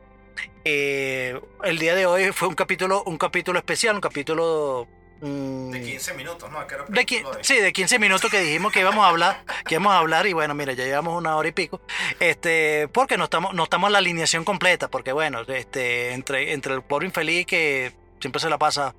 Eh, 0.66 1.40
el 1.64 1.80
día 1.80 1.96
de 1.96 2.06
hoy 2.06 2.32
fue 2.32 2.48
un 2.48 2.56
capítulo, 2.56 3.04
un 3.04 3.18
capítulo 3.18 3.58
especial, 3.60 3.96
un 3.96 4.02
capítulo 4.02 4.88
mm, 5.22 5.72
de 5.72 5.82
15 5.82 6.14
minutos, 6.14 6.52
¿no? 6.52 6.60
De 6.90 7.06
de- 7.06 7.26
sí, 7.42 7.56
de 7.56 7.72
15 7.74 8.00
minutos 8.00 8.30
que 8.30 8.40
dijimos 8.42 8.72
que 8.74 8.82
íbamos 8.82 9.06
a 9.06 9.10
hablar, 9.10 9.44
que 9.66 9.76
íbamos 9.76 9.94
a 9.94 10.00
hablar 10.00 10.28
y 10.28 10.34
bueno, 10.34 10.54
mira, 10.56 10.74
ya 10.74 10.84
llevamos 10.86 11.18
una 11.18 11.36
hora 11.38 11.48
y 11.48 11.52
pico. 11.54 11.82
Este, 12.20 12.88
porque 12.90 13.18
no 13.18 13.26
estamos, 13.26 13.54
no 13.54 13.64
estamos 13.64 13.88
en 13.88 13.94
la 13.94 14.00
alineación 14.00 14.44
completa, 14.44 14.90
porque 14.90 15.12
bueno, 15.14 15.42
este, 15.48 16.14
entre, 16.14 16.54
entre 16.54 16.74
el 16.74 16.82
pobre 16.82 17.08
infeliz 17.08 17.46
que 17.46 17.94
siempre 18.20 18.40
se 18.42 18.50
la 18.50 18.58
pasa 18.58 18.94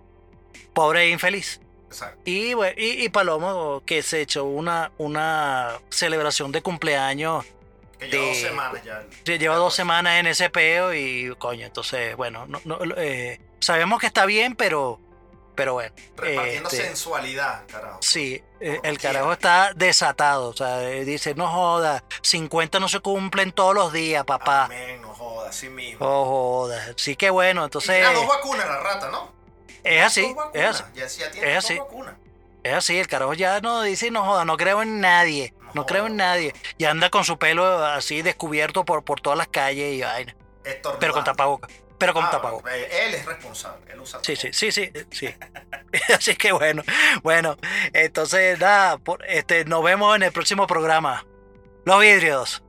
Pobre 0.75 1.03
e 1.05 1.11
infeliz. 1.11 1.61
Exacto. 1.89 2.21
Y, 2.25 2.53
bue- 2.53 2.75
y, 2.77 3.05
y 3.05 3.09
Palomo, 3.09 3.83
que 3.85 4.03
se 4.03 4.21
echó 4.21 4.45
una, 4.45 4.93
una 4.99 5.79
celebración 5.91 6.53
de 6.53 6.63
cumpleaños. 6.63 7.45
Que 7.99 8.09
lleva 8.09 8.27
dos 8.27 8.37
semanas 8.39 8.85
ya. 8.85 9.05
Se 9.25 9.39
Lleva 9.39 9.57
dos 9.57 9.75
semanas 9.75 10.19
en 10.21 10.27
ese 10.27 10.51
peo 10.51 10.95
y 10.95 11.35
coño, 11.39 11.67
entonces, 11.67 12.17
bueno, 12.17 12.47
no, 12.47 12.61
no, 12.65 12.79
eh, 12.97 13.41
sabemos 13.61 14.01
que 14.01 14.07
está 14.07 14.25
bien, 14.27 14.55
pero, 14.55 15.01
pero 15.55 15.75
bueno. 15.75 15.93
Repartiendo 16.17 16.69
este, 16.71 16.85
sensualidad, 16.85 17.65
carajo. 17.67 17.99
Sí, 18.01 18.43
eh, 18.61 18.79
el 18.85 18.99
carajo 18.99 19.33
está 19.33 19.73
desatado. 19.75 20.51
O 20.51 20.53
sea, 20.57 20.83
eh, 20.89 21.05
dice, 21.05 21.35
no 21.35 21.49
joda, 21.49 22.05
50 22.23 22.79
no 22.79 22.89
se 22.89 23.01
cumplen 23.01 23.51
todos 23.53 23.75
los 23.75 23.93
días, 23.93 24.25
papá. 24.25 24.67
Amén, 24.67 25.03
no 25.03 25.13
joda, 25.15 25.49
así 25.49 25.69
mismo. 25.69 25.99
Oh, 26.07 26.25
joda. 26.67 26.93
Sí 26.97 27.17
que 27.17 27.31
bueno, 27.31 27.63
Y 27.63 27.65
entonces 27.65 28.03
las 28.03 28.15
dos 28.15 28.29
vacunas 28.29 28.67
la 28.67 28.79
rata, 28.79 29.11
¿no? 29.11 29.33
es 29.85 30.03
así, 30.05 30.35
es 30.55 30.65
así, 30.67 30.85
Ya, 30.95 31.07
ya 31.07 31.31
tiene 31.31 31.51
es 31.53 31.59
así. 31.59 31.79
vacunas. 31.79 32.15
Es 32.69 32.75
así. 32.75 32.99
El 32.99 33.07
carajo 33.09 33.35
ya 33.35 33.61
no 33.61 33.83
dice, 33.83 34.11
no 34.11 34.25
joda, 34.25 34.45
no 34.45 34.57
creo 34.57 34.83
en 34.83 35.01
nadie, 35.01 35.55
No 35.75 35.85
creo 35.87 36.07
en 36.07 36.17
nadie. 36.17 36.55
Y 36.79 36.85
anda 36.85 37.11
con 37.11 37.25
su 37.25 37.39
pelo 37.39 37.85
así 37.85 38.23
descubierto 38.23 38.85
por, 38.85 39.05
por 39.05 39.21
todas 39.21 39.37
las 39.39 39.49
calles 39.49 39.95
y 39.95 40.01
vaina. 40.03 40.35
Pero 41.01 41.13
con 41.15 41.25
tapabocas, 41.25 41.71
pero 41.99 42.13
con 42.15 42.25
Ah, 42.25 42.31
tapabocas. 42.31 42.73
eh, 42.75 43.07
Él 43.07 43.15
es 43.15 43.25
responsable, 43.27 43.91
él 43.93 44.01
usa 44.01 44.21
Sí, 44.23 44.37
sí, 44.37 44.49
sí, 44.53 44.71
sí, 44.73 44.91
sí. 45.11 45.35
Así 46.15 46.37
que 46.37 46.53
bueno, 46.53 46.83
bueno, 47.23 47.57
entonces 47.93 48.59
nada, 48.61 48.99
por- 48.99 49.25
este, 49.27 49.65
nos 49.65 49.83
vemos 49.83 50.15
en 50.17 50.23
el 50.25 50.33
próximo 50.33 50.67
programa. 50.67 51.25
Los 51.85 52.01
vidrios. 52.01 52.63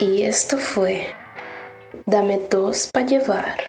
Y 0.00 0.22
esto 0.22 0.58
fue 0.58 1.16
Dame 2.06 2.40
dos 2.50 2.90
para 2.92 3.06
llevar. 3.06 3.68